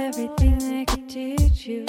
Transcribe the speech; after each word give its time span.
everything 0.00 0.58
they 0.58 0.84
could 0.86 1.08
teach 1.08 1.66
you. 1.66 1.84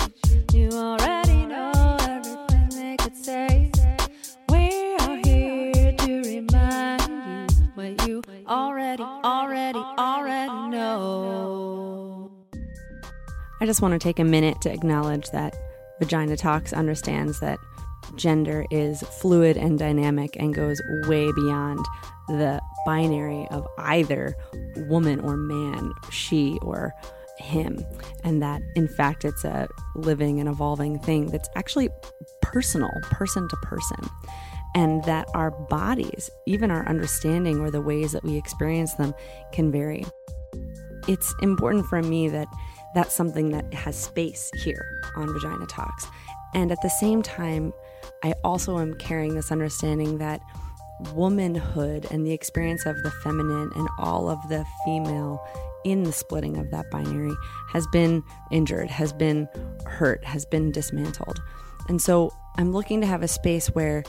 You 0.52 0.70
already 0.72 1.46
know 1.46 1.98
everything 2.02 2.70
they 2.70 2.98
could 2.98 3.16
say. 3.16 3.72
We 4.50 4.96
are 4.98 5.18
here 5.24 5.94
to 5.94 6.22
remind 6.24 7.52
you 7.52 7.72
what 7.76 8.08
you 8.08 8.22
already, 8.48 9.04
already, 9.04 9.80
already 9.80 10.70
know. 10.70 12.32
I 13.62 13.66
just 13.66 13.82
want 13.82 13.94
to 13.94 14.00
take 14.00 14.20
a 14.20 14.26
minute 14.26 14.60
to 14.62 14.72
acknowledge 14.72 15.30
that 15.32 15.56
Vagina 16.00 16.36
Talks 16.36 16.74
understands 16.74 17.40
that 17.40 17.60
gender 18.18 18.66
is 18.72 19.02
fluid 19.22 19.56
and 19.56 19.80
dynamic 19.80 20.36
and 20.38 20.54
goes 20.54 20.82
way 21.08 21.32
beyond 21.32 21.80
the 22.28 22.62
binary 22.86 23.48
of 23.52 23.66
either 23.78 24.36
woman 24.90 25.22
or 25.22 25.38
man, 25.38 25.94
she 26.10 26.58
or 26.62 26.94
him, 27.42 27.86
and 28.24 28.42
that 28.42 28.62
in 28.76 28.88
fact 28.88 29.26
it's 29.26 29.44
a 29.44 29.68
living 29.96 30.40
and 30.40 30.48
evolving 30.48 31.00
thing 31.00 31.28
that's 31.28 31.50
actually 31.56 31.90
personal, 32.42 32.92
person 33.04 33.48
to 33.50 33.56
person, 33.58 34.00
and 34.76 35.04
that 35.06 35.28
our 35.34 35.52
bodies, 35.52 36.30
even 36.46 36.72
our 36.72 36.88
understanding 36.88 37.60
or 37.60 37.72
the 37.72 37.82
ways 37.82 38.12
that 38.12 38.24
we 38.24 38.38
experience 38.38 38.94
them, 38.94 39.14
can 39.52 39.72
vary. 39.72 40.06
It's 41.08 41.34
important 41.42 41.86
for 41.88 42.02
me 42.02 42.30
that 42.30 42.48
that's 42.94 43.14
something 43.14 43.50
that 43.52 43.74
has 43.74 43.96
space 43.96 44.52
here 44.64 45.02
on 45.16 45.32
Vagina 45.34 45.66
Talks. 45.66 46.08
And 46.54 46.72
at 46.72 46.82
the 46.82 46.90
same 46.90 47.22
time, 47.22 47.74
I 48.24 48.34
also 48.44 48.78
am 48.80 48.94
carrying 48.96 49.36
this 49.36 49.52
understanding 49.52 50.18
that 50.18 50.42
womanhood 51.14 52.08
and 52.12 52.26
the 52.26 52.32
experience 52.32 52.86
of 52.86 53.02
the 53.04 53.12
feminine 53.24 53.72
and 53.76 53.88
all 53.98 54.30
of 54.30 54.38
the 54.50 54.66
female 54.86 55.42
in 55.84 56.04
the 56.04 56.12
splitting 56.12 56.58
of 56.58 56.72
that 56.72 56.90
binary 56.92 57.34
has 57.70 57.86
been 57.88 58.24
injured, 58.52 58.90
has 58.90 59.14
been 59.14 59.48
hurt, 59.86 60.24
has 60.24 60.46
been 60.46 60.72
dismantled. 60.72 61.42
And 61.88 62.02
so 62.02 62.34
I'm 62.58 62.72
looking 62.72 63.02
to 63.02 63.08
have 63.08 63.24
a 63.24 63.28
space 63.28 63.68
where 63.68 64.04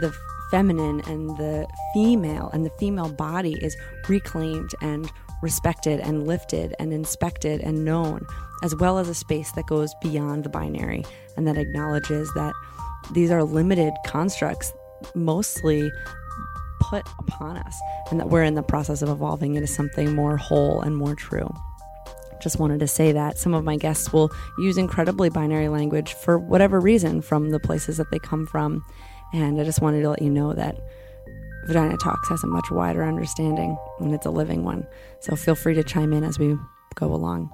the 0.00 0.14
feminine 0.50 1.00
and 1.06 1.36
the 1.36 1.66
female 1.94 2.50
and 2.52 2.66
the 2.66 2.70
female 2.70 3.10
body 3.10 3.54
is 3.62 3.76
reclaimed 4.08 4.70
and 4.80 5.10
respected 5.42 6.00
and 6.00 6.26
lifted 6.26 6.74
and 6.78 6.92
inspected 6.92 7.60
and 7.60 7.84
known, 7.84 8.26
as 8.62 8.74
well 8.76 8.98
as 8.98 9.08
a 9.08 9.14
space 9.14 9.52
that 9.52 9.66
goes 9.66 9.94
beyond 10.02 10.44
the 10.44 10.48
binary 10.48 11.04
and 11.36 11.46
that 11.46 11.56
acknowledges 11.56 12.32
that 12.34 12.52
these 13.12 13.30
are 13.30 13.42
limited 13.42 13.92
constructs 14.06 14.72
mostly 15.14 15.90
put 16.80 17.06
upon 17.18 17.56
us 17.56 17.78
and 18.10 18.18
that 18.18 18.28
we're 18.28 18.42
in 18.42 18.54
the 18.54 18.62
process 18.62 19.02
of 19.02 19.08
evolving 19.08 19.54
into 19.54 19.66
something 19.66 20.14
more 20.14 20.36
whole 20.36 20.80
and 20.80 20.96
more 20.96 21.14
true. 21.14 21.48
Just 22.40 22.58
wanted 22.58 22.80
to 22.80 22.88
say 22.88 23.12
that 23.12 23.38
some 23.38 23.54
of 23.54 23.64
my 23.64 23.76
guests 23.76 24.12
will 24.12 24.30
use 24.58 24.78
incredibly 24.78 25.28
binary 25.28 25.68
language 25.68 26.14
for 26.14 26.38
whatever 26.38 26.80
reason 26.80 27.20
from 27.20 27.50
the 27.50 27.60
places 27.60 27.98
that 27.98 28.10
they 28.10 28.18
come 28.18 28.46
from. 28.46 28.84
And 29.32 29.60
I 29.60 29.64
just 29.64 29.82
wanted 29.82 30.02
to 30.02 30.08
let 30.08 30.22
you 30.22 30.30
know 30.30 30.54
that 30.54 30.76
Vagina 31.66 31.96
Talks 31.98 32.28
has 32.30 32.42
a 32.42 32.46
much 32.46 32.70
wider 32.70 33.04
understanding 33.04 33.76
and 33.98 34.14
it's 34.14 34.26
a 34.26 34.30
living 34.30 34.64
one. 34.64 34.86
So 35.20 35.36
feel 35.36 35.54
free 35.54 35.74
to 35.74 35.84
chime 35.84 36.12
in 36.12 36.24
as 36.24 36.38
we 36.38 36.56
go 36.94 37.12
along. 37.12 37.50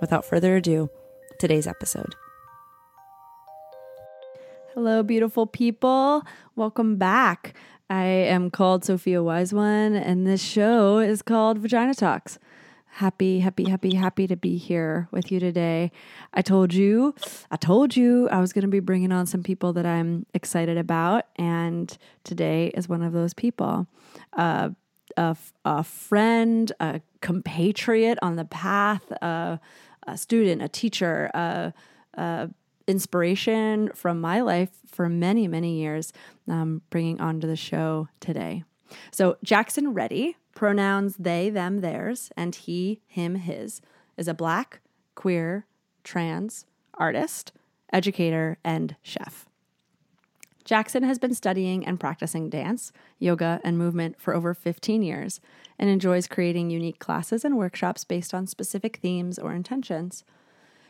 Without 0.00 0.26
further 0.26 0.56
ado, 0.56 0.90
today's 1.38 1.66
episode. 1.66 2.14
Hello, 4.74 5.02
beautiful 5.02 5.46
people. 5.46 6.22
Welcome 6.54 6.96
back. 6.96 7.54
I 7.88 8.04
am 8.04 8.50
called 8.50 8.84
Sophia 8.84 9.22
Wise 9.22 9.54
One, 9.54 9.94
and 9.94 10.26
this 10.26 10.42
show 10.42 10.98
is 10.98 11.22
called 11.22 11.58
Vagina 11.58 11.94
Talks. 11.94 12.38
Happy, 12.86 13.38
happy, 13.40 13.68
happy, 13.68 13.94
happy 13.94 14.26
to 14.26 14.36
be 14.36 14.56
here 14.56 15.06
with 15.12 15.30
you 15.30 15.38
today. 15.38 15.92
I 16.34 16.42
told 16.42 16.74
you, 16.74 17.14
I 17.50 17.56
told 17.56 17.94
you 17.94 18.28
I 18.30 18.40
was 18.40 18.52
going 18.52 18.62
to 18.62 18.68
be 18.68 18.80
bringing 18.80 19.12
on 19.12 19.26
some 19.26 19.44
people 19.44 19.72
that 19.74 19.86
I'm 19.86 20.26
excited 20.34 20.78
about, 20.78 21.26
and 21.36 21.96
today 22.24 22.72
is 22.74 22.88
one 22.88 23.02
of 23.02 23.12
those 23.12 23.34
people. 23.34 23.86
Uh, 24.32 24.70
a, 25.16 25.36
a 25.64 25.84
friend, 25.84 26.72
a 26.80 27.00
compatriot 27.20 28.18
on 28.20 28.34
the 28.34 28.46
path, 28.46 29.12
uh, 29.22 29.58
a 30.08 30.16
student, 30.16 30.60
a 30.60 30.68
teacher, 30.68 31.30
a, 31.34 31.72
a 32.14 32.50
inspiration 32.86 33.90
from 33.94 34.20
my 34.20 34.40
life 34.40 34.70
for 34.86 35.08
many, 35.08 35.48
many 35.48 35.80
years, 35.80 36.12
um, 36.48 36.82
bringing 36.90 37.20
onto 37.20 37.46
the 37.46 37.56
show 37.56 38.08
today. 38.20 38.64
So, 39.10 39.36
Jackson 39.42 39.94
Reddy, 39.94 40.36
pronouns 40.54 41.16
they, 41.16 41.50
them, 41.50 41.80
theirs, 41.80 42.30
and 42.36 42.54
he, 42.54 43.00
him, 43.06 43.34
his, 43.36 43.80
is 44.16 44.28
a 44.28 44.34
black, 44.34 44.80
queer, 45.14 45.66
trans 46.04 46.66
artist, 46.94 47.52
educator, 47.92 48.58
and 48.64 48.96
chef. 49.02 49.46
Jackson 50.64 51.04
has 51.04 51.18
been 51.18 51.34
studying 51.34 51.86
and 51.86 52.00
practicing 52.00 52.50
dance, 52.50 52.92
yoga, 53.20 53.60
and 53.62 53.78
movement 53.78 54.20
for 54.20 54.34
over 54.34 54.52
15 54.52 55.02
years 55.02 55.40
and 55.78 55.88
enjoys 55.88 56.26
creating 56.26 56.70
unique 56.70 56.98
classes 56.98 57.44
and 57.44 57.56
workshops 57.56 58.02
based 58.02 58.34
on 58.34 58.48
specific 58.48 58.96
themes 58.96 59.38
or 59.38 59.52
intentions. 59.52 60.24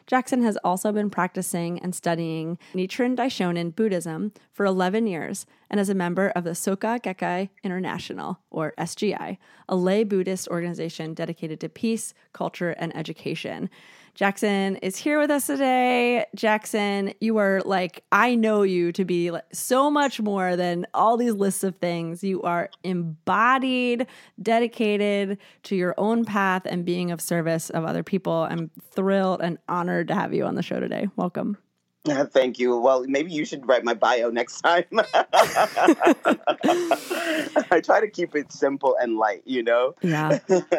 Jackson 0.06 0.42
has 0.44 0.56
also 0.62 0.92
been 0.92 1.10
practicing 1.10 1.80
and 1.80 1.92
studying 1.92 2.58
Nichiren 2.74 3.16
Daishonin 3.16 3.74
Buddhism 3.74 4.32
for 4.52 4.64
11 4.64 5.08
years 5.08 5.46
and 5.68 5.80
is 5.80 5.88
a 5.88 5.94
member 5.94 6.28
of 6.28 6.44
the 6.44 6.50
Soka 6.50 7.00
Gakkai 7.02 7.48
International, 7.64 8.38
or 8.48 8.72
SGI, 8.78 9.36
a 9.68 9.74
lay 9.74 10.04
Buddhist 10.04 10.46
organization 10.46 11.12
dedicated 11.12 11.58
to 11.58 11.68
peace, 11.68 12.14
culture, 12.32 12.70
and 12.70 12.96
education. 12.96 13.68
Jackson 14.16 14.76
is 14.76 14.96
here 14.96 15.20
with 15.20 15.30
us 15.30 15.46
today. 15.46 16.24
Jackson, 16.34 17.12
you 17.20 17.36
are 17.36 17.60
like, 17.66 18.02
I 18.10 18.34
know 18.34 18.62
you 18.62 18.90
to 18.92 19.04
be 19.04 19.30
like 19.30 19.44
so 19.52 19.90
much 19.90 20.22
more 20.22 20.56
than 20.56 20.86
all 20.94 21.18
these 21.18 21.34
lists 21.34 21.62
of 21.62 21.76
things. 21.76 22.24
You 22.24 22.40
are 22.40 22.70
embodied, 22.82 24.06
dedicated 24.40 25.36
to 25.64 25.76
your 25.76 25.94
own 25.98 26.24
path 26.24 26.62
and 26.64 26.82
being 26.82 27.10
of 27.10 27.20
service 27.20 27.68
of 27.68 27.84
other 27.84 28.02
people. 28.02 28.48
I'm 28.50 28.70
thrilled 28.90 29.42
and 29.42 29.58
honored 29.68 30.08
to 30.08 30.14
have 30.14 30.32
you 30.32 30.46
on 30.46 30.54
the 30.54 30.62
show 30.62 30.80
today. 30.80 31.08
Welcome. 31.16 31.58
Uh, 32.08 32.24
thank 32.32 32.58
you. 32.58 32.78
Well, 32.78 33.04
maybe 33.06 33.32
you 33.32 33.44
should 33.44 33.68
write 33.68 33.84
my 33.84 33.92
bio 33.92 34.30
next 34.30 34.62
time. 34.62 34.84
I 37.70 37.82
try 37.84 38.00
to 38.00 38.08
keep 38.10 38.34
it 38.34 38.50
simple 38.50 38.96
and 38.98 39.18
light, 39.18 39.42
you 39.44 39.62
know? 39.62 39.94
Yeah. 40.00 40.38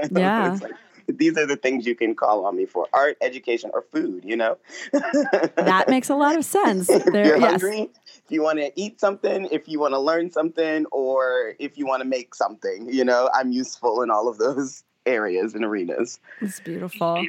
Yeah. 0.09 0.57
like, 0.59 0.73
these 1.07 1.37
are 1.37 1.45
the 1.45 1.55
things 1.55 1.85
you 1.85 1.95
can 1.95 2.15
call 2.15 2.45
on 2.45 2.55
me 2.55 2.65
for 2.65 2.87
art, 2.93 3.17
education, 3.21 3.71
or 3.73 3.81
food, 3.81 4.23
you 4.25 4.35
know? 4.35 4.57
that 4.91 5.85
makes 5.87 6.09
a 6.09 6.15
lot 6.15 6.37
of 6.37 6.45
sense. 6.45 6.87
There, 6.87 6.97
if 6.97 7.13
you're 7.13 7.37
yes. 7.37 7.61
hungry, 7.61 7.89
if 8.05 8.23
you 8.29 8.43
want 8.43 8.59
to 8.59 8.71
eat 8.75 8.99
something, 8.99 9.47
if 9.51 9.67
you 9.67 9.79
want 9.79 9.93
to 9.93 9.99
learn 9.99 10.31
something, 10.31 10.85
or 10.91 11.53
if 11.59 11.77
you 11.77 11.85
want 11.85 12.01
to 12.01 12.07
make 12.07 12.35
something, 12.35 12.87
you 12.91 13.05
know, 13.05 13.29
I'm 13.33 13.51
useful 13.51 14.01
in 14.01 14.11
all 14.11 14.27
of 14.27 14.37
those 14.37 14.83
areas 15.05 15.55
and 15.55 15.63
arenas. 15.63 16.19
It's 16.41 16.59
beautiful. 16.59 17.25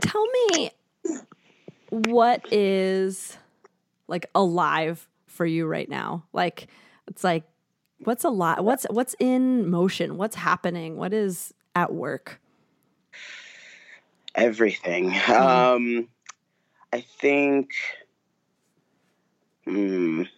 Tell 0.00 0.26
me 0.26 0.70
what 1.88 2.52
is 2.52 3.38
like 4.08 4.26
alive 4.34 5.08
for 5.26 5.46
you 5.46 5.66
right 5.66 5.88
now? 5.88 6.24
Like 6.32 6.68
it's 7.06 7.24
like 7.24 7.44
what's 7.98 8.24
a 8.24 8.28
lot 8.28 8.64
what's 8.64 8.84
what's 8.90 9.14
in 9.18 9.70
motion? 9.70 10.16
What's 10.16 10.36
happening? 10.36 10.96
What 10.96 11.12
is 11.12 11.54
at 11.74 11.92
work? 11.92 12.40
Everything. 14.36 15.10
Mm-hmm. 15.10 15.76
Um, 16.02 16.08
I 16.92 17.00
think 17.00 17.72
Mm. 19.66 20.28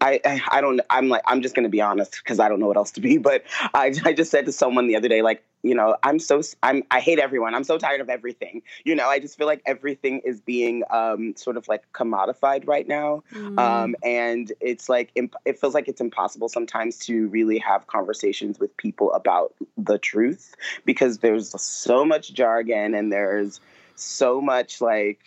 I, 0.00 0.20
I 0.24 0.40
I 0.50 0.60
don't 0.60 0.80
I'm 0.88 1.08
like 1.08 1.22
I'm 1.26 1.42
just 1.42 1.54
gonna 1.54 1.68
be 1.68 1.80
honest 1.80 2.16
because 2.22 2.38
I 2.38 2.48
don't 2.48 2.60
know 2.60 2.68
what 2.68 2.76
else 2.76 2.92
to 2.92 3.00
be. 3.00 3.18
But 3.18 3.44
I 3.74 3.92
I 4.04 4.12
just 4.12 4.30
said 4.30 4.46
to 4.46 4.52
someone 4.52 4.86
the 4.86 4.96
other 4.96 5.08
day 5.08 5.22
like 5.22 5.44
you 5.62 5.74
know 5.74 5.96
I'm 6.02 6.18
so 6.18 6.42
I'm 6.62 6.82
I 6.90 7.00
hate 7.00 7.18
everyone. 7.18 7.54
I'm 7.54 7.64
so 7.64 7.78
tired 7.78 8.00
of 8.00 8.08
everything. 8.08 8.62
You 8.84 8.94
know 8.94 9.08
I 9.08 9.18
just 9.18 9.36
feel 9.36 9.46
like 9.46 9.62
everything 9.66 10.20
is 10.24 10.40
being 10.40 10.82
um 10.90 11.34
sort 11.36 11.56
of 11.56 11.68
like 11.68 11.90
commodified 11.92 12.66
right 12.66 12.86
now. 12.86 13.22
Mm. 13.32 13.58
Um 13.58 13.96
and 14.02 14.52
it's 14.60 14.88
like 14.88 15.10
imp- 15.14 15.36
it 15.44 15.58
feels 15.58 15.74
like 15.74 15.88
it's 15.88 16.00
impossible 16.00 16.48
sometimes 16.48 16.98
to 17.06 17.28
really 17.28 17.58
have 17.58 17.86
conversations 17.86 18.58
with 18.58 18.76
people 18.76 19.12
about 19.12 19.54
the 19.76 19.98
truth 19.98 20.54
because 20.84 21.18
there's 21.18 21.60
so 21.60 22.04
much 22.04 22.32
jargon 22.32 22.94
and 22.94 23.12
there's 23.12 23.60
so 23.96 24.40
much 24.40 24.80
like 24.80 25.20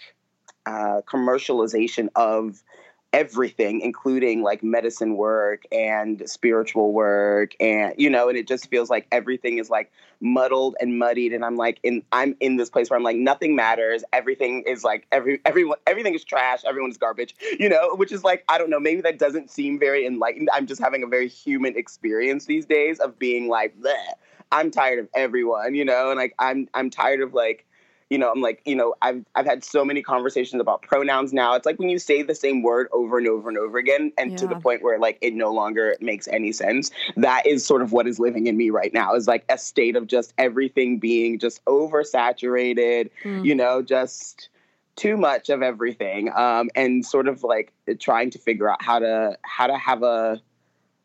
uh, 0.65 1.01
commercialization 1.05 2.09
of 2.15 2.63
everything 3.13 3.79
including 3.81 4.41
like 4.41 4.63
medicine 4.63 5.15
work 5.15 5.63
and 5.71 6.27
spiritual 6.27 6.91
work 6.91 7.53
and 7.59 7.93
you 7.97 8.09
know 8.09 8.27
and 8.27 8.37
it 8.37 8.47
just 8.47 8.67
feels 8.69 8.89
like 8.89 9.05
everything 9.11 9.59
is 9.59 9.69
like 9.69 9.91
muddled 10.19 10.75
and 10.79 10.97
muddied. 10.97 11.31
And 11.31 11.45
i'm 11.45 11.55
like 11.55 11.79
in 11.83 12.03
i'm 12.11 12.35
in 12.39 12.57
this 12.57 12.71
place 12.71 12.89
where 12.89 12.97
i'm 12.97 13.03
like 13.03 13.15
nothing 13.17 13.55
matters. 13.55 14.03
Everything 14.11 14.63
is 14.65 14.83
like 14.83 15.05
every 15.11 15.39
everyone 15.45 15.77
everything 15.85 16.15
is 16.15 16.23
trash. 16.23 16.63
Everyone's 16.65 16.97
garbage 16.97 17.35
you 17.59 17.69
know 17.69 17.95
which 17.95 18.11
is 18.11 18.23
like 18.23 18.43
i 18.49 18.57
don't 18.57 18.71
know. 18.71 18.79
Maybe 18.79 19.01
that 19.01 19.19
doesn't 19.19 19.51
seem 19.51 19.79
very 19.79 20.05
enlightened. 20.05 20.49
I'm 20.51 20.65
just 20.65 20.81
having 20.81 21.03
a 21.03 21.07
very 21.07 21.27
human 21.27 21.77
experience 21.77 22.45
these 22.45 22.65
days 22.65 22.99
of 22.99 23.19
being 23.19 23.47
like 23.47 23.79
Bleh. 23.79 23.93
i'm 24.51 24.71
tired 24.71 24.99
of 24.99 25.07
everyone 25.13 25.75
you 25.75 25.85
know 25.85 26.09
and 26.09 26.17
like 26.17 26.33
i'm 26.39 26.67
i'm 26.73 26.89
tired 26.89 27.21
of 27.21 27.33
like 27.33 27.65
you 28.13 28.19
know, 28.19 28.31
I'm 28.31 28.41
like, 28.41 28.61
you 28.63 28.75
know, 28.75 28.93
I've 29.01 29.25
I've 29.33 29.47
had 29.47 29.63
so 29.63 29.83
many 29.83 30.03
conversations 30.03 30.61
about 30.61 30.83
pronouns 30.83 31.33
now. 31.33 31.55
It's 31.55 31.65
like 31.65 31.79
when 31.79 31.89
you 31.89 31.97
say 31.97 32.21
the 32.21 32.35
same 32.35 32.61
word 32.61 32.87
over 32.91 33.17
and 33.17 33.27
over 33.27 33.49
and 33.49 33.57
over 33.57 33.79
again, 33.79 34.13
and 34.19 34.37
to 34.37 34.45
the 34.45 34.55
point 34.55 34.83
where 34.83 34.99
like 34.99 35.17
it 35.21 35.33
no 35.33 35.51
longer 35.51 35.95
makes 35.99 36.27
any 36.27 36.51
sense. 36.51 36.91
That 37.17 37.47
is 37.47 37.65
sort 37.65 37.81
of 37.81 37.91
what 37.91 38.07
is 38.07 38.19
living 38.19 38.45
in 38.45 38.55
me 38.55 38.69
right 38.69 38.93
now. 38.93 39.15
Is 39.15 39.27
like 39.27 39.45
a 39.49 39.57
state 39.57 39.95
of 39.95 40.05
just 40.05 40.31
everything 40.37 40.99
being 40.99 41.39
just 41.39 41.65
oversaturated. 41.65 43.09
Mm. 43.23 43.45
You 43.45 43.55
know, 43.55 43.81
just 43.81 44.49
too 44.95 45.17
much 45.17 45.49
of 45.49 45.63
everything, 45.63 46.31
um, 46.35 46.69
and 46.75 47.03
sort 47.03 47.27
of 47.27 47.43
like 47.43 47.73
trying 47.99 48.29
to 48.29 48.37
figure 48.37 48.69
out 48.69 48.83
how 48.83 48.99
to 48.99 49.39
how 49.41 49.65
to 49.65 49.75
have 49.75 50.03
a 50.03 50.39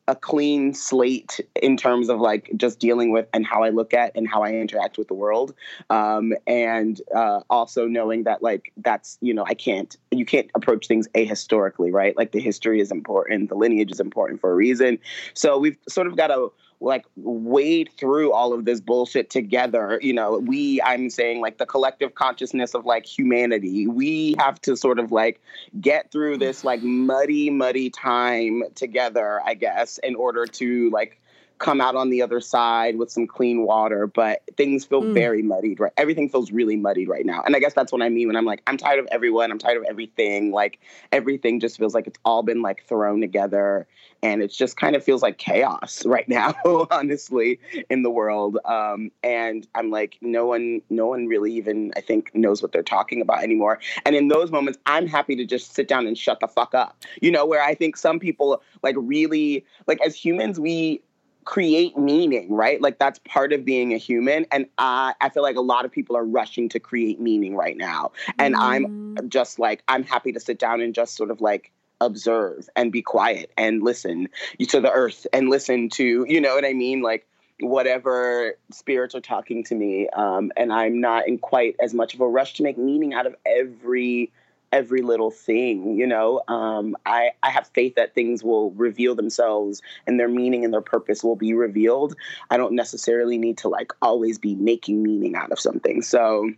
a 0.09 0.17
clean 0.17 0.73
slate 0.73 1.39
in 1.63 1.77
terms 1.77 2.09
of 2.09 2.19
like 2.19 2.51
just 2.57 2.81
dealing 2.81 3.13
with 3.13 3.29
and 3.35 3.47
how 3.47 3.63
I 3.63 3.69
look 3.69 3.93
at 3.93 4.17
and 4.17 4.27
how 4.27 4.43
I 4.43 4.53
interact 4.53 4.97
with 4.97 5.07
the 5.07 5.15
world. 5.15 5.55
Um, 5.91 6.33
and 6.47 7.01
uh, 7.15 7.41
also 7.51 7.87
knowing 7.87 8.25
that 8.25 8.43
like 8.43 8.73
that's, 8.79 9.19
you 9.21 9.35
know, 9.35 9.45
I 9.47 9.55
can't, 9.55 9.95
you 10.11 10.25
can't 10.25 10.51
approach 10.55 10.89
things 10.89 11.07
ahistorically, 11.09 11.93
right? 11.93 12.17
Like 12.17 12.33
the 12.33 12.41
history 12.41 12.81
is 12.81 12.91
important, 12.91 13.51
the 13.51 13.55
lineage 13.55 13.93
is 13.93 14.01
important 14.01 14.41
for 14.41 14.51
a 14.51 14.55
reason. 14.55 14.99
So 15.35 15.59
we've 15.59 15.79
sort 15.89 16.07
of 16.07 16.17
got 16.17 16.29
to 16.29 16.51
like 16.81 17.05
wade 17.17 17.91
through 17.97 18.33
all 18.33 18.53
of 18.53 18.65
this 18.65 18.81
bullshit 18.81 19.31
together. 19.31 19.99
You 20.03 20.13
know, 20.13 20.39
we, 20.39 20.81
I'm 20.83 21.11
saying 21.11 21.41
like 21.41 21.59
the 21.59 21.67
collective 21.67 22.15
consciousness 22.15 22.75
of 22.75 22.87
like 22.87 23.07
humanity, 23.07 23.87
we 23.87 24.37
have 24.39 24.61
to 24.63 24.77
sort 24.77 24.99
of 24.99 25.11
like 25.11 25.41
get 25.81 26.13
through 26.13 26.39
this 26.39 26.65
like 26.65 26.83
muddy, 26.83 27.51
muddy 27.51 27.91
time 27.91 28.63
together, 28.75 29.41
I 29.45 29.55
guess, 29.55 29.99
in 29.99 30.15
order 30.15 30.47
to 30.47 30.91
like 30.91 31.18
come 31.59 31.81
out 31.81 31.97
on 31.97 32.11
the 32.11 32.23
other 32.23 32.41
side 32.41 32.97
with 32.99 33.11
some 33.11 33.27
clean 33.27 33.63
water. 33.63 34.07
But 34.07 34.43
things 34.57 34.85
feel 34.85 35.03
Mm. 35.03 35.15
very 35.15 35.43
muddied, 35.43 35.81
right? 35.81 35.93
Everything 35.97 36.29
feels 36.29 36.51
really 36.53 36.77
muddied 36.77 37.09
right 37.09 37.27
now. 37.27 37.43
And 37.45 37.55
I 37.57 37.59
guess 37.59 37.75
that's 37.75 37.93
what 37.93 38.03
I 38.03 38.09
mean 38.09 38.27
when 38.29 38.37
I'm 38.37 38.45
like, 38.45 38.63
I'm 38.67 38.77
tired 38.77 38.99
of 39.01 39.07
everyone, 39.11 39.51
I'm 39.51 39.59
tired 39.59 39.77
of 39.79 39.85
everything. 39.89 40.53
Like 40.53 40.79
everything 41.13 41.61
just 41.61 41.79
feels 41.79 41.95
like 41.95 42.07
it's 42.07 42.19
all 42.25 42.43
been 42.43 42.63
like 42.63 42.85
thrown 42.87 43.21
together. 43.21 43.87
And 44.23 44.43
it 44.43 44.49
just 44.53 44.77
kind 44.77 44.97
of 44.97 45.05
feels 45.05 45.23
like 45.23 45.39
chaos 45.39 46.05
right 46.07 46.29
now, 46.29 46.55
honestly, 46.91 47.61
in 47.91 48.03
the 48.03 48.11
world. 48.11 48.59
Um, 48.65 49.11
and 49.23 49.67
I'm 49.75 49.91
like, 49.91 50.19
no 50.21 50.47
one, 50.47 50.83
no 50.91 51.07
one 51.07 51.27
really 51.27 51.53
even, 51.55 51.93
I 51.97 52.01
think, 52.01 52.35
knows 52.35 52.63
what 52.63 52.73
they're 52.73 52.83
talking 52.83 53.21
about 53.21 53.43
anymore. 53.43 53.79
And 54.05 54.17
in 54.17 54.29
those 54.29 54.51
moments, 54.51 54.79
I'm 54.87 55.07
happy 55.07 55.37
to 55.37 55.45
just 55.45 55.75
sit 55.75 55.89
down 55.89 56.07
and 56.07 56.17
shut 56.19 56.41
the 56.41 56.49
fuck 56.49 56.75
up. 56.75 57.05
You 57.21 57.31
know, 57.31 57.47
where 57.47 57.63
I 57.63 57.75
think 57.75 57.97
some 57.97 58.19
people 58.19 58.63
like 58.83 58.97
really 58.99 59.65
like 59.87 60.01
as 60.05 60.15
humans, 60.17 60.59
we 60.59 61.01
create 61.49 61.97
meaning, 61.97 62.53
right? 62.53 62.79
Like 62.83 62.99
that's 62.99 63.19
part 63.21 63.55
of 63.55 63.65
being 63.65 63.95
a 63.95 63.97
human. 63.97 64.45
And 64.53 64.67
I 64.77 65.15
I 65.23 65.31
feel 65.31 65.43
like 65.43 65.57
a 65.57 65.63
lot 65.63 65.87
of 65.87 65.91
people 65.91 66.15
are 66.15 66.25
rushing 66.25 66.69
to 66.69 66.79
create 66.79 67.19
meaning 67.21 67.57
right 67.57 67.75
now. 67.77 68.13
And 68.39 68.55
I'm 68.61 68.85
Mm. 69.19 69.29
just 69.31 69.59
like 69.59 69.83
I'm 69.89 70.03
happy 70.05 70.31
to 70.33 70.41
sit 70.41 70.59
down 70.59 70.83
and 70.83 70.95
just 70.95 71.17
sort 71.17 71.31
of 71.31 71.41
like 71.41 71.73
observe 72.03 72.69
and 72.77 72.93
be 72.93 73.01
quiet 73.01 73.51
and 73.57 73.83
listen 73.83 74.29
to 74.69 74.79
the 74.79 74.93
earth 74.93 75.27
and 75.33 75.49
listen 75.49 75.89
to, 75.89 76.27
you 76.29 76.39
know 76.39 76.55
what 76.55 76.67
I 76.67 76.75
mean? 76.75 77.01
Like 77.01 77.27
whatever 77.61 78.55
spirits 78.71 79.15
are 79.15 79.21
talking 79.21 79.65
to 79.65 79.75
me 79.75 80.09
um, 80.11 80.53
and 80.57 80.73
i'm 80.73 81.01
not 81.01 81.27
in 81.27 81.39
quite 81.39 81.75
as 81.81 81.93
much 81.93 82.15
of 82.15 82.21
a 82.21 82.29
rush 82.29 82.55
to 82.55 82.63
make 82.63 82.79
meaning 82.79 83.13
out 83.15 83.27
of 83.27 83.35
every 83.45 84.31
every 84.73 85.03
little 85.03 85.31
thing 85.31 85.97
you 85.97 86.07
know? 86.07 86.43
Um, 86.49 86.97
I, 87.07 87.31
I 87.43 87.51
have 87.51 87.69
faith 87.69 87.95
that 87.97 88.15
things 88.15 88.43
will 88.43 88.71
reveal 88.73 89.15
themselves 89.15 89.83
and 90.07 90.19
their 90.19 90.29
meaning 90.29 90.65
and 90.65 90.73
their 90.73 90.81
purpose 90.83 91.25
will 91.25 91.37
be 91.37 91.55
revealed. 91.55 92.15
I 92.51 92.57
don't 92.57 92.75
necessarily 92.75 93.39
need 93.39 93.59
to 93.59 93.69
like 93.69 93.93
always 94.03 94.39
be 94.39 94.55
making 94.55 95.03
meaning 95.03 95.37
out 95.37 95.53
of 95.53 95.59
something. 95.59 96.03
So 96.03 96.53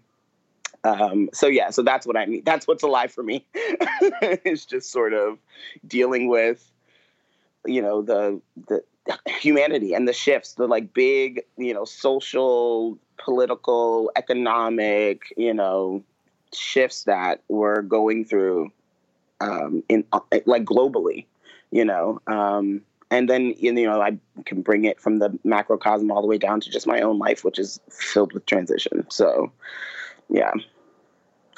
um, 0.82 1.28
so 1.34 1.46
yeah 1.46 1.68
so 1.68 1.82
that's 1.82 2.06
what 2.06 2.16
i 2.16 2.24
mean. 2.26 2.42
That's 2.44 2.66
what's 2.66 2.82
alive 2.82 3.12
for 3.12 3.22
me. 3.22 3.44
It's 4.22 4.64
just 4.64 4.90
sort 4.90 5.12
of 5.12 5.38
dealing 5.86 6.28
with 6.28 6.70
you 7.66 7.82
know 7.82 8.02
the 8.02 8.40
the 8.68 8.82
humanity 9.26 9.92
and 9.94 10.06
the 10.06 10.12
shifts 10.12 10.54
the 10.54 10.66
like 10.66 10.92
big 10.94 11.42
you 11.56 11.74
know 11.74 11.84
social 11.84 12.98
political 13.18 14.10
economic 14.16 15.32
you 15.36 15.52
know 15.52 16.02
shifts 16.54 17.04
that 17.04 17.42
we're 17.48 17.82
going 17.82 18.24
through 18.24 18.70
um 19.40 19.82
in 19.88 20.04
uh, 20.12 20.20
like 20.46 20.64
globally 20.64 21.26
you 21.70 21.84
know? 21.84 22.20
Um 22.26 22.82
and 23.12 23.28
then 23.28 23.54
you 23.58 23.72
know 23.72 24.00
i 24.00 24.16
can 24.46 24.62
bring 24.62 24.84
it 24.84 25.00
from 25.00 25.18
the 25.18 25.36
macrocosm 25.44 26.10
all 26.10 26.22
the 26.22 26.28
way 26.28 26.38
down 26.38 26.60
to 26.60 26.70
just 26.70 26.86
my 26.86 27.00
own 27.00 27.18
life 27.18 27.44
which 27.44 27.58
is 27.58 27.80
filled 27.90 28.32
with 28.32 28.46
transition. 28.46 29.06
So 29.10 29.52
yeah. 30.28 30.52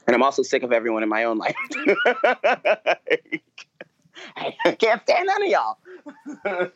And 0.06 0.16
i'm 0.16 0.22
also 0.22 0.42
sick 0.42 0.62
of 0.62 0.72
everyone 0.72 1.02
in 1.02 1.08
my 1.08 1.24
own 1.24 1.38
life 1.38 1.56
I 4.36 4.72
can't 4.72 5.02
stand 5.02 5.26
none 5.26 5.42
of 5.42 5.48
y'all. 5.48 5.78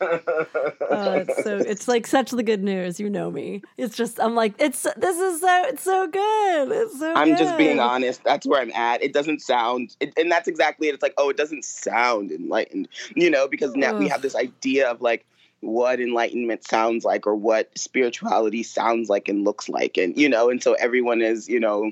Oh, 0.89 1.13
it's 1.13 1.43
so 1.43 1.57
it's 1.57 1.89
like 1.89 2.07
such 2.07 2.31
the 2.31 2.43
good 2.43 2.63
news. 2.63 3.01
You 3.01 3.11
know 3.11 3.31
me. 3.31 3.63
It's 3.77 3.97
just 3.97 4.21
I'm 4.21 4.35
like 4.35 4.55
it's 4.59 4.87
this 4.97 5.19
is 5.19 5.41
so 5.41 5.63
it's 5.67 5.83
so 5.83 6.07
good. 6.07 6.73
It's 6.73 6.99
so. 6.99 7.13
I'm 7.15 7.37
just 7.37 7.59
being 7.59 7.81
honest. 7.81 8.23
That's 8.25 8.47
where 8.47 8.61
I'm 8.61 8.71
at. 8.73 9.03
It 9.03 9.13
doesn't 9.13 9.41
sound, 9.43 9.97
it, 10.01 10.13
and 10.17 10.31
that's 10.31 10.49
exactly 10.49 10.89
it. 10.89 10.95
It's 10.95 11.03
like, 11.03 11.15
oh, 11.19 11.29
it 11.29 11.37
doesn't 11.37 11.65
sound 11.65 12.31
enlightened, 12.31 12.89
you 13.15 13.31
know, 13.31 13.49
because 13.49 13.75
now 13.75 13.97
we 13.97 14.09
have 14.09 14.23
this 14.23 14.37
idea 14.37 14.89
of 14.89 15.01
like 15.01 15.27
what 15.61 16.01
enlightenment 16.01 16.65
sounds 16.65 17.05
like 17.05 17.27
or 17.27 17.35
what 17.35 17.77
spirituality 17.77 18.63
sounds 18.63 19.09
like 19.09 19.29
and 19.29 19.45
looks 19.45 19.69
like, 19.69 19.97
and 19.97 20.17
you 20.17 20.29
know, 20.29 20.49
and 20.49 20.63
so 20.63 20.75
everyone 20.75 21.21
is, 21.21 21.49
you 21.49 21.61
know, 21.61 21.91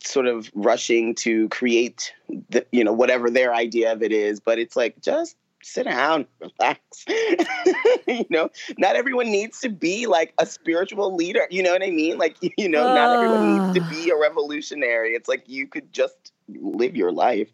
sort 0.00 0.26
of 0.26 0.50
rushing 0.54 1.14
to 1.14 1.48
create, 1.48 2.12
the, 2.50 2.66
you 2.72 2.84
know, 2.84 2.92
whatever 2.92 3.30
their 3.30 3.54
idea 3.54 3.92
of 3.92 4.02
it 4.02 4.12
is, 4.12 4.40
but 4.40 4.58
it's 4.58 4.76
like 4.76 5.00
just 5.02 5.36
sit 5.62 5.84
down, 5.84 6.26
relax. 6.40 7.04
you 8.06 8.26
know, 8.30 8.50
not 8.78 8.96
everyone 8.96 9.30
needs 9.30 9.60
to 9.60 9.68
be 9.68 10.06
like 10.06 10.34
a 10.38 10.46
spiritual 10.46 11.14
leader. 11.14 11.46
You 11.50 11.62
know 11.62 11.72
what 11.72 11.82
I 11.82 11.90
mean? 11.90 12.18
Like, 12.18 12.36
you 12.56 12.68
know, 12.68 12.94
not 12.94 13.16
everyone 13.16 13.72
needs 13.72 13.78
to 13.78 13.94
be 13.94 14.10
a 14.10 14.14
ah. 14.14 14.20
revolutionary. 14.20 15.14
It's 15.14 15.28
like 15.28 15.48
you 15.48 15.66
could 15.66 15.92
just 15.92 16.32
live 16.48 16.96
your 16.96 17.12
life. 17.12 17.48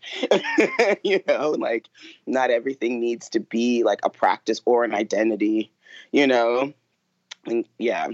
you 1.02 1.22
know, 1.26 1.50
like 1.50 1.88
not 2.26 2.50
everything 2.50 3.00
needs 3.00 3.28
to 3.30 3.40
be 3.40 3.82
like 3.82 4.00
a 4.02 4.10
practice 4.10 4.60
or 4.64 4.84
an 4.84 4.94
identity, 4.94 5.70
you 6.12 6.26
know? 6.26 6.72
And 7.46 7.66
yeah, 7.78 8.08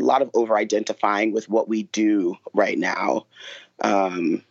a 0.00 0.02
lot 0.02 0.22
of 0.22 0.30
over 0.34 0.56
identifying 0.56 1.32
with 1.32 1.48
what 1.48 1.68
we 1.68 1.84
do 1.84 2.36
right 2.52 2.78
now. 2.78 3.26
Um, 3.82 4.42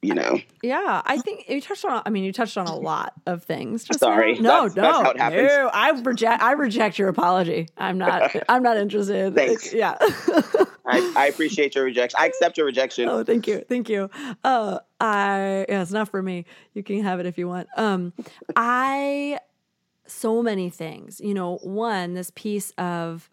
you 0.00 0.14
know, 0.14 0.38
Yeah, 0.62 1.02
I 1.04 1.18
think 1.18 1.48
you 1.48 1.60
touched 1.60 1.84
on. 1.84 2.02
I 2.06 2.10
mean, 2.10 2.22
you 2.22 2.32
touched 2.32 2.56
on 2.56 2.68
a 2.68 2.76
lot 2.76 3.14
of 3.26 3.42
things. 3.42 3.82
Just 3.82 3.98
Sorry. 3.98 4.34
now. 4.34 4.66
no, 4.66 4.68
That's- 4.68 4.76
no, 4.76 4.82
that's 4.82 4.96
how 5.02 5.10
it 5.10 5.18
happens. 5.18 5.48
no. 5.48 5.70
I 5.72 5.90
reject. 5.90 6.42
I 6.42 6.52
reject 6.52 6.98
your 7.00 7.08
apology. 7.08 7.68
I'm 7.76 7.98
not. 7.98 8.30
I'm 8.48 8.62
not 8.62 8.76
interested. 8.76 9.34
Thanks. 9.34 9.72
yeah. 9.74 9.96
I, 10.86 11.12
I 11.16 11.26
appreciate 11.26 11.74
your 11.74 11.84
rejection. 11.84 12.16
I 12.20 12.26
accept 12.26 12.56
your 12.56 12.66
rejection. 12.66 13.08
Oh, 13.08 13.24
thank 13.24 13.46
you, 13.48 13.64
thank 13.68 13.88
you. 13.88 14.08
Uh, 14.44 14.78
I 15.00 15.66
yeah, 15.68 15.82
it's 15.82 15.90
not 15.90 16.08
for 16.08 16.22
me. 16.22 16.44
You 16.74 16.82
can 16.84 17.02
have 17.02 17.18
it 17.18 17.26
if 17.26 17.36
you 17.36 17.48
want. 17.48 17.68
Um, 17.76 18.12
I 18.56 19.38
so 20.06 20.42
many 20.44 20.70
things. 20.70 21.20
You 21.20 21.34
know, 21.34 21.56
one 21.56 22.14
this 22.14 22.30
piece 22.34 22.70
of 22.78 23.28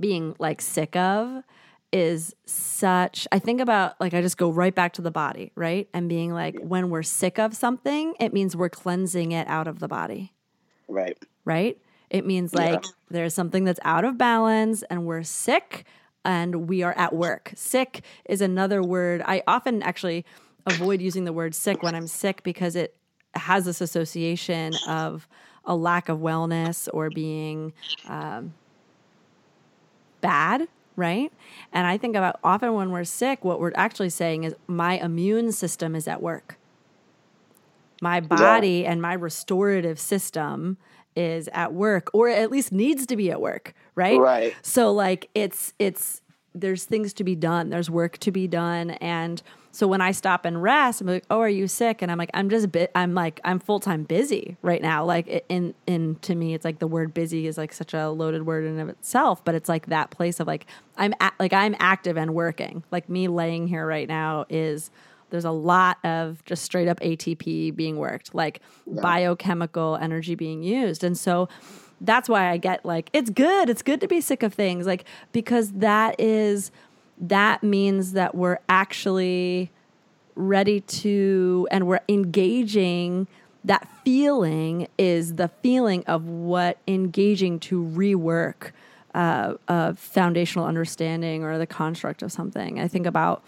being 0.00 0.34
like 0.38 0.60
sick 0.62 0.96
of 0.96 1.42
is 1.92 2.34
such 2.44 3.26
I 3.32 3.38
think 3.38 3.60
about 3.60 3.98
like 4.00 4.12
I 4.14 4.20
just 4.20 4.36
go 4.36 4.50
right 4.50 4.74
back 4.74 4.92
to 4.94 5.02
the 5.02 5.10
body, 5.10 5.52
right? 5.54 5.88
And 5.94 6.08
being 6.08 6.32
like 6.32 6.56
when 6.60 6.90
we're 6.90 7.02
sick 7.02 7.38
of 7.38 7.54
something, 7.54 8.14
it 8.20 8.32
means 8.32 8.54
we're 8.54 8.68
cleansing 8.68 9.32
it 9.32 9.48
out 9.48 9.66
of 9.66 9.78
the 9.78 9.88
body, 9.88 10.34
Right. 10.86 11.16
right? 11.44 11.78
It 12.10 12.26
means 12.26 12.54
like 12.54 12.84
there's 13.10 13.34
something 13.34 13.64
that's 13.64 13.80
out 13.84 14.04
of 14.04 14.18
balance 14.18 14.82
and 14.90 15.06
we're 15.06 15.22
sick 15.22 15.84
and 16.24 16.68
we 16.68 16.82
are 16.82 16.92
at 16.96 17.14
work. 17.14 17.52
Sick 17.54 18.02
is 18.28 18.40
another 18.40 18.82
word. 18.82 19.22
I 19.24 19.42
often 19.46 19.82
actually 19.82 20.26
avoid 20.66 21.00
using 21.00 21.24
the 21.24 21.32
word 21.32 21.54
sick 21.54 21.82
when 21.82 21.94
I'm 21.94 22.06
sick 22.06 22.42
because 22.42 22.76
it 22.76 22.94
has 23.34 23.64
this 23.64 23.80
association 23.80 24.74
of 24.86 25.26
a 25.64 25.74
lack 25.74 26.08
of 26.08 26.18
wellness 26.18 26.88
or 26.92 27.08
being 27.10 27.72
um, 28.06 28.52
bad, 30.20 30.68
right? 30.98 31.32
And 31.72 31.86
I 31.86 31.96
think 31.96 32.16
about 32.16 32.40
often 32.42 32.74
when 32.74 32.90
we're 32.90 33.04
sick, 33.04 33.44
what 33.44 33.60
we're 33.60 33.72
actually 33.76 34.10
saying 34.10 34.44
is 34.44 34.54
my 34.66 34.98
immune 34.98 35.52
system 35.52 35.94
is 35.94 36.08
at 36.08 36.20
work. 36.20 36.58
My 38.02 38.20
body 38.20 38.84
and 38.84 39.00
my 39.00 39.12
restorative 39.14 39.98
system 39.98 40.76
is 41.16 41.48
at 41.52 41.72
work 41.72 42.10
or 42.12 42.28
at 42.28 42.50
least 42.50 42.72
needs 42.72 43.06
to 43.06 43.16
be 43.16 43.30
at 43.30 43.40
work, 43.40 43.74
right? 43.94 44.18
Right. 44.18 44.54
So 44.62 44.92
like 44.92 45.30
it's 45.34 45.72
it's 45.78 46.20
there's 46.54 46.84
things 46.84 47.12
to 47.14 47.24
be 47.24 47.34
done. 47.34 47.70
There's 47.70 47.90
work 47.90 48.18
to 48.18 48.32
be 48.32 48.46
done 48.48 48.90
and 48.92 49.40
so 49.78 49.86
when 49.86 50.00
I 50.00 50.10
stop 50.10 50.44
and 50.44 50.60
rest, 50.60 51.00
I'm 51.00 51.06
like, 51.06 51.24
"Oh, 51.30 51.38
are 51.38 51.48
you 51.48 51.68
sick?" 51.68 52.02
And 52.02 52.10
I'm 52.10 52.18
like, 52.18 52.30
"I'm 52.34 52.50
just 52.50 52.72
bit 52.72 52.90
I'm 52.96 53.14
like 53.14 53.38
I'm 53.44 53.60
full-time 53.60 54.02
busy 54.02 54.56
right 54.60 54.82
now." 54.82 55.04
Like 55.04 55.44
in 55.48 55.72
in 55.86 56.16
to 56.22 56.34
me 56.34 56.52
it's 56.52 56.64
like 56.64 56.80
the 56.80 56.88
word 56.88 57.14
busy 57.14 57.46
is 57.46 57.56
like 57.56 57.72
such 57.72 57.94
a 57.94 58.08
loaded 58.10 58.44
word 58.44 58.64
in 58.64 58.80
of 58.80 58.88
itself, 58.88 59.44
but 59.44 59.54
it's 59.54 59.68
like 59.68 59.86
that 59.86 60.10
place 60.10 60.40
of 60.40 60.48
like 60.48 60.66
I'm 60.96 61.14
like 61.38 61.52
I'm 61.52 61.76
active 61.78 62.16
and 62.16 62.34
working. 62.34 62.82
Like 62.90 63.08
me 63.08 63.28
laying 63.28 63.68
here 63.68 63.86
right 63.86 64.08
now 64.08 64.46
is 64.48 64.90
there's 65.30 65.44
a 65.44 65.52
lot 65.52 65.98
of 66.04 66.44
just 66.44 66.64
straight 66.64 66.88
up 66.88 66.98
ATP 66.98 67.76
being 67.76 67.98
worked, 67.98 68.34
like 68.34 68.60
biochemical 68.84 69.96
energy 70.02 70.34
being 70.34 70.60
used. 70.60 71.04
And 71.04 71.16
so 71.16 71.48
that's 72.00 72.28
why 72.28 72.50
I 72.50 72.56
get 72.56 72.84
like, 72.84 73.10
it's 73.12 73.30
good. 73.30 73.70
It's 73.70 73.82
good 73.82 74.00
to 74.00 74.08
be 74.08 74.20
sick 74.20 74.42
of 74.42 74.54
things. 74.54 74.86
Like, 74.86 75.04
because 75.32 75.70
that 75.72 76.18
is, 76.18 76.70
that 77.20 77.62
means 77.62 78.12
that 78.12 78.34
we're 78.34 78.58
actually 78.68 79.70
ready 80.34 80.80
to, 80.80 81.66
and 81.70 81.86
we're 81.86 82.00
engaging. 82.08 83.26
That 83.64 83.88
feeling 84.04 84.88
is 84.98 85.34
the 85.34 85.48
feeling 85.48 86.04
of 86.06 86.26
what 86.26 86.78
engaging 86.86 87.60
to 87.60 87.82
rework 87.82 88.70
uh, 89.14 89.54
a 89.66 89.94
foundational 89.94 90.64
understanding 90.64 91.42
or 91.42 91.58
the 91.58 91.66
construct 91.66 92.22
of 92.22 92.30
something. 92.30 92.78
I 92.78 92.88
think 92.88 93.06
about 93.06 93.42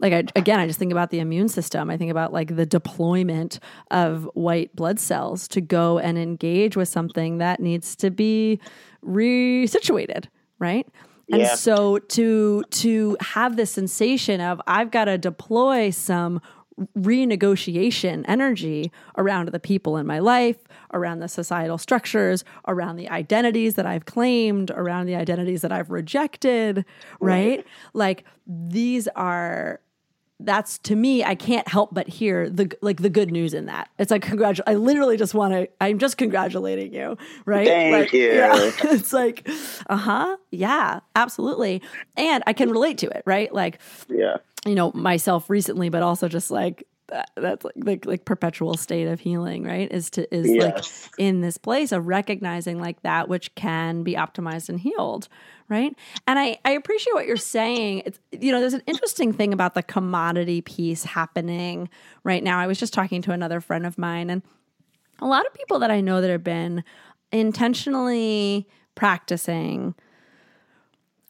like 0.00 0.12
I, 0.12 0.24
again 0.34 0.58
i 0.58 0.66
just 0.66 0.78
think 0.78 0.92
about 0.92 1.10
the 1.10 1.20
immune 1.20 1.48
system 1.48 1.90
i 1.90 1.96
think 1.96 2.10
about 2.10 2.32
like 2.32 2.56
the 2.56 2.66
deployment 2.66 3.60
of 3.90 4.28
white 4.34 4.74
blood 4.74 4.98
cells 4.98 5.46
to 5.48 5.60
go 5.60 5.98
and 5.98 6.18
engage 6.18 6.76
with 6.76 6.88
something 6.88 7.38
that 7.38 7.60
needs 7.60 7.94
to 7.96 8.10
be 8.10 8.58
resituated 9.04 10.26
right 10.58 10.86
and 11.32 11.42
Yeah. 11.42 11.54
so 11.54 11.98
to 11.98 12.62
to 12.70 13.16
have 13.20 13.56
the 13.56 13.66
sensation 13.66 14.40
of 14.40 14.60
i've 14.66 14.90
got 14.90 15.04
to 15.06 15.16
deploy 15.18 15.90
some 15.90 16.40
renegotiation 16.98 18.24
energy 18.26 18.90
around 19.18 19.48
the 19.50 19.60
people 19.60 19.98
in 19.98 20.06
my 20.06 20.18
life, 20.18 20.56
around 20.94 21.20
the 21.20 21.28
societal 21.28 21.76
structures, 21.78 22.42
around 22.66 22.96
the 22.96 23.08
identities 23.10 23.74
that 23.74 23.84
I've 23.84 24.06
claimed, 24.06 24.70
around 24.70 25.04
the 25.06 25.14
identities 25.14 25.60
that 25.62 25.72
I've 25.72 25.90
rejected, 25.90 26.84
right? 27.20 27.66
Like 27.92 28.24
these 28.46 29.08
are 29.08 29.80
that's 30.44 30.78
to 30.78 30.96
me 30.96 31.22
I 31.24 31.34
can't 31.34 31.66
help 31.68 31.92
but 31.94 32.08
hear 32.08 32.48
the 32.48 32.70
like 32.82 33.02
the 33.02 33.10
good 33.10 33.30
news 33.30 33.54
in 33.54 33.66
that. 33.66 33.88
It's 33.98 34.10
like 34.10 34.24
congratu 34.24 34.60
I 34.66 34.74
literally 34.74 35.16
just 35.16 35.34
want 35.34 35.52
to 35.54 35.68
I'm 35.80 35.98
just 35.98 36.16
congratulating 36.16 36.92
you, 36.94 37.16
right? 37.44 37.66
Thank 37.66 37.92
Like, 37.92 38.12
you. 38.12 38.32
yeah. 38.32 38.52
it's 38.84 39.12
like 39.12 39.48
uh-huh. 39.88 40.36
Yeah, 40.50 41.00
absolutely. 41.16 41.82
And 42.16 42.42
I 42.46 42.52
can 42.52 42.70
relate 42.70 42.98
to 42.98 43.08
it, 43.08 43.22
right? 43.26 43.52
Like 43.54 43.80
Yeah. 44.08 44.38
you 44.66 44.74
know 44.74 44.92
myself 44.94 45.48
recently 45.50 45.88
but 45.88 46.02
also 46.02 46.28
just 46.28 46.50
like 46.50 46.86
that, 47.10 47.30
that's 47.36 47.64
like, 47.64 47.74
like 47.76 48.06
like 48.06 48.24
perpetual 48.24 48.76
state 48.76 49.06
of 49.06 49.20
healing 49.20 49.64
right? 49.64 49.90
Is 49.90 50.10
to 50.10 50.34
is 50.34 50.48
like 50.50 50.84
in 51.18 51.40
this 51.40 51.58
place 51.58 51.92
of 51.92 52.06
recognizing 52.06 52.80
like 52.80 53.02
that 53.02 53.28
which 53.28 53.54
can 53.54 54.02
be 54.02 54.14
optimized 54.14 54.68
and 54.68 54.80
healed 54.80 55.28
right? 55.68 55.94
And 56.26 56.38
i 56.38 56.58
i 56.64 56.70
appreciate 56.70 57.14
what 57.14 57.26
you're 57.26 57.36
saying. 57.36 58.02
It's 58.06 58.18
you 58.32 58.52
know 58.52 58.60
there's 58.60 58.74
an 58.74 58.82
interesting 58.86 59.32
thing 59.32 59.52
about 59.52 59.74
the 59.74 59.82
commodity 59.82 60.60
piece 60.60 61.04
happening 61.04 61.88
right 62.24 62.42
now. 62.42 62.58
I 62.58 62.66
was 62.66 62.78
just 62.78 62.94
talking 62.94 63.22
to 63.22 63.32
another 63.32 63.60
friend 63.60 63.86
of 63.86 63.98
mine 63.98 64.30
and 64.30 64.42
a 65.20 65.26
lot 65.26 65.46
of 65.46 65.52
people 65.52 65.78
that 65.80 65.90
i 65.90 66.00
know 66.00 66.22
that 66.22 66.30
have 66.30 66.42
been 66.42 66.82
intentionally 67.30 68.66
practicing 68.94 69.94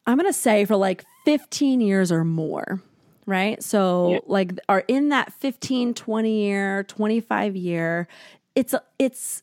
I'm 0.06 0.16
going 0.16 0.28
to 0.28 0.36
say 0.36 0.64
for 0.64 0.76
like 0.76 1.04
15 1.24 1.80
years 1.80 2.10
or 2.10 2.24
more, 2.24 2.82
right? 3.30 3.62
So 3.62 4.20
like 4.26 4.52
are 4.68 4.84
in 4.88 5.08
that 5.10 5.32
15, 5.32 5.94
20 5.94 6.42
year, 6.42 6.84
25 6.84 7.56
year. 7.56 8.08
It's 8.54 8.74
it's 8.98 9.42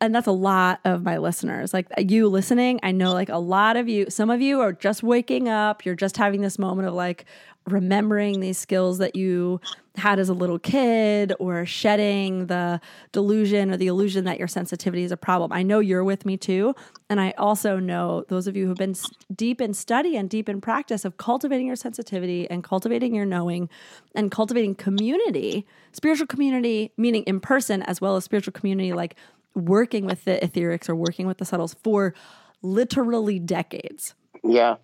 and 0.00 0.14
that's 0.14 0.26
a 0.26 0.32
lot 0.32 0.80
of 0.84 1.02
my 1.02 1.18
listeners. 1.18 1.74
Like 1.74 1.86
you 1.98 2.28
listening, 2.28 2.80
I 2.82 2.90
know 2.90 3.12
like 3.12 3.28
a 3.28 3.36
lot 3.36 3.76
of 3.76 3.88
you, 3.88 4.08
some 4.08 4.30
of 4.30 4.40
you 4.40 4.60
are 4.60 4.72
just 4.72 5.02
waking 5.02 5.48
up, 5.48 5.84
you're 5.84 5.94
just 5.94 6.16
having 6.16 6.40
this 6.40 6.58
moment 6.58 6.88
of 6.88 6.94
like 6.94 7.26
remembering 7.66 8.40
these 8.40 8.58
skills 8.58 8.98
that 8.98 9.14
you 9.14 9.60
had 9.96 10.18
as 10.18 10.28
a 10.28 10.34
little 10.34 10.58
kid 10.58 11.32
or 11.38 11.66
shedding 11.66 12.46
the 12.46 12.80
delusion 13.12 13.70
or 13.70 13.76
the 13.76 13.86
illusion 13.86 14.24
that 14.24 14.38
your 14.38 14.48
sensitivity 14.48 15.02
is 15.04 15.12
a 15.12 15.16
problem. 15.16 15.52
I 15.52 15.62
know 15.62 15.78
you're 15.78 16.04
with 16.04 16.24
me 16.24 16.36
too. 16.36 16.74
And 17.08 17.20
I 17.20 17.32
also 17.36 17.78
know 17.78 18.24
those 18.28 18.46
of 18.46 18.56
you 18.56 18.66
who've 18.66 18.76
been 18.76 18.94
deep 19.34 19.60
in 19.60 19.74
study 19.74 20.16
and 20.16 20.30
deep 20.30 20.48
in 20.48 20.60
practice 20.60 21.04
of 21.04 21.16
cultivating 21.16 21.66
your 21.66 21.76
sensitivity 21.76 22.48
and 22.50 22.64
cultivating 22.64 23.14
your 23.14 23.26
knowing 23.26 23.68
and 24.14 24.30
cultivating 24.30 24.74
community, 24.74 25.66
spiritual 25.92 26.26
community, 26.26 26.92
meaning 26.96 27.22
in 27.24 27.40
person, 27.40 27.82
as 27.82 28.00
well 28.00 28.16
as 28.16 28.24
spiritual 28.24 28.52
community, 28.52 28.92
like 28.92 29.16
working 29.54 30.06
with 30.06 30.24
the 30.24 30.38
etherics 30.42 30.88
or 30.88 30.94
working 30.94 31.26
with 31.26 31.38
the 31.38 31.44
subtles 31.44 31.74
for 31.82 32.14
literally 32.62 33.38
decades 33.38 34.14
Yeah. 34.44 34.76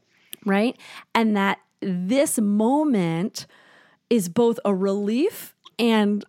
right? 0.44 0.76
And 1.14 1.36
that 1.36 1.58
this 1.80 2.38
moment 2.38 3.46
is 4.08 4.28
both 4.28 4.58
a 4.64 4.74
relief 4.74 5.54
and 5.78 6.24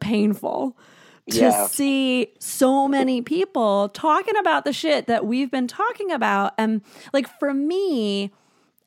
painful 0.00 0.76
to 1.30 1.38
Yeah. 1.38 1.66
see 1.66 2.32
so 2.40 2.88
many 2.88 3.22
people 3.22 3.88
talking 3.90 4.36
about 4.36 4.64
the 4.64 4.72
shit 4.72 5.06
that 5.06 5.24
we've 5.26 5.50
been 5.50 5.68
talking 5.68 6.10
about. 6.10 6.52
And 6.58 6.82
like 7.12 7.28
for 7.38 7.54
me, 7.54 8.32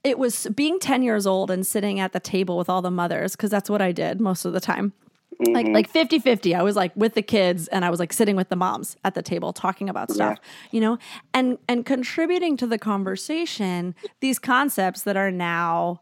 it 0.04 0.20
was 0.20 0.48
being 0.54 0.80
10 0.80 1.04
years 1.04 1.26
old 1.26 1.50
and 1.50 1.66
sitting 1.66 2.00
at 2.00 2.12
the 2.12 2.20
table 2.20 2.58
with 2.58 2.70
all 2.70 2.82
the 2.82 2.92
mothers, 2.92 3.36
because 3.38 3.50
that's 3.50 3.70
what 3.70 3.82
I 3.82 3.92
did 3.94 4.20
most 4.20 4.44
of 4.44 4.52
the 4.54 4.60
time 4.60 4.92
like 5.40 5.66
mm-hmm. 5.66 5.74
like 5.74 5.90
50 5.90 6.20
50 6.20 6.56
i 6.56 6.62
was 6.62 6.76
like 6.76 6.92
with 6.96 7.14
the 7.14 7.22
kids 7.22 7.68
and 7.70 7.84
i 7.84 7.90
was 7.90 8.00
like 8.00 8.14
sitting 8.14 8.36
with 8.36 8.50
the 8.50 8.56
moms 8.56 8.96
at 9.04 9.16
the 9.16 9.22
table 9.22 9.54
talking 9.54 9.90
about 9.90 10.12
stuff 10.12 10.40
you 10.72 10.82
know? 10.82 10.98
And 11.34 11.58
and 11.68 11.86
contributing 11.86 12.58
to 12.58 12.68
the 12.68 12.78
conversation 12.78 13.96
these 14.20 14.40
concepts 14.40 15.04
that 15.04 15.18
are 15.18 15.32
now 15.32 16.02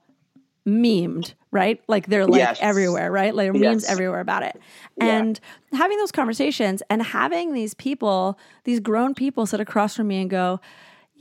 memed 0.67 1.33
right? 1.53 1.81
Like 1.88 2.07
they're 2.07 2.25
like 2.25 2.39
Yes. 2.39 2.59
everywhere 2.61 3.11
right? 3.11 3.35
Like 3.35 3.51
memes 3.51 3.83
Yes. 3.83 3.89
everywhere 3.89 4.21
about 4.21 4.43
it. 4.43 4.59
Yeah. 4.97 5.17
and 5.17 5.39
having 5.73 5.97
those 5.97 6.11
conversations 6.11 6.81
and 6.89 7.01
having 7.01 7.53
these 7.53 7.73
people 7.73 8.39
these 8.63 8.79
grown 8.79 9.13
people 9.13 9.45
sit 9.45 9.59
across 9.59 9.95
from 9.95 10.07
me 10.07 10.21
and 10.21 10.29
go 10.29 10.59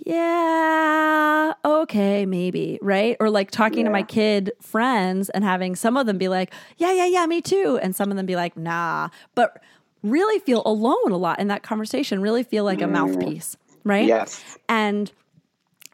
yeah, 0.07 1.53
okay, 1.65 2.25
maybe, 2.25 2.79
right? 2.81 3.17
Or 3.21 3.29
like 3.29 3.51
talking 3.51 3.85
to 3.85 3.91
my 3.91 4.03
kid 4.03 4.53
friends 4.61 5.29
and 5.29 5.45
having 5.45 5.77
some 5.77 5.97
of 5.97 6.07
them 6.07 6.17
be 6.17 6.29
like, 6.29 6.53
yeah, 6.79 6.93
yeah, 6.93 7.07
yeah, 7.07 7.27
me 7.27 7.41
too. 7.41 7.79
And 7.83 7.95
some 7.95 8.11
of 8.11 8.17
them 8.17 8.27
be 8.27 8.37
like, 8.37 8.57
nah, 8.57 9.11
but 9.35 9.63
really 10.03 10.39
feel 10.41 10.63
alone 10.65 11.11
a 11.11 11.17
lot 11.17 11.39
in 11.39 11.49
that 11.49 11.63
conversation, 11.63 12.23
really 12.23 12.43
feel 12.43 12.65
like 12.65 12.81
a 12.81 12.87
mouthpiece, 12.87 13.57
right? 13.85 14.07
Yes. 14.07 14.59
And, 14.69 15.13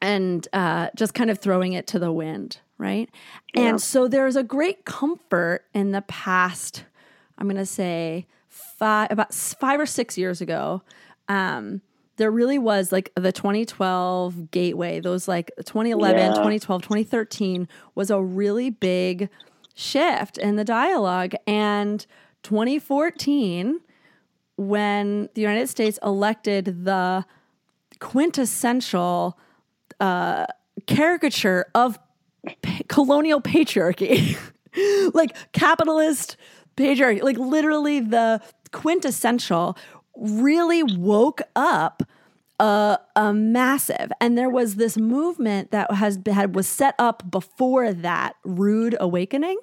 and 0.00 0.46
uh, 0.52 0.90
just 0.94 1.14
kind 1.14 1.30
of 1.30 1.40
throwing 1.40 1.72
it 1.72 1.88
to 1.88 1.98
the 1.98 2.12
wind, 2.12 2.60
right? 2.78 3.10
Yeah. 3.54 3.62
And 3.62 3.82
so 3.82 4.06
there's 4.06 4.36
a 4.36 4.44
great 4.44 4.84
comfort 4.84 5.64
in 5.74 5.90
the 5.90 6.02
past, 6.02 6.84
I'm 7.38 7.48
going 7.48 7.56
to 7.56 7.66
say 7.66 8.26
five, 8.48 9.10
about 9.10 9.34
five 9.34 9.80
or 9.80 9.86
six 9.86 10.16
years 10.16 10.40
ago. 10.40 10.82
Um, 11.28 11.80
there 12.16 12.30
really 12.30 12.58
was 12.58 12.92
like 12.92 13.12
the 13.14 13.32
2012 13.32 14.50
gateway, 14.50 15.00
those 15.00 15.28
like 15.28 15.50
2011, 15.64 16.18
Yeah. 16.18 16.28
2012, 16.28 16.82
2013 16.82 17.68
was 17.94 18.10
a 18.10 18.20
really 18.22 18.70
big 18.70 19.28
shift 19.74 20.38
in 20.38 20.56
the 20.56 20.64
dialogue. 20.64 21.34
And 21.46 22.04
2014, 22.42 23.80
when 24.56 25.28
the 25.34 25.42
United 25.42 25.68
States 25.68 25.98
elected 26.02 26.84
the 26.84 27.24
quintessential 28.00 29.38
uh, 30.00 30.46
caricature 30.86 31.66
of 31.74 31.98
pa- 32.62 32.80
colonial 32.88 33.40
patriarchy, 33.40 34.38
like 35.14 35.36
capitalist 35.52 36.36
patriarchy, 36.76 37.22
like 37.22 37.38
literally 37.38 38.00
the 38.00 38.40
quintessential, 38.72 39.76
really 40.16 40.82
woke 40.82 41.42
up 41.54 42.02
a, 42.58 42.98
a 43.14 43.32
massive. 43.34 44.10
And 44.20 44.36
there 44.38 44.48
was 44.50 44.76
this 44.76 44.96
movement 44.96 45.70
that 45.72 45.90
has 45.92 46.16
been, 46.18 46.34
had 46.34 46.54
was 46.54 46.66
set 46.66 46.94
up 46.98 47.30
before 47.30 47.92
that 47.92 48.34
rude 48.44 48.96
awakening 48.98 49.58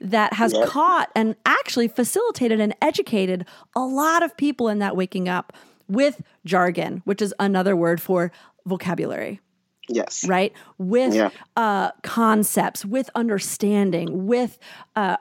that 0.00 0.34
has 0.34 0.52
Yep. 0.52 0.68
caught 0.68 1.10
and 1.16 1.34
actually 1.44 1.88
facilitated 1.88 2.60
and 2.60 2.74
educated 2.80 3.44
a 3.74 3.80
lot 3.80 4.22
of 4.22 4.36
people 4.36 4.68
in 4.68 4.78
that 4.78 4.96
waking 4.96 5.28
up 5.28 5.52
with 5.88 6.22
jargon, 6.44 7.02
which 7.04 7.20
is 7.20 7.34
another 7.40 7.74
word 7.74 8.00
for 8.00 8.30
vocabulary 8.66 9.40
Yes. 9.88 10.24
right? 10.28 10.52
With 10.76 11.14
Yeah. 11.14 11.30
uh, 11.56 11.90
concepts, 12.02 12.84
with 12.84 13.10
understanding, 13.16 14.26
with 14.26 14.58
uh, 14.94 15.16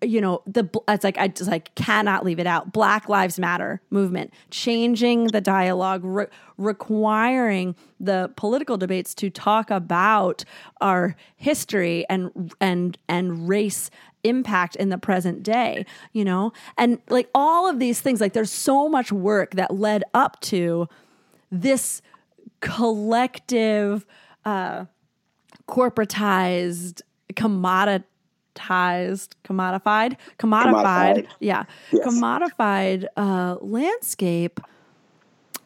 you 0.00 0.20
know 0.20 0.42
the 0.46 0.68
it's 0.88 1.04
like 1.04 1.18
I 1.18 1.28
just 1.28 1.50
like 1.50 1.74
cannot 1.74 2.24
leave 2.24 2.38
it 2.38 2.46
out. 2.46 2.72
Black 2.72 3.08
Lives 3.08 3.38
Matter 3.38 3.80
movement, 3.90 4.32
changing 4.50 5.28
the 5.28 5.40
dialogue, 5.40 6.02
re- 6.04 6.26
requiring 6.56 7.76
the 8.00 8.30
political 8.36 8.76
debates 8.76 9.14
to 9.14 9.30
talk 9.30 9.70
about 9.70 10.44
our 10.80 11.16
history 11.36 12.06
and 12.08 12.52
and 12.60 12.98
and 13.08 13.48
race 13.48 13.90
impact 14.24 14.76
in 14.76 14.88
the 14.88 14.98
present 14.98 15.42
day 15.42 15.84
you 16.12 16.24
know 16.24 16.52
and 16.78 17.00
like 17.08 17.28
all 17.34 17.68
of 17.68 17.80
these 17.80 18.00
things 18.00 18.20
like 18.20 18.34
there's 18.34 18.52
so 18.52 18.88
much 18.88 19.10
work 19.10 19.56
that 19.56 19.74
led 19.74 20.04
up 20.14 20.40
to 20.40 20.88
this 21.50 22.00
collective, 22.62 24.06
uh, 24.46 24.86
corporatized, 25.68 27.02
commoditized, 28.54 29.30
commodified, 29.44 30.16
commodified, 30.38 31.24
Commodified. 31.24 31.26
yeah, 31.40 31.64
Yes. 31.92 32.06
commodified 32.06 33.06
uh, 33.16 33.56
landscape 33.60 34.60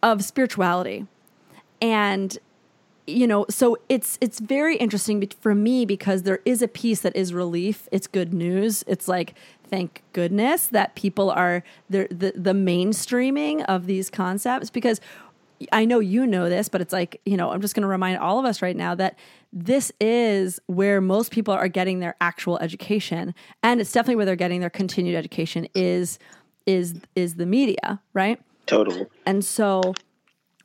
of 0.03 0.25
spirituality, 0.25 1.07
and 1.81 2.39
you 3.07 3.27
know 3.27 3.47
so 3.49 3.77
it's 3.89 4.19
it's 4.21 4.41
very 4.41 4.77
interesting 4.77 5.25
for 5.41 5.55
me 5.55 5.85
because 5.85 6.25
there 6.25 6.41
is 6.45 6.61
a 6.61 6.67
piece 6.67 7.03
that 7.03 7.15
is 7.15 7.33
relief 7.33 7.89
it's 7.93 8.09
good 8.09 8.35
news 8.35 8.83
it's 8.89 9.07
like 9.07 9.33
thank 9.71 10.03
goodness 10.13 10.67
that 10.67 10.93
people 10.97 11.31
are 11.31 11.63
the 11.89 12.09
the, 12.11 12.33
the 12.35 12.51
mainstreaming 12.51 13.65
of 13.67 13.87
these 13.87 14.11
concepts 14.11 14.71
because 14.71 15.01
I 15.73 15.87
know 15.87 16.01
you 16.01 16.27
know 16.27 16.51
this, 16.51 16.69
but 16.69 16.83
it's 16.83 16.93
like, 16.93 17.19
you 17.25 17.35
know, 17.35 17.51
I'm 17.51 17.63
just 17.63 17.75
going 17.75 17.81
to 17.81 17.89
remind 17.89 18.19
all 18.19 18.39
of 18.39 18.45
us 18.45 18.61
right 18.61 18.77
now 18.77 18.95
that 18.97 19.19
this 19.59 19.91
is 20.03 20.61
where 20.67 21.01
most 21.01 21.33
people 21.33 21.55
are 21.55 21.67
getting 21.67 22.01
their 22.01 22.15
actual 22.21 22.59
education 22.59 23.35
and 23.63 23.81
it's 23.81 23.91
definitely 23.91 24.17
where 24.17 24.27
they're 24.27 24.37
getting 24.37 24.61
their 24.61 24.69
continued 24.69 25.17
education 25.17 25.67
is 25.75 26.19
is 26.67 26.95
is 27.15 27.37
the 27.37 27.47
media, 27.47 28.03
right? 28.13 28.39
Totally. 28.67 29.07
And 29.25 29.43
so 29.43 29.95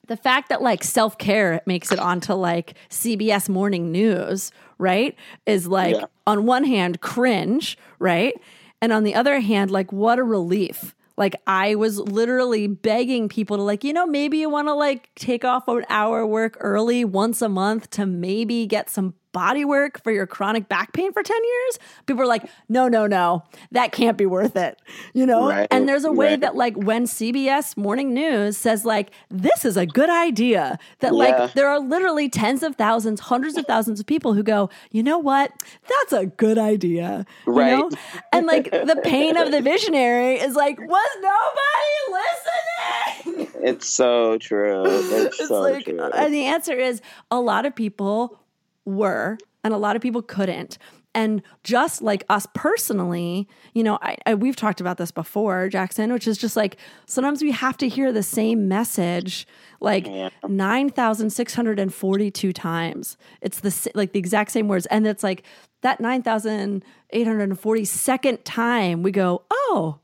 the 0.07 0.17
fact 0.17 0.49
that 0.49 0.61
like 0.61 0.83
self 0.83 1.17
care 1.17 1.61
makes 1.65 1.91
it 1.93 1.99
onto 1.99 2.33
like 2.33 2.73
CBS 2.89 3.47
morning 3.47 3.93
news, 3.93 4.51
right? 4.77 5.15
Is 5.45 5.67
like 5.67 5.95
Yeah. 5.95 6.05
on 6.27 6.45
one 6.45 6.65
hand 6.65 6.99
cringe, 6.99 7.77
right? 7.97 8.33
And 8.81 8.91
on 8.91 9.03
the 9.03 9.15
other 9.15 9.39
hand, 9.39 9.71
like 9.71 9.93
what 9.93 10.19
a 10.19 10.23
relief. 10.23 10.95
Like 11.21 11.35
I 11.45 11.75
was 11.75 11.99
literally 11.99 12.65
begging 12.65 13.29
people 13.29 13.57
to 13.57 13.61
like, 13.61 13.83
you 13.83 13.93
know, 13.93 14.07
maybe 14.07 14.39
you 14.39 14.49
want 14.49 14.69
to 14.69 14.73
like 14.73 15.13
take 15.13 15.45
off 15.45 15.67
an 15.67 15.85
hour 15.87 16.25
work 16.25 16.57
early 16.59 17.05
once 17.05 17.43
a 17.43 17.47
month 17.47 17.91
to 17.91 18.07
maybe 18.07 18.65
get 18.65 18.89
some 18.89 19.13
body 19.31 19.65
work 19.65 20.03
for 20.03 20.11
your 20.11 20.27
chronic 20.27 20.67
back 20.67 20.93
pain 20.93 21.11
for 21.13 21.23
10 21.23 21.37
years. 21.43 21.79
People 22.05 22.23
are 22.23 22.27
like, 22.27 22.49
no, 22.69 22.87
no, 22.87 23.07
no, 23.07 23.43
that 23.71 23.91
can't 23.91 24.17
be 24.17 24.25
worth 24.25 24.55
it. 24.55 24.79
You 25.13 25.25
know? 25.25 25.49
Right, 25.49 25.67
And 25.71 25.87
there's 25.87 26.05
a 26.05 26.11
way 26.11 26.31
right. 26.31 26.41
that 26.41 26.55
like 26.55 26.75
when 26.75 27.05
CBS 27.05 27.77
morning 27.77 28.13
news 28.13 28.57
says 28.57 28.85
like, 28.85 29.11
this 29.29 29.65
is 29.65 29.77
a 29.77 29.85
good 29.85 30.09
idea, 30.09 30.77
that 30.99 31.13
Yeah. 31.13 31.17
like 31.17 31.53
there 31.53 31.69
are 31.69 31.79
literally 31.79 32.29
tens 32.29 32.63
of 32.63 32.75
thousands, 32.75 33.21
hundreds 33.21 33.57
of 33.57 33.65
thousands 33.65 33.99
of 33.99 34.05
people 34.05 34.33
who 34.33 34.43
go, 34.43 34.69
you 34.91 35.03
know 35.03 35.17
what? 35.17 35.51
That's 35.87 36.13
a 36.13 36.25
good 36.25 36.57
idea. 36.57 37.25
You 37.47 37.53
Right. 37.53 37.77
know? 37.77 37.89
And 38.33 38.45
like 38.47 38.71
the 38.71 38.99
pain 39.03 39.37
of 39.37 39.51
the 39.51 39.61
visionary 39.61 40.35
is 40.35 40.55
like, 40.55 40.79
was 40.79 41.09
nobody 41.21 43.35
listening? 43.35 43.47
It's 43.63 43.87
so 43.87 44.37
true. 44.37 44.83
It's, 44.85 45.11
it's 45.39 45.47
so 45.47 45.61
like, 45.61 45.85
true. 45.85 45.99
and 46.01 46.33
the 46.33 46.45
answer 46.45 46.73
is 46.73 47.01
a 47.29 47.39
lot 47.39 47.65
of 47.65 47.75
people 47.75 48.39
were, 48.85 49.37
and 49.63 49.73
a 49.73 49.77
lot 49.77 49.95
of 49.95 50.01
people 50.01 50.21
couldn't. 50.21 50.77
And 51.13 51.41
just 51.65 52.01
like 52.01 52.23
us 52.29 52.47
personally, 52.53 53.45
you 53.73 53.83
know, 53.83 53.99
I, 54.01 54.15
I, 54.25 54.33
we've 54.33 54.55
talked 54.55 54.79
about 54.79 54.95
this 54.97 55.11
before, 55.11 55.67
Jackson, 55.67 56.13
which 56.13 56.25
is 56.25 56.37
just 56.37 56.55
like 56.55 56.77
sometimes 57.05 57.41
we 57.41 57.51
have 57.51 57.75
to 57.79 57.89
hear 57.89 58.13
the 58.13 58.23
same 58.23 58.69
message 58.69 59.45
like 59.81 60.07
Yeah. 60.07 60.29
9,642 60.47 62.53
times. 62.53 63.17
It's 63.41 63.59
the 63.59 63.91
like 63.93 64.13
the 64.13 64.19
exact 64.19 64.51
same 64.51 64.69
words. 64.69 64.85
And 64.85 65.05
it's 65.05 65.21
like 65.21 65.43
that 65.81 65.99
9,842nd 65.99 68.39
time 68.43 69.03
we 69.03 69.11
go, 69.11 69.43
oh, 69.51 69.99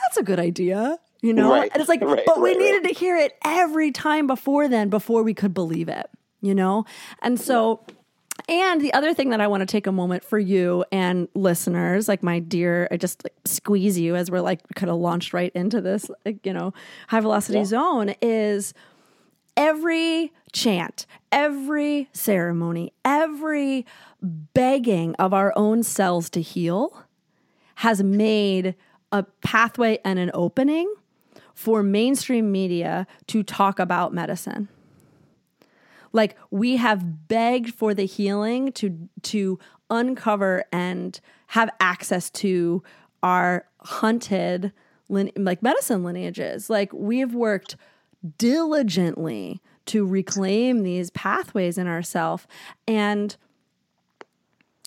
that's 0.00 0.16
a 0.16 0.22
good 0.22 0.40
idea. 0.40 0.98
You 1.20 1.32
know? 1.32 1.50
Right, 1.50 1.70
And 1.72 1.80
it's 1.80 1.88
like, 1.88 2.02
right, 2.02 2.22
but 2.26 2.40
we 2.40 2.50
right, 2.50 2.58
needed 2.58 2.84
to 2.88 2.94
hear 2.94 3.16
it 3.16 3.32
every 3.44 3.90
time 3.90 4.26
before 4.26 4.68
then 4.68 4.90
before 4.90 5.22
we 5.22 5.34
could 5.34 5.54
believe 5.54 5.88
it, 5.88 6.06
you 6.44 6.54
know? 6.54 6.84
And 7.22 7.40
so, 7.40 7.80
and 8.48 8.80
the 8.80 8.92
other 8.92 9.14
thing 9.14 9.30
that 9.30 9.40
I 9.40 9.46
want 9.46 9.62
to 9.62 9.66
take 9.66 9.86
a 9.86 9.92
moment 9.92 10.22
for 10.22 10.38
you 10.38 10.84
and 10.92 11.28
listeners, 11.34 12.08
like 12.08 12.22
my 12.22 12.40
dear, 12.40 12.88
I 12.90 12.96
just 12.96 13.24
like 13.24 13.34
squeeze 13.44 13.98
you 13.98 14.16
as 14.16 14.30
we're 14.30 14.40
like 14.40 14.60
kind 14.74 14.90
of 14.90 14.98
launched 14.98 15.32
right 15.32 15.52
into 15.54 15.80
this, 15.80 16.10
like, 16.24 16.44
you 16.44 16.52
know, 16.52 16.74
high 17.08 17.20
velocity 17.20 17.64
zone 17.64 18.14
is 18.20 18.74
every 19.56 20.32
chant, 20.52 21.06
every 21.32 22.08
ceremony, 22.12 22.92
every 23.04 23.86
begging 24.20 25.14
of 25.16 25.32
our 25.32 25.52
own 25.56 25.82
selves 25.82 26.28
to 26.30 26.42
heal 26.42 27.04
has 27.76 28.02
made 28.02 28.74
a 29.12 29.22
pathway 29.42 29.98
and 30.04 30.18
an 30.18 30.30
opening 30.34 30.92
for 31.54 31.82
mainstream 31.82 32.50
media 32.50 33.06
to 33.28 33.42
talk 33.42 33.78
about 33.78 34.12
medicine. 34.12 34.68
Like 36.14 36.36
we 36.50 36.76
have 36.76 37.28
begged 37.28 37.74
for 37.74 37.92
the 37.92 38.06
healing 38.06 38.72
to 38.72 39.08
to 39.22 39.58
uncover 39.90 40.64
and 40.72 41.20
have 41.48 41.68
access 41.80 42.30
to 42.30 42.82
our 43.22 43.66
hunted 43.80 44.72
like 45.10 45.62
medicine 45.62 46.02
lineages. 46.02 46.70
Like 46.70 46.90
we've 46.94 47.34
worked 47.34 47.76
diligently 48.38 49.60
to 49.86 50.06
reclaim 50.06 50.82
these 50.82 51.10
pathways 51.10 51.76
in 51.76 51.86
ourself 51.86 52.46
and 52.88 53.36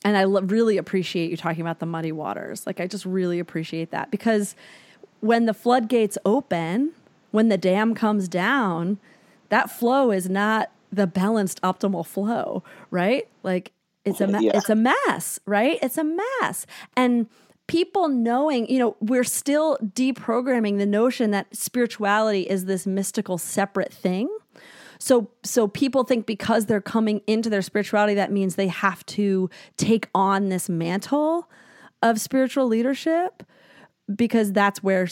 and 0.04 0.16
I 0.16 0.24
lo- 0.24 0.42
really 0.42 0.78
appreciate 0.78 1.30
you 1.30 1.38
talking 1.38 1.62
about 1.62 1.80
the 1.80 1.86
muddy 1.86 2.14
waters. 2.14 2.66
Like, 2.66 2.80
I 2.80 2.88
just 2.88 3.06
really 3.06 3.40
appreciate 3.40 3.92
that 3.92 4.10
because 4.10 4.56
when 5.20 5.48
the 5.48 5.54
floodgates 5.54 6.18
open, 6.26 6.94
when 7.32 7.50
the 7.50 7.58
dam 7.58 7.94
comes 7.94 8.30
down, 8.30 9.00
that 9.50 9.70
flow 9.70 10.12
is 10.12 10.30
not 10.30 10.70
the 10.92 11.08
balanced 11.08 11.62
optimal 11.62 12.06
flow, 12.06 12.64
right? 12.92 13.28
Like, 13.44 13.72
it's 14.06 14.22
a 14.22 14.28
me- 14.28 14.46
Yeah. 14.46 14.52
it's 14.56 14.70
a 14.70 14.76
mess, 14.76 15.40
right? 15.46 15.78
It's 15.82 15.98
a 15.98 16.04
mess, 16.04 16.66
and 16.96 17.28
people 17.68 18.08
knowing, 18.08 18.70
you 18.70 18.80
know, 18.80 18.96
we're 19.02 19.26
still 19.26 19.78
deprogramming 19.84 20.78
the 20.78 20.86
notion 20.86 21.32
that 21.32 21.54
spirituality 21.54 22.44
is 22.44 22.64
this 22.66 22.88
mystical 22.88 23.38
separate 23.38 23.92
thing. 23.94 24.30
So 25.00 25.30
so 25.44 25.68
people 25.68 26.04
think 26.06 26.26
because 26.26 26.66
they're 26.68 26.82
coming 26.82 27.22
into 27.28 27.50
their 27.50 27.62
spirituality 27.62 28.14
that 28.16 28.32
means 28.32 28.56
they 28.56 28.68
have 28.70 29.06
to 29.08 29.50
take 29.76 30.08
on 30.16 30.48
this 30.50 30.70
mantle 30.70 31.50
of 32.02 32.20
spiritual 32.22 32.68
leadership 32.68 33.44
because 34.16 34.54
that's 34.54 34.82
where 34.82 35.08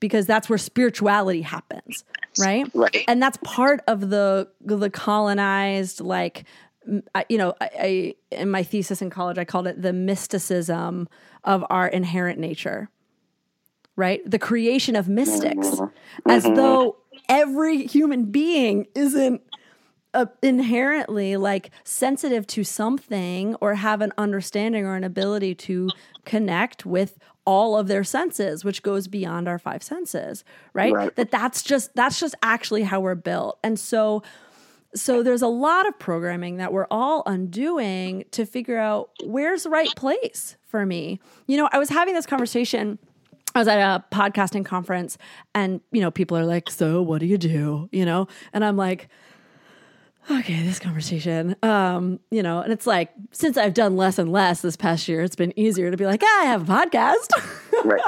because 0.00 0.26
that's 0.26 0.48
where 0.48 0.58
spirituality 0.58 1.42
happens, 1.42 2.04
right? 2.38 2.68
Right. 2.74 3.04
And 3.08 3.22
that's 3.22 3.38
part 3.44 3.80
of 3.86 4.10
the 4.10 4.48
the 4.60 4.90
colonized 4.90 6.00
like 6.00 6.44
I- 7.14 7.26
you 7.28 7.38
know, 7.38 7.54
I, 7.60 7.70
I 7.80 8.14
in 8.30 8.50
my 8.50 8.62
thesis 8.62 9.02
in 9.02 9.10
college 9.10 9.38
I 9.38 9.44
called 9.44 9.66
it 9.66 9.80
the 9.82 9.92
mysticism 9.92 11.08
of 11.44 11.64
our 11.70 11.86
inherent 11.88 12.38
nature 12.38 12.90
right? 13.96 14.20
The 14.30 14.38
creation 14.38 14.94
of 14.94 15.08
mystics, 15.08 15.80
as 16.28 16.44
though 16.44 16.96
every 17.30 17.86
human 17.86 18.26
being 18.26 18.86
isn't 18.94 19.40
uh, 20.12 20.26
inherently 20.42 21.36
like 21.36 21.70
sensitive 21.82 22.46
to 22.48 22.62
something 22.62 23.54
or 23.56 23.74
have 23.74 24.02
an 24.02 24.12
understanding 24.18 24.84
or 24.84 24.96
an 24.96 25.04
ability 25.04 25.54
to 25.54 25.88
connect 26.24 26.84
with 26.86 27.18
all 27.46 27.76
of 27.78 27.86
their 27.88 28.04
senses 28.04 28.64
which 28.64 28.82
goes 28.82 29.08
beyond 29.08 29.48
our 29.48 29.58
five 29.58 29.82
senses 29.82 30.44
right, 30.74 30.92
Right. 30.92 31.16
that 31.16 31.30
that's 31.30 31.62
just 31.62 31.94
that's 31.94 32.20
just 32.20 32.34
actually 32.42 32.82
how 32.82 33.00
we're 33.00 33.14
built 33.14 33.58
and 33.62 33.78
so 33.78 34.22
so 34.94 35.22
there's 35.22 35.42
a 35.42 35.46
lot 35.48 35.86
of 35.86 35.98
programming 35.98 36.56
that 36.56 36.72
we're 36.72 36.86
all 36.90 37.22
undoing 37.26 38.24
to 38.30 38.46
figure 38.46 38.78
out 38.78 39.10
where's 39.24 39.64
the 39.64 39.70
right 39.70 39.94
place 39.94 40.56
for 40.64 40.86
me. 40.86 41.20
You 41.46 41.58
know, 41.58 41.68
I 41.70 41.78
was 41.78 41.90
having 41.90 42.14
this 42.14 42.24
conversation. 42.24 42.98
I 43.54 43.58
was 43.58 43.68
at 43.68 43.78
a 43.78 44.04
podcasting 44.14 44.64
conference 44.64 45.18
and, 45.54 45.82
you 45.92 46.00
know, 46.00 46.10
people 46.10 46.36
are 46.38 46.46
like, 46.46 46.70
so 46.70 47.02
what 47.02 47.18
do 47.20 47.26
you 47.26 47.36
do? 47.36 47.90
You 47.92 48.06
know, 48.06 48.26
and 48.54 48.64
I'm 48.64 48.78
like, 48.78 49.08
okay, 50.30 50.62
this 50.62 50.78
conversation, 50.78 51.56
um, 51.62 52.20
you 52.30 52.42
know, 52.42 52.60
and 52.60 52.72
it's 52.72 52.86
like, 52.86 53.12
since 53.32 53.56
I've 53.56 53.74
done 53.74 53.96
less 53.96 54.18
and 54.18 54.32
less 54.32 54.60
this 54.62 54.76
past 54.76 55.08
year, 55.08 55.22
it's 55.22 55.36
been 55.36 55.56
easier 55.58 55.90
to 55.90 55.96
be 55.96 56.06
like, 56.06 56.22
ah, 56.24 56.42
I 56.42 56.44
have 56.46 56.68
a 56.68 56.72
podcast. 56.72 57.28
Right. 57.84 58.00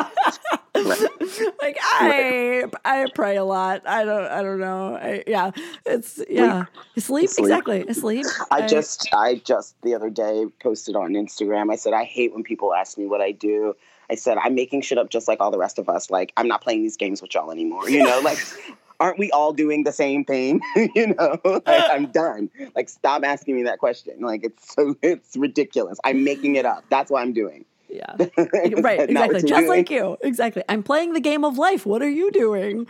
right. 0.74 1.08
like 1.60 1.76
I, 1.82 2.64
I 2.84 3.06
pray 3.14 3.36
a 3.36 3.44
lot. 3.44 3.86
I 3.86 4.04
don't, 4.04 4.24
I 4.24 4.42
don't 4.42 4.60
know. 4.60 4.96
I, 4.96 5.22
yeah, 5.26 5.50
it's 5.84 6.20
yeah. 6.28 6.64
Sleep, 6.96 7.28
Sleep. 7.28 7.44
exactly. 7.44 7.92
Sleep. 7.92 8.26
I 8.50 8.66
just, 8.66 9.08
I 9.12 9.36
just 9.44 9.80
the 9.82 9.94
other 9.94 10.10
day 10.10 10.46
posted 10.62 10.96
on 10.96 11.12
Instagram. 11.12 11.72
I 11.72 11.76
said 11.76 11.92
I 11.92 12.04
hate 12.04 12.32
when 12.32 12.42
people 12.42 12.74
ask 12.74 12.96
me 12.98 13.06
what 13.06 13.20
I 13.20 13.32
do. 13.32 13.74
I 14.10 14.14
said 14.14 14.38
I'm 14.42 14.54
making 14.54 14.82
shit 14.82 14.98
up 14.98 15.10
just 15.10 15.28
like 15.28 15.40
all 15.40 15.50
the 15.50 15.58
rest 15.58 15.78
of 15.78 15.88
us. 15.88 16.10
Like 16.10 16.32
I'm 16.36 16.48
not 16.48 16.62
playing 16.62 16.82
these 16.82 16.96
games 16.96 17.20
with 17.20 17.34
y'all 17.34 17.50
anymore. 17.50 17.88
You 17.90 18.04
know, 18.04 18.20
like 18.20 18.38
aren't 19.00 19.18
we 19.18 19.30
all 19.30 19.52
doing 19.52 19.84
the 19.84 19.92
same 19.92 20.24
thing? 20.24 20.60
you 20.94 21.08
know, 21.14 21.38
like, 21.44 21.62
I'm 21.66 22.06
done. 22.12 22.50
Like 22.74 22.88
stop 22.88 23.22
asking 23.24 23.56
me 23.56 23.62
that 23.64 23.78
question. 23.78 24.20
Like 24.20 24.44
it's 24.44 24.74
so 24.74 24.96
it's 25.02 25.36
ridiculous. 25.36 25.98
I'm 26.04 26.24
making 26.24 26.56
it 26.56 26.64
up. 26.66 26.84
That's 26.90 27.10
what 27.10 27.22
I'm 27.22 27.32
doing. 27.32 27.64
Yeah. 27.88 28.16
right. 28.18 29.08
Exactly. 29.08 29.40
Just 29.40 29.46
doing. 29.46 29.66
like 29.68 29.90
you. 29.90 30.16
Exactly. 30.22 30.62
I'm 30.68 30.82
playing 30.82 31.14
the 31.14 31.20
game 31.20 31.44
of 31.44 31.56
life. 31.56 31.86
What 31.86 32.02
are 32.02 32.08
you 32.08 32.30
doing? 32.30 32.86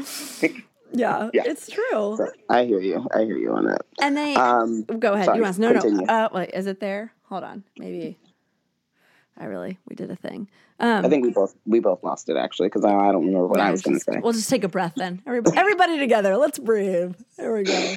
Yeah, 0.90 1.28
Yeah. 1.34 1.42
it's 1.46 1.68
true. 1.70 2.16
So, 2.16 2.28
I 2.48 2.64
hear 2.64 2.80
you. 2.80 3.06
I 3.14 3.22
hear 3.24 3.36
you 3.36 3.52
on 3.52 3.66
that. 3.66 3.82
And 4.00 4.16
they 4.16 4.34
Um, 4.34 4.82
go 4.84 5.12
ahead. 5.12 5.26
sorry, 5.26 5.38
you 5.38 5.44
asked. 5.44 5.58
No, 5.58 5.72
continue. 5.72 6.04
no. 6.06 6.12
Uh, 6.12 6.28
wait, 6.32 6.50
is 6.54 6.66
it 6.66 6.80
there? 6.80 7.12
Hold 7.28 7.44
on. 7.44 7.62
Maybe. 7.78 8.18
I 9.38 9.44
really 9.44 9.78
we 9.88 9.94
did 9.94 10.10
a 10.10 10.16
thing. 10.16 10.48
Um, 10.80 11.04
I 11.04 11.08
think 11.08 11.24
we 11.24 11.30
both 11.30 11.54
we 11.64 11.80
both 11.80 12.02
lost 12.02 12.28
it 12.28 12.36
actually 12.36 12.68
because 12.68 12.84
I, 12.84 12.92
I 12.92 13.12
don't 13.12 13.26
remember 13.26 13.46
what 13.46 13.60
I 13.60 13.70
was 13.70 13.82
going 13.82 13.96
to 13.98 14.04
say. 14.04 14.18
We'll 14.20 14.32
just 14.32 14.50
take 14.50 14.64
a 14.64 14.68
breath 14.68 14.94
then. 14.96 15.22
Everybody, 15.26 15.56
everybody 15.56 15.98
together. 15.98 16.36
Let's 16.36 16.58
breathe. 16.58 17.14
There 17.36 17.54
we 17.54 17.62
go. 17.62 17.94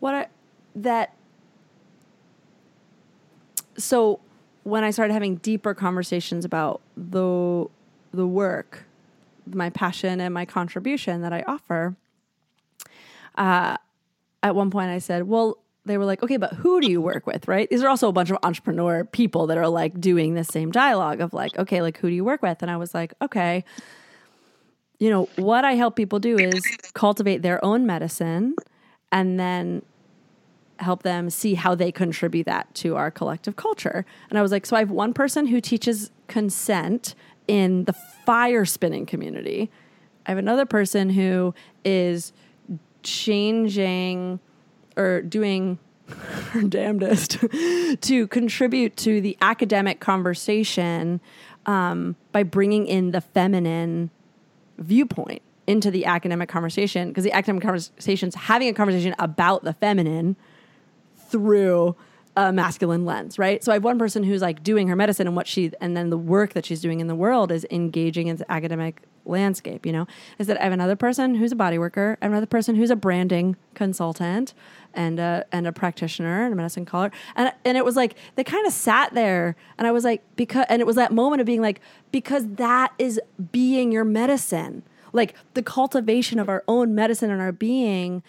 what 0.00 0.14
I 0.14 0.26
that 0.74 1.14
so 3.78 4.20
when 4.66 4.82
I 4.82 4.90
started 4.90 5.12
having 5.12 5.36
deeper 5.36 5.74
conversations 5.74 6.44
about 6.44 6.80
the 6.96 7.66
the 8.12 8.26
work, 8.26 8.84
my 9.46 9.70
passion 9.70 10.20
and 10.20 10.34
my 10.34 10.44
contribution 10.44 11.22
that 11.22 11.32
I 11.32 11.44
offer, 11.46 11.94
uh, 13.36 13.76
at 14.42 14.56
one 14.56 14.70
point 14.70 14.90
I 14.90 14.98
said, 14.98 15.28
"Well." 15.28 15.58
They 15.84 15.98
were 15.98 16.04
like, 16.04 16.20
okay, 16.20 16.36
but 16.36 16.52
who 16.52 16.80
do 16.80 16.90
you 16.90 17.00
work 17.00 17.28
with, 17.28 17.46
right? 17.46 17.70
These 17.70 17.80
are 17.84 17.88
also 17.88 18.08
a 18.08 18.12
bunch 18.12 18.28
of 18.30 18.38
entrepreneur 18.42 19.04
people 19.04 19.46
that 19.46 19.56
are 19.56 19.68
like 19.68 20.00
doing 20.00 20.34
the 20.34 20.42
same 20.42 20.72
dialogue 20.72 21.20
of 21.20 21.32
like, 21.32 21.56
okay, 21.60 21.80
like 21.80 21.98
who 21.98 22.08
do 22.08 22.14
you 22.16 22.24
work 22.24 22.42
with? 22.42 22.60
And 22.60 22.68
I 22.72 22.76
was 22.76 22.92
like, 22.92 23.14
okay, 23.22 23.64
you 24.98 25.10
know, 25.10 25.28
what 25.36 25.64
I 25.64 25.74
help 25.74 25.94
people 25.94 26.18
do 26.18 26.36
is 26.36 26.60
cultivate 26.94 27.42
their 27.42 27.64
own 27.64 27.86
medicine 27.86 28.56
and 29.12 29.38
then 29.38 29.82
help 30.78 31.02
them 31.02 31.30
see 31.30 31.54
how 31.54 31.74
they 31.74 31.90
contribute 31.90 32.44
that 32.44 32.72
to 32.74 32.96
our 32.96 33.10
collective 33.10 33.56
culture. 33.56 34.04
And 34.30 34.38
I 34.38 34.42
was 34.42 34.52
like, 34.52 34.66
so 34.66 34.76
I 34.76 34.80
have 34.80 34.90
one 34.90 35.14
person 35.14 35.46
who 35.46 35.60
teaches 35.60 36.10
consent 36.28 37.14
in 37.48 37.84
the 37.84 37.92
fire 37.92 38.64
spinning 38.64 39.06
community. 39.06 39.70
I 40.26 40.30
have 40.32 40.38
another 40.38 40.66
person 40.66 41.10
who 41.10 41.54
is 41.84 42.32
changing 43.02 44.40
or 44.96 45.22
doing 45.22 45.78
her 46.50 46.62
damnedest 46.62 47.38
to 48.00 48.26
contribute 48.28 48.96
to 48.98 49.20
the 49.20 49.36
academic 49.40 50.00
conversation 50.00 51.20
um, 51.66 52.16
by 52.32 52.42
bringing 52.42 52.86
in 52.86 53.10
the 53.10 53.20
feminine 53.20 54.10
viewpoint 54.78 55.42
into 55.66 55.90
the 55.90 56.04
academic 56.04 56.48
conversation 56.48 57.08
because 57.08 57.24
the 57.24 57.32
academic 57.32 57.62
conversation's 57.62 58.34
having 58.34 58.68
a 58.68 58.72
conversation 58.72 59.14
about 59.18 59.64
the 59.64 59.72
feminine 59.72 60.36
through 61.28 61.96
a 62.36 62.52
masculine 62.52 63.06
lens, 63.06 63.38
right? 63.38 63.64
So 63.64 63.72
I 63.72 63.76
have 63.76 63.84
one 63.84 63.98
person 63.98 64.22
who's 64.22 64.42
like 64.42 64.62
doing 64.62 64.88
her 64.88 64.96
medicine 64.96 65.26
and 65.26 65.34
what 65.34 65.46
she 65.46 65.72
and 65.80 65.96
then 65.96 66.10
the 66.10 66.18
work 66.18 66.52
that 66.52 66.66
she's 66.66 66.82
doing 66.82 67.00
in 67.00 67.06
the 67.06 67.14
world 67.14 67.50
is 67.50 67.66
engaging 67.70 68.26
in 68.26 68.36
the 68.36 68.50
academic 68.52 69.02
landscape, 69.24 69.86
you 69.86 69.92
know? 69.92 70.06
Is 70.38 70.46
that 70.46 70.60
I 70.60 70.64
have 70.64 70.72
another 70.74 70.96
person 70.96 71.34
who's 71.34 71.50
a 71.52 71.56
body 71.56 71.78
worker, 71.78 72.18
I 72.20 72.26
have 72.26 72.32
another 72.32 72.46
person 72.46 72.76
who's 72.76 72.90
a 72.90 72.96
branding 72.96 73.56
consultant 73.74 74.52
and 74.92 75.18
a 75.18 75.46
and 75.50 75.66
a 75.66 75.72
practitioner 75.72 76.44
and 76.44 76.52
a 76.52 76.56
medicine 76.56 76.84
caller. 76.84 77.10
And 77.36 77.52
and 77.64 77.78
it 77.78 77.86
was 77.86 77.96
like 77.96 78.16
they 78.34 78.44
kind 78.44 78.66
of 78.66 78.72
sat 78.74 79.14
there 79.14 79.56
and 79.78 79.86
I 79.86 79.90
was 79.90 80.04
like 80.04 80.22
because 80.36 80.66
and 80.68 80.82
it 80.82 80.86
was 80.86 80.96
that 80.96 81.12
moment 81.12 81.40
of 81.40 81.46
being 81.46 81.62
like 81.62 81.80
because 82.12 82.46
that 82.56 82.92
is 82.98 83.18
being 83.50 83.92
your 83.92 84.04
medicine. 84.04 84.82
Like 85.14 85.34
the 85.54 85.62
cultivation 85.62 86.38
of 86.38 86.50
our 86.50 86.62
own 86.68 86.94
medicine 86.94 87.30
and 87.30 87.40
our 87.40 87.52
being 87.52 88.22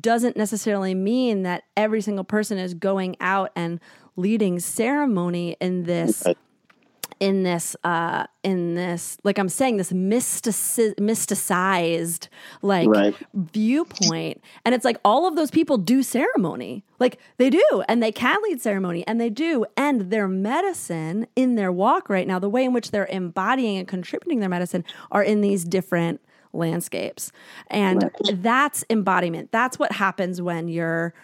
doesn't 0.00 0.36
necessarily 0.36 0.94
mean 0.94 1.42
that 1.42 1.64
every 1.76 2.00
single 2.00 2.24
person 2.24 2.58
is 2.58 2.74
going 2.74 3.16
out 3.20 3.50
and 3.54 3.80
leading 4.16 4.58
ceremony 4.60 5.56
in 5.60 5.84
this 5.84 6.24
in 7.20 7.44
this 7.44 7.76
uh 7.84 8.26
in 8.42 8.74
this 8.74 9.16
like 9.22 9.38
i'm 9.38 9.48
saying 9.48 9.76
this 9.76 9.92
mystici- 9.92 10.94
mysticized 10.96 12.28
like 12.62 12.88
Right. 12.88 13.14
viewpoint. 13.34 14.42
And 14.64 14.74
it's 14.74 14.84
like 14.84 14.98
all 15.04 15.26
of 15.28 15.36
those 15.36 15.50
people 15.50 15.78
do 15.78 16.02
ceremony. 16.02 16.84
Like 16.98 17.18
they 17.36 17.48
do. 17.50 17.84
And 17.88 18.02
they 18.02 18.12
can 18.12 18.40
lead 18.42 18.60
ceremony. 18.60 19.06
And 19.06 19.20
they 19.20 19.30
do. 19.30 19.64
And 19.76 20.10
their 20.10 20.26
medicine 20.28 21.26
in 21.36 21.54
their 21.54 21.70
walk 21.72 22.08
right 22.08 22.26
now 22.26 22.38
the 22.38 22.48
way 22.48 22.64
in 22.64 22.72
which 22.72 22.90
they're 22.90 23.06
embodying 23.06 23.78
and 23.78 23.86
contributing 23.88 24.40
their 24.40 24.48
medicine 24.48 24.84
are 25.10 25.22
in 25.22 25.40
these 25.42 25.64
different 25.64 26.20
landscapes. 26.52 27.32
And 27.68 28.10
that's 28.34 28.84
embodiment. 28.90 29.52
That's 29.52 29.78
what 29.78 29.92
happens 29.92 30.40
when 30.40 30.68
you're 30.68 31.14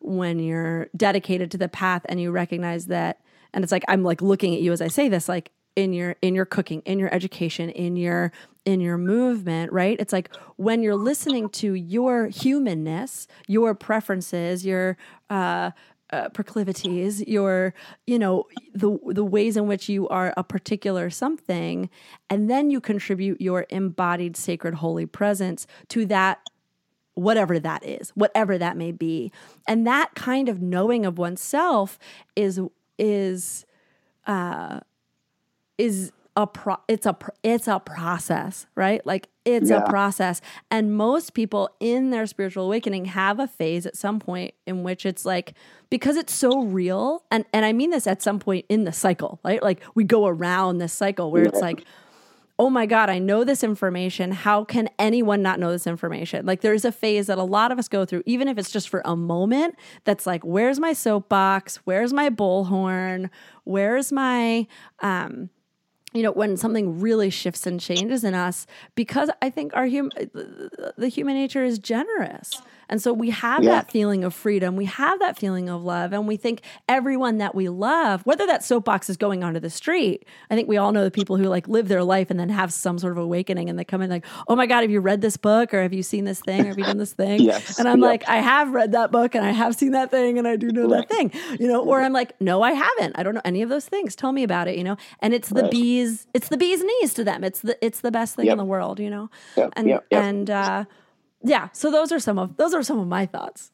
when 0.00 0.38
you're 0.38 0.88
dedicated 0.96 1.50
to 1.50 1.58
the 1.58 1.68
path 1.68 2.06
and 2.08 2.20
you 2.20 2.30
recognize 2.30 2.86
that 2.86 3.20
and 3.52 3.64
it's 3.64 3.72
like 3.72 3.82
i'm 3.88 4.04
like 4.04 4.22
looking 4.22 4.54
at 4.54 4.60
you 4.60 4.70
as 4.70 4.80
i 4.80 4.86
say 4.86 5.08
this 5.08 5.28
like 5.28 5.50
in 5.78 5.92
your 5.92 6.16
in 6.22 6.34
your 6.34 6.44
cooking 6.44 6.82
in 6.86 6.98
your 6.98 7.12
education 7.14 7.70
in 7.70 7.96
your 7.96 8.32
in 8.64 8.80
your 8.80 8.98
movement 8.98 9.72
right? 9.72 9.96
It's 10.00 10.12
like 10.12 10.34
when 10.56 10.82
you're 10.82 10.96
listening 10.96 11.48
to 11.50 11.72
your 11.74 12.26
humanness 12.26 13.28
your 13.46 13.74
preferences 13.74 14.66
your 14.66 14.96
uh 15.30 15.70
uh, 16.10 16.28
proclivities, 16.30 17.20
your, 17.26 17.74
you 18.06 18.18
know, 18.18 18.46
the 18.74 18.98
the 19.06 19.24
ways 19.24 19.56
in 19.56 19.66
which 19.66 19.88
you 19.88 20.08
are 20.08 20.32
a 20.36 20.44
particular 20.44 21.10
something, 21.10 21.90
and 22.30 22.50
then 22.50 22.70
you 22.70 22.80
contribute 22.80 23.40
your 23.40 23.66
embodied 23.70 24.36
sacred 24.36 24.74
holy 24.74 25.06
presence 25.06 25.66
to 25.88 26.06
that 26.06 26.40
whatever 27.14 27.58
that 27.58 27.84
is, 27.84 28.10
whatever 28.10 28.56
that 28.56 28.76
may 28.76 28.92
be. 28.92 29.32
And 29.66 29.86
that 29.86 30.14
kind 30.14 30.48
of 30.48 30.62
knowing 30.62 31.04
of 31.04 31.18
oneself 31.18 31.98
is 32.36 32.60
is 32.96 33.66
uh 34.26 34.80
is 35.76 36.12
a 36.36 36.46
pro 36.46 36.76
it's 36.86 37.04
a 37.06 37.12
pr- 37.14 37.30
it's 37.42 37.66
a 37.66 37.80
process, 37.80 38.66
right? 38.74 39.04
Like 39.04 39.28
it's 39.44 39.70
Yeah. 39.70 39.82
a 39.82 39.88
process. 39.88 40.40
And 40.70 40.96
most 40.96 41.34
people 41.34 41.68
in 41.80 42.10
their 42.10 42.26
spiritual 42.26 42.64
awakening 42.66 43.06
have 43.06 43.40
a 43.40 43.46
phase 43.48 43.86
at 43.86 43.96
some 43.96 44.20
point 44.20 44.54
in 44.66 44.82
which 44.84 45.04
it's 45.04 45.24
like 45.24 45.54
because 45.90 46.16
it's 46.16 46.34
so 46.34 46.62
real 46.62 47.24
and 47.30 47.44
and 47.52 47.64
I 47.64 47.72
mean 47.72 47.90
this 47.90 48.06
at 48.06 48.22
some 48.22 48.38
point 48.38 48.66
in 48.68 48.84
the 48.84 48.92
cycle, 48.92 49.40
right? 49.44 49.62
Like 49.62 49.80
we 49.94 50.04
go 50.04 50.26
around 50.26 50.78
this 50.78 50.92
cycle 50.92 51.30
where 51.32 51.42
it's 51.42 51.60
like 51.60 51.84
oh 52.60 52.68
my 52.68 52.86
God, 52.86 53.08
I 53.08 53.20
know 53.20 53.44
this 53.44 53.62
information. 53.62 54.32
How 54.32 54.64
can 54.64 54.88
anyone 54.98 55.42
not 55.42 55.60
know 55.60 55.70
this 55.70 55.86
information? 55.86 56.44
Like, 56.44 56.60
there's 56.60 56.84
a 56.84 56.90
phase 56.90 57.28
that 57.28 57.38
a 57.38 57.44
lot 57.44 57.70
of 57.70 57.78
us 57.78 57.86
go 57.86 58.04
through, 58.04 58.24
even 58.26 58.48
if 58.48 58.58
it's 58.58 58.72
just 58.72 58.88
for 58.88 59.00
a 59.04 59.14
moment, 59.14 59.76
that's 60.02 60.26
like, 60.26 60.42
where's 60.44 60.80
my 60.80 60.92
soapbox? 60.92 61.76
Where's 61.84 62.12
my 62.12 62.30
bullhorn? 62.30 63.30
Where's 63.62 64.10
my, 64.10 64.66
um, 64.98 65.50
you 66.12 66.22
know, 66.22 66.32
when 66.32 66.56
something 66.56 67.00
really 67.00 67.30
shifts 67.30 67.66
and 67.66 67.80
changes 67.80 68.24
in 68.24 68.34
us, 68.34 68.66
because 68.94 69.30
I 69.42 69.50
think 69.50 69.74
our 69.74 69.88
hum- 69.88 70.10
the 70.96 71.08
human 71.08 71.34
nature 71.34 71.64
is 71.64 71.78
generous. 71.78 72.62
And 72.88 73.02
so 73.02 73.12
we 73.12 73.30
have 73.30 73.62
Yeah. 73.62 73.70
that 73.70 73.90
feeling 73.90 74.24
of 74.24 74.34
freedom. 74.34 74.76
We 74.76 74.86
have 74.86 75.18
that 75.20 75.36
feeling 75.38 75.68
of 75.68 75.82
love. 75.82 76.12
And 76.12 76.26
we 76.26 76.36
think 76.36 76.62
everyone 76.88 77.38
that 77.38 77.54
we 77.54 77.68
love, 77.68 78.22
whether 78.24 78.46
that 78.46 78.64
soapbox 78.64 79.10
is 79.10 79.16
going 79.16 79.44
onto 79.44 79.60
the 79.60 79.70
street, 79.70 80.26
I 80.50 80.54
think 80.54 80.68
we 80.68 80.76
all 80.76 80.92
know 80.92 81.04
the 81.04 81.10
people 81.10 81.36
who 81.36 81.44
like 81.44 81.68
live 81.68 81.88
their 81.88 82.02
life 82.04 82.30
and 82.30 82.40
then 82.40 82.48
have 82.48 82.72
some 82.72 82.98
sort 82.98 83.12
of 83.12 83.18
awakening 83.18 83.68
and 83.68 83.78
they 83.78 83.84
come 83.84 84.00
in 84.02 84.10
like, 84.10 84.24
oh 84.48 84.56
my 84.56 84.66
God, 84.66 84.80
have 84.82 84.90
you 84.90 85.00
read 85.00 85.20
this 85.20 85.36
book 85.36 85.74
or 85.74 85.82
have 85.82 85.92
you 85.92 86.02
seen 86.02 86.24
this 86.24 86.40
thing 86.40 86.64
or 86.66 86.68
have 86.68 86.78
you 86.78 86.84
done 86.84 86.96
this 86.98 87.12
thing? 87.12 87.42
Yes. 87.42 87.78
And 87.78 87.88
I'm 87.88 88.00
Yep. 88.00 88.08
like, 88.08 88.28
I 88.28 88.36
have 88.36 88.70
read 88.72 88.92
that 88.92 89.10
book 89.12 89.34
and 89.34 89.44
I 89.44 89.50
have 89.50 89.74
seen 89.74 89.92
that 89.92 90.10
thing 90.10 90.38
and 90.38 90.48
I 90.48 90.56
do 90.56 90.68
know 90.72 90.88
that 90.88 91.08
thing, 91.08 91.30
you 91.60 91.68
know, 91.68 91.82
or 91.82 92.00
I'm 92.00 92.12
like, 92.12 92.40
no, 92.40 92.62
I 92.62 92.72
haven't. 92.72 93.18
I 93.18 93.22
don't 93.22 93.34
know 93.34 93.42
any 93.44 93.62
of 93.62 93.68
those 93.68 93.86
things. 93.86 94.16
Tell 94.16 94.32
me 94.32 94.42
about 94.42 94.68
it, 94.68 94.76
you 94.78 94.84
know? 94.84 94.96
And 95.20 95.34
it's 95.34 95.48
the 95.50 95.62
Right. 95.62 95.70
bees, 95.70 96.26
it's 96.34 96.48
the 96.48 96.56
bees 96.56 96.82
knees 96.82 97.12
to 97.14 97.24
them. 97.24 97.44
It's 97.44 97.60
the, 97.60 97.76
it's 97.84 98.00
the 98.00 98.10
best 98.10 98.36
thing 98.36 98.46
Yep. 98.46 98.52
in 98.52 98.58
the 98.58 98.64
world, 98.64 98.98
you 99.00 99.10
know? 99.10 99.30
Yep, 99.56 99.72
And, 99.76 99.88
yep, 99.88 100.06
yep. 100.10 100.24
and, 100.24 100.50
uh, 100.50 100.84
yeah, 101.42 101.68
so 101.72 101.90
those 101.90 102.12
are 102.12 102.18
some 102.18 102.38
of 102.38 102.56
those 102.56 102.74
are 102.74 102.82
some 102.82 102.98
of 102.98 103.06
my 103.06 103.26
thoughts. 103.26 103.70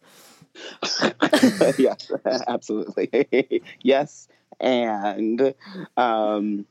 yes, 1.79 2.11
absolutely. 2.46 3.62
yes, 3.83 4.29
and 4.61 5.55
um, 5.96 6.66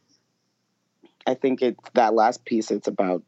I 1.28 1.34
think 1.34 1.62
it's 1.62 1.90
that 1.94 2.14
last 2.14 2.46
piece. 2.46 2.72
It's 2.72 2.88
about 2.88 3.24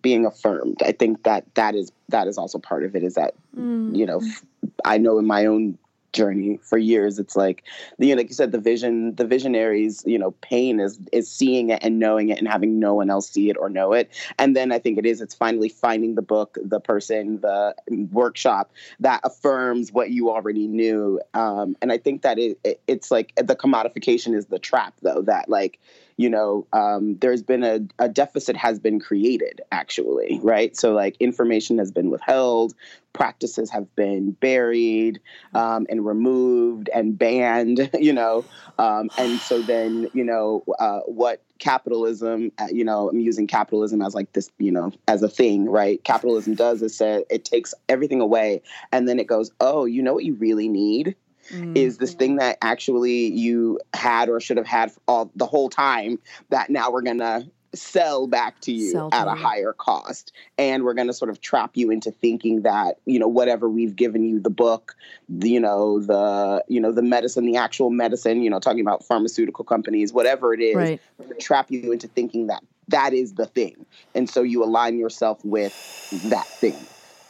being 0.00 0.26
affirmed. 0.26 0.82
I 0.84 0.92
think 0.92 1.22
that 1.24 1.54
that 1.54 1.74
is 1.74 1.92
that 2.08 2.26
is 2.26 2.38
also 2.38 2.58
part 2.58 2.84
of 2.84 2.96
it. 2.96 3.02
Is 3.02 3.14
that 3.14 3.34
you 3.94 4.06
know 4.06 4.18
f- 4.18 4.42
I 4.84 4.98
know 4.98 5.18
in 5.18 5.26
my 5.26 5.46
own 5.46 5.78
journey 6.12 6.58
for 6.62 6.78
years 6.78 7.18
it's 7.18 7.34
like 7.34 7.64
you 7.98 8.08
know 8.08 8.16
like 8.16 8.28
you 8.28 8.34
said 8.34 8.52
the 8.52 8.58
vision 8.58 9.14
the 9.16 9.24
visionaries 9.24 10.02
you 10.06 10.18
know 10.18 10.32
pain 10.42 10.78
is 10.78 10.98
is 11.12 11.30
seeing 11.30 11.70
it 11.70 11.78
and 11.82 11.98
knowing 11.98 12.28
it 12.28 12.38
and 12.38 12.48
having 12.48 12.78
no 12.78 12.94
one 12.94 13.10
else 13.10 13.30
see 13.30 13.48
it 13.48 13.56
or 13.56 13.68
know 13.68 13.92
it. 13.92 14.10
And 14.38 14.54
then 14.54 14.72
i 14.72 14.78
think 14.78 14.98
it 14.98 15.06
is 15.06 15.20
it's 15.20 15.34
finally 15.34 15.68
finding 15.68 16.14
the 16.14 16.22
book 16.22 16.58
the 16.62 16.80
person 16.80 17.40
the 17.40 17.74
workshop 18.10 18.72
that 19.00 19.20
affirms 19.24 19.92
what 19.92 20.10
you 20.10 20.30
already 20.30 20.66
knew. 20.66 21.20
Um 21.34 21.76
and 21.80 21.90
i 21.92 21.98
think 21.98 22.22
that 22.22 22.38
it, 22.38 22.58
it 22.64 22.80
it's 22.86 23.10
like 23.10 23.32
the 23.36 23.56
commodification 23.56 24.34
is 24.34 24.46
the 24.46 24.58
trap 24.58 24.94
though 25.02 25.22
that 25.22 25.48
like 25.48 25.78
you 26.16 26.30
know 26.30 26.66
um, 26.72 27.16
there's 27.18 27.42
been 27.42 27.64
a, 27.64 27.80
a 27.98 28.08
deficit 28.08 28.56
has 28.56 28.78
been 28.78 29.00
created 29.00 29.60
actually 29.70 30.40
right? 30.42 30.76
So 30.76 30.92
like 30.92 31.16
information 31.20 31.78
has 31.78 31.90
been 31.90 32.10
withheld 32.10 32.74
practices 33.12 33.70
have 33.70 33.94
been 33.94 34.32
buried 34.32 35.20
um, 35.54 35.86
and 35.90 36.04
removed 36.06 36.88
and 36.94 37.18
banned 37.18 37.90
you 37.98 38.12
know? 38.12 38.46
Um, 38.78 39.10
and 39.16 39.40
so 39.40 39.62
then 39.62 40.08
you 40.12 40.24
know 40.24 40.64
uh, 40.78 41.00
what 41.00 41.42
capitalism 41.58 42.50
uh, 42.58 42.66
you 42.72 42.84
know 42.84 43.08
i'm 43.08 43.20
using 43.20 43.46
capitalism 43.46 44.02
as 44.02 44.16
like 44.16 44.32
this 44.32 44.50
you 44.58 44.72
know 44.72 44.90
as 45.06 45.22
a 45.22 45.28
thing 45.28 45.68
right? 45.68 46.02
Capitalism 46.02 46.54
does 46.54 46.82
is 46.82 46.96
say 46.96 47.24
it 47.30 47.44
takes 47.44 47.72
everything 47.88 48.20
away 48.20 48.60
and 48.90 49.08
then 49.08 49.20
it 49.20 49.26
goes 49.26 49.52
oh 49.60 49.84
you 49.84 50.02
know 50.02 50.12
what 50.14 50.24
you 50.24 50.34
really 50.34 50.68
need 50.68 51.14
is 51.50 51.98
this 51.98 52.10
mm-hmm. 52.10 52.18
thing 52.18 52.36
that 52.36 52.58
actually 52.62 53.26
you 53.26 53.80
had 53.94 54.28
or 54.28 54.40
should 54.40 54.56
have 54.56 54.66
had 54.66 54.92
for 54.92 55.00
all 55.08 55.30
the 55.36 55.46
whole 55.46 55.68
time 55.68 56.18
that 56.50 56.70
now 56.70 56.90
we're 56.90 57.02
gonna 57.02 57.46
sell 57.74 58.26
back 58.26 58.60
to 58.60 58.72
you 58.72 58.92
to 58.92 59.08
at 59.12 59.26
a 59.26 59.30
you. 59.30 59.36
higher 59.36 59.72
cost 59.72 60.32
and 60.58 60.84
we're 60.84 60.92
going 60.92 61.06
to 61.06 61.12
sort 61.12 61.30
of 61.30 61.40
trap 61.40 61.70
you 61.74 61.90
into 61.90 62.10
thinking 62.10 62.62
that 62.62 62.98
you 63.06 63.18
know 63.18 63.28
whatever 63.28 63.68
we've 63.68 63.96
given 63.96 64.24
you 64.24 64.38
the 64.38 64.50
book 64.50 64.94
the, 65.28 65.48
you 65.48 65.60
know 65.60 65.98
the 66.00 66.62
you 66.68 66.80
know 66.80 66.92
the 66.92 67.02
medicine 67.02 67.46
the 67.46 67.56
actual 67.56 67.90
medicine 67.90 68.42
you 68.42 68.50
know 68.50 68.58
talking 68.58 68.80
about 68.80 69.04
pharmaceutical 69.04 69.64
companies 69.64 70.12
whatever 70.12 70.52
it 70.52 70.60
is 70.60 70.76
Right. 70.76 71.00
trap 71.40 71.70
you 71.70 71.92
into 71.92 72.08
thinking 72.08 72.48
that 72.48 72.62
that 72.88 73.14
is 73.14 73.34
the 73.34 73.46
thing 73.46 73.86
and 74.14 74.28
so 74.28 74.42
you 74.42 74.62
align 74.62 74.98
yourself 74.98 75.42
with 75.44 75.72
that 76.24 76.46
thing 76.46 76.76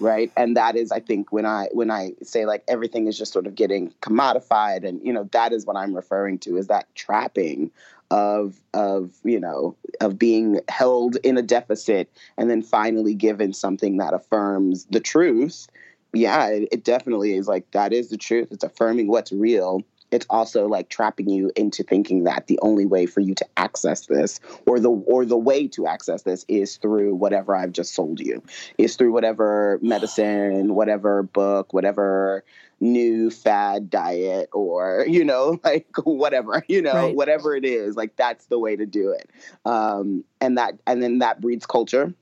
right? 0.00 0.32
And 0.36 0.56
that 0.56 0.76
is 0.76 0.92
i 0.92 1.00
think 1.00 1.32
when 1.32 1.46
i 1.46 1.68
when 1.72 1.90
i 1.90 2.12
say 2.22 2.46
like 2.46 2.62
everything 2.68 3.06
is 3.06 3.16
just 3.16 3.32
sort 3.32 3.46
of 3.46 3.54
getting 3.54 3.92
commodified 4.00 4.86
and 4.86 5.00
you 5.04 5.12
know 5.12 5.28
that 5.32 5.52
is 5.52 5.66
what 5.66 5.76
i'm 5.76 5.94
referring 5.94 6.38
to 6.38 6.56
is 6.56 6.66
that 6.66 6.92
trapping 6.94 7.70
of 8.12 8.60
of 8.74 9.10
you 9.24 9.40
know 9.40 9.74
of 10.02 10.18
being 10.18 10.60
held 10.68 11.16
in 11.24 11.38
a 11.38 11.42
deficit 11.42 12.10
and 12.36 12.50
then 12.50 12.62
finally 12.62 13.14
given 13.14 13.54
something 13.54 13.96
that 13.96 14.12
affirms 14.12 14.84
the 14.90 15.00
truth. 15.00 15.66
Yeah 16.12 16.48
it, 16.48 16.68
it 16.70 16.84
definitely 16.84 17.34
is 17.34 17.48
like 17.48 17.70
that 17.70 17.92
is 17.92 18.10
the 18.10 18.18
truth. 18.18 18.48
It's 18.50 18.64
affirming 18.64 19.08
what's 19.08 19.32
real 19.32 19.82
it's 20.12 20.26
also 20.30 20.68
like 20.68 20.88
trapping 20.90 21.28
you 21.30 21.50
into 21.56 21.82
thinking 21.82 22.24
that 22.24 22.46
the 22.46 22.58
only 22.62 22.84
way 22.86 23.06
for 23.06 23.20
you 23.20 23.34
to 23.34 23.46
access 23.56 24.06
this 24.06 24.38
or 24.66 24.78
the 24.78 24.90
or 24.90 25.24
the 25.24 25.36
way 25.38 25.66
to 25.68 25.86
access 25.86 26.22
this 26.22 26.44
is 26.48 26.76
through 26.76 27.14
whatever 27.14 27.56
I've 27.56 27.72
just 27.72 27.94
sold 27.94 28.20
you. 28.20 28.42
Is 28.78 28.94
through 28.96 29.12
whatever 29.12 29.78
medicine 29.82 30.74
whatever 30.74 31.22
book 31.22 31.72
whatever 31.72 32.44
new 32.80 33.30
fad 33.30 33.88
diet 33.90 34.48
or 34.52 35.04
you 35.08 35.24
know 35.24 35.58
like 35.64 35.86
whatever 36.04 36.62
you 36.68 36.82
know 36.82 36.94
Right. 36.94 37.16
whatever 37.16 37.56
it 37.56 37.64
is 37.64 37.96
like 37.96 38.14
that's 38.16 38.46
the 38.46 38.58
way 38.58 38.76
to 38.76 38.86
do 38.86 39.10
it. 39.12 39.30
Um 39.64 40.24
and 40.40 40.58
that 40.58 40.78
and 40.86 41.02
then 41.02 41.18
that 41.20 41.40
breeds 41.40 41.64
culture 41.66 42.12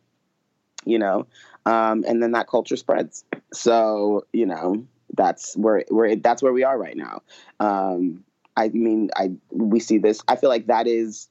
you 0.87 0.99
know 0.99 1.27
um 1.67 2.05
and 2.07 2.23
then 2.23 2.33
that 2.33 2.47
culture 2.47 2.77
spreads. 2.77 3.25
So 3.53 4.27
you 4.33 4.47
know 4.47 4.87
that's 5.17 5.57
where 5.57 5.85
where 5.89 6.17
that's 6.17 6.43
where 6.43 6.53
we 6.53 6.65
are 6.65 6.79
right 6.79 6.97
now. 6.97 7.23
Um 7.59 8.25
i 8.57 8.69
mean 8.69 9.11
i 9.15 9.31
we 9.53 9.79
see 9.79 9.97
this 9.97 10.21
i 10.27 10.35
feel 10.35 10.51
like 10.51 10.67
that 10.67 10.89
is 10.89 11.29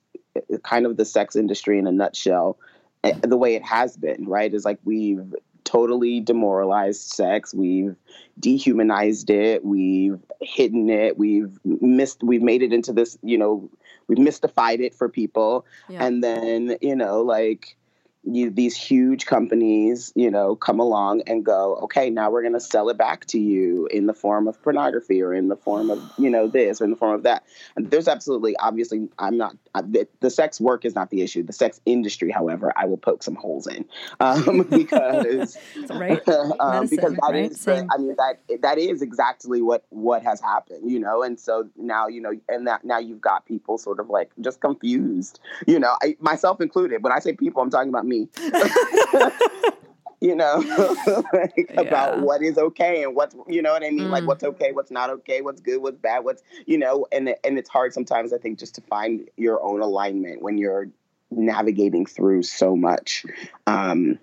kind 0.63 0.85
of 0.85 0.95
the 0.95 1.03
sex 1.03 1.35
industry 1.35 1.77
in 1.77 1.85
a 1.85 1.91
nutshell 1.91 2.57
eh, 3.03 3.13
the 3.21 3.37
way 3.37 3.55
it 3.55 3.63
has 3.63 3.97
been 3.97 4.25
right? 4.25 4.53
Is 4.53 4.63
like 4.63 4.79
we've 4.85 5.35
totally 5.65 6.19
demoralized 6.21 7.01
sex 7.01 7.53
we've 7.53 7.95
dehumanized 8.39 9.29
it 9.29 9.63
we've 9.63 10.19
hidden 10.41 10.89
it 10.89 11.17
we've 11.17 11.59
missed 11.63 12.23
we've 12.23 12.41
made 12.41 12.63
it 12.63 12.73
into 12.73 12.93
this 12.93 13.17
you 13.21 13.37
know 13.37 13.69
we've 14.07 14.17
mystified 14.17 14.81
it 14.81 14.95
for 14.95 15.07
people. 15.07 15.65
Yeah. 15.87 16.05
and 16.05 16.23
then 16.23 16.77
you 16.81 16.95
know 16.95 17.21
like 17.21 17.77
you, 18.23 18.49
these 18.49 18.75
huge 18.75 19.25
companies, 19.25 20.11
you 20.15 20.29
know, 20.29 20.55
come 20.55 20.79
along 20.79 21.21
and 21.27 21.45
go, 21.45 21.75
okay, 21.77 22.09
now 22.09 22.29
we're 22.29 22.41
going 22.41 22.53
to 22.53 22.59
sell 22.59 22.89
it 22.89 22.97
back 22.97 23.25
to 23.27 23.39
you 23.39 23.87
in 23.87 24.07
the 24.07 24.13
form 24.13 24.47
of 24.47 24.61
pornography 24.61 25.21
or 25.21 25.33
in 25.33 25.47
the 25.47 25.55
form 25.55 25.89
of, 25.89 26.01
you 26.17 26.29
know, 26.29 26.47
this 26.47 26.81
or 26.81 26.83
in 26.83 26.91
the 26.91 26.97
form 26.97 27.13
of 27.13 27.23
that. 27.23 27.43
And 27.75 27.89
there's 27.89 28.07
absolutely, 28.07 28.55
obviously, 28.57 29.07
I'm 29.19 29.37
not, 29.37 29.55
I, 29.73 29.81
the, 29.81 30.07
the 30.19 30.29
sex 30.29 30.59
work 30.59 30.83
is 30.83 30.95
not 30.95 31.09
the 31.09 31.21
issue. 31.21 31.43
The 31.43 31.53
sex 31.53 31.79
industry, 31.85 32.29
however, 32.29 32.73
I 32.75 32.85
will 32.85 32.97
poke 32.97 33.23
some 33.23 33.35
holes 33.35 33.67
in 33.67 33.85
um, 34.19 34.63
because, 34.69 35.57
right? 35.89 36.27
um, 36.59 36.87
because 36.87 37.13
that 37.13 37.29
right? 37.31 37.51
is. 37.51 37.67
I 37.67 37.97
mean, 37.97 38.15
that 38.17 38.39
that 38.61 38.77
is 38.77 39.01
exactly 39.01 39.61
what 39.61 39.85
what 39.89 40.23
has 40.23 40.41
happened, 40.41 40.89
you 40.89 40.99
know. 40.99 41.23
And 41.23 41.39
so 41.39 41.69
now, 41.77 42.07
you 42.07 42.21
know, 42.21 42.33
and 42.49 42.67
that 42.67 42.83
now 42.83 42.99
you've 42.99 43.21
got 43.21 43.45
people 43.45 43.77
sort 43.77 43.99
of 43.99 44.09
like 44.09 44.31
just 44.41 44.59
confused, 44.59 45.39
you 45.67 45.79
know, 45.79 45.95
I, 46.01 46.17
myself 46.19 46.61
included. 46.61 47.03
When 47.03 47.13
I 47.13 47.19
say 47.19 47.33
people, 47.33 47.61
I'm 47.61 47.69
talking 47.69 47.89
about 47.89 48.05
me. 48.09 48.27
you 50.21 50.35
know, 50.35 50.57
like 51.33 51.71
about 51.77 52.19
what 52.19 52.41
is 52.41 52.57
okay 52.57 53.03
and 53.03 53.15
what's, 53.15 53.35
you 53.47 53.61
know 53.61 53.71
what 53.71 53.83
I 53.83 53.89
mean? 53.89 54.09
Like 54.09 54.23
Mm. 54.23 54.27
what's 54.27 54.43
okay, 54.43 54.71
what's 54.73 54.91
not 54.91 55.09
okay, 55.09 55.41
what's 55.41 55.61
good, 55.61 55.81
what's 55.81 55.97
bad, 55.97 56.25
what's, 56.25 56.43
you 56.65 56.77
know, 56.77 57.05
and 57.11 57.33
and 57.43 57.57
it's 57.57 57.69
hard 57.69 57.93
sometimes. 57.93 58.33
I 58.33 58.37
think 58.37 58.59
just 58.59 58.75
to 58.75 58.81
find 58.81 59.29
your 59.37 59.63
own 59.63 59.81
alignment 59.81 60.41
when 60.41 60.57
you're 60.57 60.89
navigating 61.31 62.05
through 62.05 62.43
so 62.43 62.75
much 62.75 63.25
um, 63.67 64.19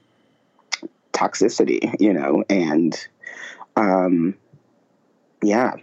toxicity, 1.12 1.94
you 2.00 2.12
know, 2.12 2.44
and 2.50 3.08
um, 3.76 4.34
yeah, 5.42 5.76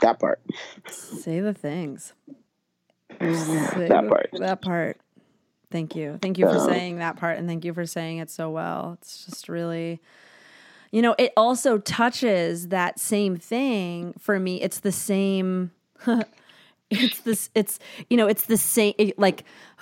that 0.00 0.18
part. 0.20 0.40
Say 0.88 1.40
the 1.40 1.54
things. 1.54 2.12
Say 3.20 3.88
That 3.88 4.08
part. 4.08 4.30
That 4.32 4.62
part. 4.62 4.98
Thank 5.70 5.94
you. 5.96 6.18
Thank 6.22 6.38
you 6.38 6.46
for 6.46 6.54
Yeah. 6.54 6.66
saying 6.66 6.98
that 6.98 7.16
part 7.16 7.38
and 7.38 7.46
thank 7.46 7.64
you 7.64 7.74
for 7.74 7.84
saying 7.84 8.18
it 8.18 8.30
so 8.30 8.50
well. 8.50 8.96
It's 9.00 9.26
just 9.26 9.48
really 9.48 10.00
you 10.90 11.02
know, 11.02 11.14
it 11.18 11.34
also 11.36 11.76
touches 11.76 12.68
that 12.68 12.98
same 12.98 13.36
thing 13.36 14.14
for 14.18 14.40
me. 14.40 14.62
It's 14.62 14.80
the 14.80 14.92
same 14.92 15.72
it's 16.90 17.20
this 17.20 17.50
it's 17.54 17.78
you 18.08 18.16
know, 18.16 18.26
it's 18.26 18.46
the 18.46 18.56
same 18.56 18.94
it, 18.96 19.18
like 19.18 19.44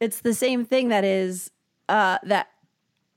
it's 0.00 0.20
the 0.20 0.34
same 0.34 0.64
thing 0.64 0.88
that 0.88 1.04
is 1.04 1.50
uh 1.88 2.18
that 2.24 2.48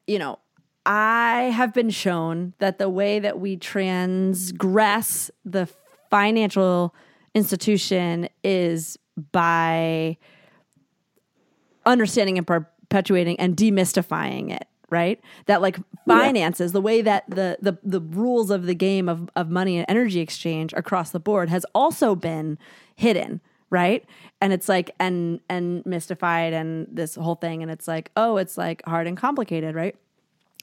you 0.05 0.19
know, 0.19 0.37
I 0.85 1.43
have 1.55 1.73
been 1.73 1.89
shown 1.89 2.53
that 2.59 2.77
the 2.77 2.89
way 2.89 3.19
that 3.19 3.39
we 3.39 3.55
transgress 3.55 5.31
the 5.45 5.67
financial 6.13 6.93
institution 7.33 8.29
is 8.43 8.99
by 9.31 10.15
understanding 11.87 12.37
and 12.37 12.45
perpetuating 12.45 13.39
and 13.39 13.57
demystifying 13.57 14.51
it 14.53 14.67
right 14.91 15.19
that 15.47 15.59
like 15.59 15.79
finances 16.05 16.71
the 16.71 16.79
way 16.79 17.01
that 17.01 17.27
the, 17.27 17.57
the 17.63 17.75
the 17.83 17.99
rules 17.99 18.51
of 18.51 18.67
the 18.67 18.75
game 18.75 19.09
of, 19.09 19.27
of 19.35 19.49
money 19.49 19.75
and 19.77 19.87
energy 19.89 20.19
exchange 20.19 20.71
across 20.73 21.09
the 21.09 21.19
board 21.19 21.49
has 21.49 21.65
also 21.73 22.13
been 22.13 22.59
hidden 22.95 23.41
right? 23.71 24.05
And 24.39 24.53
it's 24.53 24.69
like 24.69 24.91
and 24.99 25.39
and 25.49 25.83
mystified 25.83 26.53
and 26.53 26.85
this 26.91 27.15
whole 27.15 27.33
thing 27.33 27.63
and 27.63 27.71
it's 27.71 27.87
like, 27.87 28.11
oh, 28.15 28.37
it's 28.37 28.55
like 28.55 28.83
hard 28.85 29.07
and 29.07 29.17
complicated, 29.17 29.73
right? 29.73 29.95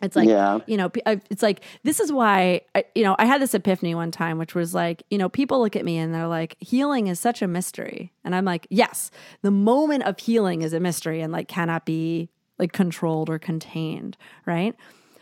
It's 0.02 0.16
like, 0.16 0.28
Yeah. 0.28 0.58
you 0.66 0.76
know, 0.76 0.90
it's 1.06 1.42
like, 1.42 1.62
this 1.82 2.00
is 2.00 2.10
why, 2.12 2.62
I, 2.74 2.84
you 2.94 3.04
know, 3.04 3.16
I 3.18 3.26
had 3.26 3.40
this 3.40 3.54
epiphany 3.54 3.94
one 3.94 4.10
time, 4.10 4.38
which 4.38 4.54
was 4.54 4.74
like, 4.74 5.02
you 5.10 5.18
know, 5.18 5.28
people 5.28 5.60
look 5.60 5.76
at 5.76 5.84
me 5.84 5.98
and 5.98 6.14
they're 6.14 6.26
like, 6.26 6.56
healing 6.60 7.06
is 7.06 7.20
such 7.20 7.42
a 7.42 7.46
mystery. 7.46 8.12
And 8.24 8.34
I'm 8.34 8.44
like, 8.44 8.66
yes, 8.70 9.10
the 9.42 9.50
moment 9.50 10.04
of 10.04 10.18
healing 10.18 10.62
is 10.62 10.72
a 10.72 10.80
mystery 10.80 11.20
and 11.20 11.32
like 11.32 11.48
cannot 11.48 11.84
be 11.84 12.30
like 12.58 12.72
controlled 12.72 13.30
or 13.30 13.38
contained, 13.38 14.16
right? 14.46 14.74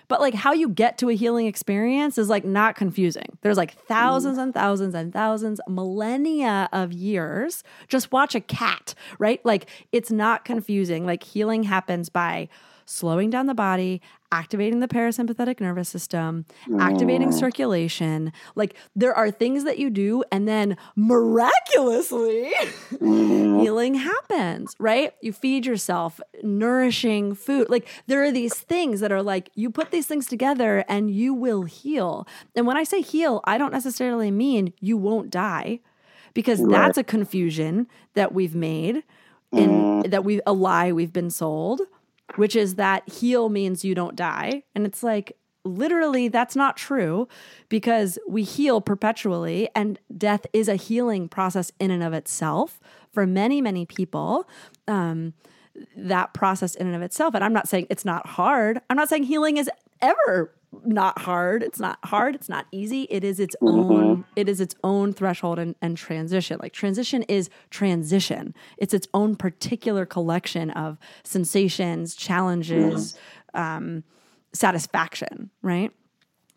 But 0.08 0.20
like 0.20 0.34
how 0.34 0.52
you 0.52 0.70
get 0.70 0.98
to 0.98 1.10
a 1.10 1.14
healing 1.14 1.46
experience 1.46 2.16
is 2.18 2.28
like 2.28 2.44
not 2.44 2.74
confusing. 2.74 3.38
There's 3.42 3.58
like 3.58 3.76
mm. 3.76 3.80
thousands 3.86 4.38
and 4.38 4.52
thousands 4.54 4.94
and 4.94 5.12
thousands, 5.12 5.60
millennia 5.68 6.68
of 6.72 6.92
years. 6.92 7.62
Just 7.88 8.10
watch 8.10 8.34
a 8.34 8.40
cat, 8.40 8.94
right? 9.18 9.44
Like 9.44 9.68
it's 9.92 10.10
not 10.10 10.44
confusing. 10.44 11.04
Like 11.04 11.22
healing 11.22 11.64
happens 11.64 12.08
by 12.08 12.48
slowing 12.88 13.28
down 13.28 13.46
the 13.46 13.54
body, 13.54 14.00
activating 14.32 14.80
the 14.80 14.88
parasympathetic 14.88 15.60
nervous 15.60 15.88
system, 15.88 16.46
activating 16.78 17.32
circulation. 17.32 18.32
Like 18.54 18.74
there 18.96 19.14
are 19.14 19.30
things 19.30 19.64
that 19.64 19.78
you 19.78 19.90
do, 19.90 20.24
and 20.32 20.48
then 20.48 20.76
miraculously, 20.96 22.52
mm-hmm. 22.92 23.60
healing 23.60 23.94
happens, 23.94 24.74
right? 24.78 25.12
You 25.20 25.32
feed 25.32 25.66
yourself 25.66 26.20
nourishing 26.42 27.34
food. 27.34 27.68
Like 27.68 27.86
there 28.06 28.22
are 28.24 28.32
these 28.32 28.54
things 28.54 29.00
that 29.00 29.12
are 29.12 29.22
like 29.22 29.50
you 29.54 29.70
put 29.70 29.90
these 29.90 30.06
things 30.06 30.26
together 30.26 30.84
and 30.88 31.10
you 31.10 31.34
will 31.34 31.62
heal. 31.64 32.26
And 32.56 32.66
when 32.66 32.76
I 32.76 32.84
say 32.84 33.02
heal, 33.02 33.40
I 33.44 33.58
don't 33.58 33.72
necessarily 33.72 34.30
mean 34.30 34.72
you 34.80 34.96
won't 34.96 35.30
die 35.30 35.80
because 36.34 36.64
that's 36.66 36.98
a 36.98 37.04
confusion 37.04 37.86
that 38.14 38.32
we've 38.32 38.54
made 38.54 39.02
in 39.52 39.70
mm-hmm. 39.70 40.10
that 40.10 40.24
we 40.24 40.40
a 40.46 40.52
lie 40.52 40.92
we've 40.92 41.12
been 41.12 41.30
sold 41.30 41.80
which 42.36 42.54
is 42.56 42.76
that 42.76 43.08
heal 43.08 43.48
means 43.48 43.84
you 43.84 43.94
don't 43.94 44.16
die. 44.16 44.62
And 44.74 44.86
it's 44.86 45.02
like, 45.02 45.36
literally, 45.64 46.28
that's 46.28 46.56
not 46.56 46.76
true 46.76 47.28
because 47.68 48.18
we 48.28 48.42
heal 48.42 48.80
perpetually, 48.80 49.68
and 49.74 49.98
death 50.16 50.46
is 50.52 50.68
a 50.68 50.76
healing 50.76 51.28
process 51.28 51.72
in 51.78 51.90
and 51.90 52.02
of 52.02 52.12
itself 52.12 52.80
for 53.12 53.26
many, 53.26 53.60
many 53.60 53.84
people. 53.86 54.48
Um, 54.86 55.34
that 55.96 56.34
process 56.34 56.74
in 56.74 56.88
and 56.88 56.96
of 56.96 57.02
itself. 57.02 57.34
And 57.36 57.44
I'm 57.44 57.52
not 57.52 57.68
saying 57.68 57.86
it's 57.88 58.04
not 58.04 58.26
hard. 58.26 58.80
I'm 58.90 58.96
not 58.96 59.08
saying 59.08 59.24
healing 59.24 59.58
is 59.58 59.70
ever 60.00 60.54
not 60.84 61.18
hard. 61.18 61.62
It's 61.62 61.80
not 61.80 61.98
hard. 62.04 62.34
It's 62.34 62.48
not 62.48 62.66
easy. 62.72 63.06
It 63.10 63.24
is 63.24 63.40
its 63.40 63.56
own, 63.62 64.24
it 64.36 64.48
is 64.48 64.60
its 64.60 64.74
own 64.84 65.12
threshold 65.12 65.58
and, 65.58 65.74
and 65.80 65.96
transition. 65.96 66.58
Like 66.60 66.72
transition 66.72 67.22
is 67.24 67.48
transition. 67.70 68.54
It's 68.76 68.92
its 68.92 69.08
own 69.14 69.36
particular 69.36 70.04
collection 70.04 70.70
of 70.72 70.98
sensations, 71.24 72.14
challenges, 72.14 73.18
um, 73.54 74.04
satisfaction, 74.52 75.50
right? 75.62 75.90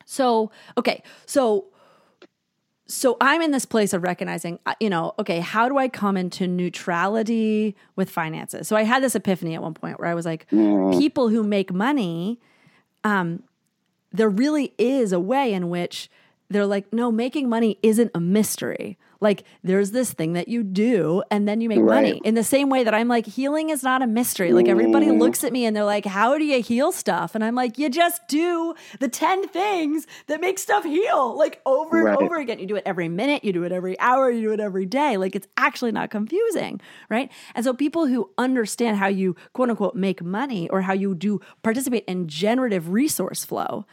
So, 0.05 0.51
okay. 0.77 1.03
So 1.25 1.67
so 2.87 3.15
I'm 3.21 3.41
in 3.41 3.51
this 3.51 3.63
place 3.63 3.93
of 3.93 4.03
recognizing, 4.03 4.59
uh, 4.65 4.73
you 4.81 4.89
know, 4.89 5.13
okay, 5.17 5.39
how 5.39 5.69
do 5.69 5.77
I 5.77 5.87
come 5.87 6.17
into 6.17 6.45
neutrality 6.45 7.73
with 7.95 8.09
finances? 8.09 8.67
So 8.67 8.75
I 8.75 8.83
had 8.83 9.01
this 9.01 9.15
epiphany 9.15 9.55
at 9.55 9.61
one 9.61 9.73
point 9.73 9.97
where 9.97 10.09
I 10.09 10.13
was 10.13 10.25
like, 10.25 10.45
people 10.49 11.29
who 11.29 11.41
make 11.41 11.71
money, 11.71 12.41
um, 13.03 13.43
there 14.11 14.29
really 14.29 14.73
is 14.77 15.11
a 15.13 15.19
way 15.19 15.53
in 15.53 15.69
which 15.69 16.09
they're 16.49 16.65
like, 16.65 16.91
no, 16.91 17.11
making 17.11 17.47
money 17.47 17.77
isn't 17.81 18.11
a 18.13 18.19
mystery. 18.19 18.97
Like 19.21 19.43
there's 19.63 19.91
this 19.91 20.11
thing 20.11 20.33
that 20.33 20.47
you 20.47 20.63
do 20.63 21.23
and 21.29 21.47
then 21.47 21.61
you 21.61 21.69
make 21.69 21.79
money. 21.79 22.19
In 22.25 22.33
the 22.33 22.43
same 22.43 22.69
way 22.69 22.83
that 22.83 22.93
I'm 22.93 23.07
like, 23.07 23.27
healing 23.27 23.69
is 23.69 23.83
not 23.83 24.01
a 24.01 24.07
mystery. 24.07 24.51
Like 24.51 24.67
everybody 24.67 25.05
mm-hmm. 25.05 25.19
looks 25.19 25.43
at 25.43 25.53
me 25.53 25.65
and 25.65 25.75
they're 25.75 25.85
like, 25.85 26.05
how 26.05 26.37
do 26.39 26.43
you 26.43 26.61
heal 26.61 26.91
stuff? 26.91 27.35
And 27.35 27.43
I'm 27.43 27.53
like, 27.53 27.77
you 27.77 27.89
just 27.89 28.27
do 28.27 28.73
the 28.99 29.07
10 29.07 29.47
things 29.49 30.07
that 30.25 30.41
make 30.41 30.57
stuff 30.57 30.83
heal, 30.83 31.37
like 31.37 31.61
over 31.67 32.07
and 32.07 32.17
over 32.17 32.37
again. 32.37 32.57
You 32.57 32.65
do 32.65 32.75
it 32.75 32.83
every 32.85 33.09
minute, 33.09 33.43
you 33.43 33.53
do 33.53 33.63
it 33.63 33.71
every 33.71 33.97
hour, 33.99 34.31
you 34.31 34.41
do 34.41 34.53
it 34.53 34.59
every 34.59 34.87
day. 34.87 35.17
Like 35.17 35.35
it's 35.35 35.47
actually 35.55 35.91
not 35.91 36.09
confusing, 36.09 36.81
right? 37.07 37.31
And 37.53 37.63
so 37.63 37.73
people 37.73 38.07
who 38.07 38.31
understand 38.39 38.97
how 38.97 39.07
you 39.07 39.35
quote 39.53 39.69
unquote 39.69 39.95
make 39.95 40.23
money 40.23 40.67
or 40.69 40.81
how 40.81 40.93
you 40.93 41.13
do 41.13 41.39
participate 41.61 42.05
in 42.05 42.27
generative 42.27 42.89
resource 42.89 43.45
flow 43.45 43.85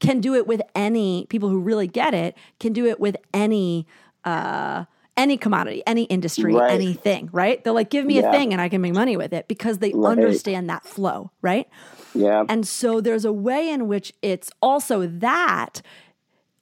can 0.00 0.20
do 0.20 0.34
it 0.34 0.46
with 0.46 0.60
any 0.74 1.26
people 1.30 1.48
who 1.48 1.58
really 1.58 1.86
get 1.86 2.12
it 2.12 2.36
can 2.60 2.72
do 2.72 2.86
it 2.86 3.00
with 3.00 3.16
any 3.32 3.86
uh 4.26 4.84
any 5.16 5.38
commodity 5.38 5.82
any 5.86 6.02
industry 6.04 6.52
Right. 6.54 6.70
anything 6.72 7.30
right 7.32 7.62
they're 7.64 7.72
like 7.72 7.88
give 7.88 8.04
me 8.04 8.18
a 8.18 8.30
thing 8.30 8.52
and 8.52 8.60
i 8.60 8.68
can 8.68 8.82
make 8.82 8.92
money 8.92 9.16
with 9.16 9.32
it 9.32 9.48
because 9.48 9.78
they 9.78 9.92
Right. 9.94 10.10
understand 10.10 10.68
that 10.68 10.84
flow 10.84 11.30
right 11.40 11.66
Yeah. 12.14 12.44
and 12.48 12.66
so 12.68 13.00
there's 13.00 13.24
a 13.24 13.32
way 13.32 13.70
in 13.70 13.88
which 13.88 14.12
it's 14.20 14.50
also 14.60 15.06
that 15.06 15.80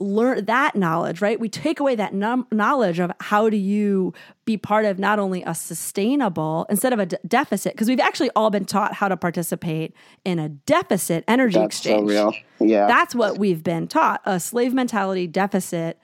learn 0.00 0.44
that 0.46 0.74
knowledge, 0.74 1.22
right? 1.22 1.38
We 1.38 1.48
take 1.48 1.78
away 1.78 1.94
that 1.94 2.12
num- 2.12 2.48
knowledge 2.50 2.98
of 2.98 3.12
how 3.20 3.48
do 3.48 3.56
you 3.56 4.12
be 4.44 4.56
part 4.56 4.84
of 4.84 4.98
not 4.98 5.20
only 5.20 5.44
a 5.44 5.54
sustainable 5.54 6.66
instead 6.68 6.92
of 6.92 6.98
a 6.98 7.06
d- 7.06 7.16
deficit, 7.26 7.74
because 7.74 7.88
we've 7.88 8.00
actually 8.00 8.28
all 8.34 8.50
been 8.50 8.64
taught 8.64 8.94
how 8.94 9.06
to 9.08 9.16
participate 9.16 9.94
in 10.24 10.40
a 10.40 10.48
deficit 10.48 11.22
energy 11.28 11.60
That's 11.60 11.76
so 11.76 11.90
exchange. 11.90 12.10
real. 12.10 12.34
Yeah. 12.58 12.86
That's 12.88 13.14
what 13.14 13.38
we've 13.38 13.62
been 13.62 13.86
taught 13.86 14.20
a 14.24 14.40
slave 14.40 14.74
mentality 14.74 15.28
deficit 15.28 15.98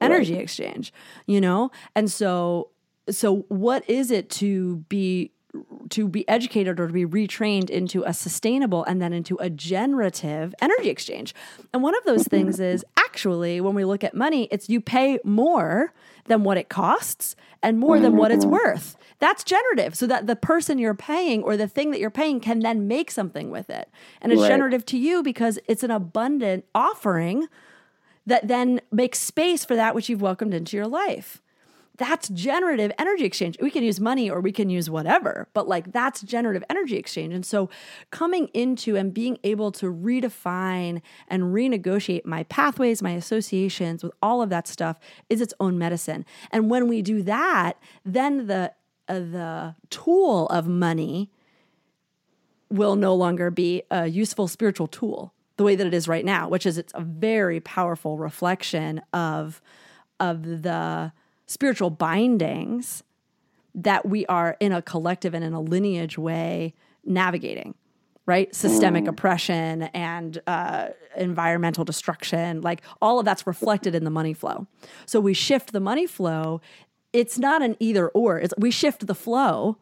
energy 0.00 0.36
exchange, 0.36 0.92
you 1.26 1.40
know? 1.40 1.70
And 1.94 2.10
so, 2.10 2.70
so 3.10 3.46
what 3.48 3.88
is 3.88 4.10
it 4.10 4.30
to 4.30 4.76
be 4.88 5.32
to 5.90 6.08
be 6.08 6.28
educated 6.28 6.78
or 6.78 6.86
to 6.86 6.92
be 6.92 7.06
retrained 7.06 7.70
into 7.70 8.02
a 8.04 8.12
sustainable 8.12 8.84
and 8.84 9.00
then 9.00 9.12
into 9.12 9.36
a 9.40 9.48
generative 9.48 10.54
energy 10.60 10.90
exchange. 10.90 11.34
And 11.72 11.82
one 11.82 11.96
of 11.96 12.04
those 12.04 12.24
things 12.28 12.60
is 12.60 12.84
actually 12.98 13.60
when 13.60 13.74
we 13.74 13.84
look 13.84 14.04
at 14.04 14.14
money, 14.14 14.48
it's 14.50 14.68
you 14.68 14.80
pay 14.80 15.18
more 15.24 15.92
than 16.26 16.44
what 16.44 16.58
it 16.58 16.68
costs 16.68 17.34
and 17.62 17.78
more 17.78 17.98
than 17.98 18.16
what 18.16 18.30
it's 18.30 18.44
mm-hmm. 18.44 18.54
worth. 18.54 18.96
That's 19.18 19.42
generative 19.42 19.94
so 19.96 20.06
that 20.06 20.26
the 20.26 20.36
person 20.36 20.78
you're 20.78 20.94
paying 20.94 21.42
or 21.42 21.56
the 21.56 21.66
thing 21.66 21.90
that 21.90 21.98
you're 21.98 22.10
paying 22.10 22.40
can 22.40 22.60
then 22.60 22.86
make 22.86 23.10
something 23.10 23.50
with 23.50 23.70
it. 23.70 23.88
And 24.20 24.30
it's 24.32 24.42
Right. 24.42 24.48
generative 24.48 24.84
to 24.86 24.98
you 24.98 25.22
because 25.22 25.58
it's 25.66 25.82
an 25.82 25.90
abundant 25.90 26.66
offering 26.74 27.48
that 28.28 28.46
then 28.46 28.80
makes 28.92 29.18
space 29.18 29.64
for 29.64 29.74
that 29.74 29.94
which 29.94 30.08
you've 30.08 30.20
welcomed 30.20 30.52
into 30.52 30.76
your 30.76 30.86
life. 30.86 31.42
That's 31.96 32.28
generative 32.28 32.92
energy 32.96 33.24
exchange. 33.24 33.56
We 33.60 33.70
can 33.70 33.82
use 33.82 33.98
money 33.98 34.30
or 34.30 34.40
we 34.40 34.52
can 34.52 34.70
use 34.70 34.88
whatever, 34.88 35.48
but 35.52 35.66
like 35.66 35.92
that's 35.92 36.20
generative 36.22 36.62
energy 36.70 36.96
exchange. 36.96 37.34
And 37.34 37.44
so 37.44 37.70
coming 38.12 38.48
into 38.54 38.96
and 38.96 39.12
being 39.12 39.38
able 39.42 39.72
to 39.72 39.86
redefine 39.86 41.00
and 41.26 41.54
renegotiate 41.54 42.24
my 42.24 42.44
pathways, 42.44 43.02
my 43.02 43.12
associations 43.12 44.04
with 44.04 44.12
all 44.22 44.42
of 44.42 44.50
that 44.50 44.68
stuff 44.68 45.00
is 45.28 45.40
its 45.40 45.54
own 45.58 45.76
medicine. 45.76 46.24
And 46.52 46.70
when 46.70 46.86
we 46.86 47.02
do 47.02 47.22
that, 47.22 47.78
then 48.04 48.46
the 48.46 48.72
uh, 49.08 49.20
the 49.20 49.74
tool 49.88 50.46
of 50.48 50.68
money 50.68 51.30
will 52.70 52.94
no 52.94 53.14
longer 53.14 53.50
be 53.50 53.82
a 53.90 54.06
useful 54.06 54.46
spiritual 54.46 54.86
tool 54.86 55.32
the 55.58 55.64
way 55.64 55.76
that 55.76 55.86
it 55.86 55.92
is 55.92 56.08
right 56.08 56.24
now, 56.24 56.48
which 56.48 56.64
is 56.64 56.78
it's 56.78 56.92
a 56.94 57.02
very 57.02 57.60
powerful 57.60 58.16
reflection 58.16 59.02
of 59.12 59.60
of 60.18 60.62
the 60.62 61.12
spiritual 61.46 61.90
bindings 61.90 63.02
that 63.74 64.08
we 64.08 64.24
are 64.26 64.56
in 64.58 64.72
a 64.72 64.80
collective 64.80 65.34
and 65.34 65.44
in 65.44 65.52
a 65.52 65.60
lineage 65.60 66.16
way 66.16 66.74
navigating 67.04 67.74
right? 68.26 68.54
Systemic 68.54 69.08
oppression 69.08 69.84
and 69.94 70.38
uh, 70.46 70.88
environmental 71.16 71.82
destruction 71.82 72.60
like 72.60 72.82
all 73.00 73.18
of 73.18 73.24
that's 73.24 73.46
reflected 73.46 73.94
in 73.94 74.04
the 74.04 74.10
money 74.10 74.34
flow. 74.34 74.66
So 75.06 75.18
we 75.18 75.32
shift 75.32 75.72
the 75.72 75.80
money 75.80 76.06
flow. 76.06 76.60
It's 77.14 77.38
not 77.38 77.62
an 77.62 77.74
either 77.80 78.08
or. 78.08 78.38
It's 78.38 78.52
we 78.58 78.70
shift 78.70 79.06
the 79.06 79.14
flow 79.14 79.78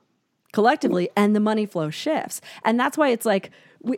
collectively 0.56 1.10
and 1.14 1.36
the 1.36 1.40
money 1.40 1.66
flow 1.66 1.90
shifts. 1.90 2.40
And 2.64 2.80
that's 2.80 2.96
why 2.96 3.10
it's 3.10 3.26
like 3.26 3.50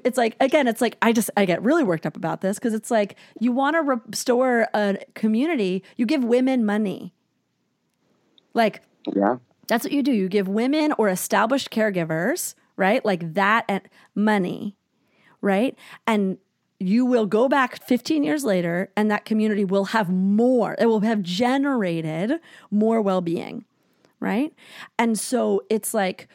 it's 0.05 0.19
like 0.19 0.35
again 0.41 0.67
it's 0.67 0.81
like 0.81 0.99
i 1.01 1.13
just 1.13 1.31
i 1.37 1.45
get 1.45 1.63
really 1.63 1.85
worked 1.85 2.05
up 2.05 2.17
about 2.17 2.41
this 2.41 2.59
because 2.59 2.75
it's 2.75 2.91
like 2.91 3.15
you 3.39 3.53
want 3.53 3.77
to 3.77 4.03
restore 4.09 4.67
a 4.75 4.99
community 5.15 5.85
you 5.97 6.05
give 6.05 6.25
women 6.25 6.67
money. 6.67 7.15
Like 8.55 8.83
yeah. 9.07 9.37
that's 9.69 9.85
what 9.85 9.93
you 9.93 10.03
do. 10.03 10.11
You 10.11 10.29
give 10.29 10.49
women 10.49 10.93
or 10.99 11.09
established 11.09 11.71
caregivers 11.71 12.57
right 12.77 13.05
like 13.05 13.35
that 13.35 13.65
and 13.69 13.83
money 14.17 14.75
right? 15.41 15.79
And 16.09 16.39
you 16.81 17.07
will 17.07 17.27
go 17.27 17.49
back 17.49 17.81
15 17.85 18.25
years 18.25 18.45
later 18.45 18.91
and 18.97 19.13
that 19.13 19.25
community 19.25 19.65
will 19.65 19.85
have 19.85 20.11
more 20.11 20.75
it 20.81 20.87
will 20.87 21.01
have 21.01 21.23
generated 21.23 22.33
more 22.73 23.01
well-being 23.01 23.65
right? 24.21 24.53
And 24.99 25.19
so 25.19 25.63
it's 25.71 25.95
like 25.95 26.29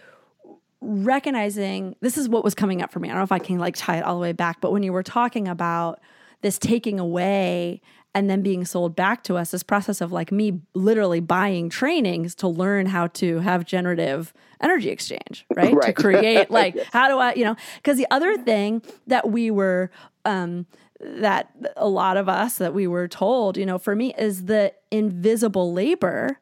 recognizing 0.83 1.95
this 2.01 2.17
is 2.17 2.27
what 2.29 2.43
was 2.43 2.53
coming 2.55 2.81
up 2.81 2.91
for 2.91 2.99
me. 2.99 3.09
I 3.09 3.11
don't 3.13 3.19
know 3.19 3.23
if 3.23 3.31
I 3.31 3.39
can 3.39 3.57
like 3.59 3.75
tie 3.75 3.97
it 3.97 4.03
all 4.03 4.15
the 4.15 4.21
way 4.21 4.33
back, 4.33 4.61
but 4.61 4.71
when 4.71 4.83
you 4.83 4.93
were 4.93 5.03
talking 5.03 5.47
about 5.47 5.99
this 6.41 6.57
taking 6.59 6.99
away 6.99 7.81
and 8.13 8.29
then 8.29 8.41
being 8.43 8.63
sold 8.65 8.95
back 8.95 9.23
to 9.23 9.37
us 9.37 9.51
this 9.51 9.63
process 9.63 10.01
of 10.01 10.11
like 10.11 10.31
me 10.31 10.59
literally 10.73 11.19
buying 11.19 11.69
trainings 11.69 12.35
to 12.35 12.47
learn 12.47 12.85
how 12.85 13.07
to 13.07 13.39
have 13.39 13.65
generative 13.65 14.33
energy 14.61 14.89
exchange 14.89 15.45
right, 15.55 15.81
to 15.81 15.93
create 15.93 16.51
like 16.51 16.75
Yes. 16.75 16.87
how 16.93 17.07
do 17.07 17.17
i 17.17 17.33
you 17.33 17.43
know 17.43 17.55
because 17.77 17.97
the 17.97 18.05
other 18.11 18.37
thing 18.37 18.83
that 19.07 19.29
we 19.29 19.49
were 19.49 19.89
um 20.25 20.65
that 20.99 21.49
a 21.75 21.87
lot 21.87 22.17
of 22.17 22.29
us 22.29 22.57
that 22.57 22.73
we 22.73 22.85
were 22.87 23.07
told 23.07 23.57
you 23.57 23.65
know 23.65 23.79
for 23.79 23.95
me 23.95 24.13
is 24.17 24.45
the 24.45 24.73
invisible 24.91 25.73
labor 25.73 26.39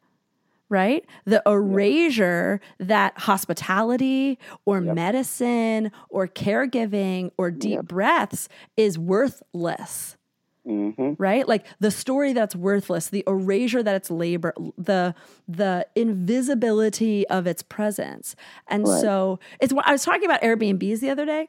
right? 0.71 1.05
The 1.25 1.43
erasure 1.45 2.61
that 2.79 3.17
hospitality 3.19 4.39
or 4.65 4.81
medicine 4.81 5.91
or 6.09 6.27
caregiving 6.27 7.31
or 7.37 7.51
deep 7.51 7.83
breaths 7.83 8.49
is 8.77 8.97
worthless. 8.97 10.17
hmm 10.65 11.13
Right? 11.19 11.47
Like 11.47 11.65
the 11.79 11.91
story 11.91 12.33
that's 12.33 12.55
worthless, 12.55 13.09
the 13.09 13.23
erasure 13.27 13.83
that 13.83 13.95
it's 13.95 14.09
labor, 14.09 14.53
the 14.77 15.13
the 15.47 15.87
invisibility 15.95 17.27
of 17.27 17.45
its 17.47 17.61
presence. 17.61 18.35
And 18.67 18.87
Right. 18.87 19.01
so 19.01 19.39
it's 19.59 19.73
I 19.83 19.91
was 19.91 20.03
talking 20.03 20.25
about 20.25 20.41
Airbnbs 20.41 20.99
the 21.01 21.11
other 21.11 21.25
day 21.25 21.47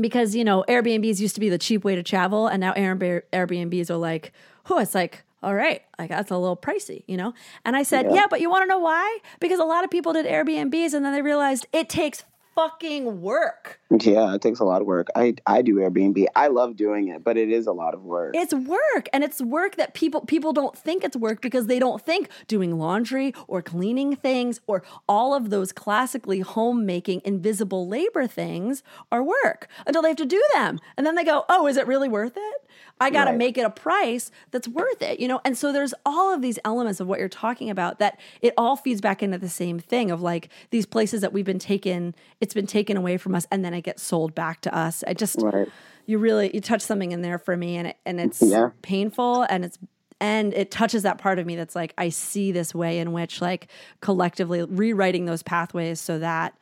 because 0.00 0.36
you 0.36 0.44
know 0.44 0.64
Airbnbs 0.68 1.20
used 1.20 1.34
to 1.34 1.40
be 1.40 1.48
the 1.50 1.58
cheap 1.58 1.84
way 1.84 1.96
to 1.96 2.02
travel, 2.04 2.46
and 2.46 2.60
now 2.60 2.72
Airbnbs 2.74 3.90
are 3.90 3.96
like, 3.96 4.32
oh, 4.70 4.78
it's 4.78 4.94
like, 4.94 5.23
all 5.44 5.54
right, 5.54 5.82
like 5.98 6.08
that's 6.08 6.30
a 6.30 6.38
little 6.38 6.56
pricey, 6.56 7.04
you 7.06 7.16
know. 7.16 7.34
And 7.64 7.76
I 7.76 7.82
said, 7.82 8.06
yeah, 8.06 8.14
Yeah. 8.14 8.26
but 8.30 8.40
you 8.40 8.48
want 8.50 8.62
to 8.62 8.66
know 8.66 8.78
why? 8.78 9.18
Because 9.40 9.60
a 9.60 9.64
lot 9.64 9.84
of 9.84 9.90
people 9.90 10.12
did 10.14 10.26
Airbnbs, 10.26 10.94
and 10.94 11.04
then 11.04 11.12
they 11.12 11.22
realized 11.22 11.66
it 11.72 11.88
takes 11.88 12.24
fucking 12.54 13.20
work. 13.20 13.80
Yeah, 13.90 14.32
it 14.34 14.40
takes 14.40 14.60
a 14.60 14.64
lot 14.64 14.80
of 14.80 14.86
work. 14.86 15.08
I 15.16 15.34
I 15.44 15.60
do 15.60 15.74
Airbnb. 15.76 16.26
I 16.36 16.46
love 16.46 16.76
doing 16.76 17.08
it, 17.08 17.24
but 17.24 17.36
it 17.36 17.50
is 17.50 17.66
a 17.66 17.72
lot 17.72 17.94
of 17.94 18.02
work. 18.04 18.34
It's 18.36 18.54
work, 18.54 19.08
and 19.12 19.24
it's 19.24 19.40
work 19.42 19.74
that 19.76 19.92
people 19.94 20.20
people 20.22 20.52
don't 20.52 20.76
think 20.76 21.02
it's 21.04 21.16
work 21.16 21.40
because 21.42 21.66
they 21.66 21.78
don't 21.80 22.00
think 22.00 22.28
doing 22.46 22.78
laundry 22.78 23.34
or 23.48 23.60
cleaning 23.60 24.14
things 24.16 24.60
or 24.68 24.84
all 25.08 25.34
of 25.34 25.50
those 25.50 25.72
classically 25.72 26.40
homemaking 26.40 27.22
invisible 27.24 27.88
labor 27.88 28.26
things 28.28 28.82
are 29.10 29.22
work 29.22 29.68
until 29.86 30.02
they 30.02 30.08
have 30.08 30.16
to 30.18 30.24
do 30.24 30.42
them, 30.54 30.78
and 30.96 31.04
then 31.06 31.16
they 31.16 31.24
go, 31.24 31.44
"Oh, 31.48 31.66
is 31.66 31.76
it 31.76 31.86
really 31.88 32.08
worth 32.08 32.36
it? 32.36 32.63
I 33.00 33.10
got 33.10 33.24
to 33.24 33.30
Right. 33.30 33.38
make 33.38 33.58
it 33.58 33.62
a 33.62 33.70
price 33.70 34.30
that's 34.50 34.68
worth 34.68 35.02
it," 35.02 35.20
you 35.20 35.28
know. 35.28 35.40
And 35.44 35.56
so 35.56 35.72
there's 35.72 35.94
all 36.04 36.32
of 36.32 36.42
these 36.42 36.58
elements 36.64 37.00
of 37.00 37.06
what 37.06 37.18
you're 37.18 37.28
talking 37.28 37.70
about 37.70 37.98
that 37.98 38.18
it 38.42 38.54
all 38.56 38.76
feeds 38.76 39.00
back 39.00 39.22
into 39.22 39.38
the 39.38 39.48
same 39.48 39.78
thing 39.78 40.10
of 40.10 40.22
like 40.22 40.48
these 40.70 40.86
places 40.86 41.20
that 41.20 41.32
we've 41.32 41.44
been 41.44 41.58
taken, 41.58 42.14
it's 42.40 42.54
been 42.54 42.66
taken 42.66 42.96
away 42.96 43.16
from 43.16 43.34
us, 43.34 43.46
and 43.50 43.64
then 43.64 43.74
it 43.74 43.82
gets 43.82 44.02
sold 44.02 44.34
back 44.34 44.60
to 44.62 44.74
us. 44.76 45.02
I 45.06 45.14
just 45.14 45.38
Right. 45.40 45.68
you 46.06 46.18
really 46.18 46.50
you 46.54 46.60
touch 46.60 46.82
something 46.82 47.12
in 47.12 47.22
there 47.22 47.38
for 47.38 47.56
me 47.56 47.76
and 47.76 47.88
it, 47.88 47.96
and 48.04 48.20
it's 48.20 48.40
Yeah. 48.42 48.70
painful 48.82 49.42
and 49.48 49.64
it's 49.64 49.78
and 50.20 50.54
it 50.54 50.70
touches 50.70 51.02
that 51.02 51.18
part 51.18 51.38
of 51.38 51.46
me 51.46 51.56
that's 51.56 51.74
like 51.74 51.92
I 51.98 52.08
see 52.10 52.52
this 52.52 52.74
way 52.74 52.98
in 52.98 53.12
which 53.12 53.40
like 53.42 53.68
collectively 54.00 54.62
rewriting 54.64 55.24
those 55.24 55.42
pathways 55.42 56.00
so 56.00 56.18
that 56.18 56.56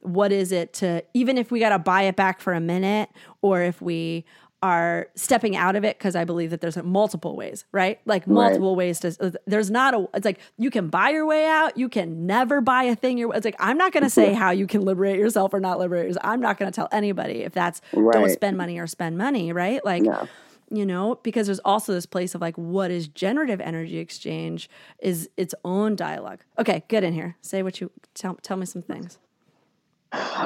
what 0.00 0.32
is 0.32 0.52
it 0.52 0.72
to 0.74 1.02
even 1.14 1.38
if 1.38 1.50
we 1.50 1.58
got 1.60 1.70
to 1.70 1.78
buy 1.78 2.02
it 2.02 2.16
back 2.16 2.40
for 2.40 2.52
a 2.52 2.60
minute 2.60 3.10
or 3.42 3.62
if 3.62 3.80
we 3.80 4.24
are 4.62 5.08
stepping 5.14 5.54
out 5.54 5.76
of 5.76 5.84
it 5.84 5.98
because 5.98 6.16
I 6.16 6.24
believe 6.24 6.50
that 6.50 6.60
there's 6.60 6.76
multiple 6.82 7.36
ways, 7.36 7.64
right? 7.72 8.00
Like 8.06 8.26
multiple 8.26 8.74
ways 8.74 9.00
to. 9.00 9.16
Uh, 9.20 9.30
there's 9.46 9.70
not 9.70 9.94
a. 9.94 10.08
It's 10.14 10.24
like 10.24 10.40
you 10.56 10.70
can 10.70 10.88
buy 10.88 11.10
your 11.10 11.26
way 11.26 11.46
out. 11.46 11.76
You 11.76 11.88
can 11.88 12.26
never 12.26 12.60
buy 12.60 12.84
a 12.84 12.96
thing. 12.96 13.18
Your. 13.18 13.34
It's 13.34 13.44
like 13.44 13.56
I'm 13.58 13.76
not 13.78 13.92
going 13.92 14.04
to 14.04 14.10
say 14.10 14.32
how 14.42 14.50
you 14.50 14.66
can 14.66 14.82
liberate 14.82 15.18
yourself 15.18 15.52
or 15.54 15.60
not 15.60 15.78
liberate 15.78 16.06
yourself. 16.06 16.24
I'm 16.26 16.40
not 16.40 16.58
going 16.58 16.70
to 16.70 16.74
tell 16.74 16.88
anybody 16.90 17.42
if 17.42 17.52
that's 17.52 17.80
don't 17.92 18.30
spend 18.30 18.56
money 18.56 18.78
or 18.78 18.86
spend 18.86 19.18
money, 19.18 19.52
right? 19.52 19.84
Like 19.84 20.02
No. 20.02 20.26
you 20.70 20.84
know 20.86 21.20
because 21.22 21.46
there's 21.46 21.60
also 21.60 21.92
this 21.92 22.06
place 22.06 22.34
of 22.34 22.40
like 22.40 22.56
what 22.56 22.90
is 22.90 23.06
generative 23.08 23.60
energy 23.60 23.98
exchange 23.98 24.68
is 24.98 25.28
its 25.36 25.54
own 25.64 25.94
dialogue 25.94 26.40
okay 26.58 26.82
get 26.88 27.04
in 27.04 27.12
here 27.12 27.36
say 27.40 27.62
what 27.62 27.80
you 27.80 27.88
tell, 28.14 28.34
tell 28.42 28.56
me 28.56 28.66
some 28.66 28.82
things 28.82 29.18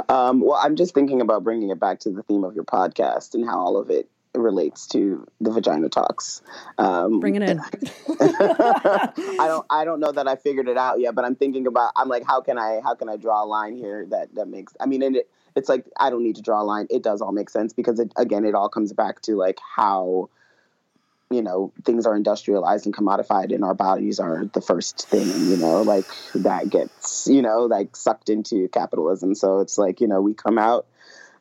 Um, 0.08 0.40
well, 0.40 0.58
I'm 0.62 0.76
just 0.76 0.94
thinking 0.94 1.20
about 1.20 1.44
bringing 1.44 1.70
it 1.70 1.78
back 1.78 2.00
to 2.00 2.10
the 2.10 2.22
theme 2.22 2.44
of 2.44 2.54
your 2.54 2.64
podcast 2.64 3.34
and 3.34 3.44
how 3.44 3.58
all 3.58 3.76
of 3.76 3.90
it 3.90 4.08
relates 4.34 4.86
to 4.88 5.26
the 5.40 5.50
vagina 5.50 5.88
talks. 5.88 6.42
Um, 6.78 7.20
bring 7.20 7.34
it 7.34 7.42
in 7.42 7.60
I 8.20 9.12
don't 9.46 9.66
I 9.68 9.84
don't 9.84 10.00
know 10.00 10.12
that 10.12 10.28
I 10.28 10.36
figured 10.36 10.68
it 10.68 10.76
out 10.76 11.00
yet, 11.00 11.14
but 11.14 11.24
I'm 11.24 11.34
thinking 11.34 11.66
about 11.66 11.92
I'm 11.96 12.08
like 12.08 12.24
how 12.26 12.40
can 12.40 12.58
I 12.58 12.80
how 12.82 12.94
can 12.94 13.08
I 13.08 13.16
draw 13.16 13.42
a 13.42 13.46
line 13.46 13.76
here 13.76 14.06
that 14.10 14.34
that 14.36 14.46
makes 14.46 14.74
I 14.80 14.86
mean 14.86 15.02
and 15.02 15.16
it 15.16 15.30
it's 15.56 15.68
like 15.68 15.84
I 15.98 16.10
don't 16.10 16.22
need 16.22 16.36
to 16.36 16.42
draw 16.42 16.62
a 16.62 16.64
line. 16.64 16.86
It 16.90 17.02
does 17.02 17.20
all 17.20 17.32
make 17.32 17.50
sense 17.50 17.72
because 17.72 17.98
it 17.98 18.12
again 18.16 18.44
it 18.44 18.54
all 18.54 18.68
comes 18.68 18.92
back 18.92 19.20
to 19.22 19.34
like 19.34 19.58
how 19.76 20.30
you 21.30 21.42
know 21.42 21.72
things 21.84 22.06
are 22.06 22.16
industrialized 22.16 22.86
and 22.86 22.94
commodified 22.94 23.54
and 23.54 23.64
our 23.64 23.74
bodies 23.74 24.18
are 24.18 24.46
the 24.52 24.60
first 24.60 25.08
thing 25.08 25.46
you 25.48 25.56
know 25.56 25.82
like 25.82 26.10
that 26.34 26.68
gets 26.68 27.26
you 27.30 27.40
know 27.40 27.60
like 27.66 27.94
sucked 27.96 28.28
into 28.28 28.68
capitalism. 28.68 29.34
So 29.34 29.60
it's 29.60 29.78
like 29.78 30.00
you 30.00 30.08
know 30.08 30.20
we 30.20 30.34
come 30.34 30.58
out 30.58 30.86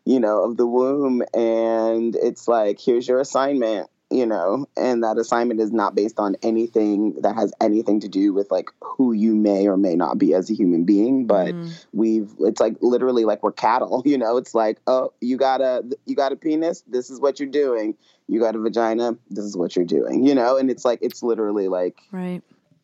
you 0.05 0.19
know 0.19 0.43
of 0.43 0.57
the 0.57 0.67
womb 0.67 1.23
and 1.33 2.15
it's 2.15 2.47
like 2.47 2.79
here's 2.79 3.07
your 3.07 3.19
assignment 3.19 3.89
you 4.11 4.25
know 4.25 4.67
and 4.77 5.03
that 5.03 5.17
assignment 5.17 5.59
is 5.59 5.71
not 5.71 5.93
based 5.95 6.19
on 6.19 6.35
anything 6.41 7.13
that 7.21 7.35
has 7.35 7.51
anything 7.61 7.99
to 7.99 8.07
do 8.07 8.31
with 8.33 8.49
like 8.51 8.69
who 8.81 9.11
you 9.11 9.35
may 9.35 9.67
or 9.67 9.77
may 9.77 9.95
not 9.95 10.17
be 10.17 10.33
as 10.33 10.49
a 10.49 10.53
human 10.53 10.83
being. 10.85 11.25
But 11.25 11.55
Mm. 11.55 11.85
we've 11.93 12.31
it's 12.41 12.61
like 12.61 12.75
literally 12.81 13.25
like 13.25 13.41
we're 13.41 13.51
cattle 13.51 14.03
you 14.05 14.19
know 14.19 14.37
it's 14.37 14.53
like 14.53 14.79
oh 14.85 15.13
you 15.19 15.37
got 15.37 15.61
a 15.61 15.83
you 16.05 16.15
got 16.15 16.31
a 16.31 16.35
penis? 16.35 16.83
This 16.87 17.09
is 17.09 17.19
what 17.19 17.39
you're 17.39 17.49
doing 17.49 17.95
you 18.29 18.39
got 18.39 18.55
a 18.55 18.59
vagina 18.59 19.17
this 19.29 19.43
is 19.43 19.57
what 19.57 19.75
you're 19.75 19.85
doing 19.85 20.25
you 20.25 20.35
know? 20.35 20.57
And 20.57 20.69
it's 20.69 20.85
like 20.85 20.99
it's 21.01 21.23
literally 21.23 21.67
like 21.67 22.01
right. 22.11 22.41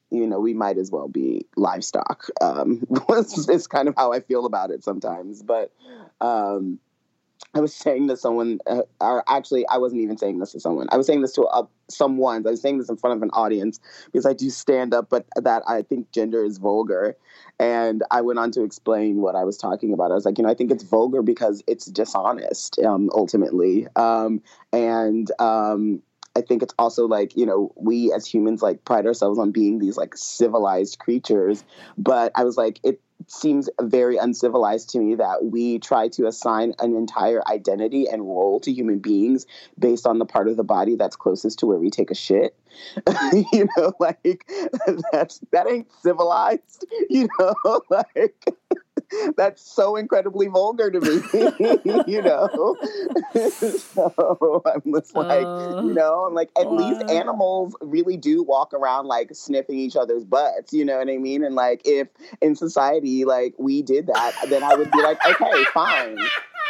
you 0.10 0.28
know 0.28 0.40
we 0.40 0.54
might 0.54 0.78
as 0.78 0.92
well 0.92 1.08
be 1.08 1.46
livestock. 1.56 2.28
Um 2.42 2.84
it's, 3.10 3.48
it's 3.48 3.68
kind 3.68 3.88
of 3.88 3.96
how 3.96 4.12
i 4.12 4.20
feel 4.20 4.46
about 4.46 4.72
it 4.72 4.84
sometimes 4.84 5.44
but 5.44 5.72
um 6.22 6.80
I 7.54 7.60
was 7.62 7.74
saying 7.74 8.10
to 8.10 8.18
someone, 8.18 8.60
uh, 8.68 8.82
or 9.00 9.24
actually, 9.28 9.66
I 9.68 9.78
wasn't 9.78 10.02
even 10.02 10.18
saying 10.18 10.40
this 10.40 10.52
to 10.52 10.60
someone. 10.60 10.88
I 10.92 10.98
was 10.98 11.08
saying 11.08 11.22
this 11.22 11.32
to 11.34 11.44
a, 11.44 11.68
someone. 11.90 12.46
I 12.46 12.52
was 12.52 12.62
saying 12.62 12.78
this 12.78 12.90
in 12.90 12.98
front 12.98 13.16
of 13.16 13.24
an 13.24 13.30
audience 13.32 13.80
because 14.06 14.26
I 14.26 14.34
do 14.34 14.50
stand 14.50 14.94
up, 14.94 15.10
but 15.10 15.26
that 15.36 15.64
I 15.68 15.82
think 15.82 16.12
gender 16.12 16.44
is 16.44 16.58
vulgar. 16.58 17.16
And 17.60 18.04
I 18.12 18.22
went 18.22 18.40
on 18.40 18.52
to 18.52 18.64
explain 18.64 19.18
what 19.18 19.36
I 19.36 19.44
was 19.44 19.58
talking 19.58 19.94
about. 19.94 20.12
I 20.12 20.16
was 20.16 20.26
like, 20.26 20.38
you 20.38 20.44
know, 20.44 20.50
I 20.50 20.56
think 20.56 20.72
it's 20.72 20.84
vulgar 20.84 21.22
because 21.22 21.64
it's 21.68 21.86
dishonest, 21.86 22.80
um, 22.80 23.10
ultimately. 23.14 23.88
Um, 23.96 24.42
and 24.74 25.30
um, 25.40 26.02
I 26.36 26.42
think 26.42 26.64
it's 26.64 26.74
also 26.78 27.08
like, 27.08 27.38
you 27.38 27.46
know, 27.46 27.72
we 27.76 28.12
as 28.12 28.28
humans 28.28 28.62
like 28.62 28.84
pride 28.84 29.06
ourselves 29.06 29.40
on 29.40 29.52
being 29.52 29.80
these 29.80 29.96
like 29.96 30.18
civilized 30.18 31.00
creatures. 31.00 31.64
But 31.98 32.34
I 32.36 32.44
was 32.44 32.58
like, 32.58 32.80
it 32.84 33.00
seems 33.28 33.70
very 33.82 34.18
uncivilized 34.18 34.90
to 34.92 35.00
me 35.00 35.16
that 35.16 35.46
we 35.46 35.80
try 35.80 36.08
to 36.10 36.28
assign 36.28 36.74
an 36.80 36.96
entire 36.96 37.46
identity 37.48 38.08
and 38.08 38.22
role 38.22 38.60
to 38.60 38.72
human 38.72 39.00
beings 39.00 39.46
based 39.80 40.06
on 40.06 40.20
the 40.20 40.26
part 40.26 40.48
of 40.48 40.58
the 40.58 40.64
body 40.64 40.96
that's 40.96 41.16
closest 41.16 41.60
to 41.60 41.66
where 41.66 41.78
we 41.78 41.90
take 41.90 42.12
a 42.12 42.16
shit. 42.16 42.56
you 43.54 43.68
know, 43.78 43.94
like 44.00 44.50
that's 45.12 45.40
that 45.52 45.68
ain't 45.68 45.88
civilized. 46.02 46.86
You 47.10 47.28
know, 47.40 47.82
like 47.90 48.46
that's 49.38 49.62
so 49.62 49.96
incredibly 49.96 50.48
vulgar 50.48 50.92
to 50.92 51.00
me. 51.00 51.22
you 52.08 52.22
know, 52.22 52.76
so 53.50 54.64
I'm 54.66 54.94
just 54.94 55.16
like, 55.16 55.46
Uh, 55.46 55.82
you 55.84 55.94
know, 55.94 56.26
I'm 56.26 56.34
like, 56.34 56.50
at 56.60 56.72
least 56.72 57.10
animals 57.10 57.76
really 57.82 58.18
do 58.18 58.44
walk 58.44 58.74
around 58.74 59.08
like 59.08 59.34
sniffing 59.34 59.78
each 59.78 59.96
other's 59.96 60.24
butts. 60.24 60.74
You 60.74 60.86
know 60.86 60.98
what 60.98 61.10
I 61.10 61.18
mean? 61.18 61.44
And 61.44 61.56
like, 61.56 61.82
if 61.86 62.08
in 62.42 62.56
society 62.56 63.26
like 63.26 63.54
we 63.58 63.82
did 63.82 64.08
that, 64.08 64.34
then 64.50 64.64
I 64.64 64.76
would 64.76 64.92
be 64.92 65.02
like, 65.02 65.18
okay, 65.26 65.64
fine. 65.74 66.18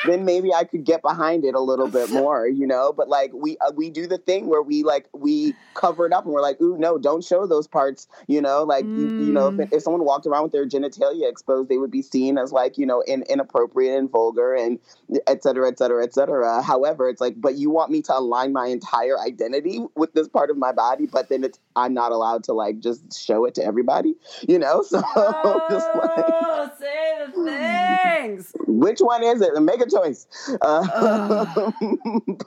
Then 0.06 0.26
maybe 0.26 0.54
I 0.54 0.66
could 0.66 0.84
get 0.84 1.02
behind 1.02 1.46
it 1.46 1.56
a 1.56 1.60
little 1.60 1.88
bit 1.88 2.10
more, 2.12 2.48
you 2.48 2.68
know. 2.68 2.94
But 2.94 3.10
like 3.10 3.32
we 3.34 3.58
uh, 3.58 3.72
we 3.76 3.90
do 3.90 4.08
the 4.08 4.18
thing 4.18 4.48
where 4.48 4.62
we 4.62 4.84
like 4.84 5.08
we 5.14 5.56
cover 5.74 6.06
it 6.06 6.14
up 6.14 6.26
and 6.26 6.34
we're 6.34 6.42
like, 6.42 6.60
ooh, 6.62 6.78
no, 6.78 6.98
don't 6.98 7.24
show 7.24 7.46
those 7.46 7.68
parts, 7.68 8.08
you 8.28 8.42
know. 8.42 8.64
Like 8.64 8.86
you, 8.86 9.08
you 9.08 9.34
know, 9.34 9.48
if, 9.48 9.74
if 9.74 9.84
someone 9.84 10.04
walked 10.06 10.26
around 10.26 10.44
with 10.44 10.52
their 10.52 10.68
genitalia 10.68 11.30
exposed, 11.30 11.70
they 11.70 11.78
would 11.78 11.92
be 11.92 12.02
seen 12.02 12.38
as 12.38 12.52
like 12.52 12.78
you 12.78 12.86
know 12.86 13.02
in, 13.02 13.24
inappropriate 13.24 13.98
and 13.98 14.10
vulgar 14.10 14.54
and 14.54 14.80
et 15.28 15.44
cetera, 15.44 15.68
et 15.68 15.78
cetera, 15.78 16.04
et 16.04 16.14
cetera. 16.14 16.62
However, 16.62 17.10
it's 17.10 17.22
like, 17.22 17.40
but 17.40 17.56
you 17.56 17.70
want 17.70 17.92
me 17.92 18.02
to 18.04 18.18
align 18.18 18.54
my 18.54 18.68
entire 18.68 19.20
identity 19.20 19.80
with 19.96 20.14
this 20.14 20.28
part 20.28 20.50
of 20.50 20.58
my 20.58 20.72
body, 20.72 21.08
but 21.08 21.30
then 21.30 21.44
it's 21.44 21.60
I'm 21.76 21.94
not 21.94 22.12
allowed 22.12 22.44
to 22.46 22.54
like 22.54 22.80
just 22.80 23.18
show 23.18 23.46
it 23.46 23.56
to 23.56 23.64
everybody, 23.64 24.16
you 24.48 24.60
know. 24.60 24.84
So 24.96 25.02
just 25.70 25.90
like, 25.96 26.26
oh, 26.28 26.72
say 26.80 27.26
the 27.26 27.44
things 27.44 28.54
which 28.68 29.00
one 29.00 29.24
is 29.24 29.42
it? 29.42 29.62
Make 29.62 29.82
a 29.82 29.86
choice. 29.96 30.28
Uh, 30.62 31.46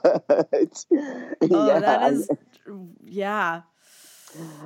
but 0.03 0.85
oh 0.91 1.67
yeah, 1.67 1.79
that 1.79 2.11
is 2.11 2.29
yeah 3.03 3.61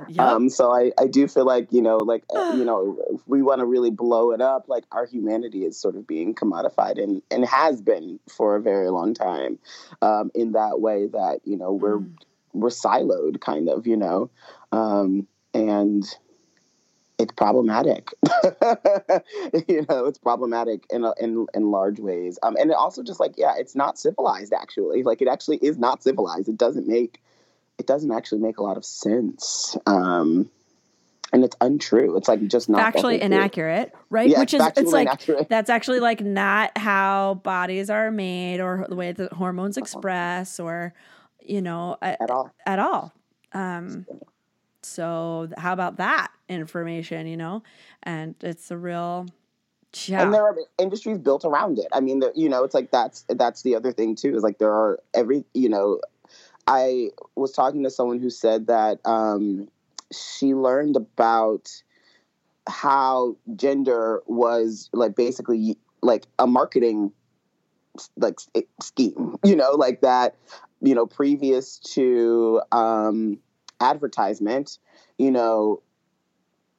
Yep. 0.08 0.26
Um, 0.26 0.50
so 0.50 0.72
I, 0.72 0.92
I 1.00 1.06
do 1.06 1.26
feel 1.26 1.46
like, 1.46 1.68
you 1.72 1.80
know, 1.80 1.96
like, 1.96 2.22
uh, 2.36 2.52
you 2.54 2.64
know, 2.70 2.98
if 3.10 3.26
we 3.26 3.40
want 3.40 3.60
to 3.60 3.64
really 3.64 3.90
blow 3.90 4.32
it 4.32 4.42
up, 4.42 4.68
like 4.68 4.84
our 4.92 5.06
humanity 5.06 5.64
is 5.64 5.80
sort 5.80 5.96
of 5.96 6.06
being 6.06 6.34
commodified 6.34 7.02
and, 7.02 7.22
and 7.30 7.46
has 7.46 7.80
been 7.80 8.20
for 8.28 8.56
a 8.56 8.60
very 8.60 8.90
long 8.90 9.14
time 9.14 9.58
um, 10.02 10.30
in 10.34 10.52
that 10.52 10.82
way 10.82 11.06
that, 11.06 11.40
you 11.44 11.56
know, 11.56 11.72
we're, 11.72 12.00
Mm. 12.00 12.16
we're 12.52 12.68
siloed 12.68 13.40
kind 13.40 13.68
of 13.68 13.86
you 13.86 13.96
know 13.96 14.30
um, 14.72 15.26
and 15.52 16.04
it's 17.18 17.32
problematic 17.32 18.10
you 19.68 19.86
know 19.88 20.06
it's 20.06 20.18
problematic 20.18 20.84
in, 20.90 21.04
a, 21.04 21.12
in 21.20 21.46
in 21.54 21.70
large 21.70 22.00
ways 22.00 22.38
um, 22.42 22.56
and 22.58 22.70
it 22.70 22.76
also 22.76 23.02
just 23.02 23.20
like 23.20 23.34
yeah 23.36 23.54
it's 23.56 23.74
not 23.76 23.98
civilized 23.98 24.52
actually 24.52 25.02
like 25.02 25.22
it 25.22 25.28
actually 25.28 25.58
is 25.58 25.78
not 25.78 26.02
civilized 26.02 26.48
it 26.48 26.56
doesn't 26.56 26.88
make 26.88 27.20
it 27.78 27.86
doesn't 27.86 28.12
actually 28.12 28.40
make 28.40 28.58
a 28.58 28.62
lot 28.62 28.76
of 28.76 28.84
sense 28.84 29.76
um, 29.86 30.50
and 31.32 31.44
it's 31.44 31.56
untrue 31.60 32.16
it's 32.16 32.28
like 32.28 32.44
just 32.46 32.68
not 32.68 32.92
the 32.92 33.00
whole 33.00 33.10
factually 33.10 33.18
truth. 33.18 33.22
inaccurate, 33.22 33.94
right? 34.08 34.30
Yeah, 34.30 34.38
Which 34.38 34.54
is 34.54 34.62
it's 34.76 34.92
like 34.92 35.08
inaccurate. 35.08 35.48
that's 35.48 35.68
actually 35.68 36.00
like 36.00 36.20
not 36.20 36.76
how 36.78 37.34
bodies 37.42 37.90
are 37.90 38.10
made 38.10 38.60
or 38.60 38.86
the 38.88 38.94
way 38.96 39.12
that 39.12 39.32
hormones 39.32 39.76
express 39.76 40.60
or 40.60 40.94
you 41.40 41.60
know 41.60 41.96
a- 42.00 42.22
at 42.22 42.30
all 42.30 42.50
at 42.66 42.78
all. 42.78 43.12
Um, 43.52 44.06
so 44.84 45.48
how 45.56 45.72
about 45.72 45.96
that 45.96 46.30
information? 46.48 47.26
You 47.26 47.36
know, 47.36 47.62
and 48.02 48.34
it's 48.40 48.70
a 48.70 48.76
real 48.76 49.26
yeah. 50.06 50.22
and 50.22 50.34
there 50.34 50.42
are 50.42 50.56
industries 50.78 51.18
built 51.18 51.44
around 51.44 51.78
it. 51.78 51.86
I 51.92 52.00
mean, 52.00 52.22
you 52.34 52.48
know, 52.48 52.64
it's 52.64 52.74
like 52.74 52.90
that's 52.90 53.24
that's 53.28 53.62
the 53.62 53.76
other 53.76 53.92
thing 53.92 54.16
too. 54.16 54.34
Is 54.34 54.42
like 54.42 54.58
there 54.58 54.72
are 54.72 54.98
every 55.14 55.44
you 55.54 55.68
know, 55.68 56.00
I 56.66 57.10
was 57.36 57.52
talking 57.52 57.84
to 57.84 57.90
someone 57.90 58.20
who 58.20 58.30
said 58.30 58.66
that 58.66 58.98
um, 59.04 59.68
she 60.12 60.54
learned 60.54 60.96
about 60.96 61.70
how 62.66 63.36
gender 63.54 64.22
was 64.26 64.88
like 64.92 65.14
basically 65.14 65.78
like 66.02 66.24
a 66.38 66.46
marketing 66.46 67.12
like 68.16 68.38
scheme. 68.82 69.36
You 69.44 69.56
know, 69.56 69.72
like 69.72 70.00
that. 70.00 70.36
You 70.80 70.94
know, 70.94 71.06
previous 71.06 71.78
to 71.94 72.60
um, 72.70 73.38
advertisement, 73.84 74.78
you 75.18 75.30
know, 75.30 75.82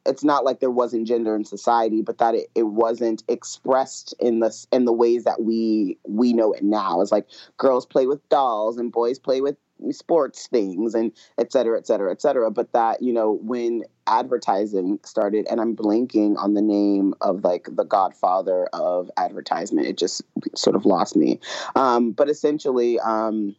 it's 0.06 0.24
not 0.24 0.45
like 0.45 0.60
there 0.60 0.72
wasn't 0.72 1.08
gender 1.08 1.36
in 1.36 1.43
society, 1.45 2.01
but 2.01 2.20
that 2.20 2.36
it, 2.36 2.47
it 2.53 2.64
wasn't 2.64 3.24
expressed 3.28 4.14
in 4.20 4.39
the 4.39 4.66
in 4.72 4.86
the 4.86 4.93
ways 4.93 5.24
that 5.24 5.41
we 5.41 5.97
we 6.08 6.34
know 6.34 6.53
it 6.53 6.64
now. 6.64 7.01
It's 7.01 7.12
like 7.12 7.28
girls 7.58 7.86
play 7.86 8.06
with 8.06 8.28
dolls 8.30 8.78
and 8.78 8.91
boys 8.91 9.20
play 9.20 9.41
with 9.41 9.58
sports 9.91 10.47
things 10.47 10.95
and 10.95 11.12
et 11.38 11.51
cetera, 11.51 11.78
et 11.78 11.86
cetera, 11.86 12.12
et 12.12 12.22
cetera. 12.22 12.51
But 12.51 12.72
that 12.74 13.01
you 13.01 13.14
know 13.14 13.39
when 13.41 13.84
advertising 14.08 14.99
started, 15.03 15.47
and 15.49 15.60
I'm 15.60 15.76
blanking 15.76 16.38
on 16.38 16.53
the 16.53 16.62
name 16.62 17.16
of 17.22 17.43
like 17.43 17.68
the 17.72 17.86
godfather 17.86 18.68
of 18.74 19.10
advertisement, 19.18 19.88
it 19.88 19.97
just 19.97 20.22
sort 20.56 20.76
of 20.76 20.86
lost 20.86 21.16
me. 21.16 21.39
Um, 21.76 22.12
but 22.12 22.30
essentially. 22.30 22.99
Um, 22.99 23.56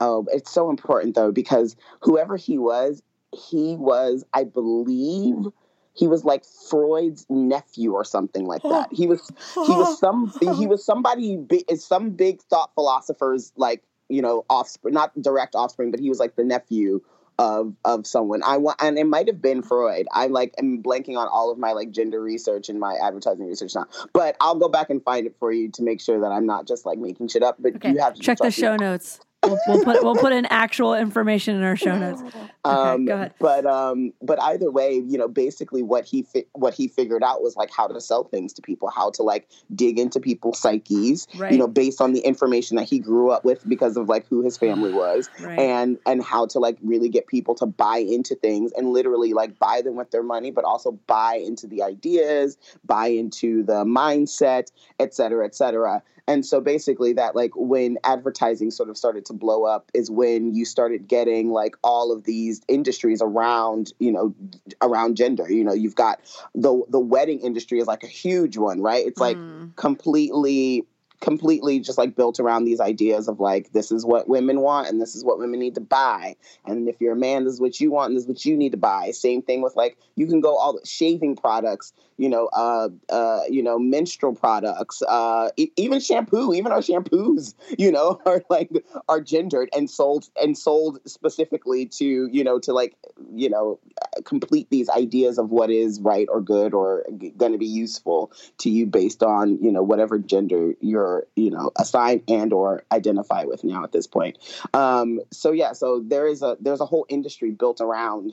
Oh, 0.00 0.26
it's 0.32 0.50
so 0.50 0.70
important 0.70 1.14
though 1.14 1.32
because 1.32 1.76
whoever 2.00 2.36
he 2.36 2.58
was, 2.58 3.02
he 3.32 3.76
was, 3.76 4.24
I 4.32 4.44
believe, 4.44 5.46
he 5.94 6.06
was 6.06 6.24
like 6.24 6.44
Freud's 6.70 7.26
nephew 7.28 7.92
or 7.92 8.04
something 8.04 8.46
like 8.46 8.62
that. 8.62 8.88
He 8.92 9.06
was 9.06 9.30
he 9.54 9.74
was 9.74 9.98
some 10.00 10.32
he 10.40 10.66
was 10.66 10.84
somebody 10.84 11.36
big, 11.36 11.64
some 11.76 12.10
big 12.10 12.40
thought 12.42 12.70
philosophers 12.74 13.52
like 13.56 13.82
you 14.08 14.22
know 14.22 14.44
offspring, 14.48 14.94
not 14.94 15.20
direct 15.20 15.54
offspring, 15.54 15.90
but 15.90 16.00
he 16.00 16.08
was 16.08 16.20
like 16.20 16.36
the 16.36 16.44
nephew 16.44 17.00
of 17.38 17.74
of 17.84 18.06
someone. 18.06 18.42
I 18.44 18.56
want, 18.56 18.80
and 18.80 18.98
it 18.98 19.06
might 19.06 19.26
have 19.26 19.42
been 19.42 19.62
Freud. 19.62 20.06
I 20.12 20.26
like 20.26 20.54
am 20.58 20.82
blanking 20.82 21.16
on 21.16 21.28
all 21.28 21.50
of 21.50 21.58
my 21.58 21.72
like 21.72 21.90
gender 21.90 22.20
research 22.20 22.68
and 22.68 22.78
my 22.78 22.94
advertising 22.94 23.46
research 23.46 23.74
now, 23.74 23.86
but 24.12 24.36
I'll 24.40 24.56
go 24.56 24.68
back 24.68 24.90
and 24.90 25.02
find 25.02 25.26
it 25.26 25.36
for 25.38 25.52
you 25.52 25.70
to 25.72 25.82
make 25.82 26.00
sure 26.00 26.20
that 26.20 26.30
I'm 26.30 26.46
not 26.46 26.66
just 26.66 26.86
like 26.86 26.98
making 26.98 27.28
shit 27.28 27.42
up. 27.42 27.56
But 27.58 27.76
okay. 27.76 27.90
you 27.90 27.98
have 27.98 28.14
to 28.14 28.20
check 28.20 28.38
the 28.38 28.50
show 28.50 28.76
notes. 28.76 29.20
We'll, 29.44 29.56
we'll 29.68 29.84
put 29.84 30.02
we'll 30.02 30.16
put 30.16 30.32
in 30.32 30.46
actual 30.46 30.94
information 30.94 31.54
in 31.54 31.62
our 31.62 31.76
show 31.76 31.96
notes. 31.96 32.22
um, 32.64 33.04
go 33.04 33.14
ahead. 33.14 33.34
But 33.38 33.64
um, 33.66 34.12
but 34.20 34.42
either 34.42 34.68
way, 34.68 34.94
you 35.06 35.16
know, 35.16 35.28
basically 35.28 35.82
what 35.84 36.04
he 36.04 36.22
fi- 36.22 36.46
what 36.54 36.74
he 36.74 36.88
figured 36.88 37.22
out 37.22 37.40
was 37.40 37.54
like 37.54 37.70
how 37.70 37.86
to 37.86 38.00
sell 38.00 38.24
things 38.24 38.52
to 38.54 38.62
people, 38.62 38.90
how 38.90 39.10
to 39.10 39.22
like 39.22 39.48
dig 39.74 39.96
into 40.00 40.18
people's 40.18 40.58
psyches, 40.58 41.28
Right. 41.36 41.52
you 41.52 41.58
know, 41.58 41.68
based 41.68 42.00
on 42.00 42.14
the 42.14 42.20
information 42.20 42.76
that 42.78 42.88
he 42.88 42.98
grew 42.98 43.30
up 43.30 43.44
with 43.44 43.66
because 43.68 43.96
of 43.96 44.08
like 44.08 44.26
who 44.26 44.42
his 44.42 44.56
family 44.58 44.92
was, 45.04 45.30
Right. 45.40 45.58
and 45.58 45.98
and 46.04 46.20
how 46.20 46.46
to 46.46 46.58
like 46.58 46.76
really 46.82 47.08
get 47.08 47.28
people 47.28 47.54
to 47.56 47.66
buy 47.66 47.98
into 47.98 48.34
things 48.34 48.72
and 48.76 48.88
literally 48.92 49.34
like 49.34 49.56
buy 49.60 49.82
them 49.82 49.94
with 49.94 50.10
their 50.10 50.24
money, 50.24 50.50
but 50.50 50.64
also 50.64 50.92
buy 51.06 51.36
into 51.36 51.68
the 51.68 51.84
ideas, 51.84 52.58
buy 52.84 53.06
into 53.06 53.62
the 53.62 53.84
mindset, 53.84 54.72
et 54.98 55.14
cetera, 55.14 55.44
et 55.46 55.54
cetera. 55.54 56.02
And 56.28 56.44
so 56.44 56.60
basically 56.60 57.14
that 57.14 57.34
like 57.34 57.52
when 57.56 57.96
advertising 58.04 58.70
sort 58.70 58.90
of 58.90 58.98
started 58.98 59.24
to 59.26 59.32
blow 59.32 59.64
up 59.64 59.90
is 59.94 60.10
when 60.10 60.54
you 60.54 60.66
started 60.66 61.08
getting 61.08 61.50
like 61.50 61.74
all 61.82 62.12
of 62.12 62.24
these 62.24 62.60
industries 62.68 63.22
around, 63.22 63.94
you 63.98 64.12
know, 64.12 64.34
around 64.82 65.16
gender. 65.16 65.50
You 65.50 65.64
know, 65.64 65.72
you've 65.72 65.96
got 65.96 66.20
the 66.54 66.82
the 66.90 67.00
wedding 67.00 67.40
industry 67.40 67.78
is 67.80 67.86
like 67.86 68.04
a 68.04 68.08
huge 68.08 68.58
one, 68.58 68.82
right? 68.82 69.06
It's 69.06 69.20
like 69.20 69.38
Mm. 69.38 69.74
completely 69.76 70.84
completely 71.20 71.80
just 71.80 71.98
like 71.98 72.14
built 72.14 72.38
around 72.38 72.64
these 72.64 72.80
ideas 72.80 73.26
of 73.28 73.40
like 73.40 73.72
this 73.72 73.90
is 73.90 74.04
what 74.04 74.28
women 74.28 74.60
want 74.60 74.88
and 74.88 75.00
this 75.00 75.16
is 75.16 75.24
what 75.24 75.38
women 75.38 75.58
need 75.58 75.74
to 75.74 75.80
buy 75.80 76.36
and 76.64 76.88
if 76.88 77.00
you're 77.00 77.14
a 77.14 77.16
man 77.16 77.44
this 77.44 77.54
is 77.54 77.60
what 77.60 77.80
you 77.80 77.90
want 77.90 78.08
and 78.10 78.16
this 78.16 78.22
is 78.22 78.28
what 78.28 78.44
you 78.44 78.56
need 78.56 78.70
to 78.70 78.78
buy 78.78 79.10
same 79.10 79.42
thing 79.42 79.60
with 79.60 79.74
like 79.74 79.96
you 80.14 80.26
can 80.28 80.40
go 80.40 80.56
all 80.56 80.74
the 80.74 80.86
shaving 80.86 81.34
products 81.34 81.92
you 82.18 82.28
know 82.28 82.48
uh 82.52 82.88
uh 83.10 83.40
you 83.48 83.62
know 83.62 83.78
menstrual 83.78 84.34
products 84.34 85.02
uh 85.08 85.48
e- 85.56 85.70
even 85.76 86.00
shampoo 86.00 86.52
even 86.52 86.70
our 86.72 86.80
shampoos 86.80 87.54
you 87.78 87.90
know 87.90 88.20
are 88.26 88.42
like 88.50 88.70
are 89.08 89.20
gendered 89.20 89.68
and 89.74 89.88
sold 89.88 90.28
and 90.42 90.58
sold 90.58 90.98
specifically 91.06 91.86
to 91.86 92.28
you 92.30 92.44
know 92.44 92.58
to 92.58 92.72
like 92.72 92.96
you 93.34 93.48
know 93.48 93.78
complete 94.24 94.68
these 94.70 94.88
ideas 94.90 95.38
of 95.38 95.50
what 95.50 95.70
is 95.70 96.00
right 96.00 96.26
or 96.30 96.40
good 96.40 96.74
or 96.74 97.04
going 97.36 97.52
to 97.52 97.58
be 97.58 97.66
useful 97.66 98.32
to 98.58 98.68
you 98.68 98.84
based 98.84 99.22
on 99.22 99.62
you 99.62 99.70
know 99.70 99.82
whatever 99.82 100.18
gender 100.18 100.74
you're 100.80 101.26
you 101.36 101.50
know 101.50 101.70
assigned 101.78 102.22
and 102.28 102.52
or 102.52 102.82
identify 102.92 103.44
with 103.44 103.64
now 103.64 103.84
at 103.84 103.92
this 103.92 104.06
point. 104.06 104.38
Um 104.74 105.20
so 105.30 105.52
yeah 105.52 105.72
so 105.72 106.02
there 106.04 106.26
is 106.26 106.42
a 106.42 106.56
there's 106.60 106.80
a 106.80 106.86
whole 106.86 107.06
industry 107.08 107.50
built 107.50 107.80
around 107.80 108.32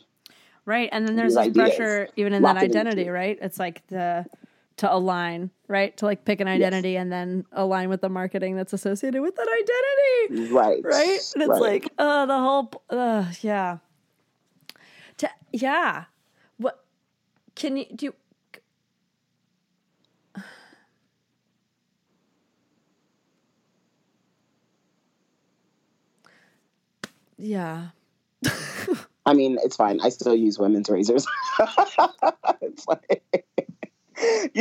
Right. 0.66 0.90
And 0.92 1.08
then 1.08 1.16
there's 1.16 1.34
this 1.36 1.48
ideas. 1.48 1.76
pressure 1.76 2.08
even 2.16 2.34
in 2.34 2.42
that 2.44 2.58
identity, 2.58 3.08
right? 3.10 3.38
It's 3.42 3.60
like 3.60 3.86
the 3.88 4.26
to 4.78 4.94
align, 4.94 5.52
right? 5.68 5.96
To 5.98 6.06
like 6.06 6.26
pick 6.26 6.42
an 6.42 6.48
identity 6.48 6.98
and 6.98 7.12
then 7.12 7.46
align 7.52 7.88
with 7.90 8.02
the 8.02 8.10
marketing 8.10 8.56
that's 8.56 8.74
associated 8.74 9.22
with 9.22 9.36
that 9.36 9.48
identity. 9.48 10.52
right 10.54 10.82
Right? 10.84 11.20
And 11.34 11.44
it's 11.44 11.50
right. 11.50 11.62
like, 11.62 11.94
uh 11.98 12.26
the 12.26 12.40
whole 12.40 12.72
uh 12.90 13.26
yeah. 13.42 13.78
To, 15.18 15.30
yeah. 15.54 16.06
What 16.58 16.84
can 17.56 17.78
you 17.78 17.86
do 17.96 18.06
you, 18.08 18.14
Yeah. 27.38 27.90
i 29.26 29.34
mean 29.34 29.58
it's 29.64 29.76
fine 29.76 30.00
i 30.02 30.10
still 30.10 30.36
use 30.36 30.58
women's 30.60 30.90
razors 30.90 31.26
it's 32.62 32.88
like 32.88 33.24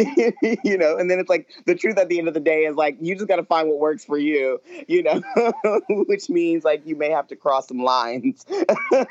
you 0.65 0.77
know 0.77 0.97
and 0.97 1.09
then 1.09 1.21
it's 1.21 1.29
like 1.31 1.49
the 1.67 1.77
truth 1.77 1.97
at 1.97 2.09
the 2.09 2.19
end 2.19 2.27
of 2.27 2.35
the 2.35 2.41
day 2.41 2.65
is 2.65 2.75
like 2.75 2.97
you 3.01 3.15
just 3.15 3.29
got 3.29 3.37
to 3.37 3.45
find 3.45 3.69
what 3.69 3.79
works 3.79 4.05
for 4.05 4.19
you 4.19 4.61
you 4.89 5.01
know 5.03 5.23
which 5.89 6.29
means 6.29 6.65
like 6.65 6.85
you 6.85 6.97
may 6.97 7.09
have 7.11 7.29
to 7.29 7.37
cross 7.37 7.69
some 7.69 7.79
lines 7.79 8.45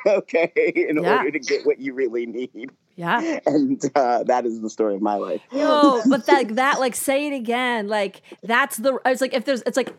okay 0.05 0.51
in 0.75 1.01
Yeah. 1.01 1.17
order 1.17 1.31
to 1.31 1.39
get 1.39 1.65
what 1.65 1.79
you 1.79 1.93
really 1.93 2.25
need 2.25 2.71
Yeah. 2.97 3.39
and 3.45 3.81
uh, 3.95 4.23
that 4.25 4.45
is 4.45 4.59
the 4.59 4.69
story 4.69 4.95
of 4.95 5.01
my 5.01 5.15
life 5.15 5.39
No, 5.53 6.01
but 6.09 6.25
that 6.25 6.55
that 6.57 6.79
like 6.81 6.95
say 6.95 7.27
it 7.27 7.33
again. 7.33 7.87
Like 7.87 8.21
that's 8.43 8.77
the. 8.77 8.99
I 9.05 9.11
was 9.11 9.21
like, 9.21 9.33
if 9.33 9.45
there's, 9.45 9.61
it's 9.65 9.77
like, 9.77 9.93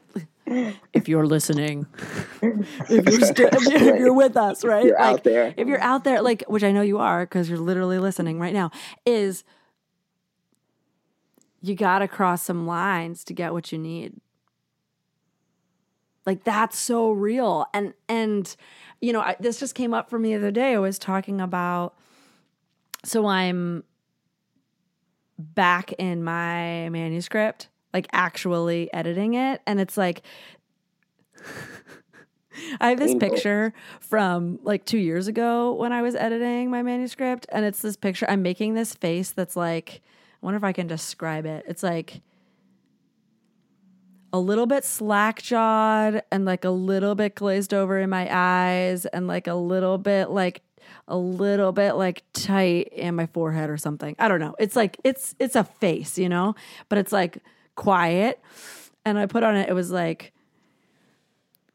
if 0.46 1.08
you're 1.08 1.26
listening, 1.26 1.86
if 2.42 2.88
you're 2.88 3.20
still, 3.20 3.48
if 3.52 3.62
you're, 3.64 3.94
if 3.94 3.98
you're 3.98 4.12
with 4.12 4.36
us, 4.36 4.64
right? 4.64 4.84
If 4.84 4.88
You're 4.88 5.00
out 5.00 5.24
there. 5.24 5.54
If 5.56 5.68
you're 5.68 5.80
out 5.80 6.04
there, 6.04 6.22
like, 6.22 6.44
which 6.48 6.62
I 6.62 6.72
know 6.72 6.82
you 6.82 6.98
are, 6.98 7.24
because 7.24 7.48
you're 7.48 7.58
literally 7.58 7.98
listening 7.98 8.38
right 8.38 8.52
now, 8.52 8.70
is 9.06 9.44
you 11.60 11.74
got 11.74 12.00
to 12.00 12.08
cross 12.08 12.42
some 12.42 12.66
lines 12.66 13.24
to 13.24 13.32
get 13.32 13.52
what 13.52 13.72
you 13.72 13.78
need. 13.78 14.14
Like 16.26 16.44
that's 16.44 16.78
so 16.78 17.10
real, 17.10 17.66
and 17.74 17.92
and 18.08 18.54
you 19.00 19.12
know, 19.12 19.20
I, 19.20 19.36
this 19.38 19.60
just 19.60 19.74
came 19.74 19.92
up 19.92 20.08
for 20.08 20.18
me 20.18 20.30
the 20.30 20.38
other 20.38 20.50
day. 20.50 20.74
I 20.74 20.78
was 20.78 20.98
talking 20.98 21.40
about. 21.40 21.94
So 23.04 23.26
I'm 23.26 23.84
back 25.38 25.92
in 25.92 26.24
my 26.24 26.88
manuscript, 26.88 27.68
like 27.94 28.08
actually 28.12 28.92
editing 28.92 29.34
it. 29.34 29.62
And 29.66 29.80
it's 29.80 29.96
like, 29.96 30.22
I 32.80 32.90
have 32.90 32.98
this 32.98 33.14
picture 33.14 33.72
from 34.00 34.58
like 34.62 34.84
two 34.84 34.98
years 34.98 35.28
ago 35.28 35.72
when 35.72 35.92
I 35.92 36.02
was 36.02 36.14
editing 36.14 36.70
my 36.70 36.82
manuscript. 36.82 37.46
And 37.50 37.64
it's 37.64 37.80
this 37.80 37.96
picture, 37.96 38.26
I'm 38.28 38.42
making 38.42 38.74
this 38.74 38.94
face 38.94 39.30
that's 39.30 39.56
like, 39.56 40.02
I 40.42 40.46
wonder 40.46 40.58
if 40.58 40.64
I 40.64 40.72
can 40.72 40.88
describe 40.88 41.46
it. 41.46 41.64
It's 41.68 41.82
like 41.82 42.20
a 44.32 44.38
little 44.38 44.66
bit 44.66 44.84
slack 44.84 45.40
jawed 45.40 46.22
and 46.32 46.44
like 46.44 46.64
a 46.64 46.70
little 46.70 47.14
bit 47.14 47.36
glazed 47.36 47.72
over 47.72 48.00
in 48.00 48.10
my 48.10 48.28
eyes 48.30 49.06
and 49.06 49.28
like 49.28 49.46
a 49.46 49.54
little 49.54 49.96
bit 49.98 50.30
like 50.30 50.62
a 51.06 51.16
little 51.16 51.70
bit 51.70 51.92
like 51.92 52.24
tight 52.32 52.88
in 52.88 53.14
my 53.14 53.26
forehead 53.26 53.70
or 53.70 53.76
something. 53.76 54.16
I 54.18 54.26
don't 54.26 54.40
know. 54.40 54.56
It's 54.58 54.74
like 54.74 54.98
it's 55.04 55.36
it's 55.38 55.54
a 55.54 55.62
face, 55.62 56.18
you 56.18 56.28
know, 56.28 56.56
but 56.88 56.98
it's 56.98 57.12
like 57.12 57.38
quiet. 57.74 58.40
And 59.04 59.18
I 59.18 59.26
put 59.26 59.42
on 59.42 59.56
it. 59.56 59.68
It 59.68 59.74
was 59.74 59.90
like, 59.90 60.32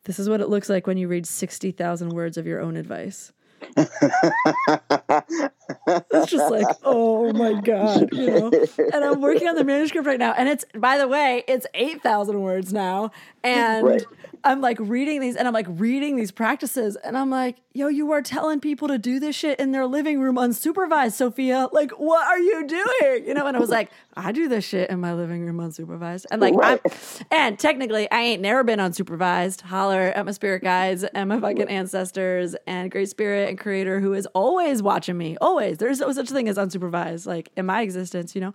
this 0.06 0.20
is 0.20 0.28
what 0.30 0.42
it 0.42 0.50
looks 0.50 0.70
like 0.70 0.88
when 0.88 0.98
you 0.98 1.08
read 1.08 1.26
sixty 1.28 1.72
thousand 1.72 2.10
words 2.10 2.38
of 2.38 2.48
your 2.48 2.62
own 2.62 2.76
advice. 2.76 3.32
it's 5.10 6.32
just 6.32 6.50
like, 6.52 6.68
oh 6.84 7.32
my 7.34 7.54
god, 7.54 8.10
you 8.14 8.28
know. 8.30 8.52
And 8.94 9.04
I'm 9.04 9.22
working 9.22 9.48
on 9.48 9.56
the 9.56 9.64
manuscript 9.64 10.08
right 10.08 10.20
now, 10.20 10.34
and 10.34 10.50
it's 10.50 10.66
by 10.76 10.98
the 10.98 11.08
way, 11.08 11.44
it's 11.48 11.66
eight 11.74 12.02
thousand 12.02 12.42
words 12.42 12.74
now, 12.74 13.12
and 13.44 13.86
Right. 13.86 14.06
I'm 14.44 14.62
like 14.62 14.78
reading 14.80 15.20
these, 15.20 15.36
and 15.36 15.48
I'm 15.48 15.54
like 15.54 15.68
reading 15.70 16.16
these 16.16 16.32
practices, 16.32 16.96
and 17.04 17.18
I'm 17.18 17.30
like, 17.30 17.58
yo, 17.74 17.88
you 17.88 18.12
are 18.14 18.22
telling 18.22 18.60
people 18.62 18.88
to 18.88 18.98
do 18.98 19.20
this 19.20 19.36
shit 19.36 19.60
in 19.60 19.72
their 19.72 19.86
living 19.86 20.20
room 20.22 20.36
unsupervised, 20.36 21.12
Sophia. 21.14 21.68
Like, 21.74 21.92
what 21.92 22.26
are 22.26 22.40
you 22.40 22.66
doing? 22.68 23.28
You 23.28 23.34
know? 23.34 23.48
And 23.48 23.56
I 23.58 23.60
was 23.60 23.70
like, 23.70 23.92
I 24.16 24.32
do 24.32 24.48
this 24.48 24.66
shit 24.66 24.90
in 24.90 25.00
my 25.00 25.14
living 25.14 25.46
room 25.46 25.58
unsupervised, 25.58 26.26
and 26.32 26.42
like, 26.42 26.54
Right. 26.56 26.80
I'm, 26.86 26.92
and 27.32 27.60
technically, 27.60 28.10
I 28.12 28.22
ain't 28.22 28.42
never 28.42 28.64
been 28.64 28.80
unsupervised. 28.80 29.62
Holler 29.62 30.02
at 30.16 30.26
my 30.26 30.32
spirit 30.32 30.64
guides 30.64 31.04
and 31.04 31.30
my 31.30 31.40
fucking 31.40 31.68
ancestors 31.68 32.56
and 32.66 32.90
Great 32.90 33.10
Spirit 33.10 33.50
and 33.50 33.60
Creator, 33.60 34.00
who 34.00 34.14
is 34.14 34.26
always 34.28 34.82
watching 34.82 34.99
me. 35.08 35.38
Always, 35.40 35.78
there's 35.78 36.00
no 36.00 36.12
such 36.12 36.30
thing 36.30 36.50
as 36.50 36.58
unsupervised, 36.58 37.26
like 37.26 37.50
in 37.56 37.66
my 37.66 37.82
existence, 37.82 38.36
you 38.36 38.42
know. 38.42 38.54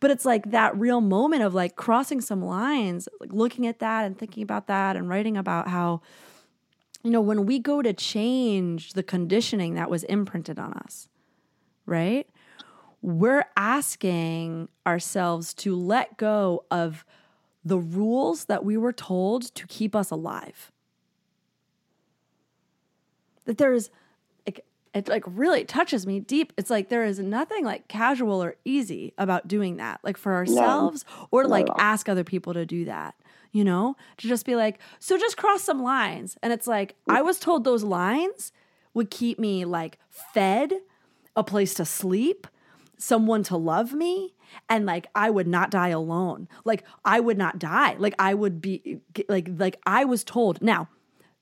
But 0.00 0.10
it's 0.10 0.24
like 0.24 0.50
that 0.50 0.76
real 0.76 1.00
moment 1.00 1.42
of 1.42 1.54
like 1.54 1.76
crossing 1.76 2.20
some 2.20 2.44
lines, 2.44 3.08
like 3.20 3.32
looking 3.32 3.66
at 3.66 3.78
that 3.78 4.04
and 4.04 4.18
thinking 4.18 4.42
about 4.42 4.66
that 4.66 4.96
and 4.96 5.08
writing 5.08 5.36
about 5.36 5.68
how, 5.68 6.00
you 7.02 7.10
know, 7.10 7.20
when 7.20 7.46
we 7.46 7.58
go 7.58 7.82
to 7.82 7.92
change 7.92 8.94
the 8.94 9.02
conditioning 9.02 9.74
that 9.74 9.90
was 9.90 10.02
imprinted 10.04 10.58
on 10.58 10.72
us, 10.72 11.08
right? 11.84 12.28
We're 13.02 13.44
asking 13.56 14.68
ourselves 14.86 15.54
to 15.54 15.76
let 15.76 16.16
go 16.16 16.64
of 16.70 17.04
the 17.64 17.78
rules 17.78 18.46
that 18.46 18.64
we 18.64 18.76
were 18.76 18.92
told 18.92 19.54
to 19.54 19.66
keep 19.66 19.94
us 19.94 20.10
alive. 20.10 20.72
That 23.44 23.58
there 23.58 23.72
is 23.72 23.90
it 24.96 25.08
like 25.08 25.24
really 25.26 25.64
touches 25.64 26.06
me 26.06 26.20
deep. 26.20 26.54
It's 26.56 26.70
like 26.70 26.88
there 26.88 27.04
is 27.04 27.18
nothing 27.18 27.64
like 27.64 27.86
casual 27.86 28.42
or 28.42 28.56
easy 28.64 29.12
about 29.18 29.46
doing 29.46 29.76
that, 29.76 30.00
like 30.02 30.16
for 30.16 30.32
ourselves 30.32 31.04
or 31.30 31.46
like 31.46 31.66
ask 31.78 32.08
other 32.08 32.24
people 32.24 32.54
to 32.54 32.64
do 32.64 32.86
that. 32.86 33.14
You 33.52 33.64
know, 33.64 33.96
to 34.18 34.28
just 34.28 34.44
be 34.44 34.54
like, 34.54 34.78
so 34.98 35.16
just 35.16 35.36
cross 35.36 35.62
some 35.62 35.82
lines. 35.82 36.36
And 36.42 36.52
it's 36.52 36.66
like, 36.66 36.94
I 37.08 37.22
was 37.22 37.38
told 37.38 37.64
those 37.64 37.82
lines 37.84 38.52
would 38.92 39.10
keep 39.10 39.38
me 39.38 39.64
like 39.64 39.98
fed, 40.10 40.72
a 41.36 41.44
place 41.44 41.74
to 41.74 41.84
sleep, 41.84 42.46
someone 42.98 43.42
to 43.44 43.56
love 43.56 43.92
me, 43.92 44.34
and 44.68 44.86
like 44.86 45.08
I 45.14 45.30
would 45.30 45.46
not 45.46 45.70
die 45.70 45.88
alone. 45.88 46.48
Like 46.64 46.84
I 47.04 47.20
would 47.20 47.38
not 47.38 47.58
die. 47.58 47.96
Like 47.98 48.14
I 48.18 48.32
would 48.32 48.60
be 48.60 49.00
like 49.28 49.48
like 49.56 49.78
I 49.86 50.04
was 50.04 50.24
told. 50.24 50.62
Now, 50.62 50.88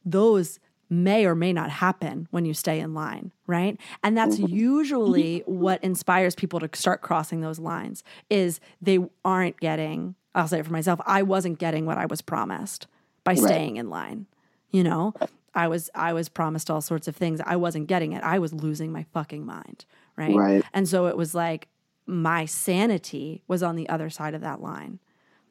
those 0.04 0.58
may 1.02 1.26
or 1.26 1.34
may 1.34 1.52
not 1.52 1.70
happen 1.70 2.28
when 2.30 2.44
you 2.44 2.54
stay 2.54 2.80
in 2.80 2.94
line, 2.94 3.32
right? 3.46 3.78
And 4.02 4.16
that's 4.16 4.36
mm-hmm. 4.36 4.54
usually 4.54 5.40
mm-hmm. 5.40 5.58
what 5.58 5.82
inspires 5.82 6.34
people 6.34 6.60
to 6.60 6.68
start 6.74 7.02
crossing 7.02 7.40
those 7.40 7.58
lines 7.58 8.04
is 8.30 8.60
they 8.80 8.98
aren't 9.24 9.58
getting, 9.60 10.14
I'll 10.34 10.48
say 10.48 10.60
it 10.60 10.66
for 10.66 10.72
myself, 10.72 11.00
I 11.06 11.22
wasn't 11.22 11.58
getting 11.58 11.86
what 11.86 11.98
I 11.98 12.06
was 12.06 12.22
promised 12.22 12.86
by 13.24 13.34
staying 13.34 13.76
in 13.76 13.90
line. 13.90 14.26
You 14.70 14.84
know, 14.84 15.14
I 15.54 15.68
was 15.68 15.88
I 15.94 16.12
was 16.12 16.28
promised 16.28 16.70
all 16.70 16.80
sorts 16.80 17.08
of 17.08 17.16
things. 17.16 17.40
I 17.44 17.56
wasn't 17.56 17.86
getting 17.86 18.12
it. 18.12 18.22
I 18.22 18.38
was 18.38 18.52
losing 18.52 18.92
my 18.92 19.04
fucking 19.12 19.46
mind, 19.46 19.84
right? 20.16 20.34
Right. 20.34 20.64
And 20.72 20.88
so 20.88 21.06
it 21.06 21.16
was 21.16 21.34
like 21.34 21.68
my 22.06 22.44
sanity 22.44 23.42
was 23.46 23.62
on 23.62 23.76
the 23.76 23.88
other 23.88 24.10
side 24.10 24.34
of 24.34 24.40
that 24.42 24.60
line. 24.60 24.98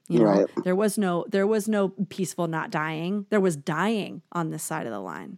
You 0.09 0.19
know, 0.19 0.25
Right. 0.25 0.45
there 0.63 0.75
was 0.75 0.97
no 0.97 1.25
there 1.29 1.47
was 1.47 1.67
no 1.67 1.89
peaceful 2.09 2.47
not 2.47 2.69
dying. 2.71 3.25
There 3.29 3.39
was 3.39 3.55
dying 3.55 4.21
on 4.31 4.49
this 4.49 4.63
side 4.63 4.85
of 4.85 4.91
the 4.91 4.99
line. 4.99 5.37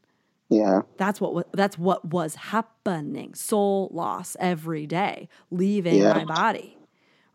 Yeah. 0.50 0.82
That's 0.98 1.22
what 1.22 1.52
that's 1.54 1.78
what 1.78 2.06
was 2.06 2.36
happening. 2.36 3.34
Soul 3.36 3.90
loss 3.94 4.36
every 4.40 4.88
day, 4.88 5.30
leaving 5.52 5.96
Yeah. 5.96 6.14
my 6.14 6.26
body, 6.26 6.78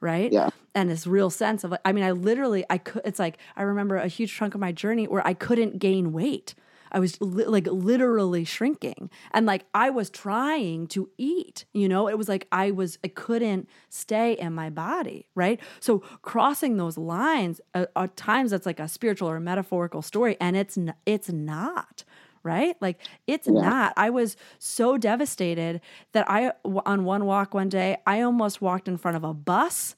right? 0.01 0.33
Yeah. 0.33 0.51
And 0.75 0.91
this 0.91 1.07
real 1.07 1.31
sense 1.31 1.65
of 1.65 1.71
like, 1.73 1.81
I 1.85 1.93
mean, 1.93 2.05
I 2.05 2.13
literally, 2.13 2.65
I 2.71 2.79
could. 2.79 3.03
It's 3.05 3.19
like 3.19 3.39
I 3.57 3.63
remember 3.63 3.97
a 3.97 4.07
huge 4.09 4.33
chunk 4.35 4.55
of 4.55 4.61
my 4.61 4.73
journey 4.73 5.07
where 5.07 5.27
I 5.27 5.35
couldn't 5.35 5.79
gain 5.79 6.13
weight. 6.13 6.55
I 6.93 6.99
was 6.99 7.21
li- 7.21 7.45
like 7.45 7.67
literally 7.67 8.45
shrinking, 8.45 9.11
and 9.33 9.47
like 9.47 9.65
I 9.75 9.91
was 9.91 10.11
trying 10.11 10.87
to 10.89 11.11
eat. 11.19 11.65
You 11.73 11.89
know, 11.89 12.09
it 12.09 12.19
was 12.19 12.29
like 12.29 12.47
I 12.53 12.71
was, 12.71 12.99
I 13.05 13.09
couldn't 13.09 13.69
stay 13.89 14.33
in 14.33 14.55
my 14.55 14.71
body, 14.71 15.29
right? 15.35 15.61
So 15.81 16.01
crossing 16.23 16.77
those 16.77 16.99
lines, 16.99 17.61
uh, 17.75 17.87
at 17.97 18.17
times 18.17 18.51
that's 18.51 18.67
like 18.67 18.81
a 18.81 18.89
spiritual 18.89 19.29
or 19.29 19.37
a 19.37 19.41
metaphorical 19.41 20.03
story, 20.03 20.37
and 20.41 20.57
it's 20.57 20.77
n- 20.79 20.95
it's 21.07 21.31
not 21.31 22.05
right? 22.43 22.77
Like 22.81 23.01
it's 23.27 23.49
not. 23.49 23.93
I 23.97 24.11
was 24.11 24.37
so 24.59 24.97
devastated 24.97 25.81
that 26.13 26.25
I 26.31 26.53
on 26.65 27.05
one 27.05 27.27
walk 27.27 27.53
one 27.55 27.69
day, 27.69 27.99
I 28.07 28.23
almost 28.23 28.63
walked 28.63 28.89
in 28.89 28.97
front 28.97 29.17
of 29.17 29.25
a 29.25 29.35
bus, 29.35 29.95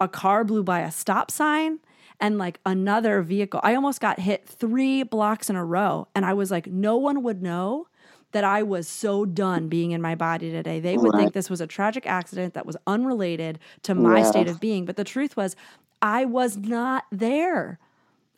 a 0.00 0.08
car 0.08 0.44
blew 0.44 0.62
by 0.62 0.80
a 0.80 0.90
stop 0.90 1.30
sign, 1.30 1.78
and 2.20 2.38
like 2.38 2.60
another 2.66 3.22
vehicle. 3.22 3.60
I 3.62 3.74
almost 3.74 4.00
got 4.00 4.20
hit 4.20 4.46
3 4.48 5.02
blocks 5.04 5.48
in 5.50 5.56
a 5.56 5.64
row 5.64 6.08
and 6.14 6.24
I 6.24 6.34
was 6.34 6.50
like 6.50 6.66
no 6.66 6.96
one 6.96 7.22
would 7.22 7.42
know 7.42 7.88
that 8.32 8.44
I 8.44 8.62
was 8.62 8.86
so 8.88 9.24
done 9.24 9.68
being 9.68 9.92
in 9.92 10.02
my 10.02 10.14
body 10.14 10.50
today. 10.50 10.80
They 10.80 10.98
would 10.98 11.14
think 11.14 11.32
this 11.32 11.48
was 11.48 11.60
a 11.62 11.66
tragic 11.66 12.06
accident 12.06 12.54
that 12.54 12.66
was 12.66 12.76
unrelated 12.86 13.58
to 13.84 13.94
my 13.94 14.18
Yeah. 14.18 14.22
state 14.22 14.48
of 14.48 14.60
being, 14.60 14.84
but 14.84 14.96
the 14.96 15.04
truth 15.04 15.36
was 15.36 15.56
I 16.02 16.24
was 16.26 16.56
not 16.56 17.04
there. 17.10 17.78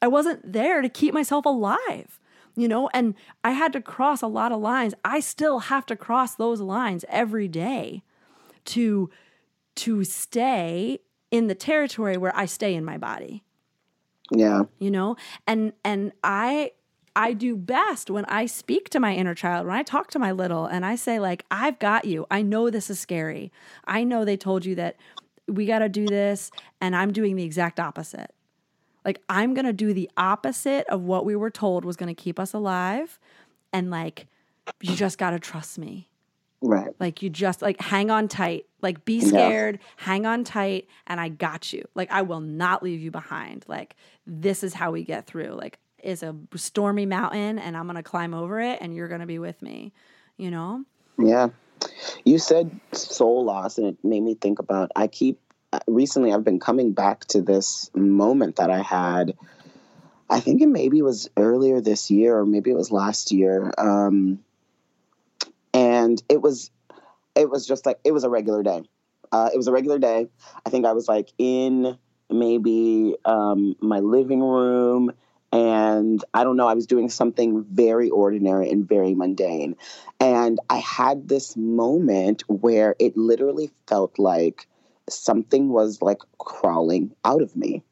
I 0.02 0.08
wasn't 0.08 0.52
there 0.52 0.80
to 0.82 0.88
keep 0.88 1.12
myself 1.12 1.44
alive, 1.44 2.20
you 2.56 2.68
know, 2.68 2.88
and 2.94 3.14
I 3.44 3.50
had 3.50 3.72
to 3.74 3.80
cross 3.82 4.22
a 4.22 4.26
lot 4.28 4.52
of 4.52 4.60
lines. 4.60 4.94
I 5.04 5.20
still 5.20 5.58
have 5.60 5.86
to 5.86 5.96
cross 5.96 6.34
those 6.36 6.60
lines 6.60 7.04
every 7.08 7.48
day 7.48 8.02
to 8.66 9.10
to 9.76 10.04
stay 10.04 11.00
in 11.30 11.46
the 11.48 11.54
territory 11.54 12.16
where 12.16 12.36
I 12.36 12.46
stay 12.46 12.74
in 12.74 12.84
my 12.84 12.98
body, 12.98 13.44
Yeah. 14.30 14.64
you 14.78 14.90
know? 14.90 15.16
And 15.46 15.72
and 15.84 16.12
I 16.22 16.72
I 17.16 17.32
do 17.32 17.56
best 17.56 18.10
when 18.10 18.24
I 18.26 18.46
speak 18.46 18.88
to 18.90 19.00
my 19.00 19.14
inner 19.14 19.34
child, 19.34 19.66
when 19.66 19.74
I 19.76 19.82
talk 19.82 20.10
to 20.12 20.18
my 20.18 20.32
little 20.32 20.66
and 20.66 20.86
I 20.86 20.94
say 20.94 21.18
like, 21.18 21.44
"I've 21.50 21.78
got 21.78 22.04
you. 22.04 22.26
I 22.30 22.42
know 22.42 22.70
this 22.70 22.90
is 22.90 23.00
scary. 23.00 23.50
I 23.84 24.04
know 24.04 24.24
they 24.24 24.36
told 24.36 24.64
you 24.64 24.74
that 24.76 24.96
we 25.48 25.66
got 25.66 25.80
to 25.80 25.88
do 25.88 26.06
this 26.06 26.50
and 26.80 26.94
I'm 26.94 27.12
doing 27.12 27.36
the 27.36 27.44
exact 27.44 27.80
opposite." 27.80 28.32
Like 29.04 29.20
I'm 29.28 29.54
going 29.54 29.64
to 29.64 29.72
do 29.72 29.92
the 29.94 30.10
opposite 30.16 30.86
of 30.88 31.02
what 31.02 31.24
we 31.24 31.34
were 31.34 31.50
told 31.50 31.84
was 31.84 31.96
going 31.96 32.14
to 32.14 32.22
keep 32.22 32.38
us 32.38 32.52
alive 32.52 33.18
and 33.72 33.90
like 33.90 34.26
you 34.80 34.94
just 34.94 35.18
got 35.18 35.30
to 35.30 35.38
trust 35.38 35.78
me. 35.78 36.09
Right. 36.62 36.90
Like 37.00 37.22
you 37.22 37.30
just 37.30 37.62
like 37.62 37.80
hang 37.80 38.10
on 38.10 38.28
tight. 38.28 38.66
Like 38.82 39.04
be 39.04 39.20
scared, 39.20 39.78
hang 39.96 40.26
on 40.26 40.44
tight 40.44 40.88
and 41.06 41.20
I 41.20 41.28
got 41.28 41.72
you. 41.72 41.86
Like 41.94 42.10
I 42.10 42.22
will 42.22 42.40
not 42.40 42.82
leave 42.82 43.00
you 43.00 43.10
behind. 43.10 43.64
Like 43.68 43.96
this 44.26 44.62
is 44.62 44.74
how 44.74 44.90
we 44.90 45.04
get 45.04 45.26
through. 45.26 45.52
Like 45.52 45.78
it's 45.98 46.22
a 46.22 46.34
stormy 46.54 47.06
mountain 47.06 47.58
and 47.58 47.76
I'm 47.76 47.84
going 47.84 47.96
to 47.96 48.02
climb 48.02 48.34
over 48.34 48.60
it 48.60 48.78
and 48.80 48.94
you're 48.94 49.08
going 49.08 49.20
to 49.20 49.26
be 49.26 49.38
with 49.38 49.60
me, 49.62 49.92
you 50.36 50.50
know? 50.50 50.84
Yeah. 51.18 51.48
You 52.24 52.38
said 52.38 52.78
soul 52.92 53.44
loss, 53.44 53.78
and 53.78 53.86
it 53.86 53.96
made 54.04 54.20
me 54.20 54.34
think 54.34 54.58
about. 54.58 54.90
I 54.94 55.06
keep 55.06 55.40
recently. 55.86 56.32
I've 56.32 56.44
been 56.44 56.60
coming 56.60 56.92
back 56.92 57.24
to 57.26 57.40
this 57.40 57.90
moment 57.94 58.56
that 58.56 58.70
I 58.70 58.82
had. 58.82 59.34
I 60.28 60.40
think 60.40 60.60
it 60.60 60.68
maybe 60.68 61.00
was 61.02 61.30
earlier 61.36 61.80
this 61.80 62.10
year, 62.10 62.38
or 62.38 62.46
maybe 62.46 62.70
it 62.70 62.76
was 62.76 62.92
last 62.92 63.32
year. 63.32 63.72
Um, 63.78 64.40
and 65.74 66.22
it 66.28 66.42
was, 66.42 66.70
it 67.34 67.50
was 67.50 67.66
just 67.66 67.86
like 67.86 67.98
it 68.04 68.12
was 68.12 68.24
a 68.24 68.30
regular 68.30 68.62
day. 68.62 68.82
Uh, 69.32 69.48
it 69.52 69.56
was 69.56 69.68
a 69.68 69.72
regular 69.72 69.98
day. 69.98 70.26
I 70.66 70.70
think 70.70 70.84
I 70.86 70.92
was 70.92 71.08
like 71.08 71.30
in 71.38 71.96
maybe 72.28 73.16
um, 73.24 73.76
my 73.80 74.00
living 74.00 74.40
room, 74.40 75.12
and 75.52 76.24
I 76.34 76.44
don't 76.44 76.56
know. 76.56 76.68
I 76.68 76.74
was 76.74 76.86
doing 76.86 77.08
something 77.08 77.64
very 77.70 78.10
ordinary 78.10 78.70
and 78.70 78.88
very 78.88 79.14
mundane. 79.14 79.76
And 80.20 80.58
I 80.68 80.78
had 80.78 81.28
this 81.28 81.56
moment 81.56 82.42
where 82.48 82.94
it 82.98 83.16
literally 83.16 83.70
felt 83.86 84.18
like 84.18 84.66
something 85.08 85.70
was 85.70 86.02
like 86.02 86.18
crawling 86.38 87.12
out 87.24 87.42
of 87.42 87.56
me. 87.56 87.82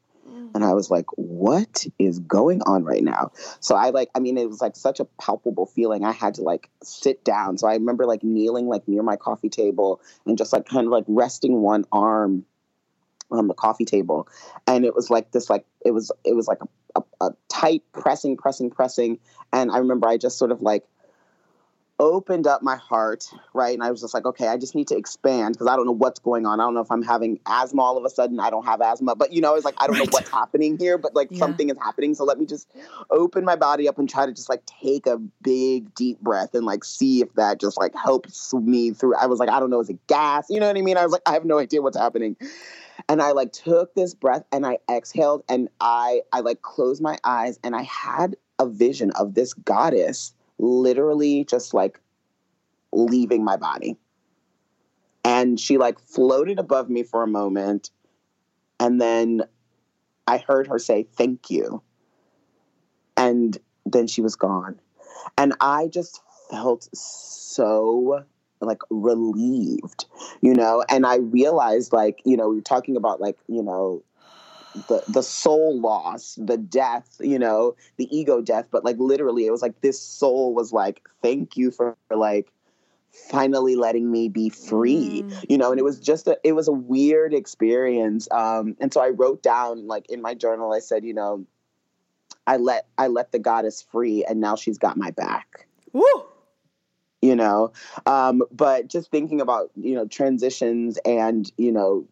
And 0.53 0.63
I 0.63 0.73
was 0.73 0.89
like, 0.89 1.05
what 1.15 1.85
is 1.97 2.19
going 2.19 2.61
on 2.63 2.83
right 2.83 3.03
now? 3.03 3.31
So 3.59 3.75
I 3.75 3.89
like, 3.89 4.09
I 4.15 4.19
mean, 4.19 4.37
it 4.37 4.49
was 4.49 4.61
like 4.61 4.75
such 4.75 4.99
a 4.99 5.05
palpable 5.05 5.65
feeling. 5.65 6.03
I 6.03 6.11
had 6.11 6.35
to 6.35 6.41
like 6.41 6.69
sit 6.83 7.23
down. 7.23 7.57
So 7.57 7.67
I 7.67 7.73
remember 7.73 8.05
like 8.05 8.23
kneeling 8.23 8.67
like 8.67 8.87
near 8.87 9.03
my 9.03 9.15
coffee 9.15 9.49
table 9.49 10.01
and 10.25 10.37
just 10.37 10.53
like 10.53 10.67
kind 10.67 10.85
of 10.85 10.91
like 10.91 11.05
resting 11.07 11.61
one 11.61 11.85
arm 11.91 12.45
on 13.31 13.47
the 13.47 13.53
coffee 13.53 13.85
table, 13.85 14.27
and 14.65 14.85
it 14.85 14.95
was 14.95 15.09
like 15.09 15.31
this, 15.31 15.49
like 15.49 15.65
it 15.85 15.91
was 15.91 16.11
it 16.23 16.35
was 16.35 16.47
like 16.47 16.59
a, 16.95 16.99
a, 16.99 17.27
a 17.27 17.31
tight 17.47 17.83
pressing, 17.91 18.37
pressing, 18.37 18.69
pressing, 18.69 19.19
and 19.53 19.71
I 19.71 19.77
remember 19.77 20.07
I 20.07 20.17
just 20.17 20.37
sort 20.37 20.51
of 20.51 20.61
like 20.61 20.83
opened 21.99 22.47
up 22.47 22.63
my 22.63 22.77
heart, 22.77 23.25
right? 23.53 23.73
And 23.73 23.83
I 23.83 23.91
was 23.91 24.01
just 24.01 24.13
like, 24.13 24.25
okay, 24.25 24.47
I 24.47 24.57
just 24.57 24.73
need 24.73 24.87
to 24.87 24.97
expand 24.97 25.55
because 25.55 25.67
I 25.67 25.75
don't 25.75 25.85
know 25.85 25.91
what's 25.91 26.19
going 26.19 26.45
on. 26.45 26.59
I 26.59 26.63
don't 26.63 26.73
know 26.73 26.79
if 26.81 26.91
I'm 26.91 27.01
having 27.03 27.39
asthma 27.45 27.81
all 27.81 27.97
of 27.97 28.05
a 28.05 28.09
sudden. 28.09 28.39
I 28.39 28.49
don't 28.49 28.65
have 28.65 28.81
asthma, 28.81 29.15
but 29.15 29.33
you 29.33 29.41
know, 29.41 29.55
it's 29.55 29.65
like 29.65 29.75
I 29.77 29.87
don't 29.87 29.97
Right. 29.97 30.07
know 30.07 30.11
what's 30.11 30.31
happening 30.31 30.77
here, 30.77 30.97
but 30.97 31.13
like 31.13 31.27
Yeah. 31.31 31.39
something 31.39 31.69
is 31.69 31.77
happening. 31.77 32.15
So 32.15 32.23
let 32.23 32.39
me 32.39 32.45
just 32.45 32.71
open 33.11 33.43
my 33.43 33.55
body 33.57 33.87
up 33.87 33.99
and 33.99 34.09
try 34.09 34.25
to 34.25 34.31
just 34.31 34.49
like 34.49 34.65
take 34.65 35.07
a 35.07 35.17
big 35.41 35.93
deep 35.93 36.21
breath 36.21 36.55
and 36.55 36.65
like 36.65 36.83
see 36.83 37.21
if 37.21 37.33
that 37.33 37.59
just 37.59 37.77
like 37.77 37.93
helps 37.95 38.53
me 38.53 38.91
through. 38.91 39.15
I 39.15 39.25
was 39.25 39.39
like, 39.39 39.49
I 39.49 39.59
don't 39.59 39.69
know, 39.69 39.81
is 39.81 39.89
it 39.89 40.05
gas? 40.07 40.47
You 40.49 40.59
know 40.59 40.67
what 40.67 40.77
I 40.77 40.81
mean? 40.81 40.97
I 40.97 41.03
was 41.03 41.11
like, 41.11 41.23
I 41.25 41.33
have 41.33 41.45
no 41.45 41.59
idea 41.59 41.81
what's 41.81 41.97
happening. 41.97 42.37
And 43.07 43.21
I 43.21 43.31
like 43.31 43.51
took 43.51 43.93
this 43.95 44.13
breath 44.13 44.43
and 44.51 44.65
I 44.65 44.77
exhaled 44.89 45.43
and 45.49 45.69
I 45.81 46.21
I 46.31 46.41
like 46.41 46.61
closed 46.61 47.01
my 47.01 47.17
eyes 47.23 47.59
and 47.63 47.75
I 47.75 47.81
had 47.83 48.35
a 48.59 48.67
vision 48.67 49.11
of 49.11 49.33
this 49.35 49.53
goddess 49.53 50.33
literally 50.59 51.45
just 51.45 51.73
like 51.73 51.99
leaving 52.91 53.43
my 53.43 53.57
body. 53.57 53.97
And 55.23 55.59
she 55.59 55.77
like 55.77 55.99
floated 55.99 56.59
above 56.59 56.89
me 56.89 57.03
for 57.03 57.23
a 57.23 57.27
moment. 57.27 57.91
And 58.79 58.99
then 59.01 59.43
I 60.27 60.37
heard 60.37 60.67
her 60.67 60.79
say, 60.79 61.03
Thank 61.03 61.49
you. 61.49 61.81
And 63.17 63.57
then 63.85 64.07
she 64.07 64.21
was 64.21 64.35
gone. 64.35 64.79
And 65.37 65.53
I 65.59 65.87
just 65.87 66.21
felt 66.49 66.87
so 66.93 68.25
like 68.61 68.81
relieved, 68.89 70.05
you 70.41 70.53
know, 70.53 70.83
and 70.89 71.05
I 71.05 71.17
realized 71.17 71.93
like, 71.93 72.21
you 72.25 72.35
know, 72.35 72.49
we 72.49 72.59
are 72.59 72.61
talking 72.61 72.97
about 72.97 73.21
like, 73.21 73.37
you 73.47 73.63
know, 73.63 74.03
the 74.87 75.03
the 75.07 75.23
soul 75.23 75.79
loss, 75.79 76.37
the 76.41 76.57
death, 76.57 77.17
you 77.19 77.39
know, 77.39 77.75
the 77.97 78.07
ego 78.15 78.41
death, 78.41 78.67
but 78.71 78.85
like 78.85 78.97
literally 78.99 79.45
it 79.45 79.51
was 79.51 79.61
like 79.61 79.81
this 79.81 79.99
soul 79.99 80.53
was 80.53 80.71
like, 80.71 81.01
thank 81.21 81.57
you 81.57 81.71
for 81.71 81.95
like 82.11 82.51
finally 83.11 83.75
letting 83.75 84.11
me 84.11 84.29
be 84.29 84.49
free 84.49 85.23
Mm. 85.27 85.45
you 85.49 85.57
know 85.57 85.71
and 85.71 85.79
it 85.79 85.83
was 85.83 85.99
just 85.99 86.27
a 86.27 86.37
it 86.43 86.53
was 86.53 86.67
a 86.67 86.71
weird 86.71 87.33
experience 87.33 88.27
um 88.31 88.75
and 88.79 88.93
so 88.93 89.01
i 89.01 89.09
wrote 89.09 89.41
down 89.41 89.87
like 89.87 90.09
in 90.09 90.21
my 90.21 90.33
journal 90.35 90.73
i 90.73 90.79
said 90.79 91.03
you 91.03 91.13
know 91.13 91.45
i 92.45 92.57
let 92.57 92.85
i 92.97 93.07
let 93.07 93.31
the 93.31 93.39
goddess 93.39 93.81
free 93.81 94.23
and 94.25 94.39
now 94.39 94.55
she's 94.55 94.77
got 94.77 94.95
my 94.95 95.09
back 95.11 95.67
Woo! 95.91 96.03
you 97.21 97.35
know 97.35 97.71
um 98.05 98.43
but 98.51 98.87
just 98.87 99.09
thinking 99.09 99.41
about 99.41 99.71
you 99.75 99.95
know 99.95 100.05
transitions 100.07 100.97
and 101.03 101.51
you 101.57 101.71
know 101.71 102.07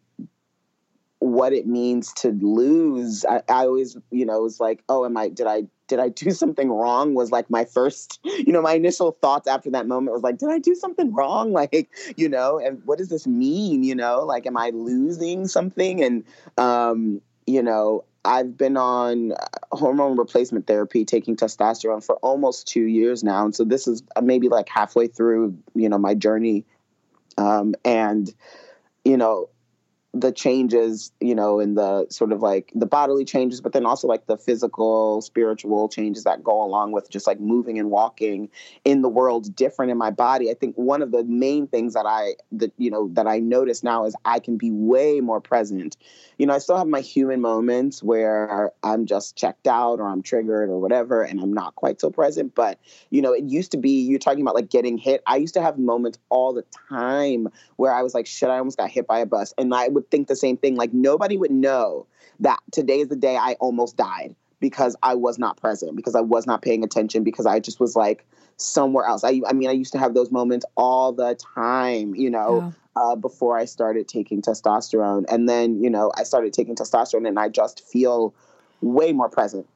what 1.20 1.52
it 1.52 1.66
means 1.66 2.12
to 2.12 2.30
lose 2.30 3.24
I, 3.28 3.42
I 3.48 3.64
always 3.64 3.96
you 4.10 4.24
know 4.24 4.42
was 4.42 4.60
like 4.60 4.84
oh 4.88 5.04
am 5.04 5.16
i 5.16 5.28
did 5.28 5.46
i 5.46 5.64
did 5.88 5.98
i 5.98 6.08
do 6.10 6.30
something 6.42 6.70
wrong? 6.70 7.14
Was 7.14 7.32
like 7.32 7.50
my 7.50 7.64
first 7.64 8.20
you 8.24 8.52
know 8.52 8.62
my 8.62 8.74
initial 8.74 9.12
thoughts 9.20 9.48
after 9.48 9.70
that 9.70 9.88
moment 9.88 10.12
was 10.14 10.22
like 10.22 10.38
did 10.38 10.50
i 10.50 10.58
do 10.58 10.74
something 10.74 11.12
wrong? 11.12 11.52
Like 11.58 11.88
you 12.16 12.28
know 12.28 12.60
and 12.60 12.80
what 12.84 12.98
does 12.98 13.08
this 13.08 13.26
mean? 13.26 13.82
You 13.82 13.94
know 13.96 14.20
like 14.20 14.46
am 14.46 14.56
i 14.56 14.70
losing 14.70 15.48
something? 15.48 16.02
And 16.04 16.24
um 16.56 17.20
you 17.46 17.62
know 17.62 18.04
i've 18.24 18.56
been 18.56 18.76
on 18.76 19.32
hormone 19.72 20.16
replacement 20.16 20.66
therapy 20.66 21.04
taking 21.04 21.36
testosterone 21.36 22.04
for 22.04 22.16
almost 22.16 22.68
two 22.68 22.84
years 22.84 23.24
now. 23.24 23.44
And 23.44 23.54
so 23.56 23.64
this 23.64 23.88
is 23.88 24.02
maybe 24.22 24.48
like 24.48 24.68
halfway 24.68 25.08
through 25.08 25.58
you 25.74 25.88
know 25.88 25.98
my 25.98 26.14
journey. 26.14 26.64
Um 27.38 27.74
and 27.84 28.32
you 29.04 29.16
know 29.16 29.48
the 30.20 30.32
changes, 30.32 31.12
you 31.20 31.34
know, 31.34 31.60
in 31.60 31.74
the 31.74 32.06
sort 32.10 32.32
of 32.32 32.42
like 32.42 32.72
the 32.74 32.86
bodily 32.86 33.24
changes, 33.24 33.60
but 33.60 33.72
then 33.72 33.86
also 33.86 34.08
like 34.08 34.26
the 34.26 34.36
physical, 34.36 35.20
spiritual 35.22 35.88
changes 35.88 36.24
that 36.24 36.42
go 36.42 36.62
along 36.62 36.92
with 36.92 37.10
just 37.10 37.26
like 37.26 37.38
moving 37.40 37.78
and 37.78 37.90
walking 37.90 38.48
in 38.84 39.02
the 39.02 39.08
world 39.08 39.54
different 39.54 39.90
in 39.90 39.98
my 39.98 40.10
body. 40.10 40.50
I 40.50 40.54
think 40.54 40.76
one 40.76 41.02
of 41.02 41.12
the 41.12 41.24
main 41.24 41.66
things 41.66 41.94
that 41.94 42.06
I 42.06 42.34
that 42.52 42.72
you 42.78 42.90
know 42.90 43.08
that 43.12 43.26
I 43.26 43.38
notice 43.38 43.82
now 43.82 44.04
is 44.04 44.16
I 44.24 44.40
can 44.40 44.56
be 44.56 44.70
way 44.70 45.20
more 45.20 45.40
present. 45.40 45.96
You 46.38 46.46
know, 46.46 46.54
I 46.54 46.58
still 46.58 46.76
have 46.76 46.86
my 46.86 47.00
human 47.00 47.40
moments 47.40 48.02
where 48.02 48.72
I'm 48.82 49.06
just 49.06 49.36
checked 49.36 49.66
out 49.66 50.00
or 50.00 50.08
I'm 50.08 50.22
triggered 50.22 50.68
or 50.68 50.80
whatever 50.80 51.22
and 51.22 51.40
I'm 51.40 51.52
not 51.52 51.74
quite 51.74 52.00
so 52.00 52.10
present, 52.10 52.54
but 52.54 52.78
you 53.10 53.22
know, 53.22 53.32
it 53.32 53.44
used 53.44 53.72
to 53.72 53.76
be 53.76 53.90
you're 54.02 54.18
talking 54.18 54.42
about 54.42 54.54
like 54.54 54.70
getting 54.70 54.98
hit. 54.98 55.22
I 55.26 55.36
used 55.36 55.54
to 55.54 55.62
have 55.62 55.78
moments 55.78 56.18
all 56.28 56.52
the 56.52 56.64
time 56.88 57.48
where 57.76 57.92
I 57.92 58.02
was 58.02 58.14
like, 58.14 58.26
shit, 58.26 58.48
I 58.48 58.58
almost 58.58 58.78
got 58.78 58.90
hit 58.90 59.06
by 59.06 59.20
a 59.20 59.26
bus. 59.26 59.54
And 59.58 59.74
I 59.74 59.88
would 59.88 60.07
think 60.10 60.28
the 60.28 60.36
same 60.36 60.56
thing. 60.56 60.76
Like, 60.76 60.92
nobody 60.92 61.36
would 61.36 61.50
know 61.50 62.06
that 62.40 62.60
today 62.72 63.00
is 63.00 63.08
the 63.08 63.16
day 63.16 63.36
I 63.36 63.54
almost 63.60 63.96
died 63.96 64.34
because 64.60 64.96
I 65.02 65.14
was 65.14 65.38
not 65.38 65.56
present, 65.56 65.96
because 65.96 66.14
I 66.14 66.20
was 66.20 66.46
not 66.46 66.62
paying 66.62 66.82
attention, 66.84 67.22
because 67.24 67.46
I 67.46 67.60
just 67.60 67.80
was 67.80 67.94
like 67.96 68.26
somewhere 68.56 69.06
else. 69.06 69.24
I, 69.24 69.40
I 69.46 69.52
mean, 69.52 69.68
I 69.68 69.72
used 69.72 69.92
to 69.92 69.98
have 69.98 70.14
those 70.14 70.30
moments 70.30 70.66
all 70.76 71.12
the 71.12 71.36
time, 71.36 72.14
you 72.14 72.30
know, 72.30 72.72
uh, 72.96 73.14
before 73.14 73.56
I 73.56 73.64
started 73.64 74.08
taking 74.08 74.42
testosterone. 74.42 75.24
And 75.28 75.48
then, 75.48 75.82
you 75.82 75.90
know, 75.90 76.12
I 76.16 76.24
started 76.24 76.52
taking 76.52 76.74
testosterone 76.74 77.28
and 77.28 77.38
I 77.38 77.48
just 77.48 77.86
feel 77.86 78.34
way 78.80 79.12
more 79.12 79.28
present 79.28 79.66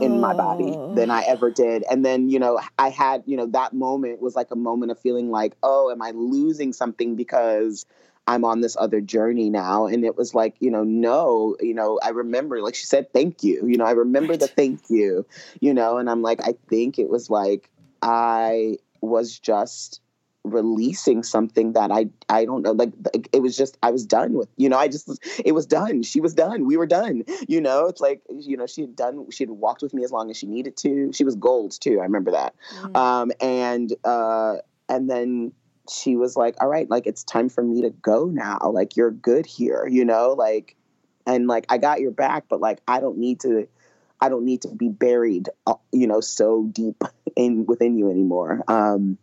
in 0.00 0.20
my 0.20 0.34
body 0.34 0.72
Oh. 0.72 0.94
than 0.94 1.10
I 1.10 1.22
ever 1.22 1.50
did. 1.50 1.84
And 1.90 2.04
then, 2.04 2.28
you 2.28 2.38
know, 2.38 2.60
I 2.78 2.90
had, 2.90 3.22
you 3.26 3.36
know, 3.36 3.46
that 3.46 3.72
moment 3.72 4.20
was 4.20 4.36
like 4.36 4.50
a 4.50 4.56
moment 4.56 4.92
of 4.92 4.98
feeling 4.98 5.30
like, 5.30 5.54
oh, 5.62 5.90
am 5.90 6.02
I 6.02 6.10
losing 6.10 6.72
something 6.72 7.16
because 7.16 7.86
I'm 8.26 8.44
on 8.44 8.60
this 8.60 8.76
other 8.78 9.00
journey 9.00 9.50
now? 9.50 9.86
And 9.86 10.04
it 10.04 10.16
was 10.16 10.34
like, 10.34 10.56
you 10.60 10.70
know, 10.70 10.82
no, 10.82 11.56
you 11.60 11.74
know, 11.74 12.00
I 12.02 12.10
remember, 12.10 12.60
like 12.60 12.74
she 12.74 12.86
said, 12.86 13.12
thank 13.12 13.44
you. 13.44 13.66
You 13.66 13.76
know, 13.76 13.84
I 13.84 13.92
remember 13.92 14.36
the 14.36 14.48
thank 14.48 14.90
you, 14.90 15.24
you 15.60 15.72
know, 15.72 15.98
and 15.98 16.10
I'm 16.10 16.22
like, 16.22 16.40
I 16.42 16.54
think 16.68 16.98
it 16.98 17.08
was 17.08 17.30
like 17.30 17.70
I 18.02 18.78
was 19.00 19.38
just 19.38 20.00
releasing 20.46 21.24
something 21.24 21.72
that 21.72 21.90
I 21.90 22.06
I 22.28 22.44
don't 22.44 22.62
know 22.62 22.70
like 22.70 22.92
like, 23.12 23.28
it 23.32 23.42
was 23.42 23.56
just 23.56 23.76
I 23.82 23.90
was 23.90 24.06
done 24.06 24.34
with 24.34 24.48
you 24.56 24.68
know? 24.68 24.78
I 24.78 24.86
just 24.86 25.18
it 25.44 25.52
was 25.52 25.66
done. 25.66 26.02
She 26.02 26.20
was 26.20 26.34
done. 26.34 26.66
We 26.66 26.76
were 26.76 26.86
done. 26.86 27.24
You 27.48 27.60
know? 27.60 27.86
It's 27.86 28.00
like 28.00 28.22
you 28.30 28.56
know 28.56 28.66
she 28.66 28.82
had 28.82 28.96
done 28.96 29.30
she 29.30 29.44
had 29.44 29.50
walked 29.50 29.82
with 29.82 29.92
me 29.92 30.04
as 30.04 30.12
long 30.12 30.30
as 30.30 30.36
she 30.36 30.46
needed 30.46 30.76
to. 30.78 31.12
She 31.12 31.24
was 31.24 31.34
gold 31.34 31.78
too. 31.80 31.98
I 32.00 32.04
remember 32.04 32.30
that. 32.30 32.54
Mm. 32.80 32.96
um 32.96 33.32
and 33.40 33.92
uh 34.04 34.56
and 34.88 35.10
then 35.10 35.52
she 35.90 36.16
was 36.16 36.36
like 36.36 36.54
all 36.60 36.68
right 36.68 36.88
like 36.90 37.06
it's 37.06 37.24
time 37.24 37.48
for 37.48 37.62
me 37.62 37.82
to 37.82 37.90
go 37.90 38.26
now. 38.26 38.58
Like 38.72 38.96
you're 38.96 39.10
good 39.10 39.46
here 39.46 39.86
you 39.86 40.04
know 40.04 40.34
like 40.36 40.76
and 41.26 41.46
like 41.46 41.66
I 41.68 41.78
got 41.78 42.00
your 42.00 42.12
back 42.12 42.44
but 42.48 42.60
like 42.60 42.80
I 42.88 43.00
don't 43.00 43.18
need 43.18 43.40
to 43.40 43.68
I 44.20 44.28
don't 44.28 44.44
need 44.44 44.62
to 44.62 44.68
be 44.68 44.88
buried 44.88 45.48
uh, 45.66 45.74
you 45.92 46.06
know 46.06 46.20
so 46.20 46.64
deep 46.72 47.02
in 47.36 47.66
within 47.66 47.96
you 47.98 48.10
anymore. 48.10 48.62
Um 48.68 49.18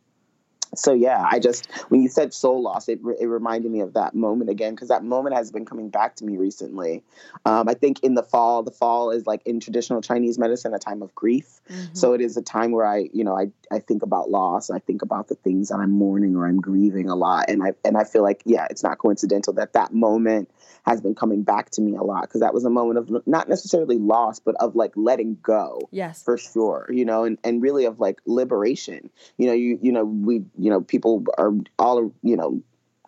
so 0.76 0.94
yeah 0.94 1.26
i 1.30 1.40
just 1.40 1.70
when 1.90 2.02
you 2.02 2.10
said 2.10 2.34
soul 2.34 2.62
loss 2.62 2.88
it, 2.90 3.00
it 3.20 3.28
reminded 3.28 3.72
me 3.72 3.80
of 3.80 3.94
that 3.94 4.14
moment 4.16 4.50
again 4.50 4.74
because 4.74 4.88
that 4.88 5.04
moment 5.04 5.36
has 5.36 5.52
been 5.52 5.66
coming 5.66 5.90
back 5.90 6.16
to 6.16 6.26
me 6.26 6.38
recently 6.38 7.04
um, 7.46 7.68
i 7.70 7.74
think 7.74 8.00
in 8.04 8.16
the 8.16 8.24
fall 8.24 8.64
the 8.64 8.72
fall 8.72 9.12
is 9.12 9.26
like 9.28 9.42
in 9.46 9.60
traditional 9.60 10.02
chinese 10.02 10.38
medicine 10.38 10.74
a 10.74 10.80
time 10.80 11.02
of 11.02 11.14
grief 11.16 11.62
Mhm. 11.70 11.96
so 11.96 12.14
it 12.14 12.22
is 12.22 12.36
a 12.38 12.42
time 12.42 12.72
where 12.72 12.86
i 12.86 13.10
you 13.14 13.24
know 13.24 13.38
i, 13.38 13.50
I 13.72 13.80
think 13.80 14.04
about 14.04 14.30
loss 14.30 14.70
i 14.70 14.80
think 14.80 15.02
about 15.02 15.28
the 15.28 15.36
things 15.36 15.70
that 15.70 15.78
i'm 15.78 15.92
mourning 15.92 16.36
or 16.36 16.48
i'm 16.48 16.60
grieving 16.60 17.10
a 17.10 17.16
lot 17.16 17.46
and 17.50 17.64
i 17.64 17.74
and 17.86 17.98
i 17.98 18.04
feel 18.04 18.24
like 18.24 18.42
yeah 18.46 18.68
it's 18.70 18.84
not 18.84 18.98
coincidental 18.98 19.54
that 19.54 19.74
that 19.74 19.94
moment 19.94 20.50
has 20.86 21.02
been 21.02 21.16
coming 21.16 21.44
back 21.44 21.70
to 21.72 21.82
me 21.82 21.96
a 21.96 22.04
lot 22.04 22.24
because 22.24 22.42
that 22.42 22.54
was 22.54 22.66
a 22.66 22.70
moment 22.70 22.98
of 22.98 23.26
not 23.28 23.48
necessarily 23.48 23.98
loss 23.98 24.40
but 24.40 24.56
of 24.60 24.76
like 24.76 24.92
letting 24.96 25.38
go 25.42 25.80
yes. 25.92 26.22
for 26.24 26.38
sure 26.38 26.88
you 26.92 27.06
know 27.06 27.24
and, 27.24 27.38
and 27.44 27.62
really 27.62 27.86
of 27.86 28.00
like 28.00 28.20
liberation 28.26 29.10
you 29.38 29.48
know 29.48 29.54
you 29.54 29.80
you 29.82 29.92
know 29.92 30.04
we 30.04 30.44
you 30.58 30.70
know 30.70 30.82
people 30.82 31.24
are 31.38 31.54
all 31.80 32.14
you 32.22 32.36
know 32.36 32.62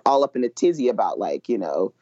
all 0.05 0.23
up 0.23 0.35
in 0.35 0.43
a 0.43 0.49
tizzy 0.49 0.87
about 0.89 1.19
like 1.19 1.49
you 1.49 1.57
know 1.57 1.93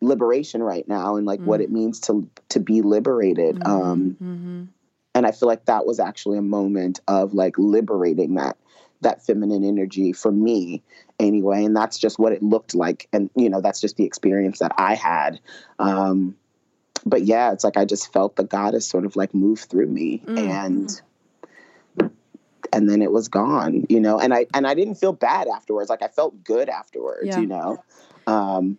liberation 0.00 0.62
right 0.62 0.86
now 0.86 1.16
and 1.16 1.26
like 1.26 1.40
what 1.40 1.60
Mm. 1.60 1.64
it 1.64 1.70
means 1.72 2.00
to 2.00 2.28
to 2.50 2.60
be 2.60 2.82
liberated 2.82 3.58
um 3.66 4.16
Mhm. 4.20 4.68
and 5.14 5.26
i 5.26 5.30
feel 5.30 5.48
like 5.48 5.64
that 5.66 5.86
was 5.86 5.98
actually 5.98 6.36
a 6.36 6.42
moment 6.42 7.00
of 7.08 7.32
like 7.32 7.56
liberating 7.58 8.34
that 8.34 8.56
that 9.04 9.24
feminine 9.24 9.64
energy 9.64 10.12
for 10.12 10.30
me 10.32 10.82
anyway 11.20 11.64
and 11.64 11.74
that's 11.76 11.96
just 11.98 12.18
what 12.18 12.32
it 12.32 12.42
looked 12.42 12.74
like 12.74 13.08
and 13.12 13.30
you 13.36 13.48
know 13.48 13.60
that's 13.60 13.80
just 13.80 13.96
the 13.96 14.04
experience 14.04 14.58
that 14.58 14.72
i 14.76 14.94
had 14.94 15.38
um 15.78 16.36
but 17.06 17.22
yeah 17.22 17.52
it's 17.52 17.62
like 17.64 17.76
i 17.76 17.84
just 17.84 18.12
felt 18.12 18.34
the 18.36 18.44
goddess 18.44 18.86
sort 18.88 19.04
of 19.04 19.14
like 19.16 19.32
move 19.32 19.60
through 19.60 19.86
me 19.86 20.20
Mm. 20.26 20.38
and 20.50 21.02
and 22.72 22.88
then 22.90 23.02
it 23.02 23.12
was 23.12 23.28
gone 23.28 23.84
you 23.88 24.00
know 24.00 24.18
and 24.18 24.34
i 24.34 24.46
and 24.52 24.66
i 24.66 24.74
didn't 24.74 24.96
feel 24.96 25.12
bad 25.12 25.46
afterwards 25.48 25.88
like 25.88 26.02
i 26.02 26.08
felt 26.08 26.42
good 26.42 26.68
afterwards 26.68 27.28
Yeah. 27.28 27.40
you 27.40 27.46
know 27.46 27.84
um 28.26 28.78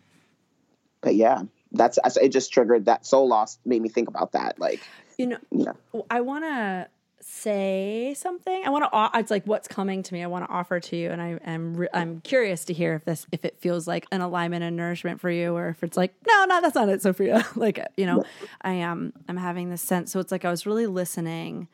but 1.01 1.15
yeah 1.15 1.43
that's 1.71 1.97
it 2.17 2.29
just 2.29 2.51
triggered 2.51 2.85
that 2.85 3.05
soul 3.05 3.27
loss 3.27 3.57
made 3.65 3.81
me 3.81 3.89
think 3.89 4.07
about 4.07 4.33
that 4.33 4.59
like 4.59 4.81
You 5.17 5.27
know, 5.27 5.37
you 5.51 5.65
know 5.65 6.05
I 6.09 6.21
want 6.21 6.43
to 6.45 6.87
say 7.45 8.15
something. 8.17 8.63
I 8.65 8.69
want 8.71 8.91
to. 8.91 9.19
It's 9.19 9.29
like 9.29 9.45
what's 9.45 9.67
coming 9.67 10.01
to 10.01 10.13
me. 10.13 10.23
I 10.23 10.27
want 10.27 10.45
to 10.45 10.51
offer 10.51 10.79
to 10.79 10.95
you, 10.95 11.11
and 11.11 11.21
I 11.21 11.37
am. 11.45 11.87
I'm 11.93 12.21
curious 12.21 12.65
to 12.65 12.73
hear 12.73 12.95
if 12.95 13.05
this, 13.05 13.27
if 13.31 13.45
it 13.45 13.59
feels 13.59 13.87
like 13.87 14.07
an 14.11 14.21
alignment 14.21 14.63
and 14.63 14.75
nourishment 14.75 15.21
for 15.21 15.29
you, 15.29 15.55
or 15.55 15.69
if 15.69 15.83
it's 15.83 15.95
like, 15.95 16.15
no, 16.27 16.45
no, 16.45 16.59
that's 16.59 16.73
not 16.73 16.89
it, 16.89 17.03
Sophia. 17.03 17.45
like, 17.55 17.79
you 17.97 18.07
know, 18.07 18.23
I 18.63 18.71
am. 18.71 19.13
I'm 19.29 19.37
having 19.37 19.69
this 19.69 19.83
sense. 19.83 20.11
So 20.11 20.19
it's 20.19 20.31
like 20.31 20.43
I 20.43 20.49
was 20.49 20.65
really 20.65 20.87
listening, 20.87 21.67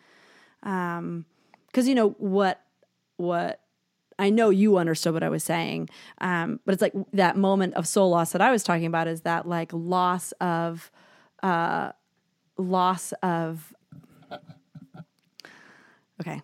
um, 0.63 1.25
because 1.67 1.87
you 1.87 1.95
know 1.95 2.09
what, 2.17 2.61
what. 3.15 3.61
I 4.19 4.29
know 4.29 4.51
you 4.51 4.77
understood 4.77 5.13
what 5.13 5.23
I 5.23 5.29
was 5.29 5.43
saying, 5.43 5.89
um, 6.19 6.59
but 6.65 6.73
it's 6.73 6.81
like 6.81 6.93
that 7.13 7.37
moment 7.37 7.73
of 7.73 7.87
soul 7.87 8.11
loss 8.11 8.33
that 8.33 8.41
I 8.41 8.51
was 8.51 8.61
talking 8.61 8.85
about 8.85 9.07
is 9.07 9.21
that 9.21 9.47
like 9.47 9.71
loss 9.73 10.31
of, 10.33 10.91
uh, 11.41 11.93
loss 12.57 13.13
of 13.23 13.73
okay. 16.21 16.41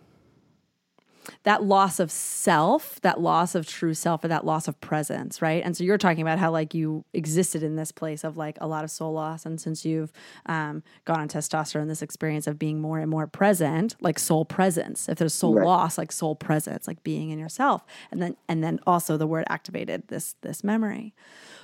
That 1.44 1.62
loss 1.64 2.00
of 2.00 2.10
self 2.10 3.02
that 3.02 3.20
loss 3.20 3.54
of 3.54 3.68
true 3.68 3.94
self 3.94 4.24
or 4.24 4.30
that 4.30 4.46
loss 4.46 4.70
of 4.70 4.80
presence 4.80 5.42
right? 5.42 5.62
And 5.64 5.76
so 5.76 5.84
you're 5.84 5.98
talking 5.98 6.22
about 6.22 6.40
how 6.40 6.52
like 6.52 6.74
you 6.74 7.04
existed 7.14 7.64
in 7.64 7.76
this 7.76 7.92
place 7.92 8.24
of 8.24 8.38
like 8.38 8.58
a 8.62 8.68
lot 8.68 8.86
of 8.86 8.92
soul 8.92 9.12
loss. 9.12 9.46
And 9.46 9.60
since 9.60 9.84
you've 9.84 10.14
um, 10.46 10.84
gone 11.04 11.20
on 11.20 11.28
testosterone 11.28 11.90
this 11.90 12.02
experience 12.02 12.48
of 12.48 12.58
being 12.58 12.80
more 12.80 13.00
and 13.00 13.12
more 13.12 13.28
present 13.28 13.96
like 14.00 14.20
soul 14.20 14.46
presence 14.46 15.10
if 15.10 15.18
there's 15.18 15.34
soul 15.34 15.56
Right. 15.56 15.66
loss 15.66 15.98
like 15.98 16.14
soul 16.14 16.36
presence 16.36 16.88
like 16.88 17.04
being 17.04 17.30
in 17.30 17.40
yourself. 17.40 17.86
And 18.10 18.22
then 18.22 18.38
and 18.48 18.64
then 18.64 18.80
also 18.88 19.18
the 19.18 19.28
word 19.28 19.44
activated 19.50 20.08
this 20.08 20.36
this 20.42 20.64
memory. 20.64 21.14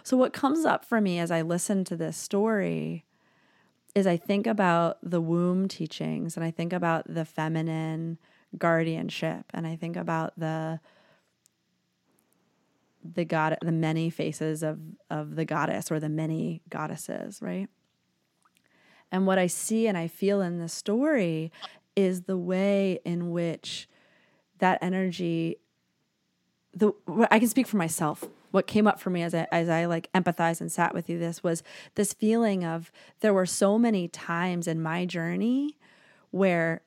So 0.03 0.17
what 0.17 0.33
comes 0.33 0.65
up 0.65 0.83
for 0.83 0.99
me 0.99 1.19
as 1.19 1.31
i 1.31 1.41
listen 1.41 1.85
to 1.85 1.95
this 1.95 2.17
story 2.17 3.05
is 3.95 4.07
I 4.07 4.17
think 4.17 4.47
about 4.47 4.97
the 5.03 5.21
womb 5.21 5.67
teachings 5.67 6.35
and 6.35 6.43
I 6.43 6.51
think 6.51 6.73
about 6.73 7.05
the 7.07 7.25
feminine 7.25 8.17
guardianship 8.57 9.45
and 9.53 9.67
I 9.67 9.75
think 9.75 9.95
about 9.95 10.33
the 10.37 10.79
the 13.03 13.25
god 13.25 13.57
the 13.61 13.71
many 13.71 14.09
faces 14.09 14.63
of 14.63 14.79
of 15.09 15.35
the 15.35 15.45
goddess 15.45 15.91
or 15.91 15.99
the 15.99 16.09
many 16.09 16.61
goddesses, 16.69 17.41
right? 17.41 17.67
And 19.11 19.27
what 19.27 19.37
I 19.37 19.47
see 19.47 19.87
and 19.87 19.97
I 19.97 20.07
feel 20.07 20.41
in 20.41 20.57
the 20.57 20.69
story 20.69 21.51
is 21.95 22.23
the 22.23 22.37
way 22.37 22.99
in 23.05 23.31
which 23.31 23.87
that 24.57 24.79
energy 24.81 25.57
the 26.73 26.93
I 27.29 27.37
can 27.39 27.47
speak 27.47 27.67
for 27.67 27.77
myself. 27.77 28.25
What 28.53 28.67
came 28.67 28.85
up 28.85 28.99
for 28.99 29.09
me 29.09 29.23
as 29.23 29.33
I 29.33 29.47
as 29.51 29.67
I 29.67 29.85
like 29.85 30.11
empathized 30.13 30.61
and 30.61 30.71
sat 30.71 30.93
with 30.93 31.09
you 31.09 31.17
this 31.17 31.41
was 31.41 31.63
this 31.95 32.13
feeling 32.13 32.63
of 32.63 32.91
there 33.21 33.33
were 33.33 33.47
so 33.47 33.79
many 33.79 34.07
times 34.07 34.67
in 34.67 34.79
my 34.79 35.07
journey 35.07 35.75
where 36.29 36.83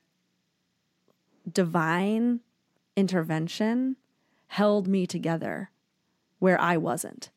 divine 1.52 2.38
intervention 2.94 3.96
held 4.46 4.86
me 4.86 5.08
together 5.08 5.70
where 6.38 6.60
I 6.60 6.76
wasn't. 6.76 7.30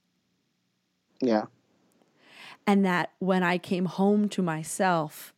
Yeah. 1.20 1.46
And 2.68 2.86
that 2.86 3.10
when 3.18 3.42
I 3.42 3.58
came 3.58 3.86
home 3.86 4.30
to 4.30 4.44
myself, 4.44 5.34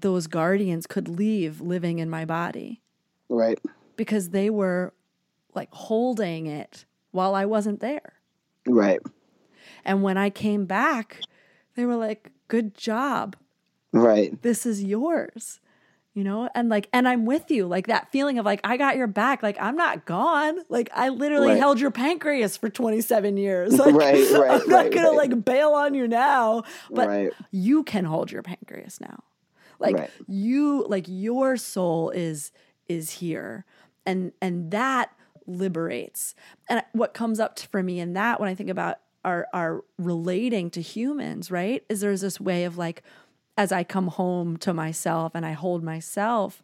those 0.00 0.26
guardians 0.26 0.86
could 0.86 1.06
leave 1.06 1.60
living 1.60 1.98
in 1.98 2.08
my 2.08 2.24
body 2.24 2.80
Right. 3.28 3.58
because 3.94 4.30
they 4.30 4.48
were 4.48 4.94
like 5.54 5.68
holding 5.72 6.46
it 6.46 6.86
while 7.10 7.34
I 7.34 7.44
wasn't 7.46 7.80
there. 7.80 8.14
Right. 8.66 9.00
And 9.84 10.02
when 10.02 10.16
I 10.16 10.30
came 10.30 10.66
back, 10.66 11.20
they 11.74 11.84
were 11.86 11.96
like, 11.96 12.30
good 12.48 12.74
job. 12.74 13.36
Right. 13.92 14.40
This 14.42 14.66
is 14.66 14.82
yours. 14.84 15.60
You 16.14 16.24
know, 16.24 16.48
and 16.52 16.68
like, 16.68 16.88
and 16.92 17.06
I'm 17.06 17.26
with 17.26 17.48
you. 17.48 17.68
Like 17.68 17.86
that 17.86 18.10
feeling 18.10 18.40
of 18.40 18.44
like, 18.44 18.60
I 18.64 18.76
got 18.76 18.96
your 18.96 19.06
back. 19.06 19.40
Like, 19.40 19.56
I'm 19.60 19.76
not 19.76 20.04
gone. 20.04 20.58
Like, 20.68 20.90
I 20.92 21.10
literally 21.10 21.50
Right. 21.50 21.58
held 21.58 21.78
your 21.78 21.92
pancreas 21.92 22.56
for 22.56 22.68
27 22.68 23.36
years. 23.36 23.72
Like, 23.78 23.94
Right, 23.94 24.30
right, 24.32 24.50
I'm 24.62 24.68
not 24.68 24.82
right, 24.84 24.92
gonna 24.92 25.08
right. 25.10 25.16
like 25.30 25.44
bail 25.44 25.74
on 25.74 25.94
you 25.94 26.08
now, 26.08 26.64
but 26.90 27.32
you 27.52 27.84
can 27.84 28.04
hold 28.04 28.32
your 28.32 28.42
pancreas 28.42 29.00
now. 29.00 29.22
Like 29.78 30.10
you, 30.26 30.84
like 30.88 31.04
your 31.06 31.56
soul 31.56 32.10
is 32.10 32.50
is 32.88 33.10
here, 33.10 33.64
and 34.04 34.32
and 34.42 34.72
that 34.72 35.12
liberates. 35.48 36.34
And 36.68 36.82
what 36.92 37.14
comes 37.14 37.40
up 37.40 37.58
for 37.58 37.82
me 37.82 37.98
in 37.98 38.12
that 38.12 38.38
when 38.38 38.48
I 38.48 38.54
think 38.54 38.70
about 38.70 38.98
our 39.24 39.48
our 39.52 39.84
relating 39.98 40.70
to 40.70 40.82
humans, 40.82 41.50
right? 41.50 41.82
Is 41.88 42.00
there's 42.00 42.20
this 42.20 42.40
way 42.40 42.64
of 42.64 42.78
like, 42.78 43.02
as 43.56 43.72
I 43.72 43.82
come 43.82 44.08
home 44.08 44.56
to 44.58 44.72
myself 44.72 45.32
and 45.34 45.44
I 45.44 45.52
hold 45.52 45.82
myself, 45.82 46.62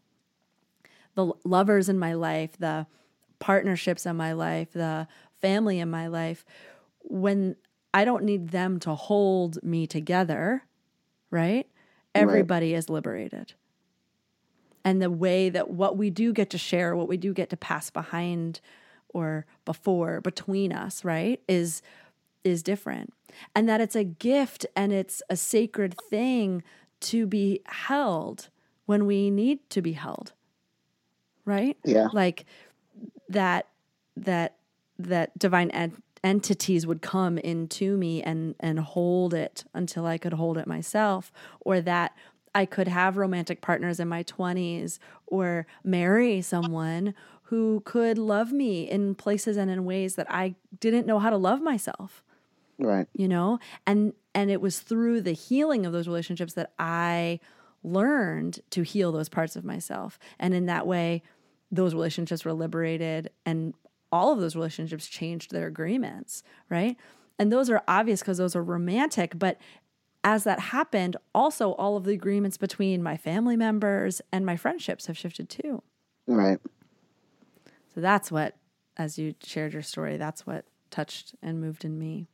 the 1.15 1.33
lovers 1.45 1.89
in 1.89 1.99
my 1.99 2.15
life, 2.15 2.57
the 2.59 2.87
partnerships 3.39 4.07
in 4.07 4.17
my 4.17 4.33
life, 4.33 4.73
the 4.73 5.09
family 5.41 5.81
in 5.81 5.91
my 5.91 6.07
life, 6.07 6.45
when 7.01 7.57
I 7.93 8.05
don't 8.05 8.25
need 8.25 8.49
them 8.51 8.81
to 8.81 8.95
hold 8.95 9.63
me 9.63 9.87
together, 9.87 10.65
right? 11.31 11.69
Everybody 12.15 12.75
is 12.75 12.89
liberated. 12.89 13.55
And 14.85 15.01
the 15.01 15.11
way 15.11 15.49
that 15.49 15.71
what 15.71 15.97
we 15.97 16.11
do 16.11 16.33
get 16.33 16.51
to 16.51 16.59
share, 16.59 16.95
what 16.95 17.09
we 17.09 17.17
do 17.17 17.33
get 17.33 17.51
to 17.51 17.57
pass 17.57 17.91
behind 17.91 18.61
or 19.09 19.47
before, 19.65 20.21
between 20.21 20.73
us, 20.73 21.05
right, 21.05 21.41
is 21.49 21.83
is 22.43 22.63
different. 22.63 23.13
And 23.55 23.69
that 23.69 23.81
it's 23.81 23.97
a 23.97 24.05
gift 24.05 24.67
and 24.77 24.93
it's 24.93 25.23
a 25.31 25.37
sacred 25.37 25.97
thing 26.11 26.63
to 27.01 27.27
be 27.27 27.61
held 27.67 28.51
when 28.87 29.07
we 29.07 29.31
need 29.31 29.69
to 29.71 29.81
be 29.81 29.93
held. 29.93 30.33
Right? 31.45 31.79
Yeah. 31.85 32.09
Like 32.13 32.45
that 33.29 33.69
that 34.17 34.57
that 34.99 35.37
divine 35.39 35.71
en- 35.71 36.03
entities 36.23 36.87
would 36.87 37.03
come 37.03 37.39
into 37.39 37.97
me 37.97 38.23
and 38.23 38.55
and 38.61 38.79
hold 38.79 39.35
it 39.35 39.65
until 39.75 40.07
I 40.07 40.19
could 40.19 40.35
hold 40.35 40.59
it 40.59 40.67
myself 40.67 41.33
or 41.61 41.81
that 41.81 42.17
I 42.55 42.67
could 42.67 42.89
have 42.89 43.17
romantic 43.17 43.61
partners 43.61 43.99
in 43.99 44.09
my 44.09 44.23
20s 44.23 44.99
or 45.27 45.67
marry 45.83 46.41
someone 46.41 47.15
who 47.45 47.83
could 47.85 48.17
love 48.19 48.53
me 48.53 48.89
in 48.89 49.15
places 49.15 49.57
and 49.57 49.71
in 49.71 49.85
ways 49.85 50.15
that 50.15 50.27
I 50.31 50.55
didn't 50.81 51.07
know 51.07 51.19
how 51.19 51.31
to 51.31 51.37
love 51.37 51.61
myself. 51.61 52.23
Right. 52.79 53.07
you 53.13 53.29
know? 53.29 53.61
And 53.87 54.15
and 54.35 54.51
it 54.51 54.61
was 54.61 54.81
through 54.81 55.21
the 55.21 55.33
healing 55.33 55.87
of 55.87 55.93
those 55.93 56.09
relationships 56.09 56.55
that 56.55 56.73
i 56.79 57.39
learned 57.85 58.59
to 58.71 58.83
heal 58.83 59.13
those 59.13 59.29
parts 59.29 59.57
of 59.57 59.65
myself. 59.65 60.19
And 60.39 60.55
in 60.55 60.67
that 60.67 60.87
way 60.87 61.23
those 61.71 61.95
relationships 61.95 62.45
were 62.45 62.53
liberated 62.53 63.31
and 63.45 63.75
all 64.11 64.33
of 64.33 64.39
those 64.39 64.57
relationships 64.57 65.07
changed 65.07 65.51
their 65.51 65.67
agreements 65.67 66.43
right? 66.69 66.97
And 67.39 67.53
those 67.53 67.69
are 67.69 67.83
obvious 67.89 68.21
because 68.21 68.39
those 68.39 68.57
are 68.57 68.63
romantic 68.63 69.39
but 69.39 69.59
as 70.25 70.45
that 70.45 70.59
happened 70.59 71.17
also 71.35 71.73
all 71.73 71.97
of 71.97 72.05
the 72.05 72.13
agreements 72.13 72.57
between 72.57 73.03
my 73.03 73.17
family 73.17 73.57
members 73.57 74.21
and 74.33 74.45
my 74.45 74.57
friendships 74.57 75.07
have 75.07 75.17
shifted 75.19 75.49
too 75.49 75.83
Right. 76.27 76.59
so 77.95 78.01
that's 78.01 78.33
what 78.33 78.57
as 78.97 79.19
you 79.19 79.35
shared 79.45 79.73
your 79.73 79.83
story 79.83 80.17
that's 80.17 80.47
what 80.47 80.65
touched 80.91 81.35
and 81.43 81.61
moved 81.61 81.85
in 81.85 81.99
me 81.99 82.29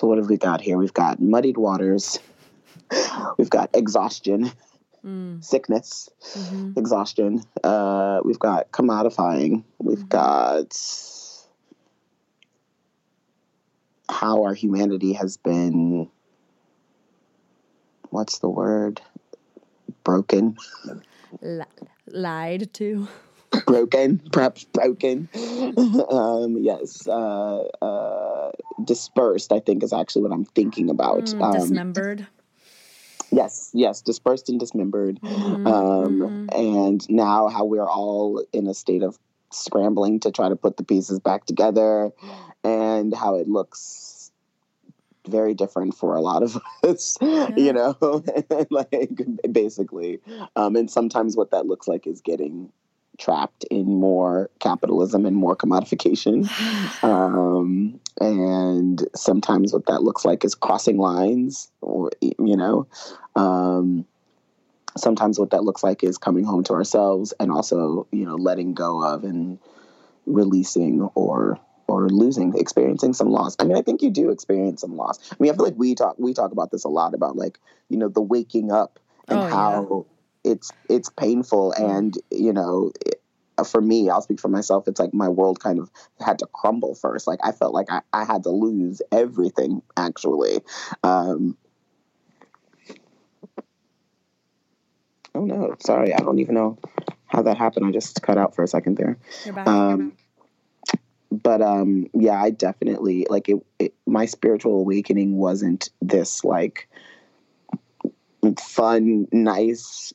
So 0.00 0.06
what 0.06 0.16
have 0.16 0.30
we 0.30 0.38
got 0.38 0.62
here? 0.62 0.78
We've 0.78 0.94
got 0.94 1.20
muddied 1.20 1.58
waters. 1.58 2.18
We've 3.36 3.50
got 3.50 3.68
exhaustion, 3.74 4.50
mm. 5.04 5.44
sickness, 5.44 6.08
mm-hmm. 6.22 6.72
exhaustion. 6.78 7.42
Uh, 7.62 8.22
we've 8.24 8.38
got 8.38 8.72
commodifying. 8.72 9.62
We've 9.78 9.98
mm-hmm. 9.98 10.08
got 10.08 10.74
how 14.08 14.44
our 14.44 14.54
humanity 14.54 15.12
has 15.12 15.36
been. 15.36 16.08
What's 18.08 18.38
the 18.38 18.48
word? 18.48 19.02
Broken. 20.02 20.56
Li- 21.42 21.64
lied 22.06 22.72
to 22.72 23.06
broken, 23.66 24.20
perhaps 24.32 24.64
broken. 24.64 25.28
um, 26.10 26.56
yes, 26.60 27.06
uh, 27.08 27.62
uh, 27.82 28.52
dispersed. 28.84 29.52
I 29.52 29.60
think 29.60 29.82
is 29.82 29.92
actually 29.92 30.22
what 30.22 30.32
I'm 30.32 30.44
thinking 30.44 30.90
about. 30.90 31.26
Mm, 31.26 31.44
um, 31.44 31.60
dismembered. 31.60 32.26
yes, 33.30 33.70
yes, 33.72 34.02
dispersed 34.02 34.48
and 34.48 34.58
dismembered. 34.58 35.20
Mhm, 35.22 35.66
Um, 35.66 36.18
mhm. 36.20 36.56
and 36.56 37.10
now 37.10 37.48
how 37.48 37.64
we're 37.64 37.88
all 37.88 38.44
in 38.52 38.66
a 38.66 38.74
state 38.74 39.02
of 39.02 39.18
scrambling 39.52 40.20
to 40.20 40.30
try 40.30 40.48
to 40.48 40.56
put 40.56 40.76
the 40.76 40.84
pieces 40.84 41.18
back 41.18 41.44
together, 41.46 42.12
and 42.64 43.14
how 43.14 43.34
it 43.36 43.48
looks 43.48 44.30
very 45.28 45.54
different 45.54 45.94
for 45.94 46.16
a 46.16 46.20
lot 46.20 46.42
of 46.42 46.58
us. 46.84 47.18
You 47.56 47.72
know, 47.72 47.96
like 48.70 49.22
basically, 49.52 50.20
um, 50.56 50.76
and 50.76 50.90
sometimes 50.90 51.36
what 51.36 51.50
that 51.50 51.66
looks 51.66 51.88
like 51.88 52.06
is 52.06 52.20
getting 52.20 52.72
trapped 53.20 53.64
in 53.70 53.86
more 53.86 54.50
capitalism 54.58 55.26
and 55.26 55.36
more 55.36 55.54
commodification. 55.56 56.48
Um, 57.02 58.00
and 58.20 59.08
sometimes 59.14 59.72
what 59.72 59.86
that 59.86 60.02
looks 60.02 60.24
like 60.24 60.44
is 60.44 60.54
crossing 60.54 60.98
lines, 60.98 61.70
or 61.80 62.10
you 62.20 62.56
know, 62.56 62.86
um, 63.36 64.04
sometimes 64.96 65.38
what 65.38 65.50
that 65.50 65.64
looks 65.64 65.82
like 65.82 66.04
is 66.04 66.18
coming 66.18 66.44
home 66.44 66.62
to 66.64 66.74
ourselves 66.74 67.32
and 67.40 67.50
also 67.50 68.06
you 68.12 68.26
know 68.26 68.34
letting 68.34 68.74
go 68.74 69.02
of 69.02 69.24
and 69.24 69.58
releasing 70.26 71.02
or 71.14 71.58
or 71.86 72.08
losing, 72.08 72.56
experiencing 72.56 73.12
some 73.12 73.30
loss. 73.30 73.56
I 73.58 73.64
mean, 73.64 73.76
I 73.76 73.82
think 73.82 74.00
you 74.00 74.10
do 74.10 74.30
experience 74.30 74.80
some 74.82 74.96
loss. 74.96 75.18
I 75.32 75.36
mean, 75.40 75.50
I 75.50 75.56
feel 75.56 75.64
like 75.64 75.74
we 75.76 75.94
talk 75.94 76.16
we 76.18 76.34
talk 76.34 76.52
about 76.52 76.70
this 76.70 76.84
a 76.84 76.88
lot 76.88 77.14
about 77.14 77.36
like 77.36 77.58
you 77.88 77.96
know 77.96 78.08
the 78.08 78.22
waking 78.22 78.70
up 78.70 78.98
and 79.28 79.40
Oh, 79.40 79.46
yeah. 79.46 80.04
It's 80.44 80.70
it's 80.88 81.08
painful 81.10 81.72
and 81.72 82.16
you 82.30 82.52
know. 82.52 82.92
It, 83.04 83.16
uh, 83.58 83.64
for 83.64 83.80
me, 83.80 84.08
I'll 84.08 84.22
speak 84.22 84.40
for 84.40 84.48
myself. 84.48 84.88
It's 84.88 84.98
like 84.98 85.12
my 85.12 85.28
world 85.28 85.60
kind 85.60 85.78
of 85.78 85.90
had 86.18 86.38
to 86.38 86.46
crumble 86.46 86.94
first. 86.94 87.26
Like 87.26 87.40
I 87.42 87.52
felt 87.52 87.74
like 87.74 87.90
I, 87.90 88.00
I 88.12 88.24
had 88.24 88.44
to 88.44 88.50
lose 88.50 89.02
everything 89.12 89.82
actually. 89.96 90.60
Um, 91.02 91.58
oh 95.34 95.44
no, 95.44 95.76
sorry, 95.80 96.14
I 96.14 96.18
don't 96.18 96.38
even 96.38 96.54
know 96.54 96.78
how 97.26 97.42
that 97.42 97.58
happened. 97.58 97.86
I 97.86 97.90
just 97.90 98.22
cut 98.22 98.38
out 98.38 98.54
for 98.54 98.62
a 98.62 98.68
second 98.68 98.96
there. 98.96 99.18
Back. 99.52 99.68
Um, 99.68 100.12
but 101.30 101.62
um, 101.62 102.08
yeah, 102.12 102.40
I 102.40 102.50
definitely 102.50 103.26
like 103.30 103.48
it, 103.48 103.64
it. 103.78 103.94
My 104.06 104.26
spiritual 104.26 104.80
awakening 104.80 105.36
wasn't 105.36 105.90
this 106.02 106.44
like 106.44 106.88
fun, 108.58 109.28
nice, 109.32 110.12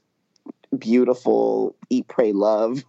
beautiful, 0.78 1.76
eat, 1.90 2.08
pray, 2.08 2.32
love 2.32 2.84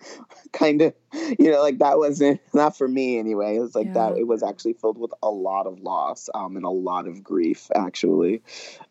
kind 0.52 0.82
of. 0.82 0.94
You 1.38 1.50
know, 1.50 1.60
like 1.60 1.78
that 1.78 1.98
wasn't 1.98 2.40
not 2.54 2.76
for 2.76 2.88
me 2.88 3.18
anyway. 3.18 3.56
It 3.56 3.60
was 3.60 3.74
like 3.74 3.92
that. 3.94 4.16
It 4.16 4.26
was 4.26 4.42
actually 4.42 4.74
filled 4.74 4.98
with 4.98 5.12
a 5.22 5.30
lot 5.30 5.66
of 5.66 5.80
loss 5.80 6.28
um, 6.34 6.56
and 6.56 6.64
a 6.64 6.70
lot 6.70 7.06
of 7.06 7.22
grief, 7.22 7.68
actually. 7.74 8.42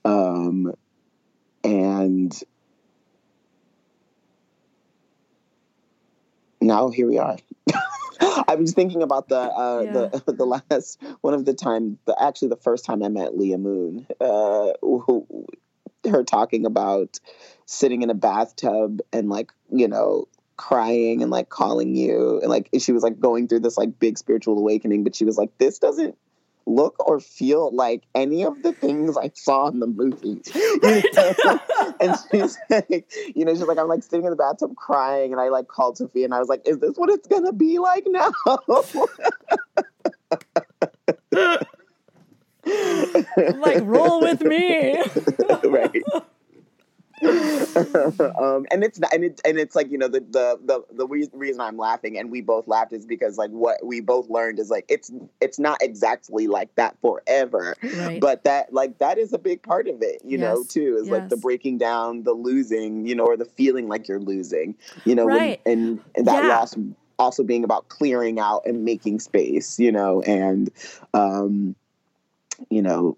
Um, 0.06 0.74
and 1.64 2.38
now 6.62 6.90
here 6.90 7.08
we 7.08 7.18
are. 7.18 7.38
I 8.48 8.56
was 8.56 8.74
thinking 8.74 9.02
about 9.02 9.30
the 9.30 9.38
uh, 9.38 9.84
the 9.84 10.24
the 10.34 10.46
last 10.46 11.02
one 11.22 11.34
of 11.34 11.46
the 11.46 11.54
time, 11.54 11.98
the 12.06 12.22
actually 12.22 12.50
the 12.50 12.58
first 12.58 12.86
time 12.86 13.04
I 13.04 13.10
met 13.10 13.38
Leah 13.38 13.58
Moon, 13.58 14.08
uh, 14.20 14.74
who, 14.82 15.48
her 16.10 16.24
talking 16.24 16.66
about 16.66 17.20
sitting 17.66 18.02
in 18.02 18.10
a 18.10 18.16
bathtub 18.16 19.02
and 19.12 19.30
like 19.30 19.52
you 19.72 19.88
know 19.88 20.28
crying 20.58 21.22
and 21.22 21.32
like 21.32 21.50
calling 21.50 21.96
you 21.96 22.40
and 22.42 22.50
like 22.50 22.70
she 22.80 22.92
was 22.92 23.02
like 23.02 23.20
going 23.20 23.48
through 23.48 23.62
this 23.62 23.78
like 23.78 23.98
big 24.00 24.18
spiritual 24.18 24.58
awakening, 24.58 25.04
but 25.04 25.16
she 25.16 25.24
was 25.24 25.38
like, 25.38 25.58
this 25.58 25.80
doesn't 25.80 26.18
look 26.66 27.08
or 27.08 27.20
feel 27.20 27.74
like 27.74 28.04
any 28.14 28.44
of 28.44 28.62
the 28.62 28.74
things 28.74 29.18
I 29.18 29.32
saw 29.34 29.68
in 29.68 29.80
the 29.80 29.88
movies. 29.88 30.52
And 32.02 32.16
she's 32.32 32.58
like, 32.70 33.12
you 33.36 33.44
know, 33.44 33.54
she's 33.54 33.64
like, 33.64 33.78
I'm 33.78 33.90
like 33.90 34.04
sitting 34.04 34.24
in 34.24 34.30
the 34.30 34.38
bathtub 34.38 34.74
crying, 34.78 35.34
and 35.34 35.42
I 35.42 35.50
like 35.50 35.68
called 35.68 35.98
Sophia, 35.98 36.24
and 36.24 36.34
I 36.34 36.40
was 36.40 36.48
like, 36.48 36.62
is 36.66 36.80
this 36.80 36.96
what 36.96 37.10
it's 37.10 37.28
gonna 37.28 37.52
be 37.52 37.78
like 37.80 38.06
now? 38.08 38.32
like 43.56 43.82
roll 43.84 44.22
with 44.22 44.42
me. 44.42 45.02
right. 45.66 46.04
um, 48.40 48.66
and 48.72 48.82
it's 48.82 48.98
not, 48.98 49.14
and 49.14 49.26
it's 49.26 49.42
and 49.44 49.60
it's 49.60 49.76
like 49.76 49.92
you 49.92 49.98
know 49.98 50.08
the 50.08 50.22
the 50.22 50.58
the, 50.64 50.82
the 50.94 51.06
re- 51.06 51.30
reason 51.34 51.60
I'm 51.60 51.76
laughing 51.76 52.18
and 52.18 52.32
we 52.32 52.40
both 52.40 52.66
laughed 52.66 52.94
is 52.94 53.06
because 53.06 53.38
like 53.38 53.50
what 53.52 53.86
we 53.86 54.00
both 54.00 54.30
learned 54.30 54.58
is 54.58 54.70
like 54.70 54.86
it's 54.88 55.12
it's 55.42 55.60
not 55.60 55.82
exactly 55.82 56.48
like 56.48 56.74
that 56.76 56.96
forever, 57.02 57.76
Right. 57.98 58.22
but 58.22 58.46
that 58.46 58.72
like 58.72 59.00
that 59.00 59.18
is 59.18 59.34
a 59.34 59.38
big 59.38 59.62
part 59.64 59.90
of 59.90 60.02
it, 60.02 60.22
you 60.24 60.38
know, 60.38 60.64
too 60.64 60.98
is 61.02 61.10
like 61.10 61.28
the 61.28 61.36
breaking 61.36 61.78
down, 61.78 62.24
the 62.24 62.32
losing, 62.32 63.06
you 63.06 63.16
know, 63.16 63.26
or 63.26 63.36
the 63.36 63.44
feeling 63.46 63.90
like 63.90 64.08
you're 64.08 64.22
losing, 64.22 64.76
you 65.04 65.14
know, 65.14 65.26
when- 65.26 65.58
and, 65.66 66.00
and 66.16 66.26
that 66.26 66.44
Yeah. 66.46 66.50
loss 66.60 66.74
also 67.18 67.44
being 67.44 67.66
about 67.66 67.90
clearing 67.90 68.40
out 68.40 68.62
and 68.66 68.86
making 68.86 69.20
space, 69.20 69.78
you 69.78 69.92
know, 69.92 70.22
and 70.22 70.70
um, 71.14 71.76
you 72.70 72.82
know, 72.82 73.18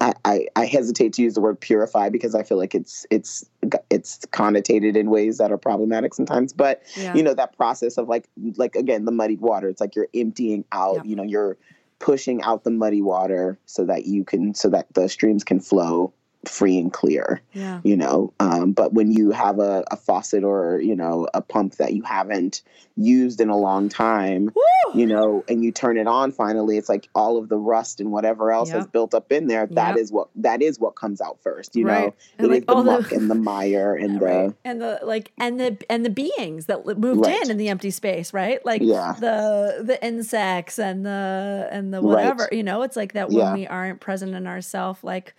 I, 0.00 0.14
I, 0.24 0.46
I 0.56 0.64
hesitate 0.64 1.12
to 1.14 1.22
use 1.22 1.34
the 1.34 1.40
word 1.40 1.60
purify 1.60 2.08
because 2.08 2.34
I 2.34 2.42
feel 2.42 2.56
like 2.56 2.74
it's 2.74 3.06
it's 3.10 3.44
it's 3.90 4.18
connotated 4.26 4.96
in 4.96 5.10
ways 5.10 5.38
that 5.38 5.52
are 5.52 5.58
problematic 5.58 6.14
sometimes. 6.14 6.52
But 6.52 6.82
yeah. 6.96 7.14
you 7.14 7.22
know 7.22 7.34
that 7.34 7.56
process 7.56 7.98
of 7.98 8.08
like 8.08 8.28
like 8.56 8.76
again 8.76 9.04
the 9.04 9.12
muddied 9.12 9.40
water. 9.40 9.68
It's 9.68 9.80
like 9.80 9.94
you're 9.94 10.08
emptying 10.14 10.64
out. 10.72 10.96
Yep. 10.96 11.06
You 11.06 11.16
know 11.16 11.22
you're 11.22 11.58
pushing 11.98 12.42
out 12.42 12.64
the 12.64 12.70
muddy 12.70 13.02
water 13.02 13.58
so 13.66 13.84
that 13.84 14.06
you 14.06 14.24
can 14.24 14.54
so 14.54 14.70
that 14.70 14.92
the 14.94 15.08
streams 15.08 15.44
can 15.44 15.60
flow 15.60 16.12
free 16.46 16.78
and 16.78 16.90
clear 16.92 17.42
yeah. 17.52 17.80
you 17.84 17.94
know 17.94 18.32
um, 18.40 18.72
but 18.72 18.94
when 18.94 19.12
you 19.12 19.30
have 19.30 19.58
a, 19.58 19.84
a 19.90 19.96
faucet 19.96 20.42
or 20.42 20.80
you 20.80 20.96
know 20.96 21.28
a 21.34 21.42
pump 21.42 21.74
that 21.76 21.92
you 21.92 22.02
haven't 22.02 22.62
used 22.96 23.42
in 23.42 23.50
a 23.50 23.56
long 23.56 23.90
time 23.90 24.46
Woo! 24.54 24.98
you 24.98 25.06
know 25.06 25.44
and 25.48 25.62
you 25.62 25.70
turn 25.70 25.98
it 25.98 26.06
on 26.06 26.32
finally 26.32 26.78
it's 26.78 26.88
like 26.88 27.08
all 27.14 27.36
of 27.36 27.50
the 27.50 27.58
rust 27.58 28.00
and 28.00 28.10
whatever 28.10 28.50
else 28.52 28.70
has 28.70 28.86
built 28.86 29.12
up 29.12 29.30
in 29.30 29.48
there 29.48 29.66
That 29.66 29.90
Yep. 29.90 29.98
is 29.98 30.12
what 30.12 30.28
that 30.36 30.62
is 30.62 30.78
what 30.80 30.96
comes 30.96 31.20
out 31.20 31.38
first 31.42 31.76
you 31.76 31.86
Right. 31.86 32.06
know 32.06 32.14
And, 32.38 32.46
it 32.46 32.50
like, 32.50 32.60
is 32.62 32.66
the 32.66 32.72
all 32.74 32.82
the- 32.84 32.90
muck 33.00 33.12
and 33.12 33.30
the 33.30 33.34
mire 33.34 33.94
and 34.00 34.18
the 34.18 34.24
right. 34.24 34.52
and 34.64 34.80
the 34.80 34.98
like 35.02 35.32
and 35.38 35.60
the 35.60 35.76
and 35.90 36.06
the 36.06 36.10
beings 36.10 36.66
that 36.66 36.86
moved 36.86 37.26
Right. 37.26 37.42
in 37.44 37.50
in 37.50 37.56
the 37.58 37.68
empty 37.68 37.90
space 37.90 38.32
right 38.32 38.64
like 38.64 38.80
Yeah. 38.82 39.14
the 39.20 39.82
the 39.84 40.02
insects 40.04 40.78
and 40.78 41.04
the 41.04 41.68
and 41.70 41.92
the 41.92 42.00
whatever 42.00 42.48
you 42.50 42.62
know 42.62 42.80
it's 42.80 42.96
like 42.96 43.12
that 43.12 43.28
when 43.28 43.36
Yeah. 43.38 43.52
we 43.54 43.66
aren't 43.66 44.00
present 44.00 44.34
in 44.34 44.46
ourself 44.46 45.04
like 45.04 45.34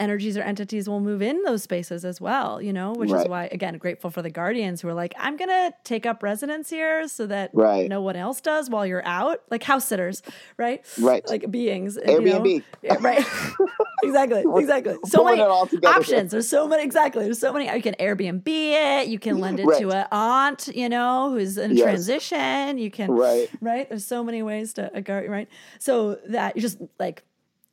energies 0.00 0.36
or 0.36 0.42
entities 0.42 0.88
will 0.88 1.00
move 1.00 1.22
in 1.22 1.42
those 1.44 1.62
spaces 1.62 2.04
as 2.04 2.20
well 2.20 2.60
you 2.60 2.72
know 2.72 2.92
which 2.92 3.12
is 3.12 3.28
why 3.28 3.44
again 3.52 3.76
grateful 3.78 4.10
for 4.10 4.22
the 4.22 4.30
guardians 4.30 4.80
who 4.80 4.88
are 4.88 4.94
like 4.94 5.14
i'm 5.18 5.36
gonna 5.36 5.72
take 5.84 6.06
up 6.06 6.22
residence 6.22 6.70
here 6.70 7.06
so 7.06 7.26
that 7.26 7.50
Right. 7.52 7.88
no 7.88 8.00
one 8.00 8.16
else 8.16 8.40
does 8.40 8.70
while 8.70 8.86
you're 8.86 9.04
out. 9.06 9.42
Like 9.50 9.62
house 9.62 9.86
sitters 9.86 10.22
right? 10.56 10.84
Right. 10.98 11.26
like 11.28 11.50
beings 11.50 11.96
you 11.96 12.20
know? 12.20 12.40
Airbnb. 12.40 12.62
yeah, 12.82 12.96
right. 13.00 13.24
Exactly 14.02 14.44
exactly. 14.56 14.96
So 15.04 15.24
many 15.24 15.42
options. 15.42 16.30
There's 16.30 16.48
so 16.48 16.66
many 16.66 16.82
exactly. 16.82 17.24
There's 17.24 17.38
so 17.38 17.52
many. 17.52 17.66
You 17.70 17.82
can 17.82 17.94
airbnb 18.00 18.42
it. 18.46 19.08
You 19.08 19.18
can 19.18 19.38
lend 19.38 19.60
it 19.60 19.64
to 19.64 19.86
Right. 19.88 19.96
an 19.96 20.06
aunt 20.10 20.68
you 20.74 20.88
know 20.88 21.30
who's 21.32 21.58
in 21.58 21.76
Yes. 21.76 21.84
transition. 21.84 22.78
You 22.78 22.90
can 22.90 23.10
right. 23.10 23.50
right? 23.60 23.86
There's 23.88 24.06
so 24.06 24.24
many 24.24 24.42
ways 24.42 24.72
to 24.74 24.86
uh, 24.86 24.90
a 24.94 25.00
guard 25.02 25.28
right? 25.30 25.48
So 25.78 26.18
that 26.28 26.56
you 26.56 26.62
just 26.62 26.78
like 26.98 27.22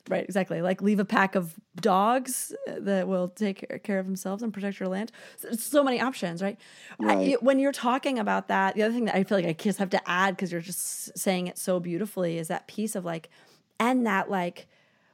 right 0.08 0.24
exactly. 0.24 0.62
Like 0.62 0.82
leave 0.82 0.98
a 1.00 1.04
pack 1.04 1.34
of 1.34 1.54
dogs 1.80 2.54
uh, 2.68 2.74
that 2.80 3.06
will 3.08 3.28
take 3.28 3.82
care 3.84 3.98
of 3.98 4.06
themselves 4.06 4.42
and 4.42 4.52
protect 4.52 4.80
your 4.80 4.88
land. 4.88 5.12
So, 5.36 5.52
so 5.52 5.84
many 5.84 6.00
options 6.00 6.42
right, 6.42 6.58
Right. 6.98 7.28
it- 7.28 7.42
when 7.42 7.58
you're 7.58 7.72
talking 7.72 8.18
about 8.18 8.48
that 8.48 8.74
the 8.74 8.82
other 8.82 8.94
thing 8.94 9.04
that 9.06 9.14
i 9.14 9.24
feel 9.24 9.38
like 9.38 9.46
i 9.46 9.52
just 9.52 9.78
have 9.78 9.90
to 9.90 10.10
add 10.10 10.36
because 10.36 10.50
you're 10.52 10.60
just 10.60 11.16
saying 11.18 11.46
it 11.46 11.58
so 11.58 11.78
beautifully 11.80 12.38
is 12.38 12.48
that 12.48 12.66
piece 12.66 12.94
of 12.96 13.04
like 13.04 13.28
and 13.78 14.06
that 14.06 14.30
like 14.30 14.66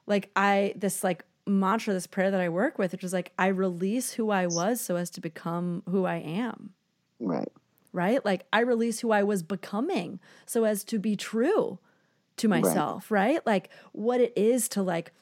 like 0.07 0.31
i 0.37 0.73
this 0.77 1.05
like 1.05 1.25
mantra 1.47 1.93
this 1.93 2.07
prayer 2.07 2.31
that 2.31 2.41
i 2.41 2.49
work 2.49 2.79
with 2.79 2.93
which 2.93 3.05
is 3.05 3.13
like 3.13 3.33
i 3.39 3.47
release 3.49 4.13
who 4.13 4.31
i 4.31 4.47
was 4.47 4.81
so 4.81 4.97
as 4.97 5.11
to 5.11 5.21
become 5.21 5.83
who 5.91 6.05
i 6.07 6.17
am. 6.17 6.71
Right. 7.21 7.49
Right? 7.93 8.25
Like 8.25 8.45
I 8.53 8.61
release 8.61 8.99
who 9.01 9.13
I 9.13 9.23
was 9.23 9.45
becoming 9.45 10.19
so 10.47 10.65
as 10.65 10.83
to 10.85 10.99
be 10.99 11.15
true 11.15 11.79
to 12.37 12.49
myself, 12.49 13.11
right? 13.11 13.45
Like 13.47 13.71
what 13.93 14.21
it 14.21 14.33
is 14.37 14.69
to 14.71 14.83
like 14.83 15.13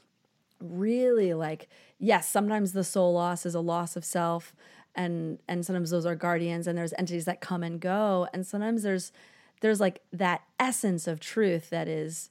really 0.60 1.34
like 1.34 1.68
yes, 1.98 2.28
sometimes 2.28 2.72
the 2.72 2.84
soul 2.84 3.12
loss 3.14 3.46
is 3.46 3.54
a 3.54 3.60
loss 3.60 3.96
of 3.96 4.04
self 4.04 4.54
and 4.94 5.38
and 5.48 5.64
sometimes 5.64 5.90
those 5.90 6.06
are 6.06 6.14
guardians 6.14 6.66
and 6.66 6.76
there's 6.76 6.92
entities 6.98 7.24
that 7.24 7.40
come 7.40 7.62
and 7.62 7.80
go 7.80 8.28
and 8.32 8.46
sometimes 8.46 8.82
there's 8.82 9.12
there's 9.60 9.80
like 9.80 10.02
that 10.12 10.42
essence 10.58 11.06
of 11.06 11.20
truth 11.20 11.70
that 11.70 11.88
is 11.88 12.30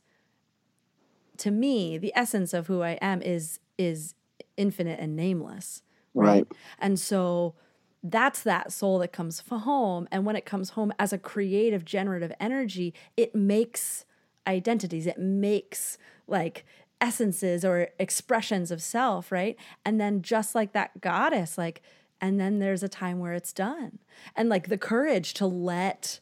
to 1.38 1.52
me 1.52 1.98
the 1.98 2.12
essence 2.16 2.54
of 2.54 2.68
who 2.68 2.82
I 2.82 2.92
am 3.02 3.22
is 3.22 3.60
is 3.78 4.14
infinite 4.58 5.00
and 5.00 5.16
nameless 5.16 5.82
Right. 6.14 6.46
and 6.80 7.00
so 7.00 7.56
that's 8.04 8.44
that 8.44 8.72
soul 8.72 8.98
that 9.00 9.14
comes 9.14 9.44
home. 9.48 10.08
And 10.12 10.26
when 10.26 10.36
it 10.36 10.44
comes 10.46 10.72
home 10.72 10.92
as 10.98 11.14
a 11.14 11.20
creative, 11.20 11.86
generative 11.86 12.32
energy, 12.40 12.94
it 13.16 13.36
makes 13.36 14.06
identities, 14.48 15.08
it 15.08 15.20
makes 15.20 15.98
like 16.28 16.66
essences 17.00 17.66
or 17.66 17.90
expressions 18.00 18.72
of 18.72 18.82
self, 18.82 19.32
right? 19.32 19.58
And 19.84 20.00
then 20.00 20.22
just 20.22 20.56
like 20.56 20.74
that 20.74 21.02
goddess, 21.02 21.58
like, 21.58 21.82
and 22.22 22.40
then 22.40 22.60
there's 22.60 22.84
a 22.84 22.90
time 22.90 23.20
where 23.20 23.34
it's 23.34 23.52
done. 23.52 24.00
And 24.36 24.48
like 24.48 24.68
the 24.68 24.78
courage 24.78 25.34
to 25.36 25.48
let 25.48 26.20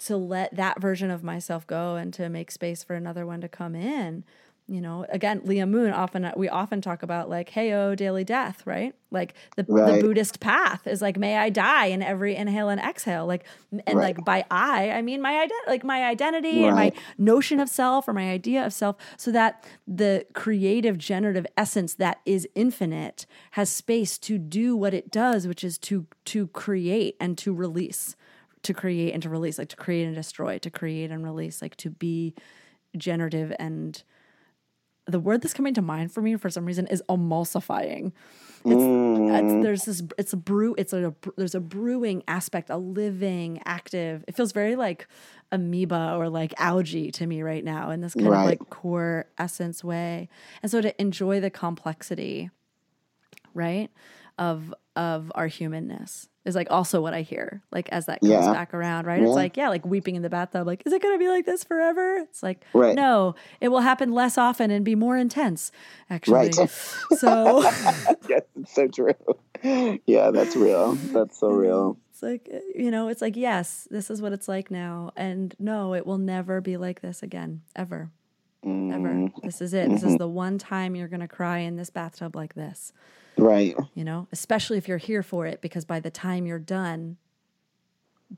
to 0.00 0.16
let 0.16 0.54
that 0.54 0.80
version 0.80 1.10
of 1.10 1.24
myself 1.24 1.66
go 1.66 1.96
and 1.96 2.14
to 2.14 2.28
make 2.28 2.52
space 2.52 2.84
for 2.84 2.94
another 2.94 3.26
one 3.26 3.40
to 3.40 3.48
come 3.48 3.74
in 3.74 4.22
you 4.70 4.80
know 4.82 5.06
again 5.08 5.40
leah 5.44 5.66
moon 5.66 5.92
often 5.92 6.30
we 6.36 6.48
often 6.48 6.80
talk 6.82 7.02
about 7.02 7.30
like 7.30 7.48
hey 7.48 7.72
oh 7.72 7.94
daily 7.94 8.22
death 8.22 8.66
right 8.66 8.94
like 9.10 9.32
the, 9.56 9.64
Right. 9.66 9.94
the 9.96 10.02
buddhist 10.02 10.40
path 10.40 10.86
is 10.86 11.00
like 11.00 11.16
may 11.16 11.38
i 11.38 11.48
die 11.48 11.86
in 11.86 12.02
every 12.02 12.36
inhale 12.36 12.68
and 12.68 12.78
exhale 12.80 13.24
like 13.26 13.44
and 13.86 13.96
Right. 13.98 14.14
like 14.16 14.24
by 14.26 14.44
i 14.50 14.90
i 14.90 15.00
mean 15.02 15.22
my 15.22 15.32
ident- 15.46 15.68
like 15.70 15.84
my 15.84 16.04
identity 16.04 16.64
and 16.64 16.76
my 16.76 16.92
notion 17.16 17.60
of 17.60 17.68
self 17.70 18.06
or 18.08 18.12
my 18.12 18.30
idea 18.30 18.64
of 18.66 18.72
self 18.74 18.96
so 19.16 19.32
that 19.32 19.64
the 19.86 20.26
creative 20.34 20.98
generative 20.98 21.46
essence 21.56 21.94
that 21.94 22.18
is 22.26 22.46
infinite 22.54 23.24
has 23.52 23.70
space 23.70 24.18
to 24.18 24.36
do 24.36 24.76
what 24.76 24.92
it 24.92 25.10
does 25.10 25.46
which 25.46 25.64
is 25.64 25.78
to 25.78 26.06
to 26.26 26.46
create 26.48 27.16
and 27.18 27.38
to 27.38 27.54
release 27.54 28.16
to 28.62 28.74
create 28.74 29.14
and 29.14 29.22
to 29.22 29.30
release 29.30 29.56
like 29.58 29.68
to 29.68 29.76
create 29.76 30.04
and 30.04 30.14
destroy 30.14 30.58
to 30.58 30.68
create 30.70 31.10
and 31.10 31.24
release 31.24 31.62
like 31.62 31.76
to 31.76 31.88
be 31.88 32.34
generative 32.96 33.54
and 33.58 34.02
the 35.08 35.18
word 35.18 35.42
that's 35.42 35.54
coming 35.54 35.74
to 35.74 35.82
mind 35.82 36.12
for 36.12 36.20
me 36.20 36.36
for 36.36 36.50
some 36.50 36.64
reason 36.66 36.86
is 36.86 37.02
emulsifying. 37.08 38.12
It's, 38.64 38.74
it's 38.74 38.82
mm. 38.82 39.62
there's 39.62 39.84
this 39.84 40.02
it's 40.18 40.32
a 40.32 40.36
brew 40.36 40.74
it's 40.76 40.92
a 40.92 41.14
there's 41.36 41.54
a 41.54 41.60
brewing 41.60 42.22
aspect, 42.28 42.70
a 42.70 42.76
living, 42.76 43.60
active. 43.64 44.24
It 44.28 44.34
feels 44.34 44.52
very 44.52 44.76
like 44.76 45.06
amoeba 45.50 46.14
or 46.16 46.28
like 46.28 46.52
algae 46.58 47.10
to 47.12 47.26
me 47.26 47.42
right 47.42 47.64
now 47.64 47.90
in 47.90 48.00
this 48.00 48.14
kind 48.14 48.28
Right. 48.28 48.40
of 48.42 48.46
like 48.46 48.70
core 48.70 49.26
essence 49.38 49.82
way. 49.82 50.28
And 50.62 50.70
so 50.70 50.80
to 50.80 51.00
enjoy 51.00 51.40
the 51.40 51.50
complexity, 51.50 52.50
right, 53.54 53.90
of 54.38 54.74
of 54.98 55.30
our 55.36 55.46
humanness 55.46 56.28
is 56.44 56.56
like 56.56 56.66
also 56.70 57.00
what 57.00 57.14
I 57.14 57.22
hear. 57.22 57.62
Like 57.70 57.88
as 57.90 58.06
that 58.06 58.20
comes 58.20 58.32
Yeah. 58.32 58.52
back 58.52 58.74
around, 58.74 59.06
right? 59.06 59.20
Yeah. 59.20 59.28
It's 59.28 59.36
like, 59.36 59.56
yeah, 59.56 59.68
like 59.68 59.86
weeping 59.86 60.16
in 60.16 60.22
the 60.22 60.28
bathtub. 60.28 60.66
Like, 60.66 60.82
is 60.84 60.92
it 60.92 61.00
gonna 61.00 61.18
be 61.18 61.28
like 61.28 61.46
this 61.46 61.62
forever? 61.62 62.16
It's 62.16 62.42
like, 62.42 62.64
Right. 62.74 62.96
no, 62.96 63.36
it 63.60 63.68
will 63.68 63.80
happen 63.80 64.12
less 64.12 64.36
often 64.36 64.72
and 64.72 64.84
be 64.84 64.96
more 64.96 65.16
intense, 65.16 65.70
actually. 66.10 66.34
Right. 66.34 66.54
so 67.18 67.62
yes, 68.28 68.42
it's 68.56 68.74
so 68.74 68.88
true. 68.88 69.14
Yeah, 70.04 70.32
that's 70.32 70.56
real. 70.56 70.94
That's 70.94 71.38
so 71.38 71.48
real. 71.48 71.96
it's 72.10 72.22
like, 72.22 72.48
eh, 72.50 72.60
you 72.74 72.90
know, 72.90 73.06
it's 73.06 73.22
like, 73.22 73.36
yes, 73.36 73.86
this 73.90 74.10
is 74.10 74.20
what 74.20 74.32
it's 74.32 74.48
like 74.48 74.68
now. 74.68 75.12
And 75.16 75.54
no, 75.60 75.94
it 75.94 76.06
will 76.06 76.18
never 76.18 76.60
be 76.60 76.76
like 76.76 77.02
this 77.02 77.22
again, 77.22 77.62
ever. 77.76 78.10
Ever. 78.64 78.70
Mm-hmm. 78.70 79.46
This 79.46 79.60
is 79.60 79.72
it. 79.74 79.88
This 79.88 80.02
is 80.02 80.08
mm-hmm. 80.08 80.16
the 80.16 80.28
one 80.28 80.58
time 80.58 80.96
you're 80.96 81.06
gonna 81.06 81.28
cry 81.28 81.58
in 81.58 81.76
this 81.76 81.90
bathtub 81.90 82.34
like 82.34 82.54
this. 82.54 82.92
Right. 83.38 83.76
you 83.94 84.04
know, 84.04 84.26
especially 84.32 84.78
if 84.78 84.88
you're 84.88 84.98
here 84.98 85.22
for 85.22 85.46
it, 85.46 85.60
because 85.60 85.84
by 85.84 86.00
the 86.00 86.10
time 86.10 86.46
you're 86.46 86.58
done 86.58 87.16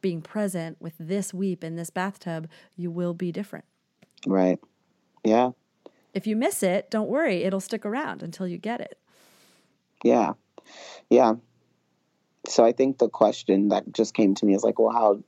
being 0.00 0.20
present 0.22 0.76
with 0.80 0.94
this 0.98 1.34
weep 1.34 1.64
in 1.64 1.76
this 1.76 1.90
bathtub, 1.90 2.48
you 2.76 2.90
will 2.90 3.14
be 3.14 3.32
different. 3.32 3.64
Right. 4.26 4.58
Yeah. 5.24 5.50
If 6.12 6.26
you 6.26 6.36
miss 6.36 6.62
it, 6.62 6.90
don't 6.90 7.08
worry, 7.08 7.42
it'll 7.44 7.60
stick 7.60 7.86
around 7.86 8.22
until 8.22 8.46
you 8.46 8.58
get 8.58 8.80
it. 8.80 8.98
Yeah. 10.04 10.34
Yeah. 11.08 11.34
So 12.46 12.64
I 12.64 12.72
think 12.72 12.98
the 12.98 13.08
question 13.08 13.68
that 13.68 13.92
just 13.92 14.14
came 14.14 14.34
to 14.36 14.46
me 14.46 14.54
is 14.54 14.62
like, 14.62 14.78
well, 14.78 14.92
how 14.92 15.22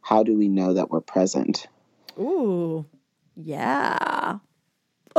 how 0.00 0.22
do 0.22 0.36
we 0.36 0.48
know 0.48 0.74
that 0.74 0.90
we're 0.90 1.00
present? 1.00 1.66
Ooh, 2.18 2.86
yeah. 3.36 4.38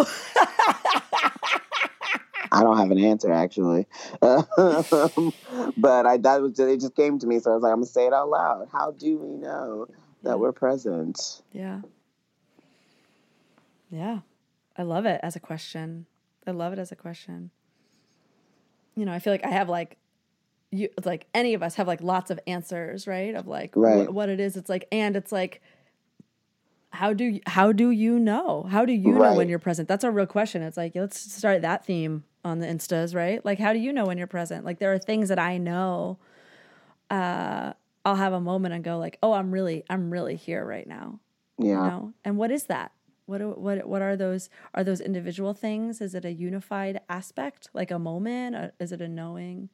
I 2.52 2.64
don't 2.64 2.78
have 2.78 2.92
an 2.92 2.98
answer 2.98 3.32
actually, 3.32 3.86
um, 4.22 5.34
but 5.78 6.06
I 6.06 6.18
that 6.18 6.42
was 6.42 6.60
it. 6.60 6.80
Just 6.82 6.96
came 6.96 7.20
to 7.20 7.28
me, 7.28 7.40
so 7.40 7.52
I 7.52 7.54
was 7.56 7.64
like, 7.64 7.72
I'm 7.72 7.78
gonna 7.78 7.86
say 7.86 8.08
it 8.08 8.14
out 8.14 8.30
loud. 8.30 8.68
How 8.72 8.92
do 8.92 9.18
we 9.18 9.36
know 9.38 9.88
that 10.24 10.40
we're 10.40 10.52
present? 10.52 11.42
Yeah. 11.52 11.82
Yeah. 13.90 14.20
I 14.78 14.84
love 14.84 15.06
it 15.06 15.20
as 15.24 15.36
a 15.36 15.40
question. 15.40 16.06
I 16.48 16.52
love 16.52 16.74
it 16.74 16.80
as 16.80 16.92
a 16.92 16.96
question. 16.96 17.52
You 18.96 19.06
know, 19.06 19.14
I 19.14 19.20
feel 19.20 19.34
like 19.34 19.46
I 19.46 19.50
have 19.50 19.70
like 19.70 19.98
you 20.72 20.90
like 21.06 21.28
any 21.34 21.54
of 21.54 21.64
us 21.64 21.76
have 21.76 21.88
like 21.88 22.02
lots 22.02 22.32
of 22.32 22.40
answers, 22.48 23.08
right? 23.08 23.36
Of 23.36 23.48
like 23.48 23.74
Right. 23.76 23.98
what, 23.98 24.14
what 24.14 24.30
it 24.30 24.40
is. 24.40 24.56
It's 24.58 24.70
like 24.70 24.88
and 24.92 25.16
it's 25.16 25.32
like 25.32 25.62
how 26.92 27.14
do 27.14 27.24
you, 27.26 27.40
how 27.46 27.72
do 27.72 27.92
you 27.92 28.18
know? 28.18 28.64
How 28.64 28.84
do 28.84 28.94
you 28.94 29.12
know 29.14 29.36
when 29.36 29.48
you're 29.48 29.60
present? 29.60 29.88
That's 29.88 30.04
a 30.04 30.10
real 30.10 30.26
question. 30.26 30.64
It's 30.64 30.78
like 30.78 30.94
let's 30.96 31.20
start 31.20 31.62
that 31.62 31.86
theme 31.86 32.24
on 32.44 32.60
the 32.60 32.68
instas, 32.68 33.16
right? 33.16 33.44
Like 33.46 33.60
how 33.60 33.74
do 33.74 33.80
you 33.80 33.94
know 33.94 34.06
when 34.06 34.18
you're 34.18 34.28
present? 34.28 34.66
Like 34.66 34.80
there 34.80 34.94
are 34.94 35.00
things 35.00 35.30
that 35.30 35.40
I 35.40 35.58
know 35.58 36.20
uh 37.10 37.74
I'll 38.06 38.16
have 38.16 38.34
a 38.34 38.40
moment 38.42 38.74
and 38.74 38.84
go 38.84 38.98
like, 38.98 39.20
"Oh, 39.22 39.34
I'm 39.34 39.52
really 39.52 39.84
I'm 39.90 40.12
really 40.12 40.36
here 40.36 40.66
right 40.66 40.88
now." 40.88 41.20
Yeah. 41.58 41.92
you 41.92 41.92
know 41.92 42.14
and 42.26 42.38
what 42.38 42.52
is 42.52 42.66
that 42.66 42.92
what 43.28 43.42
what 43.60 43.88
what 43.88 44.02
are 44.02 44.16
those 44.18 44.50
are 44.76 44.84
those 44.84 45.02
individual 45.02 45.54
things 45.54 46.02
is 46.02 46.16
it 46.16 46.26
a 46.26 46.34
unified 46.34 47.02
aspect 47.10 47.70
like 47.74 47.92
a 47.92 48.00
moment 48.00 48.56
Uh, 48.56 48.72
is 48.80 48.92
it 48.92 49.02
a 49.02 49.08
knowing 49.08 49.70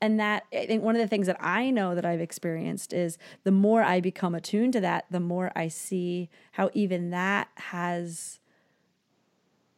and 0.00 0.18
that 0.20 0.44
i 0.52 0.66
think 0.66 0.82
one 0.82 0.96
of 0.96 1.00
the 1.02 1.08
things 1.08 1.26
that 1.26 1.36
i 1.40 1.70
know 1.70 1.94
that 1.94 2.04
i've 2.04 2.20
experienced 2.20 2.92
is 2.92 3.18
the 3.44 3.52
more 3.52 3.82
i 3.82 4.00
become 4.00 4.34
attuned 4.34 4.72
to 4.72 4.80
that 4.80 5.06
the 5.10 5.20
more 5.20 5.52
i 5.56 5.68
see 5.68 6.30
how 6.52 6.70
even 6.74 7.10
that 7.10 7.48
has 7.56 8.39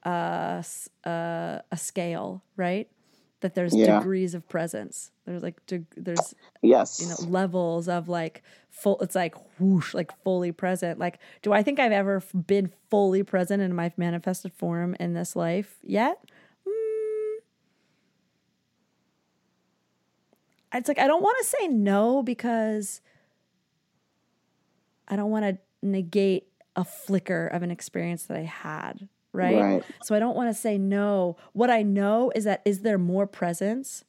a, 0.05 0.65
a, 1.05 1.63
a 1.71 1.77
scale 1.77 2.43
right 2.57 2.89
that 3.41 3.55
there's 3.55 3.75
Yeah. 3.75 3.99
degrees 3.99 4.35
of 4.35 4.49
presence 4.49 5.11
there's 5.27 5.43
like 5.43 5.65
deg- 5.67 5.87
there's 5.97 6.35
Yes. 6.63 7.01
you 7.01 7.09
know 7.09 7.31
levels 7.31 7.89
of 7.89 8.09
like 8.09 8.43
full 8.71 8.99
it's 9.01 9.15
like 9.15 9.35
whoosh 9.59 9.95
like 9.95 10.13
fully 10.23 10.53
present 10.53 10.99
like 10.99 11.19
do 11.43 11.53
i 11.53 11.63
think 11.63 11.79
i've 11.81 11.93
ever 11.93 12.23
been 12.47 12.73
fully 12.91 13.23
present 13.23 13.61
in 13.63 13.75
my 13.75 13.93
manifested 13.97 14.53
form 14.53 14.95
in 15.01 15.15
this 15.15 15.35
life 15.37 15.77
yet 15.83 16.19
Mm. 16.67 17.39
it's 20.75 20.89
like 20.89 20.99
i 20.99 21.07
don't 21.07 21.23
want 21.23 21.37
to 21.43 21.45
say 21.45 21.69
no 21.69 22.23
because 22.23 23.01
i 25.09 25.17
don't 25.17 25.31
want 25.31 25.45
to 25.45 25.59
negate 25.83 26.47
a 26.77 26.85
flicker 26.85 27.47
of 27.49 27.63
an 27.63 27.71
experience 27.71 28.25
that 28.25 28.37
i 28.37 28.43
had 28.45 29.09
right, 29.33 29.61
Right. 29.61 29.83
so 30.03 30.15
i 30.15 30.19
don't 30.19 30.37
want 30.37 30.49
to 30.51 30.55
say 30.55 30.79
no. 30.79 31.37
What 31.53 31.71
i 31.71 31.83
know 31.83 32.33
is 32.35 32.45
that 32.45 32.63
is 32.65 32.81
there 32.81 32.99
more 32.99 33.27
presence 33.27 34.05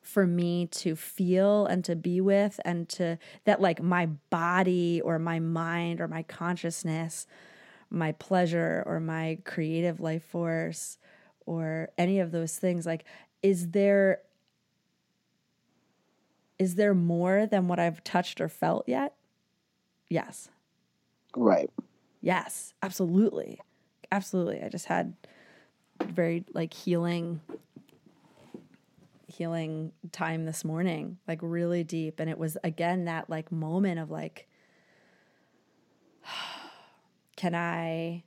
for 0.00 0.26
me 0.26 0.66
to 0.66 0.94
feel 0.94 1.64
and 1.66 1.82
to 1.84 1.96
be 1.96 2.20
with 2.20 2.60
and 2.64 2.88
to 2.90 3.18
that 3.44 3.60
like 3.60 3.82
my 3.82 4.06
body 4.28 5.00
or 5.00 5.18
my 5.18 5.40
mind 5.40 6.00
or 6.00 6.06
my 6.06 6.22
consciousness 6.22 7.26
my 7.90 8.12
pleasure 8.12 8.82
or 8.86 9.00
my 9.00 9.38
creative 9.44 10.00
life 10.00 10.24
force 10.24 10.98
or 11.46 11.88
any 11.96 12.20
of 12.20 12.32
those 12.32 12.58
things 12.58 12.84
like 12.84 13.04
is 13.42 13.70
there 13.70 14.20
is 16.58 16.74
there 16.74 16.94
more 16.94 17.46
than 17.46 17.66
what 17.66 17.78
i've 17.78 18.02
touched 18.04 18.40
or 18.40 18.48
felt 18.48 18.84
yet? 18.88 19.14
Yes. 20.10 20.50
Right. 21.36 21.70
yes. 22.20 22.74
Absolutely 22.82 23.60
absolutely. 24.14 24.62
I 24.62 24.68
just 24.68 24.86
had 24.86 25.14
very 26.02 26.44
like 26.54 26.72
healing 26.72 27.40
healing 29.26 29.90
time 30.12 30.44
this 30.44 30.64
morning 30.64 31.18
like 31.26 31.40
really 31.42 31.82
deep. 31.82 32.20
And 32.20 32.30
it 32.30 32.38
was 32.38 32.56
again 32.62 33.06
that 33.06 33.28
like 33.28 33.50
moment 33.50 33.98
of 33.98 34.10
like 34.10 34.46
can 37.36 37.54
i 37.54 38.22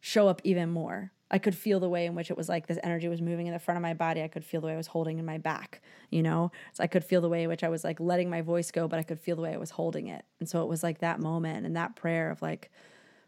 show 0.00 0.28
up 0.28 0.42
even 0.44 0.70
more? 0.70 1.10
I 1.30 1.38
could 1.38 1.56
feel 1.56 1.80
the 1.80 1.88
way 1.88 2.06
in 2.06 2.14
which 2.14 2.30
it 2.30 2.36
was 2.36 2.48
like 2.48 2.66
this 2.66 2.78
energy 2.84 3.08
was 3.08 3.20
moving 3.20 3.46
in 3.46 3.52
the 3.52 3.58
front 3.58 3.76
of 3.76 3.82
my 3.82 3.94
body. 3.94 4.22
I 4.22 4.28
could 4.28 4.44
feel 4.44 4.60
the 4.60 4.66
way 4.68 4.74
i 4.74 4.76
was 4.76 4.88
holding 4.88 5.18
in 5.18 5.24
my 5.24 5.38
back 5.38 5.80
you 6.10 6.22
know? 6.22 6.52
So 6.74 6.84
i 6.84 6.86
could 6.86 7.04
feel 7.04 7.22
the 7.22 7.28
way 7.30 7.44
in 7.44 7.48
which 7.48 7.64
i 7.64 7.68
was 7.70 7.82
like 7.82 7.98
letting 7.98 8.28
my 8.28 8.42
voice 8.42 8.70
go 8.70 8.86
but 8.86 8.98
i 8.98 9.02
could 9.02 9.18
feel 9.18 9.36
the 9.36 9.42
way 9.42 9.54
i 9.54 9.56
was 9.56 9.70
holding 9.70 10.08
it. 10.08 10.26
And 10.38 10.48
so 10.48 10.62
it 10.62 10.68
was 10.68 10.82
like 10.82 10.98
that 10.98 11.18
moment 11.18 11.64
and 11.64 11.74
that 11.76 11.96
prayer 11.96 12.30
of 12.30 12.42
like 12.42 12.70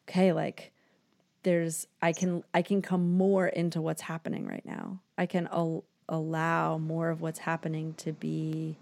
okay 0.08 0.32
like 0.32 0.72
there's 1.42 1.86
i 2.02 2.12
can 2.12 2.42
i 2.52 2.62
can 2.62 2.82
come 2.82 3.16
more 3.16 3.46
into 3.46 3.80
what's 3.80 4.02
happening 4.02 4.46
right 4.46 4.64
now. 4.64 5.00
I 5.16 5.26
can 5.26 5.48
al- 5.48 5.84
allow 6.08 6.78
more 6.78 7.10
of 7.10 7.20
what's 7.20 7.40
happening 7.40 7.94
to 7.98 8.12
be 8.12 8.76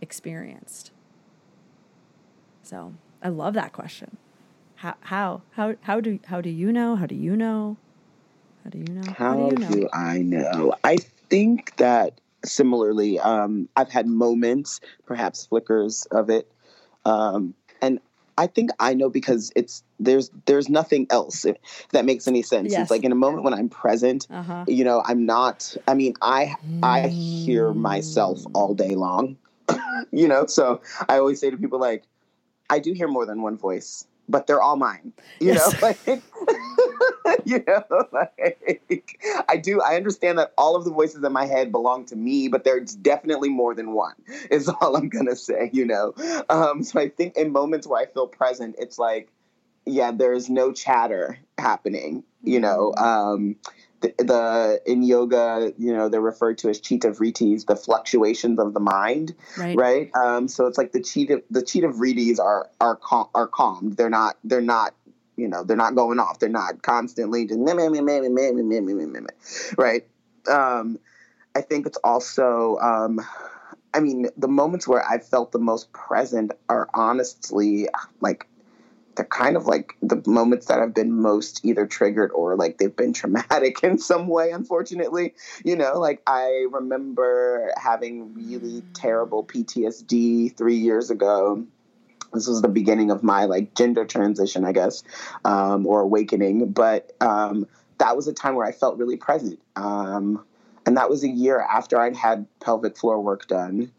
experienced. 0.00 0.90
So 2.62 2.94
i 3.22 3.28
love 3.28 3.54
that 3.54 3.72
question. 3.72 4.16
How 4.76 4.94
how 5.00 5.42
how, 5.52 5.76
how 5.82 6.00
do 6.00 6.18
how 6.26 6.40
do 6.40 6.50
you 6.50 6.72
know? 6.72 6.96
How 6.96 7.06
do 7.06 7.14
you 7.14 7.36
know? 7.36 7.76
How 8.64 8.70
do 8.70 8.78
you 8.78 8.86
know? 8.88 9.12
How 9.12 9.34
do 9.34 9.42
you 9.42 9.56
know? 9.56 9.68
Do 9.68 9.88
I 9.92 10.18
know? 10.18 10.74
I 10.84 10.96
think 11.28 11.76
that 11.76 12.20
similarly, 12.44 13.18
um, 13.18 13.68
I've 13.76 13.90
had 13.90 14.06
moments, 14.06 14.80
perhaps 15.06 15.46
flickers 15.46 16.06
of 16.10 16.30
it, 16.30 16.50
um, 17.04 17.54
and 17.80 18.00
I 18.36 18.46
think 18.46 18.70
I 18.80 18.94
know 18.94 19.08
because 19.08 19.52
it's 19.54 19.82
there's 20.00 20.30
there's 20.46 20.68
nothing 20.68 21.06
else 21.10 21.44
if 21.44 21.56
that 21.92 22.04
makes 22.04 22.26
any 22.26 22.42
sense. 22.42 22.72
Yes. 22.72 22.82
It's 22.82 22.90
like 22.90 23.04
in 23.04 23.12
a 23.12 23.16
moment 23.16 23.44
when 23.44 23.54
I'm 23.54 23.68
present, 23.68 24.26
Uh-huh. 24.30 24.64
you 24.66 24.84
know, 24.84 25.02
I'm 25.06 25.24
not. 25.26 25.76
I 25.86 25.94
mean, 25.94 26.14
I 26.20 26.56
I 26.82 27.08
hear 27.08 27.72
myself 27.72 28.40
all 28.54 28.74
day 28.74 28.94
long, 28.96 29.36
you 30.10 30.26
know. 30.28 30.46
So 30.46 30.80
I 31.08 31.18
always 31.18 31.40
say 31.40 31.50
to 31.50 31.56
people 31.56 31.78
like, 31.78 32.04
I 32.70 32.78
do 32.80 32.92
hear 32.92 33.08
more 33.08 33.24
than 33.26 33.42
one 33.42 33.56
voice, 33.56 34.06
but 34.28 34.46
they're 34.46 34.62
all 34.62 34.76
mine. 34.76 35.12
You 35.40 35.54
Yes. 35.54 35.74
know, 35.74 35.74
like, 35.80 36.00
you 37.44 37.64
know, 37.66 37.84
like 38.12 39.18
I 39.48 39.56
do. 39.56 39.80
I 39.80 39.96
understand 39.96 40.38
that 40.38 40.52
all 40.56 40.76
of 40.76 40.84
the 40.84 40.90
voices 40.90 41.22
in 41.24 41.32
my 41.32 41.46
head 41.46 41.72
belong 41.72 42.04
to 42.06 42.16
me, 42.16 42.48
but 42.48 42.64
there's 42.64 42.94
definitely 42.94 43.48
more 43.48 43.74
than 43.74 43.92
one. 43.92 44.14
Is 44.50 44.68
all 44.80 44.96
I'm 44.96 45.08
gonna 45.08 45.36
say. 45.36 45.70
You 45.72 45.84
know. 45.86 46.14
Um, 46.48 46.82
so 46.82 47.00
I 47.00 47.08
think 47.08 47.36
in 47.36 47.52
moments 47.52 47.86
where 47.86 48.00
I 48.00 48.06
feel 48.06 48.26
present, 48.26 48.76
it's 48.78 48.98
like, 48.98 49.30
yeah, 49.86 50.10
there's 50.12 50.48
no 50.48 50.72
chatter 50.72 51.38
happening. 51.58 52.24
You 52.42 52.60
know. 52.60 52.94
Um, 52.96 53.56
the, 54.04 54.24
the, 54.24 54.82
in 54.90 55.02
yoga, 55.02 55.72
you 55.78 55.94
know, 55.94 56.08
they're 56.08 56.20
referred 56.20 56.58
to 56.58 56.68
as 56.68 56.80
chitta 56.80 57.12
the 57.64 57.76
fluctuations 57.76 58.58
of 58.58 58.74
the 58.74 58.80
mind, 58.80 59.34
right? 59.56 59.76
right? 59.76 60.10
Um, 60.14 60.48
so 60.48 60.66
it's 60.66 60.76
like 60.76 60.92
the 60.92 61.00
chitta, 61.00 61.42
the 61.50 61.62
are 62.38 62.68
are 62.80 62.96
cal- 62.96 63.30
are 63.34 63.46
calmed. 63.46 63.96
They're 63.96 64.10
not 64.10 64.36
they're 64.44 64.60
not 64.60 64.94
you 65.36 65.48
know 65.48 65.64
they're 65.64 65.76
not 65.76 65.94
going 65.94 66.18
off. 66.20 66.38
They're 66.38 66.48
not 66.48 66.82
constantly 66.82 67.46
just 67.46 67.58
right. 69.78 70.06
Um, 70.50 70.98
I 71.54 71.62
think 71.62 71.86
it's 71.86 71.98
also 72.04 72.76
um, 72.78 73.20
I 73.94 74.00
mean 74.00 74.28
the 74.36 74.48
moments 74.48 74.86
where 74.86 75.02
I 75.02 75.18
felt 75.18 75.52
the 75.52 75.58
most 75.58 75.92
present 75.92 76.52
are 76.68 76.88
honestly 76.92 77.88
like 78.20 78.48
they're 79.16 79.24
kind 79.24 79.56
of 79.56 79.66
like 79.66 79.94
the 80.02 80.22
moments 80.26 80.66
that 80.66 80.78
have 80.78 80.94
been 80.94 81.12
most 81.12 81.64
either 81.64 81.86
triggered 81.86 82.30
or 82.32 82.56
like 82.56 82.78
they've 82.78 82.94
been 82.94 83.12
traumatic 83.20 83.82
in 83.82 83.98
some 83.98 84.26
way 84.28 84.50
unfortunately. 84.50 85.34
You 85.64 85.76
know 85.76 85.98
like 85.98 86.22
i 86.26 86.66
remember 86.70 87.70
having 87.76 88.34
really 88.34 88.82
terrible 88.94 89.44
ptsd 89.44 90.56
three 90.56 90.76
years 90.76 91.10
ago. 91.10 91.64
This 92.32 92.48
was 92.48 92.62
the 92.62 92.68
beginning 92.68 93.10
of 93.10 93.22
my 93.22 93.44
like 93.44 93.74
gender 93.74 94.04
transition 94.04 94.64
i 94.64 94.72
guess 94.72 95.02
um, 95.44 95.86
or 95.86 96.00
awakening. 96.00 96.72
But 96.72 97.12
um, 97.20 97.66
that 97.98 98.16
was 98.16 98.26
a 98.26 98.32
time 98.32 98.54
where 98.54 98.66
i 98.66 98.72
felt 98.72 98.98
really 98.98 99.16
present 99.16 99.60
um, 99.76 100.44
and 100.86 100.96
that 100.96 101.08
was 101.08 101.24
a 101.24 101.28
year 101.28 101.60
after 101.60 101.98
i'd 101.98 102.16
had 102.16 102.46
pelvic 102.60 102.96
floor 102.96 103.20
work 103.20 103.46
done 103.46 103.90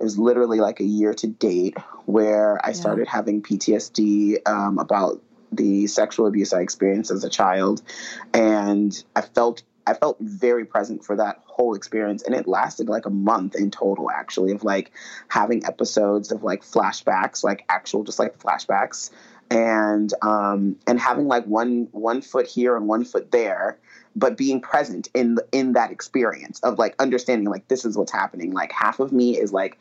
it 0.00 0.04
was 0.04 0.18
literally 0.18 0.60
like 0.60 0.80
a 0.80 0.84
year 0.84 1.14
to 1.14 1.26
date 1.26 1.76
where 2.06 2.64
I 2.64 2.70
Yeah. 2.70 2.74
started 2.74 3.08
having 3.08 3.42
PTSD 3.42 4.46
um, 4.46 4.78
about 4.78 5.20
the 5.50 5.86
sexual 5.86 6.26
abuse 6.26 6.52
I 6.52 6.60
experienced 6.60 7.10
as 7.10 7.24
a 7.24 7.30
child, 7.30 7.82
and 8.34 9.02
I 9.16 9.22
felt 9.22 9.62
I 9.86 9.94
felt 9.94 10.18
very 10.20 10.66
present 10.66 11.02
for 11.02 11.16
that 11.16 11.40
whole 11.46 11.74
experience, 11.74 12.22
and 12.22 12.34
it 12.34 12.46
lasted 12.46 12.90
like 12.90 13.06
a 13.06 13.10
month 13.10 13.54
in 13.54 13.70
total, 13.70 14.10
actually, 14.10 14.52
of 14.52 14.62
like 14.62 14.92
having 15.28 15.64
episodes 15.64 16.30
of 16.30 16.42
like 16.42 16.62
flashbacks, 16.62 17.42
like 17.42 17.64
actual 17.70 18.04
just 18.04 18.18
like 18.18 18.38
flashbacks, 18.38 19.10
and 19.50 20.12
um, 20.20 20.76
and 20.86 21.00
having 21.00 21.26
like 21.26 21.46
one 21.46 21.88
one 21.92 22.20
foot 22.20 22.46
here 22.46 22.76
and 22.76 22.86
one 22.86 23.04
foot 23.04 23.30
there, 23.30 23.78
but 24.18 24.36
being 24.36 24.60
present 24.60 25.08
in 25.14 25.38
in 25.52 25.72
that 25.72 25.90
experience 25.90 26.60
of 26.60 26.78
like 26.78 26.94
understanding 26.98 27.48
like 27.48 27.68
this 27.68 27.84
is 27.84 27.96
what's 27.96 28.12
happening. 28.12 28.52
Like 28.52 28.72
half 28.72 29.00
of 29.00 29.12
me 29.12 29.38
is 29.38 29.52
like 29.52 29.78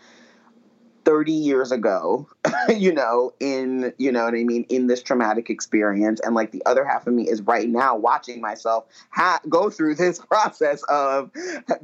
30 1.07 1.31
years 1.31 1.71
ago, 1.71 2.27
you 2.75 2.91
know, 2.91 3.33
in, 3.39 3.93
you 3.97 4.11
know 4.11 4.25
what 4.25 4.33
I 4.33 4.43
mean, 4.43 4.65
in 4.67 4.87
this 4.87 5.01
traumatic 5.01 5.49
experience. 5.49 6.19
And 6.19 6.35
like 6.35 6.51
the 6.51 6.61
other 6.65 6.85
half 6.85 7.07
of 7.07 7.13
me 7.13 7.29
is 7.29 7.41
right 7.43 7.69
now 7.69 7.95
watching 7.95 8.41
myself 8.41 8.87
ha- 9.09 9.39
go 9.47 9.69
through 9.69 9.95
this 9.95 10.19
process 10.29 10.83
of 10.89 11.31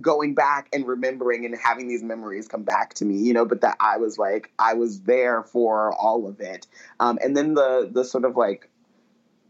going 0.01 0.33
back 0.33 0.67
and 0.73 0.85
remembering 0.85 1.45
and 1.45 1.55
having 1.55 1.87
these 1.87 2.03
memories 2.03 2.49
come 2.49 2.63
back 2.63 2.95
to 2.95 3.05
me, 3.05 3.15
you 3.15 3.31
know, 3.31 3.45
but 3.45 3.61
that 3.61 3.77
I 3.79 3.95
was 3.95 4.17
like, 4.17 4.51
I 4.59 4.73
was 4.73 4.99
there 5.03 5.43
for 5.43 5.93
all 5.93 6.27
of 6.27 6.41
it. 6.41 6.67
Um, 6.99 7.17
and 7.23 7.37
then 7.37 7.53
the, 7.53 7.89
the 7.89 8.03
sort 8.03 8.25
of 8.25 8.35
like, 8.35 8.69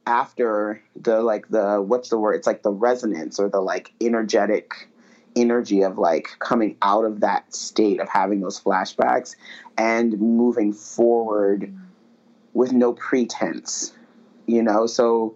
after 0.05 0.81
the 0.95 1.21
like 1.21 1.47
the 1.49 1.81
what's 1.81 2.09
the 2.09 2.17
word? 2.17 2.35
It's 2.35 2.47
like 2.47 2.63
the 2.63 2.71
resonance 2.71 3.39
or 3.39 3.49
the 3.49 3.61
like 3.61 3.93
energetic 4.01 4.89
energy 5.35 5.81
of 5.81 5.97
like 5.97 6.29
coming 6.39 6.77
out 6.81 7.05
of 7.05 7.21
that 7.21 7.55
state 7.55 7.99
of 7.99 8.07
having 8.07 8.41
those 8.41 8.59
flashbacks 8.59 9.35
and 9.77 10.19
moving 10.19 10.73
forward 10.73 11.73
with 12.53 12.71
no 12.71 12.93
pretense 12.93 13.93
you 14.45 14.61
know? 14.61 14.85
So 14.85 15.35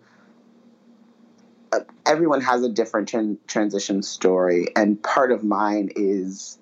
uh, 1.72 1.80
everyone 2.06 2.42
has 2.42 2.64
a 2.64 2.70
different 2.70 3.10
tran- 3.10 3.38
transition 3.48 4.02
story 4.02 4.68
and 4.76 5.02
part 5.02 5.32
of 5.32 5.44
mine 5.44 5.90
is 5.96 6.58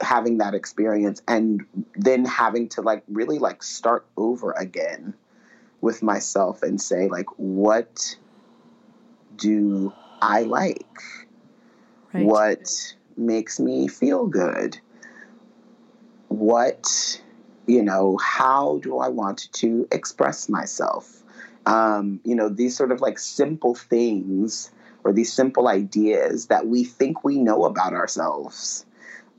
having 0.00 0.38
that 0.38 0.54
experience 0.54 1.22
and 1.26 1.64
then 1.94 2.24
having 2.24 2.68
to 2.68 2.82
like 2.82 3.02
really 3.08 3.38
like 3.38 3.62
start 3.62 4.06
over 4.16 4.52
again 4.52 5.14
with 5.80 6.02
myself 6.02 6.62
and 6.62 6.80
say 6.80 7.08
like 7.08 7.26
what 7.36 8.16
do 9.36 9.92
i 10.20 10.42
like? 10.42 10.86
Right. 12.12 12.24
what 12.24 12.94
makes 13.16 13.60
me 13.60 13.88
feel 13.88 14.26
good? 14.26 14.78
What 16.28 17.22
you 17.66 17.82
know 17.82 18.16
how 18.16 18.78
do 18.78 18.98
i 18.98 19.08
want 19.08 19.52
to 19.52 19.86
express 19.92 20.48
myself? 20.48 21.22
Um, 21.66 22.20
you 22.24 22.34
know 22.34 22.48
these 22.48 22.76
sort 22.76 22.90
of 22.90 23.00
like 23.00 23.18
simple 23.18 23.74
things 23.74 24.72
or 25.04 25.12
these 25.12 25.32
simple 25.32 25.68
ideas 25.68 26.46
that 26.46 26.66
we 26.66 26.84
think 26.84 27.22
we 27.24 27.38
know 27.38 27.64
about 27.64 27.94
ourselves 27.94 28.84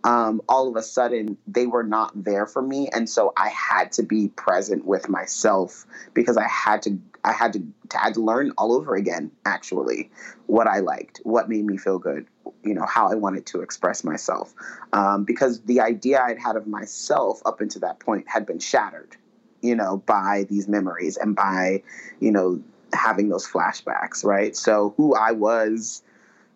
um, 0.04 0.42
all 0.50 0.68
of 0.68 0.76
a 0.76 0.82
sudden 0.82 1.38
they 1.48 1.68
were 1.68 1.84
not 1.84 2.12
there 2.24 2.46
for 2.46 2.62
me. 2.62 2.90
And 2.94 3.10
so 3.10 3.34
i 3.38 3.50
had 3.50 3.92
to 3.94 4.04
be 4.04 4.30
present 4.30 4.86
with 4.86 5.10
myself 5.10 5.86
because 6.14 6.38
i 6.38 6.48
had 6.48 6.82
to 6.84 6.98
i 7.24 7.32
had 7.32 7.54
to, 7.54 7.64
I 7.96 8.04
had 8.04 8.14
to 8.16 8.22
learn 8.22 8.52
all 8.58 8.74
over 8.74 8.96
again 8.96 9.32
actually 9.46 10.10
what 10.48 10.68
i 10.68 10.80
liked 10.80 11.22
what 11.24 11.50
made 11.50 11.66
me 11.66 11.78
feel 11.78 12.00
good 12.00 12.26
you 12.64 12.74
know 12.74 12.86
how 12.86 13.12
i 13.12 13.16
wanted 13.16 13.46
to 13.48 13.62
express 13.62 14.04
myself. 14.04 14.54
Um, 14.94 15.24
because 15.24 15.62
the 15.62 15.82
idea 15.82 16.22
i'd 16.22 16.40
had 16.40 16.56
of 16.56 16.68
myself 16.68 17.42
up 17.46 17.62
until 17.62 17.82
that 17.82 18.00
point 18.00 18.26
had 18.28 18.46
been 18.46 18.60
shattered 18.60 19.16
you 19.62 19.76
know 19.76 19.98
by 20.06 20.46
these 20.50 20.68
memories 20.68 21.18
and 21.18 21.36
by 21.36 21.84
you 22.20 22.32
know 22.32 22.62
having 22.94 23.30
those 23.30 23.48
flashbacks 23.48 24.26
right? 24.26 24.56
So 24.56 24.94
who 24.98 25.16
i 25.16 25.32
was 25.32 26.04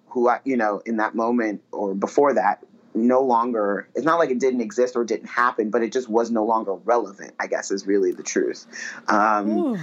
who 0.09 0.29
i 0.29 0.39
you 0.43 0.57
know 0.57 0.81
in 0.85 0.97
that 0.97 1.15
moment 1.15 1.61
or 1.71 1.93
before 1.93 2.33
that 2.33 2.64
no 2.95 3.21
longer 3.21 3.87
it's 3.95 4.05
not 4.05 4.17
like 4.17 4.29
it 4.29 4.39
didn't 4.39 4.61
exist 4.61 4.95
or 4.95 5.03
didn't 5.03 5.27
happen 5.27 5.69
but 5.69 5.83
it 5.83 5.91
just 5.91 6.09
was 6.09 6.31
no 6.31 6.43
longer 6.43 6.73
relevant 6.73 7.33
i 7.39 7.47
guess 7.47 7.71
is 7.71 7.85
really 7.85 8.11
the 8.11 8.23
truth. 8.23 8.65
Um, 9.07 9.77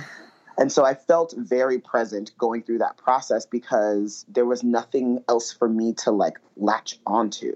and 0.58 0.70
so 0.70 0.84
I 0.84 0.94
felt 0.94 1.34
very 1.36 1.78
present 1.78 2.32
going 2.38 2.62
through 2.62 2.78
that 2.78 2.96
process 2.96 3.46
because 3.46 4.24
there 4.28 4.44
was 4.44 4.62
nothing 4.62 5.22
else 5.28 5.52
for 5.52 5.68
me 5.68 5.94
to 6.04 6.10
like 6.10 6.38
latch 6.56 6.98
onto, 7.06 7.54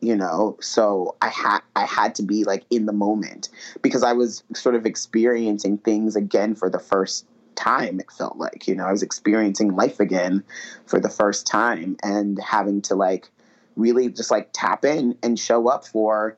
you 0.00 0.16
know. 0.16 0.56
So 0.60 1.16
I 1.20 1.28
had 1.28 1.60
I 1.76 1.84
had 1.84 2.14
to 2.16 2.22
be 2.22 2.44
like 2.44 2.64
in 2.70 2.86
the 2.86 2.92
moment 2.92 3.50
because 3.82 4.02
I 4.02 4.12
was 4.14 4.42
sort 4.54 4.74
of 4.74 4.86
experiencing 4.86 5.78
things 5.78 6.16
again 6.16 6.54
for 6.54 6.70
the 6.70 6.78
first 6.78 7.26
time 7.54 7.98
it 7.98 8.10
felt 8.12 8.36
like, 8.36 8.68
you 8.68 8.74
know, 8.74 8.84
I 8.84 8.92
was 8.92 9.02
experiencing 9.02 9.74
life 9.74 9.98
again 9.98 10.44
for 10.86 11.00
the 11.00 11.08
first 11.08 11.44
time 11.44 11.96
and 12.04 12.38
having 12.40 12.82
to 12.82 12.94
like 12.94 13.30
really 13.78 14.08
just 14.08 14.30
like 14.30 14.50
tap 14.52 14.84
in 14.84 15.16
and 15.22 15.38
show 15.38 15.68
up 15.68 15.86
for 15.86 16.36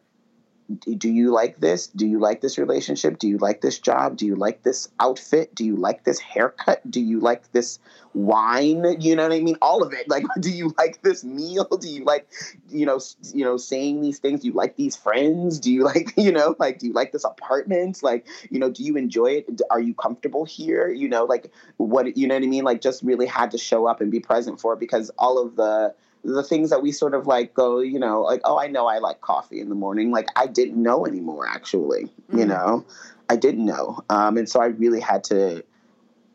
do 0.78 1.08
you 1.08 1.32
like 1.32 1.58
this? 1.58 1.88
Do 1.88 2.06
you 2.06 2.20
like 2.20 2.40
this 2.40 2.58
relationship? 2.58 3.18
Do 3.18 3.28
you 3.28 3.38
like 3.38 3.60
this 3.60 3.78
job? 3.78 4.16
Do 4.16 4.26
you 4.26 4.36
like 4.36 4.62
this 4.62 4.88
outfit? 5.00 5.54
Do 5.54 5.64
you 5.64 5.76
like 5.76 6.04
this 6.04 6.20
haircut? 6.20 6.88
Do 6.88 7.00
you 7.00 7.18
like 7.18 7.50
this 7.52 7.80
wine? 8.14 9.00
You 9.00 9.16
know 9.16 9.24
what 9.24 9.32
I 9.32 9.40
mean? 9.40 9.56
All 9.60 9.82
of 9.82 9.92
it. 9.92 10.08
Like, 10.08 10.24
do 10.40 10.50
you 10.50 10.72
like 10.78 11.02
this 11.02 11.24
meal? 11.24 11.64
Do 11.64 11.88
you 11.88 12.04
like, 12.04 12.28
you 12.68 12.86
know, 12.86 13.00
you 13.34 13.44
know, 13.44 13.56
saying 13.56 14.00
these 14.00 14.18
things? 14.18 14.42
Do 14.42 14.48
you 14.48 14.52
like 14.52 14.76
these 14.76 14.94
friends? 14.94 15.58
Do 15.58 15.72
you 15.72 15.84
like, 15.92 16.12
you 16.16 16.30
know, 16.30 16.54
like, 16.58 16.78
do 16.78 16.86
you 16.86 16.92
like 16.92 17.10
this 17.10 17.24
apartment? 17.24 18.02
Like, 18.02 18.26
you 18.50 18.60
know, 18.60 18.70
do 18.70 18.84
you 18.84 18.96
enjoy 18.96 19.26
it? 19.26 19.62
Are 19.70 19.80
you 19.80 19.94
comfortable 19.94 20.44
here? 20.44 20.88
You 20.88 21.08
know, 21.08 21.24
like, 21.24 21.50
what, 21.78 22.16
you 22.16 22.28
know 22.28 22.34
what 22.34 22.44
I 22.44 22.46
mean? 22.46 22.64
Like, 22.64 22.80
just 22.80 23.02
really 23.02 23.26
had 23.26 23.50
to 23.52 23.58
show 23.58 23.86
up 23.86 24.00
and 24.00 24.10
be 24.10 24.20
present 24.20 24.60
for 24.60 24.74
it 24.74 24.80
because 24.80 25.10
all 25.18 25.44
of 25.44 25.56
the 25.56 25.94
the 26.24 26.42
things 26.42 26.70
that 26.70 26.82
we 26.82 26.92
sort 26.92 27.14
of 27.14 27.26
like 27.26 27.54
go, 27.54 27.80
you 27.80 27.98
know, 27.98 28.22
like, 28.22 28.40
oh, 28.44 28.58
I 28.58 28.66
know 28.66 28.86
I 28.86 28.98
like 28.98 29.20
coffee 29.20 29.60
in 29.60 29.68
the 29.68 29.74
morning. 29.74 30.10
Like, 30.10 30.28
I 30.36 30.46
didn't 30.46 30.80
know 30.80 31.06
anymore, 31.06 31.46
actually, 31.48 32.10
you 32.32 32.44
Mm. 32.44 32.48
know, 32.48 32.84
I 33.28 33.36
didn't 33.36 33.64
know. 33.64 34.00
Um, 34.10 34.36
and 34.36 34.48
so 34.48 34.60
I 34.60 34.66
really 34.66 35.00
had 35.00 35.24
to, 35.24 35.64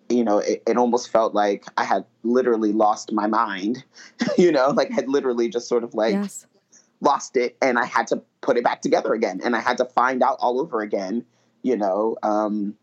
you 0.10 0.24
know, 0.24 0.40
it, 0.40 0.64
it 0.68 0.78
almost 0.78 1.12
felt 1.12 1.34
like 1.34 1.66
I 1.78 1.84
had 1.84 2.06
literally 2.24 2.74
lost 2.74 3.12
my 3.12 3.28
mind, 3.28 3.84
you 4.38 4.52
know, 4.52 4.70
like, 4.70 4.92
I 4.92 4.96
had 4.96 5.08
literally 5.08 5.50
just 5.50 5.68
sort 5.68 5.84
of 5.84 5.94
like 5.94 6.14
yes. 6.14 6.48
lost 7.02 7.38
it 7.38 7.56
and 7.62 7.78
I 7.78 7.86
had 7.86 8.08
to 8.08 8.22
put 8.42 8.58
it 8.58 8.64
back 8.64 8.82
together 8.82 9.14
again 9.14 9.42
and 9.44 9.56
I 9.56 9.60
had 9.60 9.78
to 9.78 9.86
find 9.86 10.24
out 10.24 10.38
all 10.40 10.60
over 10.60 10.82
again, 10.82 11.26
you 11.62 11.78
know, 11.78 12.18
um, 12.24 12.76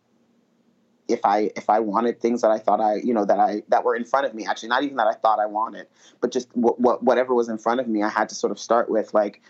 if 1.09 1.21
I 1.25 1.51
if 1.57 1.69
I 1.69 1.81
wanted 1.81 2.21
things 2.21 2.43
that 2.43 2.51
I 2.51 2.59
thought 2.59 2.81
I 2.81 2.97
you 2.97 3.13
know 3.15 3.25
that 3.25 3.39
I 3.39 3.63
that 3.69 3.85
were 3.85 3.95
in 3.95 4.05
front 4.05 4.27
of 4.27 4.35
me 4.35 4.47
actually 4.47 4.69
not 4.69 4.83
even 4.83 4.97
that 4.97 5.07
I 5.07 5.15
thought 5.15 5.39
I 5.39 5.47
wanted 5.47 5.87
but 6.21 6.31
just 6.31 6.49
what, 6.55 6.81
what 6.81 7.03
whatever 7.03 7.35
was 7.35 7.49
in 7.49 7.59
front 7.59 7.81
of 7.81 7.89
me 7.89 8.03
I 8.03 8.09
had 8.09 8.29
to 8.31 8.35
sort 8.35 8.51
of 8.51 8.59
start 8.59 8.91
with 8.91 9.13
like 9.13 9.43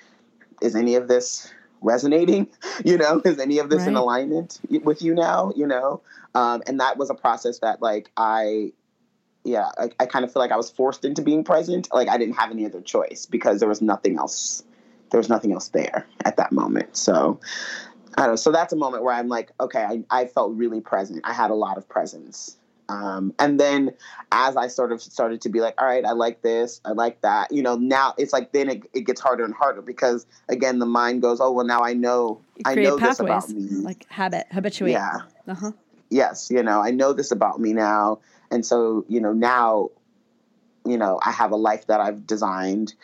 is 0.61 0.77
any 0.77 0.95
of 0.95 1.09
this 1.09 1.53
resonating? 1.81 2.49
You 2.85 2.97
know 2.97 3.21
is 3.25 3.39
any 3.39 3.59
of 3.59 3.71
this 3.71 3.87
in 3.87 3.97
alignment 3.97 4.59
with 4.83 5.03
you 5.03 5.15
now? 5.15 5.53
You 5.55 5.67
know? 5.67 6.01
Um, 6.35 6.63
and 6.67 6.81
that 6.81 6.97
was 6.97 7.11
a 7.11 7.15
process 7.15 7.59
that 7.61 7.83
like 7.83 8.11
I 8.17 8.73
yeah 9.45 9.69
I, 9.79 9.91
I 10.01 10.07
kind 10.07 10.25
of 10.25 10.33
feel 10.33 10.41
like 10.41 10.53
I 10.53 10.57
was 10.57 10.71
forced 10.71 11.05
into 11.05 11.23
being 11.23 11.45
present. 11.45 11.89
Like 11.93 12.09
I 12.09 12.17
didn't 12.19 12.35
have 12.35 12.51
any 12.51 12.65
other 12.65 12.81
choice 12.81 13.27
because 13.27 13.61
there 13.61 13.69
was 13.69 13.83
nothing 13.83 14.17
else 14.17 14.65
there 15.13 15.19
was 15.19 15.29
nothing 15.29 15.53
else 15.53 15.69
there 15.69 16.07
at 16.25 16.37
that 16.39 16.51
moment. 16.51 16.97
So 16.97 17.39
I 18.17 18.23
don't 18.23 18.33
know. 18.33 18.37
So 18.37 18.53
that's 18.53 18.73
a 18.73 18.77
moment 18.77 19.05
where 19.05 19.15
I'm 19.15 19.29
like, 19.29 19.53
okay, 19.61 19.83
I, 19.83 20.05
I 20.11 20.27
felt 20.27 20.55
really 20.55 20.81
present. 20.81 21.21
I 21.25 21.33
had 21.33 21.51
a 21.51 21.55
lot 21.55 21.79
of 21.79 21.89
presence. 21.89 22.57
Um, 22.89 23.33
and 23.39 23.59
then 23.59 23.93
as 24.33 24.57
I 24.57 24.67
sort 24.67 24.93
of 24.93 25.01
started 25.01 25.41
to 25.43 25.49
be 25.49 25.61
like, 25.61 25.81
all 25.81 25.87
right, 25.87 26.05
I 26.05 26.13
like 26.13 26.43
this, 26.43 26.81
I 26.85 26.93
like 26.93 27.23
that, 27.23 27.51
you 27.51 27.63
know, 27.63 27.77
now 27.77 28.15
it's 28.19 28.33
like 28.33 28.53
then 28.53 28.69
it, 28.69 28.83
it 28.93 29.01
gets 29.03 29.21
harder 29.21 29.45
and 29.45 29.55
harder 29.55 29.81
because 29.81 30.27
again, 30.49 30.79
the 30.79 30.87
mind 30.87 31.23
goes, 31.23 31.41
oh, 31.41 31.53
well, 31.53 31.65
now 31.65 31.81
I 31.81 31.95
know, 31.95 32.41
I 32.67 32.75
know 32.75 32.99
this 32.99 33.19
about 33.19 33.49
me. 33.49 33.63
like 33.77 34.07
habit, 34.11 34.47
habituate. 34.51 34.93
yeah. 34.93 35.21
Uh-huh. 35.49 35.73
Yes. 36.11 36.51
You 36.51 36.63
know, 36.63 36.81
I 36.81 36.91
know 36.91 37.15
this 37.15 37.31
about 37.31 37.61
me 37.61 37.73
now. 37.73 38.19
And 38.51 38.67
so, 38.67 39.07
you 39.09 39.21
know, 39.21 39.33
now, 39.33 39.89
you 40.85 40.99
know, 40.99 41.19
I 41.25 41.31
have 41.31 41.53
a 41.53 41.57
life 41.57 41.87
that 41.87 42.01
I've 42.01 42.27
designed 42.27 42.95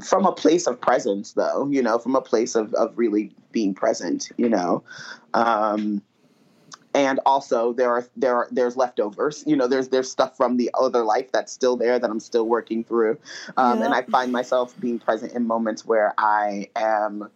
from 0.00 0.26
a 0.26 0.32
place 0.32 0.66
of 0.66 0.80
presence 0.80 1.32
though, 1.32 1.68
you 1.68 1.82
know, 1.82 1.98
from 1.98 2.16
a 2.16 2.20
place 2.20 2.54
of, 2.54 2.74
of 2.74 2.92
really 2.96 3.32
being 3.52 3.74
present, 3.74 4.30
you 4.36 4.48
know. 4.48 4.82
Um, 5.34 6.02
and 6.94 7.20
also 7.26 7.72
there 7.72 7.90
are 7.90 8.06
there 8.16 8.34
are 8.34 8.48
there's 8.50 8.76
leftovers 8.76 9.44
you 9.46 9.54
know 9.54 9.66
there's 9.66 9.88
there's 9.88 10.10
stuff 10.10 10.36
from 10.36 10.56
the 10.56 10.70
other 10.74 11.04
life 11.04 11.30
that's 11.32 11.52
still 11.52 11.76
there 11.76 11.98
that 11.98 12.10
i'm 12.10 12.20
still 12.20 12.46
working 12.46 12.82
through 12.82 13.18
um, 13.56 13.82
and 13.82 13.94
i 13.94 14.02
find 14.02 14.32
myself 14.32 14.74
being 14.80 14.98
present 14.98 15.32
in 15.32 15.46
moments 15.46 15.84
where 15.84 16.14
i 16.18 16.68
am 16.76 17.28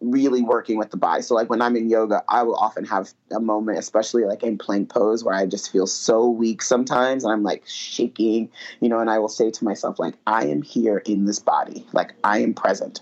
really 0.00 0.42
working 0.42 0.76
with 0.76 0.90
the 0.90 0.96
body. 0.96 1.22
So 1.22 1.34
like 1.34 1.48
when 1.48 1.62
i'm 1.62 1.76
in 1.76 1.88
yoga 1.88 2.22
i 2.28 2.42
will 2.42 2.56
often 2.56 2.84
have 2.84 3.12
a 3.30 3.40
moment 3.40 3.78
especially 3.78 4.24
like 4.24 4.42
in 4.42 4.58
plank 4.58 4.88
pose 4.88 5.24
where 5.24 5.34
i 5.34 5.46
just 5.46 5.72
feel 5.72 5.86
so 5.86 6.28
weak 6.28 6.62
sometimes 6.62 7.24
and 7.24 7.32
i'm 7.32 7.42
like 7.42 7.62
shaking 7.66 8.50
you 8.80 8.88
know 8.88 8.98
and 8.98 9.10
i 9.10 9.18
will 9.18 9.28
say 9.28 9.50
to 9.50 9.64
myself 9.64 9.98
like 9.98 10.14
i 10.26 10.44
am 10.44 10.62
here 10.62 10.98
in 10.98 11.24
this 11.24 11.38
body. 11.38 11.86
Like 11.92 12.14
i 12.24 12.38
am 12.38 12.54
present. 12.54 13.00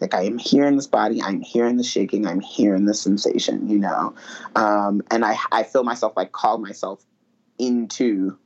Like 0.00 0.14
I 0.14 0.22
am 0.22 0.38
here 0.38 0.64
in 0.64 0.76
this 0.76 0.86
body, 0.86 1.20
I'm 1.22 1.40
here 1.40 1.66
in 1.66 1.76
the 1.76 1.82
shaking, 1.82 2.26
I'm 2.26 2.40
here 2.40 2.74
in 2.74 2.84
the 2.84 2.94
sensation, 2.94 3.68
you 3.68 3.78
know. 3.78 4.14
Um, 4.54 5.02
and 5.10 5.24
I 5.24 5.36
I 5.50 5.64
feel 5.64 5.84
myself 5.84 6.12
like 6.16 6.32
call 6.32 6.58
myself 6.58 7.04
into 7.58 8.38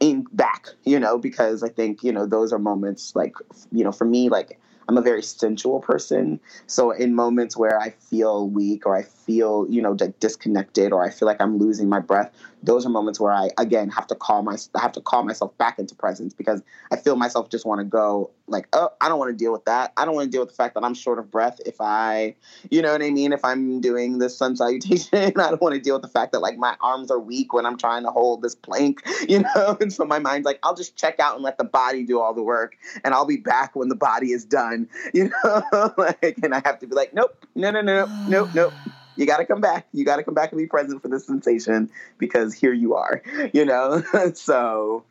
in 0.00 0.26
back, 0.32 0.68
you 0.84 0.98
know, 1.00 1.18
because 1.18 1.62
I 1.62 1.68
think, 1.68 2.02
you 2.02 2.12
know, 2.12 2.26
those 2.26 2.52
are 2.52 2.58
moments 2.58 3.14
like 3.14 3.34
you 3.72 3.84
know, 3.84 3.92
for 3.92 4.04
me, 4.04 4.28
like 4.28 4.58
I'm 4.88 4.98
a 4.98 5.02
very 5.02 5.22
sensual 5.22 5.80
person. 5.80 6.40
So 6.66 6.90
in 6.90 7.14
moments 7.14 7.56
where 7.56 7.80
I 7.80 7.90
feel 7.90 8.48
weak 8.48 8.86
or 8.86 8.96
I 8.96 9.02
feel, 9.02 9.66
you 9.68 9.80
know, 9.80 9.94
disconnected 9.94 10.92
or 10.92 11.04
I 11.04 11.10
feel 11.10 11.26
like 11.26 11.40
I'm 11.40 11.58
losing 11.58 11.88
my 11.88 12.00
breath, 12.00 12.32
those 12.64 12.86
are 12.86 12.88
moments 12.88 13.20
where 13.20 13.32
I 13.32 13.50
again 13.58 13.90
have 13.90 14.06
to 14.08 14.14
call 14.14 14.42
my 14.42 14.56
have 14.76 14.92
to 14.92 15.00
call 15.00 15.24
myself 15.24 15.56
back 15.58 15.78
into 15.78 15.94
presence 15.94 16.32
because 16.32 16.62
I 16.90 16.96
feel 16.96 17.16
myself 17.16 17.50
just 17.50 17.66
want 17.66 17.80
to 17.80 17.84
go 17.84 18.30
like, 18.46 18.68
oh, 18.72 18.90
I 19.00 19.08
don't 19.08 19.18
want 19.18 19.30
to 19.30 19.36
deal 19.36 19.52
with 19.52 19.64
that. 19.64 19.92
I 19.96 20.04
don't 20.04 20.14
want 20.14 20.26
to 20.26 20.30
deal 20.30 20.42
with 20.42 20.50
the 20.50 20.54
fact 20.56 20.74
that 20.74 20.84
I'm 20.84 20.94
short 20.94 21.18
of 21.18 21.30
breath 21.30 21.60
if 21.64 21.80
I, 21.80 22.34
you 22.70 22.82
know 22.82 22.92
what 22.92 23.02
I 23.02 23.10
mean, 23.10 23.32
if 23.32 23.44
I'm 23.44 23.80
doing 23.80 24.18
this 24.18 24.36
sun 24.36 24.56
salutation. 24.56 25.08
I 25.14 25.30
don't 25.30 25.60
want 25.60 25.74
to 25.74 25.80
deal 25.80 25.94
with 25.94 26.02
the 26.02 26.08
fact 26.08 26.32
that 26.32 26.40
like 26.40 26.58
my 26.58 26.76
arms 26.80 27.10
are 27.10 27.18
weak 27.18 27.52
when 27.52 27.66
I'm 27.66 27.78
trying 27.78 28.02
to 28.04 28.10
hold 28.10 28.42
this 28.42 28.54
plank, 28.54 29.02
you 29.28 29.40
know. 29.40 29.76
And 29.80 29.92
so 29.92 30.04
my 30.04 30.18
mind's 30.18 30.44
like, 30.44 30.58
I'll 30.62 30.74
just 30.74 30.96
check 30.96 31.20
out 31.20 31.34
and 31.34 31.44
let 31.44 31.58
the 31.58 31.64
body 31.64 32.04
do 32.04 32.20
all 32.20 32.34
the 32.34 32.42
work, 32.42 32.76
and 33.02 33.14
I'll 33.14 33.26
be 33.26 33.36
back 33.38 33.74
when 33.76 33.88
the 33.88 33.96
body 33.96 34.32
is 34.32 34.44
done, 34.44 34.88
you 35.14 35.30
know. 35.30 35.92
like, 35.96 36.38
and 36.42 36.54
I 36.54 36.62
have 36.64 36.78
to 36.80 36.86
be 36.86 36.94
like, 36.94 37.14
nope, 37.14 37.46
no, 37.54 37.70
no, 37.70 37.80
no, 37.80 38.08
nope, 38.28 38.50
nope. 38.54 38.74
You 39.16 39.26
got 39.26 39.38
to 39.38 39.46
come 39.46 39.60
back. 39.60 39.86
You 39.92 40.04
got 40.04 40.16
to 40.16 40.24
come 40.24 40.34
back 40.34 40.52
and 40.52 40.58
be 40.58 40.66
present 40.66 41.02
for 41.02 41.08
this 41.08 41.26
sensation 41.26 41.90
because 42.18 42.54
here 42.54 42.72
you 42.72 42.94
are, 42.94 43.22
you 43.52 43.64
know. 43.64 44.02
so 44.34 45.04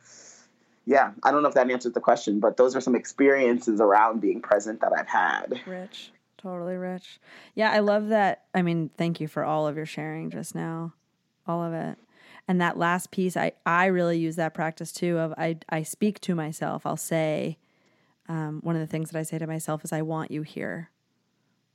yeah, 0.86 1.12
I 1.24 1.32
don't 1.32 1.42
know 1.42 1.50
if 1.50 1.56
that 1.56 1.70
answers 1.70 1.94
the 1.94 2.02
question, 2.02 2.40
but 2.40 2.58
those 2.58 2.76
are 2.76 2.82
some 2.82 2.96
experiences 2.96 3.80
around 3.80 4.20
being 4.20 4.42
present 4.42 4.82
that 4.82 4.92
I've 4.98 5.08
had. 5.08 5.62
Rich. 5.66 6.12
Totally 6.38 6.76
rich. 6.76 7.22
Yeah, 7.56 7.72
I 7.72 7.80
love 7.80 8.10
that. 8.10 8.44
I 8.54 8.64
mean, 8.64 8.90
thank 8.98 9.22
you 9.22 9.30
for 9.30 9.46
all 9.46 9.66
of 9.66 9.78
your 9.78 9.86
sharing 9.86 10.30
just 10.30 10.54
now. 10.54 10.94
All 11.48 11.64
of 11.64 11.74
it. 11.74 11.98
And 12.50 12.60
that 12.60 12.78
last 12.78 13.12
piece, 13.12 13.38
I, 13.38 13.54
I 13.66 13.86
really 13.86 14.20
use 14.20 14.36
that 14.36 14.54
practice 14.54 14.92
too 14.92 15.18
of 15.20 15.34
I, 15.38 15.58
I 15.70 15.84
speak 15.84 16.20
to 16.22 16.36
myself. 16.36 16.86
I'll 16.86 16.98
say, 16.98 17.58
um, 18.28 18.60
one 18.62 18.76
of 18.76 18.82
the 18.82 18.88
things 18.88 19.10
that 19.10 19.18
I 19.18 19.24
say 19.24 19.38
to 19.38 19.48
myself 19.48 19.86
is 19.86 19.94
I 19.94 20.02
want 20.02 20.32
you 20.32 20.42
here. 20.42 20.90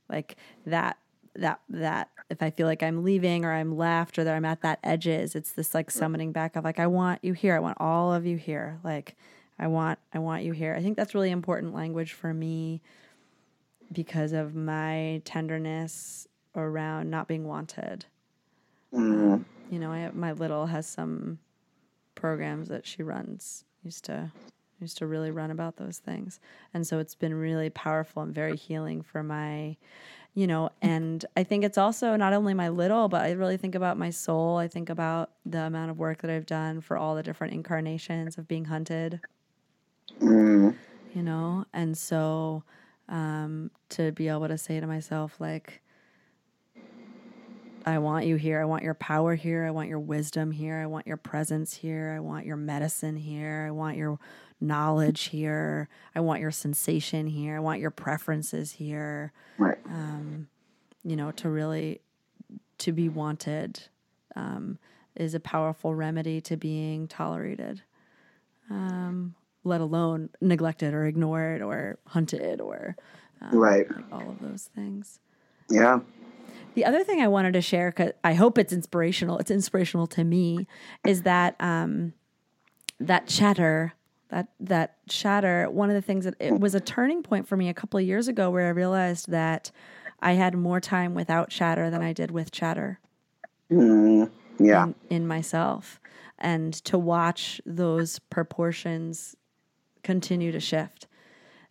Like 0.07 0.37
that 0.67 0.97
that 1.35 1.59
that 1.69 2.09
if 2.29 2.41
I 2.43 2.49
feel 2.49 2.67
like 2.67 2.83
I'm 2.83 3.03
leaving 3.03 3.45
or 3.45 3.53
I'm 3.53 3.77
left 3.77 4.19
or 4.19 4.23
that 4.23 4.35
I'm 4.35 4.45
at 4.45 4.61
that 4.61 4.79
edges, 4.83 5.35
it's 5.35 5.51
this 5.51 5.73
like 5.73 5.89
summoning 5.91 6.31
back 6.31 6.55
of 6.55 6.63
like 6.63 6.79
I 6.79 6.87
want 6.87 7.23
you 7.23 7.33
here. 7.33 7.55
I 7.55 7.59
want 7.59 7.77
all 7.79 8.13
of 8.13 8.25
you 8.25 8.37
here. 8.37 8.79
Like 8.83 9.15
I 9.57 9.67
want 9.67 9.99
I 10.13 10.19
want 10.19 10.43
you 10.43 10.53
here. 10.53 10.75
I 10.75 10.81
think 10.81 10.97
that's 10.97 11.15
really 11.15 11.31
important 11.31 11.73
language 11.73 12.13
for 12.13 12.33
me 12.33 12.81
because 13.91 14.33
of 14.33 14.55
my 14.55 15.21
tenderness 15.25 16.27
around 16.55 17.09
not 17.09 17.27
being 17.27 17.45
wanted. 17.47 18.05
Mm, 18.93 19.45
You 19.69 19.79
know, 19.79 19.91
I 19.91 20.11
my 20.13 20.31
little 20.31 20.67
has 20.67 20.87
some 20.87 21.39
programs 22.15 22.69
that 22.69 22.85
she 22.85 23.03
runs. 23.03 23.63
Used 23.83 24.05
to 24.05 24.31
used 24.79 24.97
to 24.97 25.07
really 25.07 25.31
run 25.31 25.51
about 25.51 25.75
those 25.77 25.97
things, 25.97 26.39
and 26.73 26.87
so 26.87 26.99
it's 26.99 27.15
been 27.15 27.33
really 27.33 27.69
powerful 27.69 28.23
and 28.23 28.33
very 28.33 28.55
healing 28.55 29.01
for 29.01 29.21
my, 29.21 29.75
you 30.33 30.47
know. 30.47 30.69
And 30.81 31.25
I 31.35 31.43
think 31.43 31.63
it's 31.63 31.77
also 31.77 32.15
not 32.15 32.33
only 32.33 32.53
my 32.53 32.69
little, 32.69 33.07
but 33.07 33.21
I 33.21 33.31
really 33.31 33.57
think 33.57 33.75
about 33.75 33.97
my 33.97 34.09
soul. 34.09 34.57
I 34.57 34.67
think 34.67 34.89
about 34.89 35.31
the 35.45 35.61
amount 35.61 35.91
of 35.91 35.97
work 35.97 36.21
that 36.21 36.31
I've 36.31 36.45
done 36.45 36.81
for 36.81 36.97
all 36.97 37.15
the 37.15 37.23
different 37.23 37.53
incarnations 37.53 38.37
of 38.37 38.47
being 38.47 38.65
hunted. 38.65 39.19
Mm, 40.21 40.75
you 41.13 41.23
know? 41.23 41.65
And 41.73 41.97
so 41.97 42.63
um 43.07 43.71
to 43.89 44.11
be 44.11 44.27
able 44.27 44.47
to 44.47 44.57
say 44.57 44.79
to 44.79 44.85
myself 44.85 45.35
like 45.39 45.81
i 47.85 47.97
want 47.97 48.25
you 48.25 48.35
here. 48.35 48.61
I 48.61 48.65
want 48.65 48.83
your 48.83 48.93
power 48.93 49.35
here. 49.35 49.65
I 49.65 49.71
want 49.71 49.89
your 49.89 49.99
wisdom 49.99 50.51
here. 50.51 50.77
I 50.77 50.85
want 50.85 51.07
your 51.07 51.17
presence 51.17 51.73
here. 51.73 52.13
I 52.15 52.19
want 52.19 52.45
your 52.45 52.57
medicine 52.57 53.15
here. 53.15 53.65
I 53.67 53.71
want 53.71 53.97
your 53.97 54.19
knowledge 54.61 55.25
here 55.25 55.87
i 56.15 56.19
want 56.19 56.41
your 56.41 56.51
sensation 56.51 57.27
here 57.27 57.55
i 57.55 57.59
want 57.59 57.79
your 57.79 57.91
preferences 57.91 58.73
here 58.73 59.31
right. 59.57 59.77
Um, 59.85 60.47
you 61.03 61.15
know 61.15 61.31
to 61.31 61.49
really 61.49 62.01
to 62.79 62.91
be 62.91 63.07
wanted 63.09 63.81
um, 64.35 64.77
is 65.15 65.33
a 65.33 65.39
powerful 65.39 65.95
remedy 65.95 66.41
to 66.41 66.57
being 66.57 67.07
tolerated 67.07 67.81
um, 68.69 69.35
let 69.63 69.81
alone 69.81 70.29
neglected 70.41 70.93
or 70.93 71.05
ignored 71.05 71.61
or 71.61 71.97
hunted 72.07 72.61
or 72.61 72.95
right. 73.51 73.89
like 73.89 73.97
all 74.11 74.29
of 74.29 74.39
those 74.41 74.69
things 74.75 75.19
Yeah. 75.69 75.99
the 76.75 76.85
other 76.85 77.03
thing 77.03 77.21
I 77.21 77.27
wanted 77.27 77.53
to 77.53 77.61
share, 77.61 77.89
because 77.91 78.11
I 78.23 78.33
hope 78.33 78.57
it's 78.57 78.73
inspirational, 78.73 79.37
it's 79.39 79.51
inspirational 79.51 80.07
to 80.07 80.23
me, 80.23 80.67
is 81.05 81.23
that 81.23 81.55
um, 81.59 82.13
that 82.99 83.27
chatter, 83.27 83.93
that 84.29 84.49
that 84.59 84.97
chatter. 85.07 85.69
One 85.69 85.89
of 85.89 85.95
the 85.95 86.01
things 86.01 86.25
that 86.25 86.35
it 86.39 86.59
was 86.59 86.75
a 86.75 86.79
turning 86.79 87.23
point 87.23 87.47
for 87.47 87.57
me 87.57 87.69
a 87.69 87.73
couple 87.73 87.99
of 87.99 88.05
years 88.05 88.27
ago, 88.27 88.49
where 88.49 88.67
I 88.67 88.69
realized 88.69 89.29
that 89.31 89.71
I 90.21 90.33
had 90.33 90.55
more 90.55 90.79
time 90.79 91.13
without 91.13 91.49
chatter 91.49 91.89
than 91.89 92.01
I 92.01 92.13
did 92.13 92.31
with 92.31 92.51
chatter 92.51 92.99
Mm, 93.71 94.29
yeah. 94.59 94.85
in, 94.85 94.95
in 95.09 95.27
myself, 95.27 95.99
and 96.39 96.73
to 96.85 96.97
watch 96.97 97.61
those 97.65 98.19
proportions 98.19 99.35
continue 100.03 100.51
to 100.51 100.59
shift. 100.59 101.07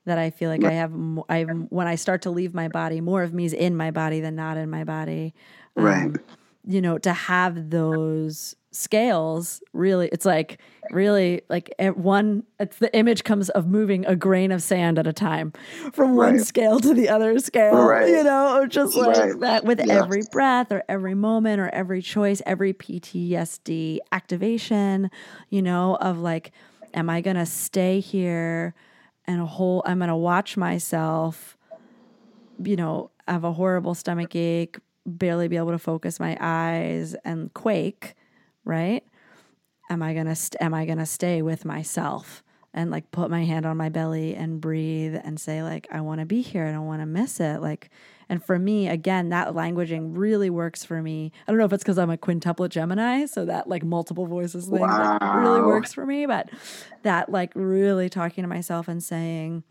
That 0.04 0.16
I 0.18 0.30
feel 0.30 0.48
like 0.48 0.64
I 0.64 0.72
have, 0.72 0.92
I 1.28 1.42
when 1.42 1.86
I 1.86 1.96
start 1.96 2.22
to 2.22 2.30
leave 2.30 2.54
my 2.54 2.68
body, 2.68 3.02
more 3.02 3.22
of 3.22 3.34
me 3.34 3.44
is 3.44 3.52
in 3.52 3.76
my 3.76 3.90
body 3.90 4.20
than 4.20 4.36
not 4.36 4.56
in 4.56 4.70
my 4.70 4.84
body. 4.84 5.34
Um, 5.76 5.84
Right. 5.84 6.16
You 6.64 6.80
know, 6.80 6.96
to 6.98 7.12
have 7.12 7.70
those 7.70 8.56
scales 8.70 9.62
really, 9.72 10.08
it's 10.12 10.24
like 10.24 10.60
really 10.90 11.42
like 11.48 11.72
at 11.78 11.96
one. 11.96 12.44
It's 12.60 12.78
the 12.78 12.94
image 12.96 13.24
comes 13.24 13.48
of 13.50 13.66
moving 13.66 14.04
a 14.06 14.16
grain 14.16 14.52
of 14.52 14.62
sand 14.62 14.98
at 14.98 15.06
a 15.06 15.12
time 15.12 15.52
from 15.92 16.16
one 16.16 16.38
scale 16.38 16.80
to 16.80 16.94
the 16.94 17.08
other 17.08 17.38
scale. 17.38 17.84
Right. 17.84 18.08
You 18.08 18.24
know, 18.24 18.66
just 18.66 18.94
like 18.96 19.16
Right. 19.16 19.40
that 19.40 19.64
with 19.64 19.80
Yeah. 19.84 20.02
every 20.02 20.22
breath 20.30 20.72
or 20.72 20.82
every 20.88 21.14
moment 21.14 21.60
or 21.60 21.68
every 21.70 22.02
choice, 22.02 22.40
every 22.46 22.72
PTSD 22.72 24.00
activation, 24.12 25.10
you 25.50 25.62
know, 25.62 25.96
of 25.96 26.18
like, 26.20 26.52
am 26.94 27.10
I 27.10 27.20
going 27.20 27.36
to 27.36 27.46
stay 27.46 28.00
here 28.00 28.74
and 29.26 29.40
a 29.40 29.46
whole, 29.46 29.82
I'm 29.86 29.98
going 29.98 30.08
to 30.08 30.16
watch 30.16 30.56
myself 30.56 31.56
you 32.62 32.76
know, 32.76 33.10
have 33.28 33.44
a 33.44 33.52
horrible 33.52 33.94
stomach 33.94 34.34
ache, 34.34 34.78
barely 35.06 35.48
be 35.48 35.56
able 35.56 35.70
to 35.70 35.78
focus 35.78 36.18
my 36.18 36.36
eyes 36.40 37.14
and 37.24 37.52
quake, 37.54 38.14
right? 38.68 39.02
Am 39.90 40.02
I 40.02 40.12
to 40.12 40.34
st- 40.34 40.60
am 40.60 40.74
I 40.74 40.84
to 40.84 41.06
stay 41.06 41.42
with 41.42 41.64
myself 41.64 42.44
and 42.74 42.90
like 42.90 43.10
put 43.10 43.30
my 43.30 43.44
hand 43.44 43.64
on 43.64 43.76
my 43.76 43.88
belly 43.88 44.34
and 44.34 44.60
breathe 44.60 45.16
and 45.24 45.40
say 45.40 45.62
like 45.62 45.88
I 45.90 46.02
want 46.02 46.20
to 46.20 46.26
be 46.26 46.42
here, 46.42 46.66
I 46.66 46.72
don't 46.72 46.86
want 46.86 47.00
to 47.00 47.06
miss 47.06 47.40
it. 47.40 47.60
Like 47.60 47.90
and 48.28 48.44
for 48.44 48.58
me, 48.58 48.88
again, 48.88 49.30
that 49.30 49.48
languaging 49.48 50.10
really 50.12 50.50
works 50.50 50.84
for 50.84 51.00
me. 51.00 51.32
I 51.46 51.50
don't 51.50 51.58
know 51.58 51.64
if 51.64 51.72
it's 51.72 51.82
because 51.82 51.98
I'm 51.98 52.10
a 52.10 52.18
quintuplet 52.18 52.68
Gemini, 52.68 53.24
so 53.24 53.46
that 53.46 53.68
like 53.68 53.82
multiple 53.82 54.26
voices 54.26 54.66
thing 54.66 54.80
like, 54.80 55.20
really 55.22 55.62
works 55.62 55.94
for 55.94 56.04
me. 56.04 56.26
But 56.26 56.50
that 57.04 57.30
like 57.30 57.52
really 57.54 58.10
talking 58.10 58.44
to 58.44 58.48
myself 58.48 58.86
and 58.86 59.02
saying, 59.02 59.64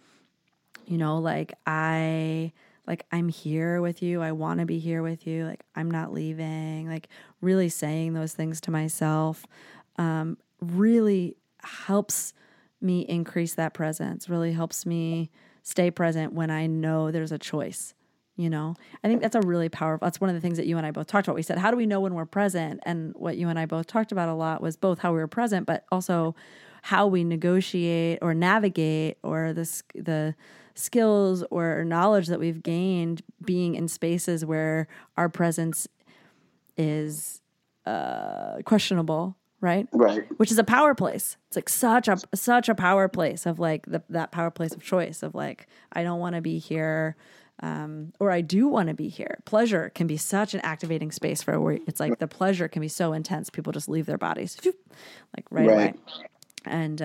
you 0.88 0.98
know, 0.98 1.20
like 1.20 1.54
I 1.68 2.52
like 2.88 3.06
I'm 3.12 3.30
here 3.30 3.82
with 3.82 4.02
you. 4.02 4.22
I 4.22 4.32
want 4.32 4.60
to 4.62 4.66
be 4.66 4.80
here 4.80 5.04
with 5.04 5.28
you. 5.28 5.46
Like 5.46 5.64
I'm 5.76 5.92
not 5.92 6.14
leaving. 6.14 6.90
Like 6.90 7.10
really 7.42 7.70
saying 7.70 8.14
those 8.14 8.34
things 8.34 8.62
to 8.62 8.72
myself 8.72 9.46
um, 9.98 10.38
really 10.62 11.36
helps 11.62 12.34
me 12.82 13.02
increase 13.02 13.56
that 13.56 13.74
presence. 13.74 14.30
Really 14.30 14.54
helps 14.54 14.86
me 14.86 15.30
stay 15.64 15.92
present 15.92 16.34
when 16.34 16.50
I 16.50 16.68
know 16.68 17.12
there's 17.12 17.32
a 17.32 17.38
choice. 17.38 17.94
You 18.38 18.52
know, 18.52 18.76
I 19.04 19.08
think 19.08 19.24
that's 19.24 19.36
a 19.36 19.42
really 19.42 19.68
powerful. 19.68 20.06
That's 20.06 20.22
one 20.22 20.30
of 20.30 20.36
the 20.36 20.42
things 20.42 20.58
that 20.58 20.68
you 20.68 20.78
and 20.78 20.86
I 20.86 20.92
both 20.92 21.08
talked 21.08 21.28
about. 21.28 21.36
We 21.36 21.42
said, 21.42 21.58
how 21.58 21.72
do 21.72 21.78
we 21.78 21.88
know 21.88 22.02
when 22.02 22.14
we're 22.14 22.26
present? 22.26 22.80
And 22.84 23.14
what 23.16 23.36
you 23.36 23.50
and 23.50 23.58
I 23.58 23.66
both 23.66 23.88
talked 23.88 24.12
about 24.12 24.30
a 24.30 24.36
lot 24.36 24.62
was 24.62 24.78
both 24.78 25.00
how 25.00 25.12
we 25.12 25.18
were 25.18 25.28
present, 25.28 25.66
but 25.66 25.86
also 25.92 26.36
how 26.84 27.08
we 27.08 27.24
negotiate 27.24 28.20
or 28.22 28.36
navigate 28.36 29.18
or 29.24 29.54
this 29.54 29.82
the 29.96 30.36
skills 30.78 31.44
or 31.52 31.84
knowledge 31.84 32.28
that 32.28 32.40
we've 32.40 32.62
gained 32.64 33.22
being 33.44 33.76
in 33.76 33.88
spaces 33.88 34.46
where 34.46 34.88
our 35.18 35.28
presence 35.28 35.88
is 36.78 37.42
uh, 37.86 38.58
questionable, 38.66 39.36
right? 39.62 39.88
Right. 39.92 40.26
Which 40.38 40.52
is 40.52 40.60
a 40.60 40.64
power 40.64 40.94
place. 40.94 41.38
It's 41.48 41.56
like 41.56 41.70
such 41.70 42.08
a 42.08 42.18
such 42.36 42.70
a 42.70 42.76
power 42.76 43.08
place 43.08 43.46
of 43.46 43.60
like 43.60 43.86
the, 43.86 44.04
that 44.10 44.32
power 44.32 44.52
place 44.52 44.74
of 44.74 44.84
choice 44.84 45.24
of 45.24 45.34
like 45.36 45.68
I 45.92 46.04
don't 46.04 46.20
want 46.20 46.36
to 46.36 46.42
be 46.42 46.60
here. 46.60 47.16
Um, 47.64 48.14
or 48.20 48.30
I 48.30 48.42
do 48.42 48.68
want 48.68 48.90
to 48.90 48.94
be 48.94 49.08
here. 49.10 49.40
Pleasure 49.46 49.92
can 49.96 50.06
be 50.06 50.16
such 50.16 50.54
an 50.54 50.60
activating 50.62 51.12
space 51.12 51.42
for 51.42 51.60
where 51.60 51.80
it's 51.88 52.00
like 52.00 52.20
the 52.20 52.28
pleasure 52.28 52.68
can 52.68 52.84
be 52.84 52.88
so 52.88 53.14
intense, 53.14 53.50
people 53.50 53.74
just 53.74 53.90
leave 53.90 54.06
their 54.06 54.20
bodies, 54.20 54.60
like 55.36 55.46
right, 55.50 55.66
away 55.66 55.76
Right. 55.76 56.00
and 56.68 57.02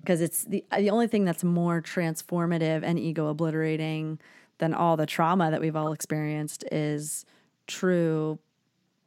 because 0.00 0.20
it's 0.20 0.44
the 0.44 0.64
uh, 0.70 0.78
the 0.78 0.90
only 0.90 1.06
thing 1.06 1.24
that's 1.24 1.44
more 1.44 1.80
transformative 1.82 2.82
and 2.82 2.98
ego 2.98 3.28
obliterating 3.28 4.18
than 4.58 4.74
all 4.74 4.96
the 4.96 5.06
trauma 5.06 5.50
that 5.50 5.60
we've 5.60 5.76
all 5.76 5.92
experienced 5.92 6.64
is 6.72 7.24
true 7.66 8.38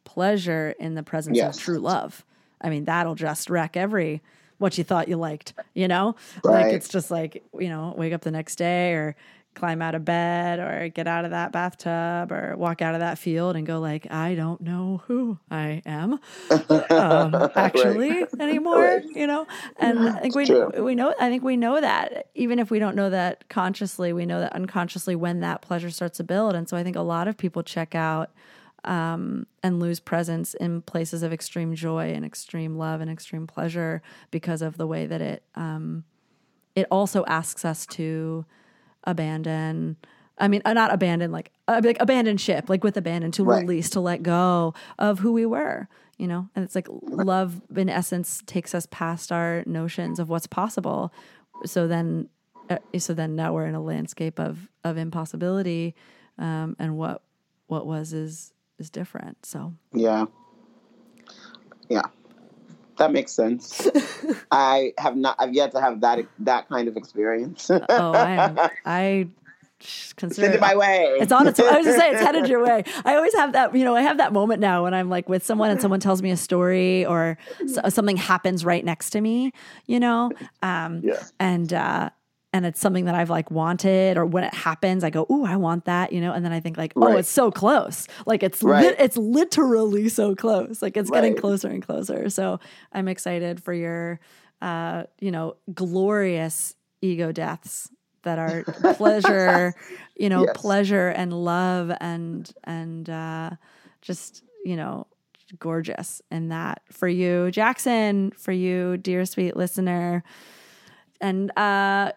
pleasure 0.04 0.76
in 0.80 0.96
the 0.96 1.04
presence 1.04 1.38
Yes. 1.38 1.58
of 1.58 1.64
true 1.64 1.80
love. 1.80 2.26
I 2.62 2.70
mean, 2.70 2.86
that'll 2.86 3.16
just 3.16 3.50
wreck 3.50 3.76
every 3.78 4.22
what 4.60 4.78
you 4.78 4.84
thought 4.84 5.08
you 5.08 5.18
liked, 5.18 5.54
you 5.74 5.88
know? 5.88 6.16
Like 6.44 6.72
it's 6.72 6.88
just 6.88 7.10
like, 7.10 7.44
you 7.60 7.70
know, 7.70 7.94
wake 7.98 8.14
up 8.14 8.22
the 8.22 8.32
next 8.32 8.58
day 8.58 8.94
or 8.94 9.16
climb 9.54 9.82
out 9.82 9.96
of 9.96 10.06
bed 10.06 10.60
or 10.60 10.88
get 10.90 11.08
out 11.08 11.26
of 11.26 11.32
that 11.32 11.52
bathtub 11.52 12.32
or 12.32 12.56
walk 12.58 12.82
out 12.82 12.94
of 12.96 13.02
that 13.02 13.18
field 13.18 13.56
and 13.56 13.66
go 13.68 13.80
like, 13.80 14.10
I 14.12 14.34
don't 14.36 14.62
know 14.62 15.02
who 15.08 15.38
I 15.50 15.82
am 15.86 16.20
um, 16.90 17.50
actually 17.56 18.26
anymore, 18.40 18.80
Right. 18.82 19.04
you 19.04 19.28
know? 19.28 19.46
And 19.78 20.08
I 20.10 20.20
think 20.20 20.36
we, 20.36 20.46
we 20.82 20.96
know, 20.96 21.14
I 21.20 21.30
think 21.30 21.44
we 21.44 21.58
know 21.58 21.80
that 21.82 22.28
even 22.36 22.60
if 22.60 22.72
we 22.72 22.80
don't 22.80 22.96
know 22.96 23.10
that 23.10 23.50
consciously, 23.50 24.14
we 24.14 24.26
know 24.26 24.40
that 24.40 24.54
unconsciously 24.54 25.16
when 25.16 25.42
that 25.42 25.62
pleasure 25.62 25.90
starts 25.90 26.18
to 26.18 26.24
build. 26.24 26.56
And 26.56 26.68
so 26.70 26.78
I 26.78 26.84
think 26.84 26.96
a 26.96 27.02
lot 27.02 27.28
of 27.28 27.38
people 27.38 27.62
check 27.62 27.94
out 27.94 28.32
um, 28.84 29.46
and 29.62 29.80
lose 29.80 30.00
presence 30.00 30.54
in 30.56 30.82
places 30.82 31.24
of 31.24 31.32
extreme 31.34 31.76
joy 31.76 32.14
and 32.14 32.26
extreme 32.26 32.78
love 32.78 33.02
and 33.02 33.12
extreme 33.12 33.46
pleasure 33.48 34.02
because 34.32 34.62
of 34.62 34.78
the 34.78 34.88
way 34.88 35.06
that 35.06 35.22
it, 35.22 35.44
um, 35.56 36.04
it 36.74 36.88
also 36.90 37.24
asks 37.26 37.64
us 37.66 37.86
to 37.86 38.46
abandon 39.04 39.98
I 40.38 40.48
mean, 40.48 40.64
uh, 40.66 40.74
not 40.74 40.92
abandon, 40.92 41.32
like, 41.32 41.52
uh, 41.68 41.82
like 41.84 41.98
abandon 42.00 42.36
ship, 42.38 42.68
like 42.68 42.84
with 42.84 42.98
abandon, 42.98 43.32
to 43.34 43.44
Right. 43.44 43.62
release, 43.62 43.92
to 43.92 44.00
let 44.00 44.24
go 44.24 44.74
of 44.98 45.20
who 45.20 45.34
we 45.34 45.46
were, 45.46 45.88
you 46.18 46.28
know? 46.28 46.50
And 46.56 46.66
it's 46.66 46.74
like 46.74 46.88
love, 46.90 47.62
in 47.76 47.90
essence, 47.90 48.42
takes 48.48 48.74
us 48.74 48.88
past 48.90 49.32
our 49.32 49.62
notions 49.68 50.18
of 50.20 50.30
what's 50.30 50.48
possible. 50.48 51.14
So 51.66 51.88
then, 51.88 52.28
uh, 52.72 52.80
so 52.98 53.14
then 53.14 53.36
now 53.36 53.54
we're 53.54 53.68
in 53.68 53.76
a 53.76 53.82
landscape 53.82 54.40
of 54.40 54.68
of 54.84 54.98
impossibility, 54.98 55.94
um, 56.40 56.76
and 56.80 56.98
what 56.98 57.22
what 57.68 57.86
was 57.86 58.12
is 58.12 58.52
is 58.80 58.90
different. 58.90 59.46
So 59.46 59.74
Yeah. 59.94 60.26
Yeah. 61.88 62.08
That 62.98 63.12
makes 63.12 63.32
sense. 63.32 63.88
I 64.52 64.94
have 64.98 65.16
not 65.16 65.36
I've 65.40 65.54
yet 65.54 65.72
to 65.74 65.82
have 65.82 66.02
that 66.02 66.20
that 66.40 66.70
kind 66.70 66.88
of 66.88 66.98
experience. 66.98 67.70
oh, 67.72 68.14
I 68.14 68.70
I 68.86 69.28
consider 70.16 70.46
Send 70.48 70.54
it 70.56 70.62
my 70.62 70.76
way. 70.76 71.18
It's 71.22 71.32
on 71.32 71.48
its. 71.48 71.60
I 71.60 71.78
was 71.78 71.86
gonna 71.88 71.98
say 71.98 72.12
it's 72.12 72.22
headed 72.22 72.48
your 72.48 72.64
way. 72.64 72.84
I 73.06 73.16
always 73.16 73.34
have 73.36 73.54
that. 73.54 73.76
You 73.76 73.84
know, 73.84 73.96
I 73.96 74.02
have 74.02 74.18
that 74.18 74.32
moment 74.34 74.60
now 74.62 74.84
when 74.84 74.94
I'm 74.94 75.10
like 75.10 75.28
with 75.30 75.44
someone 75.44 75.72
and 75.72 75.82
someone 75.82 76.00
tells 76.00 76.22
me 76.22 76.30
a 76.32 76.38
story 76.38 77.06
or 77.06 77.38
something 77.90 78.18
happens 78.18 78.64
right 78.64 78.86
next 78.86 79.10
to 79.12 79.22
me. 79.22 79.52
You 79.88 80.00
know, 80.00 80.32
um, 80.62 81.02
Yeah. 81.04 81.24
and 81.40 81.74
uh, 81.74 82.10
and 82.54 82.66
it's 82.66 82.80
something 82.80 83.06
that 83.06 83.16
I've 83.16 83.30
like 83.30 83.50
wanted, 83.52 84.18
or 84.18 84.26
when 84.26 84.44
it 84.44 84.54
happens, 84.54 85.04
I 85.04 85.10
go, 85.10 85.26
"Ooh, 85.32 85.46
I 85.46 85.56
want 85.58 85.86
that," 85.86 86.12
you 86.14 86.20
know, 86.22 86.34
and 86.34 86.44
then 86.46 86.52
I 86.52 86.60
think 86.60 86.78
like, 86.78 86.94
"Oh, 87.02 87.08
Right. 87.08 87.18
it's 87.18 87.30
so 87.30 87.52
close! 87.52 88.08
Like 88.26 88.44
it's 88.44 88.62
Right. 88.62 88.82
lit 88.82 88.96
it's 89.00 89.18
literally 89.18 90.10
so 90.10 90.36
close! 90.36 90.82
Like 90.82 90.98
it's 90.98 91.10
getting 91.12 91.36
closer 91.36 91.70
and 91.70 91.82
closer." 91.86 92.30
So 92.30 92.60
I'm 92.94 93.08
excited 93.08 93.64
for 93.64 93.74
your, 93.74 94.20
uh, 94.62 95.04
you 95.20 95.32
know, 95.32 95.56
glorious 95.74 96.76
ego 97.02 97.32
deaths 97.32 97.90
that 98.24 98.38
are 98.40 98.66
pleasure, 98.88 99.76
you 100.16 100.30
know, 100.30 100.46
Yes. 100.46 100.54
pleasure 100.54 101.10
and 101.10 101.34
love 101.34 101.92
and 102.02 102.52
and 102.66 103.10
uh, 103.10 103.52
just 104.02 104.44
you 104.64 104.76
know 104.76 105.08
gorgeous 105.60 106.22
in 106.32 106.50
that 106.50 106.82
for 106.92 107.08
you, 107.08 107.52
Jackson, 107.52 108.32
for 108.32 108.52
you, 108.52 108.98
dear 108.98 109.26
sweet 109.26 109.56
listener. 109.58 110.24
And 111.20 111.56
uh, 111.58 112.12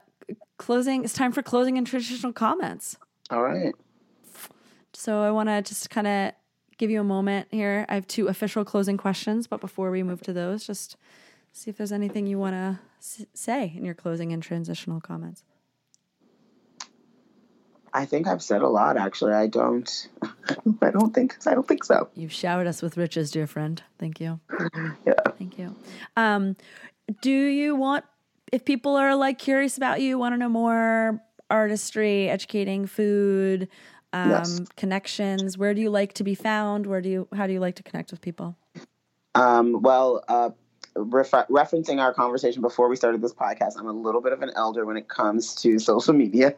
closing, 0.58 1.04
it's 1.04 1.12
time 1.14 1.32
for 1.32 1.42
closing 1.42 1.78
and 1.78 1.86
traditional 1.86 2.32
comments. 2.32 2.96
All 3.30 3.42
right. 3.42 3.74
So 4.92 5.22
I 5.22 5.30
want 5.30 5.48
to 5.48 5.62
just 5.62 5.90
kind 5.90 6.06
of 6.06 6.32
give 6.78 6.90
you 6.90 7.00
a 7.00 7.04
moment 7.04 7.48
here. 7.50 7.84
I 7.88 7.94
have 7.94 8.06
two 8.06 8.28
official 8.28 8.64
closing 8.64 8.96
questions, 8.96 9.46
but 9.46 9.60
before 9.60 9.90
we 9.90 10.02
move 10.02 10.20
to 10.22 10.32
those, 10.32 10.66
just 10.66 10.96
see 11.52 11.70
if 11.70 11.76
there's 11.76 11.92
anything 11.92 12.26
you 12.26 12.38
want 12.38 12.54
to 12.54 12.78
s- 12.98 13.26
say 13.34 13.72
in 13.76 13.84
your 13.84 13.94
closing 13.94 14.32
and 14.32 14.42
transitional 14.42 15.00
comments. 15.00 15.42
I 17.92 18.06
think 18.06 18.26
I've 18.26 18.42
said 18.42 18.62
a 18.62 18.68
lot 18.68 18.96
actually. 18.96 19.34
I 19.34 19.46
don't 19.46 20.08
I 20.82 20.90
don't 20.90 21.14
think 21.14 21.36
I 21.46 21.54
don't 21.54 21.66
think 21.66 21.84
so. 21.84 22.08
You've 22.14 22.32
showered 22.32 22.66
us 22.66 22.82
with 22.82 22.96
riches, 22.96 23.30
dear 23.30 23.46
friend. 23.46 23.80
Thank 23.98 24.20
you. 24.20 24.40
Yeah. 25.06 25.12
Thank 25.38 25.58
you. 25.58 25.76
Um, 26.16 26.56
do 27.20 27.30
you 27.30 27.76
want, 27.76 28.04
if 28.54 28.64
people 28.64 28.94
are 28.94 29.16
like 29.16 29.36
curious 29.38 29.76
about 29.76 30.00
you, 30.00 30.16
want 30.16 30.32
to 30.32 30.36
know 30.38 30.48
more 30.48 31.20
artistry, 31.50 32.30
educating, 32.30 32.86
food, 32.86 33.68
um, 34.12 34.30
Yes. 34.30 34.62
connections, 34.76 35.58
where 35.58 35.74
do 35.74 35.80
you 35.80 35.90
like 35.90 36.12
to 36.14 36.24
be 36.24 36.36
found? 36.36 36.86
Where 36.86 37.00
do 37.00 37.08
you, 37.08 37.28
how 37.34 37.48
do 37.48 37.52
you 37.52 37.58
like 37.58 37.74
to 37.76 37.82
connect 37.82 38.12
with 38.12 38.20
people? 38.20 38.56
Um, 39.34 39.82
well, 39.82 40.22
uh, 40.28 40.50
refer- 40.94 41.46
referencing 41.50 42.00
our 42.00 42.14
conversation 42.14 42.62
before 42.62 42.88
we 42.88 42.94
started 42.94 43.20
this 43.22 43.34
podcast, 43.34 43.72
I'm 43.76 43.88
a 43.88 43.92
little 43.92 44.20
bit 44.20 44.32
of 44.32 44.40
an 44.42 44.52
elder 44.54 44.86
when 44.86 44.96
it 44.96 45.08
comes 45.08 45.56
to 45.56 45.80
social 45.80 46.14
media. 46.14 46.54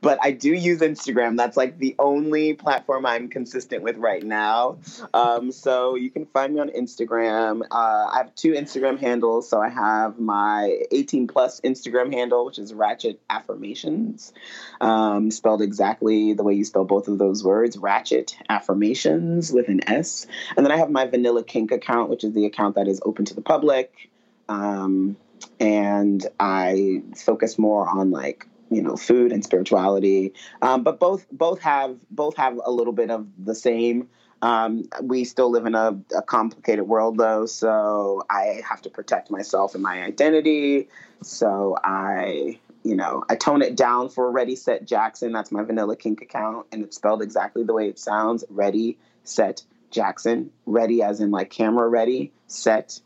But 0.00 0.18
I 0.22 0.32
do 0.32 0.52
use 0.52 0.80
Instagram. 0.80 1.36
That's 1.36 1.56
like 1.56 1.78
the 1.78 1.94
only 1.98 2.54
platform 2.54 3.06
I'm 3.06 3.28
consistent 3.28 3.82
with 3.82 3.96
right 3.96 4.22
now. 4.22 4.78
Um, 5.14 5.52
so 5.52 5.94
you 5.94 6.10
can 6.10 6.26
find 6.26 6.54
me 6.54 6.60
on 6.60 6.70
Instagram. 6.70 7.62
Uh, 7.70 8.10
I 8.12 8.18
have 8.18 8.34
two 8.34 8.52
Instagram 8.52 8.98
handles. 8.98 9.48
So 9.48 9.60
I 9.60 9.68
have 9.68 10.18
my 10.18 10.80
18 10.90 11.28
plus 11.28 11.60
Instagram 11.60 12.12
handle, 12.12 12.44
which 12.44 12.58
is 12.58 12.74
Ratchet 12.74 13.20
Affirmations, 13.30 14.32
um, 14.80 15.30
spelled 15.30 15.62
exactly 15.62 16.32
the 16.32 16.42
way 16.42 16.54
you 16.54 16.64
spell 16.64 16.84
both 16.84 17.08
of 17.08 17.18
those 17.18 17.44
words 17.44 17.78
Ratchet 17.78 18.36
Affirmations 18.48 19.52
with 19.52 19.68
an 19.68 19.88
S. 19.88 20.26
And 20.56 20.66
then 20.66 20.72
I 20.72 20.78
have 20.78 20.90
my 20.90 21.06
Vanilla 21.06 21.44
Kink 21.44 21.70
account, 21.70 22.10
which 22.10 22.24
is 22.24 22.32
the 22.32 22.46
account 22.46 22.74
that 22.74 22.88
is 22.88 23.00
open 23.04 23.24
to 23.26 23.34
the 23.34 23.42
public. 23.42 24.10
Um, 24.48 25.16
and 25.60 26.26
I 26.38 27.02
focus 27.16 27.58
more 27.58 27.88
on 27.88 28.10
like 28.10 28.46
you 28.74 28.82
know 28.82 28.96
food 28.96 29.32
and 29.32 29.44
spirituality. 29.44 30.34
Um, 30.60 30.82
but 30.82 30.98
both 30.98 31.26
both 31.30 31.60
have 31.60 31.96
both 32.10 32.36
have 32.36 32.58
a 32.64 32.70
little 32.70 32.92
bit 32.92 33.10
of 33.10 33.26
the 33.38 33.54
same. 33.54 34.08
Um, 34.40 34.88
we 35.00 35.22
still 35.24 35.50
live 35.50 35.66
in 35.66 35.76
a, 35.76 35.96
a 36.16 36.22
complicated 36.22 36.88
world 36.88 37.16
though, 37.16 37.46
so 37.46 38.24
I 38.28 38.60
have 38.68 38.82
to 38.82 38.90
protect 38.90 39.30
myself 39.30 39.74
and 39.74 39.82
my 39.82 40.02
identity. 40.02 40.88
So 41.22 41.76
I 41.82 42.58
you 42.84 42.96
know, 42.96 43.24
I 43.28 43.36
tone 43.36 43.62
it 43.62 43.76
down 43.76 44.08
for 44.08 44.30
Ready 44.30 44.56
Set 44.56 44.84
Jackson. 44.84 45.32
That's 45.32 45.52
my 45.52 45.62
Vanilla 45.62 45.96
Kink 45.96 46.20
account, 46.20 46.66
and 46.72 46.82
it's 46.82 46.96
spelled 46.96 47.22
exactly 47.22 47.62
the 47.62 47.72
way 47.72 47.88
it 47.88 47.98
sounds. 47.98 48.44
Ready 48.50 48.98
Set 49.22 49.62
Jackson. 49.90 50.50
Ready 50.66 51.02
as 51.02 51.20
in 51.20 51.30
like 51.30 51.50
camera 51.50 51.88
ready. 51.88 52.32
Set 52.48 53.00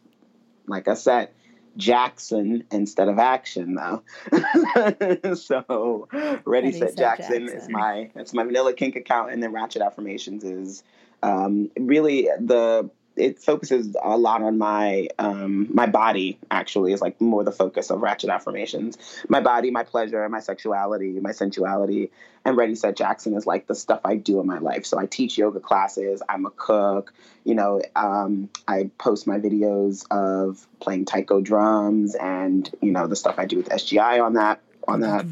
like 0.67 0.87
a 0.87 0.97
set. 0.97 1.35
Jackson 1.77 2.65
instead 2.71 3.09
of 3.09 3.19
action 3.19 3.75
though. 3.75 4.03
so 5.35 6.09
Ready, 6.13 6.41
Ready, 6.45 6.73
Set, 6.73 6.91
Set, 6.91 6.99
Jackson, 6.99 7.49
is 7.49 7.69
my 7.69 8.11
that's 8.15 8.33
my 8.33 8.45
vanilla 8.45 8.73
kink 8.73 8.97
account 8.97 9.31
and 9.31 9.43
then 9.43 9.53
Ratchet 9.53 9.83
Affirmations 9.83 10.45
is 10.45 10.83
um, 11.23 11.71
really 11.79 12.29
the 12.39 12.91
it 13.17 13.39
focuses 13.39 13.97
a 14.03 14.17
lot 14.17 14.43
on 14.43 14.59
my 14.59 15.09
um, 15.19 15.69
my 15.75 15.87
body 15.87 16.39
actually 16.51 16.93
is 16.93 17.01
like 17.01 17.21
more 17.21 17.45
the 17.45 17.53
focus 17.53 17.91
of 17.91 18.01
ratchet 18.01 18.31
affirmations. 18.31 18.99
My 19.29 19.41
body 19.41 19.71
my 19.71 19.83
pleasure 19.83 20.29
my 20.29 20.41
sexuality 20.41 21.19
my 21.21 21.33
sensuality. 21.33 22.11
And 22.45 22.57
ready 22.57 22.77
set 22.77 22.97
jackson 22.97 23.35
is 23.35 23.47
like 23.47 23.67
the 23.67 23.75
stuff 23.75 24.01
i 24.05 24.17
do 24.17 24.39
in 24.41 24.47
my 24.47 24.59
life. 24.59 24.87
So 24.87 24.99
i 24.99 25.07
teach 25.07 25.39
yoga 25.39 25.61
classes 25.61 26.23
i'm 26.29 26.47
a 26.47 26.51
cook 26.51 27.13
you 27.45 27.55
know 27.55 27.81
um, 27.97 28.49
i 28.69 28.91
post 28.99 29.27
my 29.27 29.39
videos 29.39 30.07
of 30.11 30.67
playing 30.81 31.07
taiko 31.07 31.41
drums 31.41 32.15
and 32.15 32.71
you 32.81 32.93
know 32.93 33.07
the 33.07 33.17
stuff 33.17 33.37
i 33.39 33.47
do 33.47 33.57
with 33.57 33.69
sgi 33.71 34.23
on 34.23 34.35
that 34.35 34.61
on 34.89 35.01
that 35.01 35.27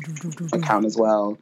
account 0.53 0.85
as 0.85 0.97
well. 0.97 1.39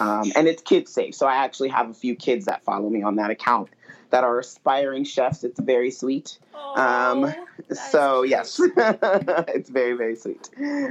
Um, 0.00 0.32
and 0.34 0.48
it's 0.48 0.62
kids 0.62 0.90
safe. 0.90 1.14
So 1.14 1.26
i 1.26 1.44
actually 1.44 1.68
have 1.68 1.90
a 1.90 1.94
few 1.94 2.16
kids 2.16 2.46
that 2.46 2.64
follow 2.64 2.88
me 2.88 3.02
on 3.02 3.16
that 3.16 3.30
account 3.30 3.68
that 4.12 4.22
are 4.24 4.38
aspiring 4.38 5.04
chefs 5.04 5.42
it's 5.42 5.58
very 5.58 5.90
sweet 5.90 6.38
Oh, 6.74 6.80
um, 6.80 7.34
so 7.74 8.22
yes, 8.22 8.60
it's 8.76 9.68
very 9.68 9.94
very 9.94 10.16
sweet. 10.16 10.48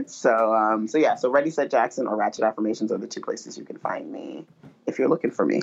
So 0.07 0.53
um, 0.53 0.87
so 0.87 0.97
yeah, 0.97 1.15
so 1.15 1.29
Ready 1.29 1.49
Set 1.49 1.71
Jackson 1.71 2.07
or 2.07 2.15
Ratchet 2.15 2.43
Affirmations 2.43 2.91
are 2.91 2.97
the 2.97 3.07
two 3.07 3.21
places 3.21 3.57
you 3.57 3.65
can 3.65 3.77
find 3.77 4.11
me 4.11 4.45
if 4.85 4.99
you're 4.99 5.09
looking 5.09 5.31
for 5.31 5.45
me. 5.45 5.61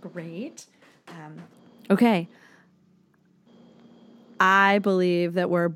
Great. 0.00 0.66
Um, 1.08 1.42
okay. 1.90 2.28
I 4.38 4.78
believe 4.78 5.34
that 5.34 5.50
we're 5.50 5.72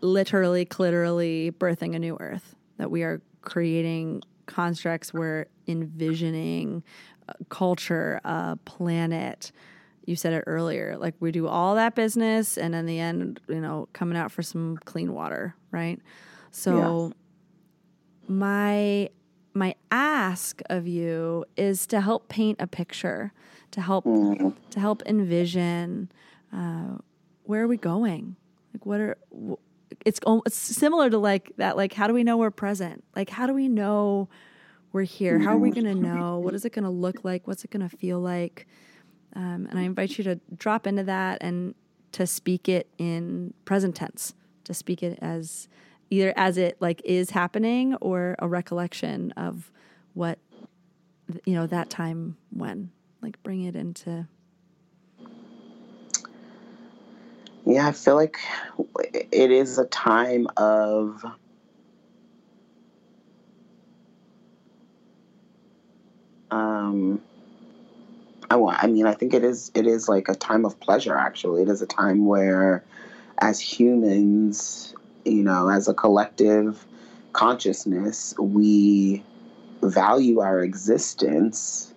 literally, 0.00 0.66
literally 0.78 1.52
birthing 1.52 1.94
a 1.94 1.98
new 1.98 2.16
earth, 2.18 2.54
that 2.78 2.90
we 2.90 3.02
are 3.02 3.20
creating 3.42 4.22
constructs, 4.46 5.12
we're 5.12 5.46
envisioning 5.66 6.82
culture, 7.50 8.20
a 8.24 8.56
planet. 8.64 9.52
You 10.06 10.16
said 10.16 10.32
it 10.32 10.44
earlier, 10.46 10.96
like 10.96 11.14
we 11.20 11.32
do 11.32 11.46
all 11.48 11.74
that 11.74 11.94
business 11.94 12.56
and 12.56 12.74
in 12.74 12.86
the 12.86 12.98
end, 13.00 13.40
you 13.48 13.60
know, 13.60 13.88
coming 13.92 14.16
out 14.16 14.30
for 14.32 14.42
some 14.42 14.78
clean 14.84 15.12
water, 15.12 15.54
right? 15.72 16.00
So 16.52 17.12
my 18.28 19.10
my 19.52 19.74
ask 19.90 20.60
of 20.70 20.86
you 20.86 21.44
is 21.56 21.86
to 21.88 22.00
help 22.00 22.28
paint 22.28 22.60
a 22.60 22.66
picture, 22.66 23.32
to 23.72 23.80
help 23.80 24.04
to 24.70 24.80
help 24.80 25.02
envision 25.06 26.10
uh, 26.52 26.98
where 27.44 27.62
are 27.62 27.68
we 27.68 27.76
going? 27.76 28.36
Like 28.72 28.86
what 28.86 29.00
are 29.00 29.16
it's 30.04 30.20
it's 30.46 30.56
similar 30.56 31.10
to 31.10 31.18
like 31.18 31.52
that 31.56 31.76
like 31.76 31.92
how 31.92 32.06
do 32.06 32.14
we 32.14 32.22
know 32.24 32.36
we're 32.36 32.50
present? 32.50 33.02
Like 33.14 33.30
how 33.30 33.46
do 33.46 33.54
we 33.54 33.68
know 33.68 34.28
we're 34.92 35.02
here? 35.02 35.38
How 35.38 35.52
are 35.54 35.58
we 35.58 35.70
going 35.70 35.84
to 35.84 35.94
know? 35.94 36.38
What 36.38 36.54
is 36.54 36.64
it 36.64 36.72
going 36.72 36.84
to 36.84 36.90
look 36.90 37.24
like? 37.24 37.46
What's 37.46 37.64
it 37.64 37.70
going 37.70 37.86
to 37.88 37.96
feel 37.96 38.20
like? 38.20 38.66
Um, 39.36 39.68
and 39.70 39.78
I 39.78 39.84
invite 39.84 40.18
you 40.18 40.24
to 40.24 40.40
drop 40.56 40.88
into 40.88 41.04
that 41.04 41.38
and 41.42 41.76
to 42.14 42.26
speak 42.26 42.68
it 42.68 42.88
in 42.98 43.54
present 43.66 43.96
tense, 43.96 44.34
to 44.64 44.74
speak 44.74 45.04
it 45.04 45.18
as 45.22 45.68
either 46.10 46.34
as 46.36 46.58
it 46.58 46.78
like 46.80 47.02
is 47.04 47.30
happening 47.30 47.96
or 47.96 48.36
a 48.40 48.48
recollection 48.48 49.32
of 49.32 49.70
what 50.14 50.40
you 51.46 51.54
know 51.54 51.68
that 51.68 51.90
time 51.90 52.38
when. 52.50 52.92
Like 53.22 53.42
bring 53.44 53.62
it 53.64 53.76
into 53.76 54.28
Yeah, 57.66 57.88
I 57.88 57.92
feel 57.92 58.16
like 58.16 58.38
it 59.32 59.50
is 59.52 59.78
a 59.78 59.86
time 59.86 60.48
of 60.56 61.24
um 66.50 67.22
I 68.50 68.56
want 68.56 68.82
I 68.82 68.86
mean 68.86 69.06
I 69.06 69.14
think 69.14 69.34
it 69.34 69.44
is 69.44 69.70
it 69.74 69.86
is 69.86 70.08
like 70.08 70.28
a 70.28 70.34
time 70.34 70.64
of 70.64 70.78
pleasure 70.80 71.16
actually. 71.16 71.62
It 71.62 71.68
is 71.68 71.82
a 71.82 71.86
time 71.86 72.26
where 72.26 72.84
as 73.38 73.60
humans, 73.60 74.94
you 75.24 75.42
know, 75.42 75.68
as 75.68 75.88
a 75.88 75.94
collective 75.94 76.86
consciousness, 77.32 78.34
we 78.38 79.22
value 79.82 80.40
our 80.40 80.60
existence. 80.60 81.92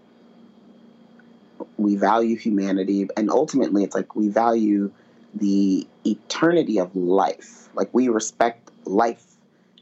We 1.77 1.95
value 1.95 2.35
humanity 2.35 3.07
and 3.15 3.30
ultimately 3.30 3.84
it's 3.84 3.95
like 3.95 4.15
we 4.15 4.30
value 4.30 4.91
the 5.35 5.88
eternity 6.05 6.80
of 6.80 6.95
life. 6.95 7.69
Like 7.76 7.89
we 7.93 8.09
respect 8.09 8.71
life 8.85 9.26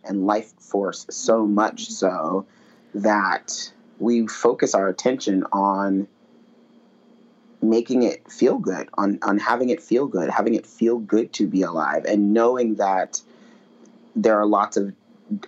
and 0.04 0.26
life 0.26 0.54
force 0.60 1.06
so 1.10 1.48
much 1.48 1.90
so 1.90 2.46
that 2.94 3.72
we 4.00 4.28
focus 4.28 4.74
our 4.76 4.88
attention 4.88 5.44
on 5.52 6.08
making 7.70 8.04
it 8.04 8.32
feel 8.32 8.58
good, 8.58 8.90
on, 8.96 9.20
on 9.22 9.38
having 9.38 9.70
it 9.70 9.82
feel 9.82 10.08
good, 10.08 10.30
having 10.30 10.56
it 10.56 10.66
feel 10.66 10.98
good 10.98 11.34
to 11.34 11.48
be 11.48 11.62
alive, 11.62 12.06
and 12.06 12.34
knowing 12.34 12.76
that 12.76 13.22
there 14.16 14.40
are 14.40 14.46
lots 14.46 14.78
of 14.78 14.94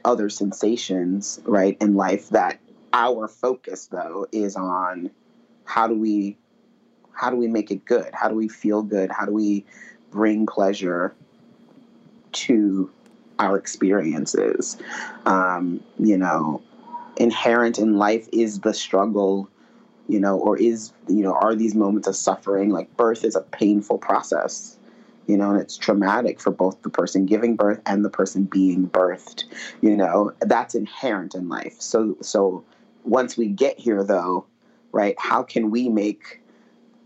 other 0.04 0.30
sensations, 0.30 1.40
right, 1.46 1.78
in 1.80 1.96
life 1.96 2.30
that 2.30 2.60
our 2.92 3.28
focus 3.28 3.88
though 3.88 4.26
is 4.32 4.56
on 4.56 5.12
how 5.64 5.88
do 5.88 5.94
we 5.94 6.38
how 7.14 7.30
do 7.30 7.36
we 7.36 7.48
make 7.48 7.70
it 7.70 7.84
good? 7.86 8.10
How 8.14 8.30
do 8.30 8.36
we 8.36 8.48
feel 8.48 8.82
good? 8.82 9.12
How 9.12 9.26
do 9.26 9.34
we 9.34 9.66
bring 10.10 10.46
pleasure 10.46 11.14
to 12.32 12.90
our 13.38 13.58
experiences? 13.58 14.78
Um, 15.26 15.84
you 16.00 16.18
know, 16.18 16.62
inherent 17.18 17.78
in 17.78 17.98
life 17.98 18.30
is 18.32 18.62
the 18.62 18.74
struggle, 18.74 19.50
you 20.10 20.20
know, 20.20 20.38
or 20.38 20.58
is, 20.58 20.92
you 21.08 21.22
know, 21.22 21.34
are 21.34 21.56
these 21.56 21.76
moments 21.76 22.08
of 22.08 22.16
suffering? 22.16 22.72
Like 22.72 22.96
birth 22.98 23.24
is 23.24 23.36
a 23.36 23.42
painful 23.42 24.00
process, 24.00 24.78
you 25.28 25.38
know, 25.38 25.52
and 25.52 25.62
it's 25.62 25.78
traumatic 25.78 26.42
for 26.42 26.52
both 26.52 26.82
the 26.82 26.90
person 26.90 27.26
giving 27.26 27.56
birth 27.56 27.80
and 27.86 28.04
the 28.04 28.10
person 28.10 28.44
being 28.44 28.90
birthed, 28.90 29.44
you 29.82 29.96
know, 29.96 30.34
that's 30.42 30.76
inherent 30.76 31.36
in 31.36 31.48
life. 31.48 31.76
So, 31.80 32.18
so 32.22 32.66
once 33.04 33.38
we 33.38 33.48
get 33.48 33.80
here 33.80 34.04
though, 34.04 34.46
right, 34.92 35.16
how 35.20 35.44
can 35.44 35.70
we 35.70 35.88
make 35.90 36.42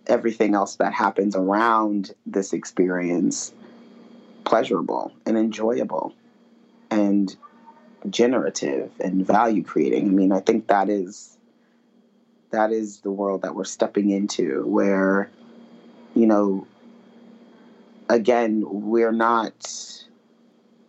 everything 0.07 0.55
else 0.55 0.77
that 0.77 0.93
happens 0.93 1.35
around 1.35 2.13
this 2.25 2.53
experience 2.53 3.53
pleasurable 4.45 5.13
and 5.25 5.37
enjoyable 5.37 6.13
and 6.91 7.35
generative 8.09 8.91
and 8.99 9.25
value 9.25 9.63
creating. 9.63 10.07
I 10.07 10.11
mean, 10.11 10.31
I 10.31 10.39
think 10.39 10.67
that 10.67 10.89
is 10.89 11.32
that 12.53 12.71
is 12.71 13.01
the 13.01 13.11
world 13.11 13.41
that 13.43 13.53
we're 13.55 13.65
stepping 13.65 14.09
into 14.09 14.65
where 14.65 15.29
you 16.15 16.25
know 16.25 16.65
again, 18.09 18.63
we're 18.65 19.11
not 19.11 19.99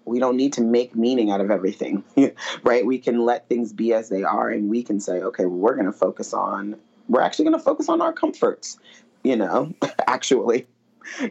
we 0.07 0.19
don't 0.19 0.37
need 0.37 0.53
to 0.53 0.61
make 0.61 0.95
meaning 0.95 1.31
out 1.31 1.41
of 1.41 1.51
everything, 1.51 2.05
right? 2.63 2.85
We 2.85 2.99
can 2.99 3.25
let 3.25 3.49
things 3.49 3.73
be 3.73 3.95
as 3.95 4.11
they 4.11 4.23
are 4.23 4.51
and 4.51 4.69
we 4.69 4.83
can 4.83 5.01
say, 5.01 5.23
okay, 5.23 5.47
well, 5.47 5.59
we're 5.59 5.75
going 5.75 5.87
to 5.87 5.93
focus 5.93 6.35
on 6.35 6.77
we're 7.09 7.23
actually 7.23 7.45
going 7.47 7.59
to 7.59 7.65
focus 7.65 7.89
on 7.89 8.01
our 8.01 8.13
comforts, 8.13 8.79
you 9.23 9.37
know, 9.37 9.73
actually, 10.07 10.67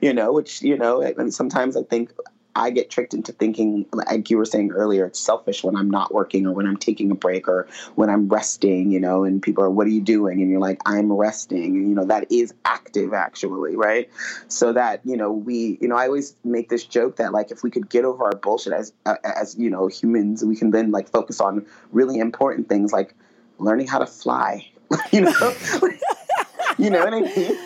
you 0.02 0.14
know, 0.14 0.32
which, 0.32 0.62
you 0.62 0.78
know, 0.78 1.04
I 1.04 1.30
sometimes 1.30 1.78
I 1.78 1.84
think 1.84 2.14
I 2.56 2.70
get 2.70 2.90
tricked 2.90 3.14
into 3.14 3.32
thinking, 3.32 3.86
like 3.94 4.30
you 4.30 4.38
were 4.38 4.46
saying 4.46 4.72
earlier, 4.72 5.06
it's 5.06 5.20
selfish 5.20 5.64
when 5.64 5.76
I'm 5.76 5.90
not 5.90 6.14
working 6.14 6.46
or 6.46 6.54
when 6.54 6.68
I'm 6.68 6.78
taking 6.78 7.10
a 7.10 7.16
break 7.16 7.48
or 7.48 7.68
when 7.96 8.10
I'm 8.10 8.28
resting, 8.28 8.92
you 8.92 9.00
know, 9.00 9.24
and 9.24 9.42
people 9.42 9.64
are, 9.64 9.70
what 9.70 9.88
are 9.88 9.92
you 9.92 10.02
doing? 10.02 10.42
And 10.42 10.52
you're 10.52 10.60
like, 10.60 10.80
I'm 10.86 11.12
resting. 11.12 11.64
And, 11.64 11.90
you 11.90 11.96
know, 11.96 12.06
that 12.06 12.32
is 12.32 12.54
active 12.64 13.14
actually, 13.14 13.76
right? 13.76 14.10
So 14.50 14.72
that, 14.74 15.02
you 15.04 15.18
know, 15.18 15.32
we, 15.32 15.80
you 15.82 15.88
know, 15.88 15.96
I 15.96 16.06
always 16.06 16.36
make 16.44 16.70
this 16.70 16.86
joke 16.86 17.16
that 17.16 17.34
like 17.34 17.50
if 17.50 17.64
we 17.64 17.72
could 17.72 17.90
get 17.90 18.06
over 18.06 18.24
our 18.26 18.36
bullshit 18.36 18.74
as, 18.74 18.94
uh, 19.06 19.16
as, 19.24 19.58
you 19.58 19.70
know, 19.70 19.88
humans, 19.88 20.46
we 20.46 20.56
can 20.56 20.70
then 20.70 20.92
like 20.92 21.10
focus 21.10 21.42
on 21.42 21.66
really 21.92 22.20
important 22.20 22.70
things 22.70 22.94
like 22.94 23.16
learning 23.58 23.88
how 23.88 23.98
to 23.98 24.08
fly, 24.08 24.68
you 25.12 25.22
know? 25.22 25.32
you 26.78 26.92
know 26.92 27.04
what 27.04 27.14
I 27.14 27.22
mean? 27.22 27.58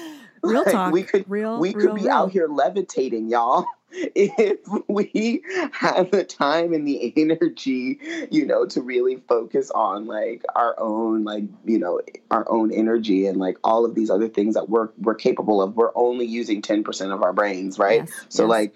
Real 0.43 0.63
Like, 0.63 0.73
talk. 0.73 0.93
we 0.93 1.03
could 1.03 1.29
real, 1.29 1.59
we 1.59 1.73
real, 1.73 1.87
could 1.87 1.95
be 1.95 2.03
real. 2.03 2.11
out 2.11 2.31
here 2.31 2.47
levitating, 2.47 3.27
y'all. 3.29 3.65
If 3.89 4.59
we 4.87 5.43
have 5.71 6.11
the 6.11 6.23
time 6.23 6.73
and 6.73 6.87
the 6.87 7.13
energy, 7.15 7.99
you 8.29 8.45
know, 8.45 8.65
to 8.67 8.81
really 8.81 9.17
focus 9.27 9.71
on 9.71 10.05
like 10.05 10.43
our 10.55 10.75
own, 10.79 11.23
like 11.23 11.45
you 11.65 11.79
know, 11.79 12.01
our 12.29 12.49
own 12.51 12.71
energy 12.71 13.27
and 13.27 13.37
like 13.37 13.57
all 13.63 13.85
of 13.85 13.95
these 13.95 14.09
other 14.09 14.27
things 14.27 14.55
that 14.55 14.69
we're 14.69 14.89
we're 14.97 15.15
capable 15.15 15.61
of, 15.61 15.75
we're 15.75 15.95
only 15.95 16.25
using 16.25 16.61
ten 16.61 16.83
percent 16.83 17.11
of 17.11 17.23
our 17.23 17.33
brains, 17.33 17.79
right? 17.79 18.01
Yes, 18.01 18.25
So 18.29 18.43
yes. 18.43 18.49
like, 18.49 18.75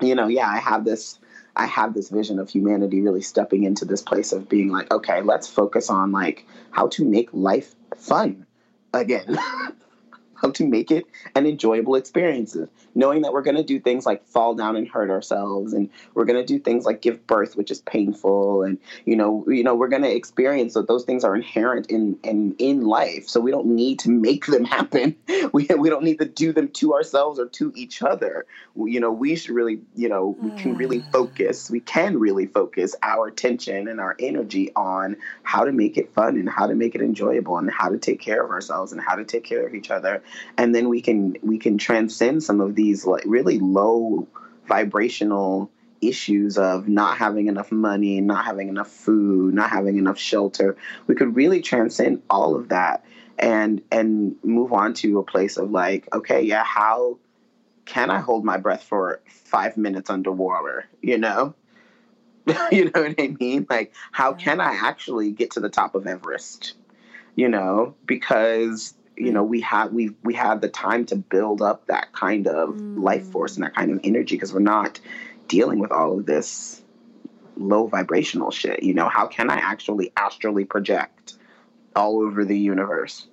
you 0.00 0.14
know, 0.14 0.28
yeah, 0.28 0.48
I 0.48 0.58
have 0.58 0.84
this 0.84 1.18
I 1.56 1.66
have 1.66 1.94
this 1.94 2.08
vision 2.08 2.38
of 2.38 2.50
humanity 2.50 3.00
really 3.00 3.22
stepping 3.22 3.64
into 3.64 3.84
this 3.84 4.02
place 4.02 4.32
of 4.32 4.48
being 4.48 4.70
like, 4.70 4.92
okay, 4.92 5.22
let's 5.22 5.48
focus 5.48 5.90
on 5.90 6.12
like 6.12 6.46
how 6.70 6.88
to 6.88 7.04
make 7.04 7.28
life 7.32 7.74
fun 7.96 8.46
again. 8.92 9.38
how 10.44 10.50
to 10.50 10.66
make 10.66 10.90
it 10.90 11.06
an 11.34 11.46
enjoyable 11.46 11.94
experience 11.94 12.54
knowing 12.94 13.22
that 13.22 13.32
we're 13.32 13.42
going 13.42 13.56
to 13.56 13.64
do 13.64 13.80
things 13.80 14.04
like 14.04 14.26
fall 14.26 14.54
down 14.54 14.76
and 14.76 14.86
hurt 14.86 15.10
ourselves 15.10 15.72
and 15.72 15.88
we're 16.12 16.26
going 16.26 16.38
to 16.38 16.44
do 16.44 16.58
things 16.58 16.84
like 16.84 17.00
give 17.00 17.26
birth 17.26 17.56
which 17.56 17.70
is 17.70 17.80
painful 17.80 18.62
and 18.62 18.78
you 19.06 19.16
know 19.16 19.44
you 19.48 19.64
know 19.64 19.74
we're 19.74 19.88
going 19.88 20.02
to 20.02 20.14
experience 20.14 20.74
that 20.74 20.86
those 20.86 21.04
things 21.04 21.24
are 21.24 21.34
inherent 21.34 21.90
in 21.90 22.18
in 22.22 22.54
in 22.58 22.82
life. 22.82 23.28
So 23.28 23.40
we 23.40 23.50
don't 23.50 23.66
need 23.66 23.98
to 24.00 24.10
make 24.10 24.46
them 24.46 24.64
happen. 24.64 25.16
We, 25.52 25.68
we 25.78 25.88
don't 25.90 26.04
need 26.04 26.18
to 26.18 26.24
do 26.24 26.52
them 26.52 26.68
to 26.68 26.94
ourselves 26.94 27.38
or 27.38 27.46
to 27.46 27.72
each 27.76 28.02
other. 28.02 28.46
You 28.76 28.98
know 29.00 29.12
we 29.12 29.36
should 29.36 29.50
really 29.54 29.80
you 29.94 30.08
know 30.08 30.36
we 30.40 30.50
can 30.60 30.76
really 30.76 31.00
Ah. 31.06 31.10
focus 31.12 31.70
we 31.70 31.80
can 31.80 32.18
really 32.18 32.46
focus 32.46 32.94
our 33.02 33.26
attention 33.28 33.88
and 33.88 34.00
our 34.00 34.16
energy 34.18 34.72
on 34.76 35.16
how 35.42 35.64
to 35.64 35.72
make 35.72 35.96
it 35.96 36.12
fun 36.14 36.36
and 36.36 36.48
how 36.48 36.66
to 36.66 36.74
make 36.74 36.94
it 36.94 37.02
enjoyable 37.02 37.56
and 37.58 37.70
how 37.70 37.88
to 37.88 37.98
take 37.98 38.20
care 38.20 38.42
of 38.44 38.50
ourselves 38.50 38.92
and 38.92 39.00
how 39.00 39.14
to 39.16 39.24
take 39.24 39.44
care 39.44 39.66
of 39.66 39.74
each 39.74 39.90
other 39.90 40.22
and 40.56 40.74
then 40.74 40.88
we 40.88 41.00
can 41.00 41.36
we 41.42 41.58
can 41.58 41.78
transcend 41.78 42.42
some 42.42 42.60
of 42.60 42.74
these 42.74 43.04
like 43.04 43.24
really 43.26 43.58
low 43.58 44.26
vibrational 44.66 45.70
issues 46.00 46.58
of 46.58 46.88
not 46.88 47.16
having 47.16 47.46
enough 47.48 47.72
money 47.72 48.20
not 48.20 48.44
having 48.44 48.68
enough 48.68 48.90
food 48.90 49.54
not 49.54 49.70
having 49.70 49.96
enough 49.96 50.18
shelter. 50.18 50.76
We 51.06 51.14
could 51.14 51.34
really 51.34 51.60
transcend 51.60 52.22
all 52.28 52.56
of 52.56 52.68
that 52.68 53.04
and 53.38 53.82
and 53.90 54.36
move 54.44 54.72
on 54.72 54.94
to 54.94 55.18
a 55.18 55.24
place 55.24 55.56
of 55.56 55.70
like 55.70 56.08
okay 56.12 56.42
yeah 56.42 56.62
how 56.62 57.18
can 57.84 58.08
i 58.08 58.20
hold 58.20 58.44
my 58.44 58.56
breath 58.56 58.84
for 58.84 59.20
five 59.26 59.76
minutes 59.76 60.08
underwater 60.10 60.88
you 61.02 61.18
know? 61.18 61.54
You 62.70 62.84
know 62.84 63.02
what 63.02 63.14
i 63.18 63.34
mean? 63.40 63.66
Like 63.68 63.94
how 64.12 64.34
can 64.34 64.60
i 64.60 64.74
actually 64.74 65.32
get 65.32 65.52
to 65.52 65.60
the 65.60 65.68
top 65.68 65.94
of 65.94 66.06
everest 66.06 66.74
you 67.36 67.48
know? 67.48 67.94
Because 68.06 68.94
you 69.16 69.32
know 69.32 69.42
we 69.42 69.60
have 69.60 69.92
we 69.92 70.14
we 70.22 70.34
have 70.34 70.60
the 70.60 70.68
time 70.68 71.06
to 71.06 71.16
build 71.16 71.62
up 71.62 71.86
that 71.86 72.12
kind 72.12 72.46
of 72.46 72.78
life 72.96 73.26
force 73.26 73.56
and 73.56 73.64
that 73.64 73.74
kind 73.74 73.90
of 73.90 74.00
energy 74.04 74.36
because 74.36 74.52
we're 74.52 74.60
not 74.60 75.00
dealing 75.48 75.78
with 75.78 75.92
all 75.92 76.18
of 76.18 76.26
this 76.26 76.82
low 77.56 77.86
vibrational 77.86 78.50
shit 78.50 78.82
you 78.82 78.94
know 78.94 79.08
how 79.08 79.26
can 79.26 79.50
i 79.50 79.56
actually 79.56 80.12
astrally 80.16 80.64
project 80.64 81.34
all 81.94 82.20
over 82.20 82.44
the 82.44 82.58
universe 82.58 83.26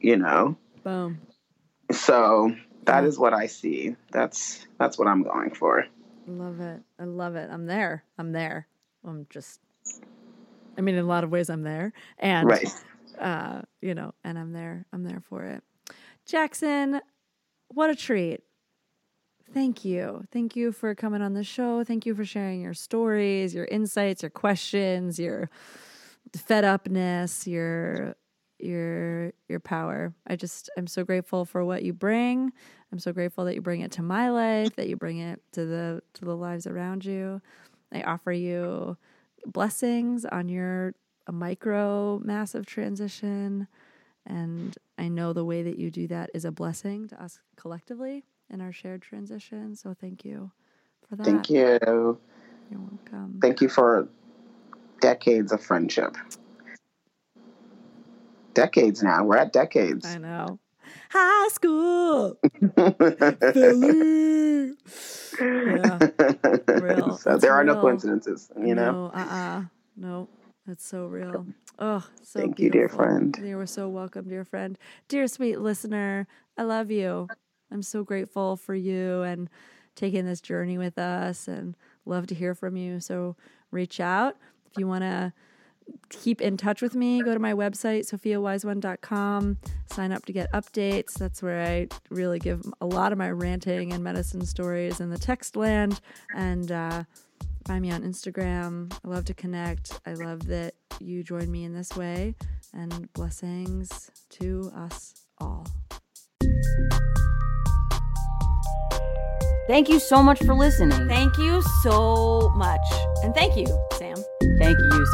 you 0.00 0.16
know 0.16 0.56
Boom. 0.82 1.20
so 1.92 2.54
that 2.84 3.04
is 3.04 3.18
what 3.18 3.32
i 3.32 3.46
see 3.46 3.94
that's 4.10 4.66
that's 4.78 4.98
what 4.98 5.06
i'm 5.06 5.22
going 5.22 5.54
for 5.54 5.86
Love 6.26 6.60
it. 6.60 6.80
I 7.00 7.04
love 7.04 7.34
it. 7.34 7.50
I'm 7.50 7.66
there. 7.66 8.04
I'm 8.16 8.32
there. 8.32 8.66
I'm 9.04 9.26
just 9.28 9.60
I 10.78 10.80
mean 10.80 10.94
in 10.94 11.04
a 11.04 11.06
lot 11.06 11.24
of 11.24 11.30
ways 11.30 11.50
I'm 11.50 11.62
there. 11.62 11.92
And 12.18 12.48
right 12.48 12.72
uh, 13.22 13.62
you 13.80 13.94
know, 13.94 14.12
and 14.24 14.38
I'm 14.38 14.52
there. 14.52 14.84
I'm 14.92 15.04
there 15.04 15.20
for 15.20 15.44
it. 15.44 15.62
Jackson, 16.26 17.00
what 17.68 17.88
a 17.90 17.94
treat. 17.94 18.40
Thank 19.52 19.84
you. 19.84 20.24
Thank 20.32 20.56
you 20.56 20.72
for 20.72 20.94
coming 20.94 21.20
on 21.20 21.34
the 21.34 21.44
show. 21.44 21.84
Thank 21.84 22.06
you 22.06 22.14
for 22.14 22.24
sharing 22.24 22.62
your 22.62 22.74
stories, 22.74 23.54
your 23.54 23.66
insights, 23.66 24.22
your 24.22 24.30
questions, 24.30 25.18
your 25.18 25.50
fed 26.34 26.64
upness, 26.64 27.46
your 27.46 28.16
your 28.58 29.32
your 29.48 29.60
power. 29.60 30.14
I 30.26 30.36
just 30.36 30.70
I'm 30.78 30.86
so 30.86 31.04
grateful 31.04 31.44
for 31.44 31.64
what 31.64 31.82
you 31.82 31.92
bring. 31.92 32.52
I'm 32.92 32.98
so 32.98 33.12
grateful 33.12 33.44
that 33.44 33.54
you 33.54 33.60
bring 33.60 33.80
it 33.80 33.92
to 33.92 34.02
my 34.02 34.30
life, 34.30 34.76
that 34.76 34.88
you 34.88 34.96
bring 34.96 35.18
it 35.18 35.40
to 35.52 35.66
the 35.66 36.02
to 36.14 36.24
the 36.24 36.36
lives 36.36 36.66
around 36.66 37.04
you. 37.04 37.42
I 37.92 38.02
offer 38.02 38.32
you 38.32 38.96
blessings 39.44 40.24
on 40.24 40.48
your 40.48 40.94
a 41.32 41.34
micro 41.34 42.20
massive 42.24 42.66
transition 42.66 43.66
and 44.26 44.76
I 44.98 45.08
know 45.08 45.32
the 45.32 45.44
way 45.44 45.62
that 45.64 45.78
you 45.78 45.90
do 45.90 46.06
that 46.08 46.30
is 46.32 46.44
a 46.44 46.52
blessing 46.52 47.08
to 47.08 47.20
us 47.20 47.40
collectively 47.56 48.24
in 48.48 48.60
our 48.60 48.70
shared 48.72 49.02
transition. 49.02 49.74
So 49.74 49.96
thank 50.00 50.24
you 50.24 50.52
for 51.08 51.16
that. 51.16 51.24
thank 51.24 51.50
you 51.50 51.78
You're 51.82 52.80
welcome. 52.80 53.38
thank 53.40 53.60
you 53.60 53.68
for 53.68 54.06
decades 55.00 55.50
of 55.50 55.60
friendship 55.60 56.16
decades 58.54 59.02
now 59.02 59.24
we're 59.24 59.38
at 59.38 59.52
decades 59.52 60.06
I 60.06 60.18
know. 60.18 60.58
High 61.10 61.48
school. 61.48 62.38
Philly. 63.54 64.72
Yeah. 65.40 65.98
Real. 66.68 67.16
so 67.16 67.30
That's 67.30 67.42
there 67.42 67.52
are 67.52 67.64
no 67.64 67.76
coincidences 67.76 68.50
you 68.56 68.74
know 68.74 68.92
No, 68.92 69.06
uh-uh. 69.14 69.62
No, 69.96 70.28
that's 70.66 70.86
so 70.86 71.06
real. 71.06 71.46
Oh, 71.78 72.06
so 72.22 72.40
Thank 72.40 72.60
you, 72.60 72.70
dear 72.70 72.88
friend. 72.88 73.36
You 73.42 73.56
were 73.56 73.66
so 73.66 73.88
welcome, 73.88 74.28
dear 74.28 74.44
friend. 74.44 74.78
Dear 75.08 75.26
sweet 75.26 75.60
listener, 75.60 76.26
I 76.56 76.62
love 76.62 76.90
you. 76.90 77.28
I'm 77.70 77.82
so 77.82 78.04
grateful 78.04 78.56
for 78.56 78.74
you 78.74 79.22
and 79.22 79.48
taking 79.94 80.24
this 80.24 80.40
journey 80.40 80.78
with 80.78 80.98
us 80.98 81.48
and 81.48 81.76
love 82.04 82.26
to 82.28 82.34
hear 82.34 82.54
from 82.54 82.76
you. 82.76 83.00
So 83.00 83.36
reach 83.70 84.00
out 84.00 84.36
if 84.70 84.78
you 84.78 84.86
want 84.86 85.02
to 85.02 85.32
keep 86.08 86.40
in 86.40 86.56
touch 86.56 86.80
with 86.80 86.94
me, 86.94 87.22
go 87.22 87.34
to 87.34 87.40
my 87.40 87.52
website, 87.52 88.10
sophiawiseone.com, 88.10 89.58
sign 89.86 90.12
up 90.12 90.24
to 90.26 90.32
get 90.32 90.50
updates. 90.52 91.14
That's 91.14 91.42
where 91.42 91.62
I 91.62 91.88
really 92.10 92.38
give 92.38 92.64
a 92.80 92.86
lot 92.86 93.12
of 93.12 93.18
my 93.18 93.30
ranting 93.30 93.92
and 93.92 94.02
medicine 94.02 94.46
stories 94.46 95.00
in 95.00 95.10
the 95.10 95.18
text 95.18 95.56
land. 95.56 96.00
And 96.34 96.70
uh, 96.70 97.04
find 97.64 97.82
me 97.82 97.90
on 97.90 98.02
Instagram. 98.02 98.92
I 99.04 99.08
love 99.08 99.24
to 99.26 99.34
connect. 99.34 100.00
I 100.06 100.14
love 100.14 100.46
that 100.46 100.74
you 101.00 101.22
join 101.22 101.50
me 101.50 101.64
in 101.64 101.74
this 101.74 101.94
way. 101.96 102.34
And 102.74 103.12
blessings 103.12 104.10
to 104.30 104.72
us 104.74 105.14
all. 105.38 105.66
Thank 109.68 109.88
you 109.88 110.00
so 110.00 110.22
much 110.22 110.38
for 110.44 110.54
listening. 110.54 111.06
Thank 111.08 111.38
you 111.38 111.62
so 111.82 112.52
much. 112.56 112.80
And 113.22 113.34
thank 113.34 113.56
you, 113.56 113.66
Sam. 113.92 114.16
Thank 114.58 114.78
you, 114.78 115.06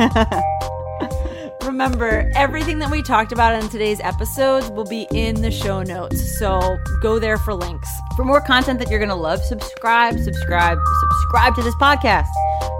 Sophia. 0.00 0.42
Remember, 1.72 2.30
everything 2.34 2.80
that 2.80 2.90
we 2.90 3.00
talked 3.00 3.32
about 3.32 3.54
in 3.54 3.66
today's 3.70 3.98
episodes 4.00 4.68
will 4.68 4.84
be 4.84 5.06
in 5.10 5.40
the 5.40 5.50
show 5.50 5.82
notes. 5.82 6.38
So 6.38 6.76
go 7.00 7.18
there 7.18 7.38
for 7.38 7.54
links. 7.54 7.88
For 8.14 8.26
more 8.26 8.42
content 8.42 8.78
that 8.80 8.90
you're 8.90 8.98
going 8.98 9.08
to 9.08 9.14
love, 9.14 9.42
subscribe, 9.42 10.18
subscribe, 10.18 10.78
subscribe 11.00 11.54
to 11.54 11.62
this 11.62 11.74
podcast. 11.76 12.26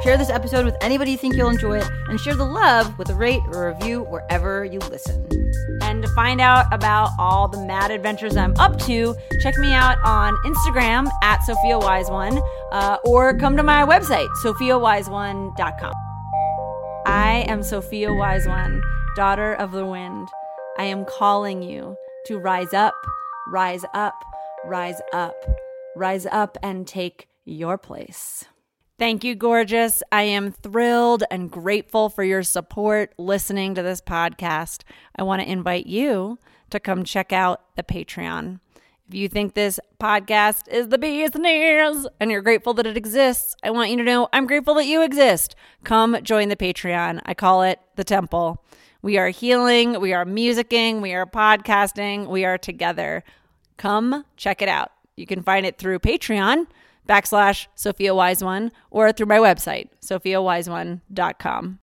Share 0.05 0.19
this 0.19 0.29
episode 0.29 0.67
with 0.67 0.77
anybody 0.83 1.13
you 1.13 1.17
think 1.17 1.37
you'll 1.37 1.49
enjoy 1.49 1.79
it, 1.79 1.91
and 2.09 2.21
share 2.21 2.35
the 2.35 2.45
love 2.45 2.99
with 2.99 3.09
a 3.09 3.15
rate 3.15 3.41
or 3.49 3.69
review 3.73 4.03
wherever 4.03 4.63
you 4.63 4.79
listen. 4.91 5.27
And 5.81 6.03
to 6.03 6.09
find 6.09 6.43
out 6.43 6.67
about 6.71 7.13
all 7.19 7.49
the 7.49 7.65
mad 7.65 7.91
adventures 7.91 8.37
I'm 8.37 8.55
up 8.59 8.79
to, 8.81 9.17
check 9.41 9.57
me 9.57 9.73
out 9.73 9.97
on 10.05 10.37
Instagram 10.45 11.09
at 11.23 11.43
Sophia 11.45 11.79
Wise 11.79 12.11
One, 12.11 12.43
uh, 12.73 12.99
or 13.05 13.39
come 13.39 13.57
to 13.57 13.63
my 13.63 13.87
website, 13.87 14.29
sophiawiseone.com. 14.45 16.12
I 17.13 17.45
am 17.47 17.63
Sophia 17.63 18.11
Wise 18.11 18.49
One, 18.49 18.81
daughter 19.17 19.53
of 19.53 19.73
the 19.73 19.85
wind. 19.85 20.29
I 20.79 20.85
am 20.85 21.05
calling 21.05 21.63
you 21.63 21.95
to 22.25 22.39
rise 22.39 22.73
up, 22.73 22.95
rise 23.49 23.85
up, 23.93 24.15
rise 24.65 24.99
up, 25.13 25.35
rise 25.95 26.25
up 26.25 26.57
and 26.63 26.89
take 26.89 27.29
your 27.45 27.77
place. 27.77 28.47
Thank 28.99 29.25
you, 29.25 29.35
gorgeous. 29.35 30.03
I 30.11 30.23
am 30.23 30.53
thrilled 30.53 31.25
and 31.31 31.51
grateful 31.51 32.09
for 32.09 32.25
your 32.25 32.43
support 32.43 33.13
listening 33.19 33.75
to 33.75 33.83
this 33.83 34.01
podcast. 34.01 34.81
I 35.15 35.23
want 35.23 35.43
to 35.43 35.51
invite 35.51 35.87
you 35.87 36.39
to 36.71 36.81
come 36.81 37.05
check 37.05 37.31
out 37.31 37.77
the 37.77 37.83
Patreon. 37.83 38.61
If 39.13 39.17
you 39.17 39.29
think 39.29 39.53
this 39.53 39.79
podcast 40.01 40.69
is 40.69 40.89
the 40.89 40.97
business 40.97 42.07
and 42.19 42.31
you're 42.31 42.41
grateful 42.41 42.73
that 42.73 42.87
it 42.87 42.97
exists, 42.97 43.55
I 43.63 43.71
want 43.71 43.91
you 43.91 43.99
to 43.99 44.03
know 44.03 44.31
I'm 44.33 44.47
grateful 44.47 44.73
that 44.77 44.87
you 44.87 45.03
exist. 45.03 45.55
Come 45.85 46.17
join 46.23 46.49
the 46.49 46.57
Patreon. 46.57 47.21
I 47.27 47.35
call 47.35 47.63
it 47.63 47.79
the 47.97 48.05
temple. 48.05 48.65
We 49.03 49.19
are 49.19 49.29
healing, 49.29 50.01
we 50.01 50.15
are 50.15 50.25
musicking, 50.25 51.03
we 51.03 51.13
are 51.13 51.27
podcasting, 51.27 52.27
we 52.29 52.47
are 52.47 52.57
together. 52.57 53.23
Come 53.77 54.25
check 54.39 54.63
it 54.63 54.69
out. 54.71 54.93
You 55.15 55.27
can 55.27 55.43
find 55.43 55.67
it 55.67 55.77
through 55.77 55.99
Patreon 55.99 56.67
backslash 57.07 57.67
Sophia 57.75 58.15
Wise 58.15 58.43
One 58.43 58.73
or 58.91 59.13
through 59.13 59.27
my 59.27 59.37
website, 59.37 59.91
sophiawiseone.com. 60.01 61.81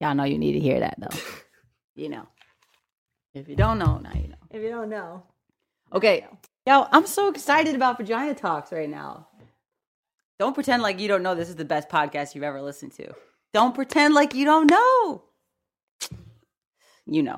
Y'all 0.00 0.14
know 0.14 0.24
you 0.24 0.38
need 0.38 0.52
to 0.52 0.60
hear 0.60 0.80
that, 0.80 0.96
though. 0.98 1.16
you 1.94 2.08
know. 2.08 2.26
If 3.34 3.48
you 3.48 3.56
don't 3.56 3.78
know, 3.78 3.98
now 3.98 4.12
you 4.14 4.28
know. 4.28 4.36
If 4.50 4.62
you 4.62 4.70
don't 4.70 4.88
know, 4.88 5.22
Okay. 5.92 6.26
Yo, 6.66 6.86
I'm 6.90 7.06
so 7.06 7.28
excited 7.28 7.74
about 7.74 7.98
vagina 7.98 8.34
talks 8.34 8.72
right 8.72 8.88
now. 8.90 9.28
Don't 10.38 10.52
pretend 10.54 10.82
like 10.82 10.98
you 10.98 11.08
don't 11.08 11.22
know 11.22 11.34
this 11.34 11.48
is 11.48 11.56
the 11.56 11.64
best 11.64 11.88
podcast 11.88 12.34
you've 12.34 12.44
ever 12.44 12.60
listened 12.60 12.92
to. 12.92 13.14
Don't 13.54 13.74
pretend 13.74 14.12
like 14.14 14.34
you 14.34 14.44
don't 14.44 14.68
know. 14.68 15.22
You 17.06 17.22
know. 17.22 17.34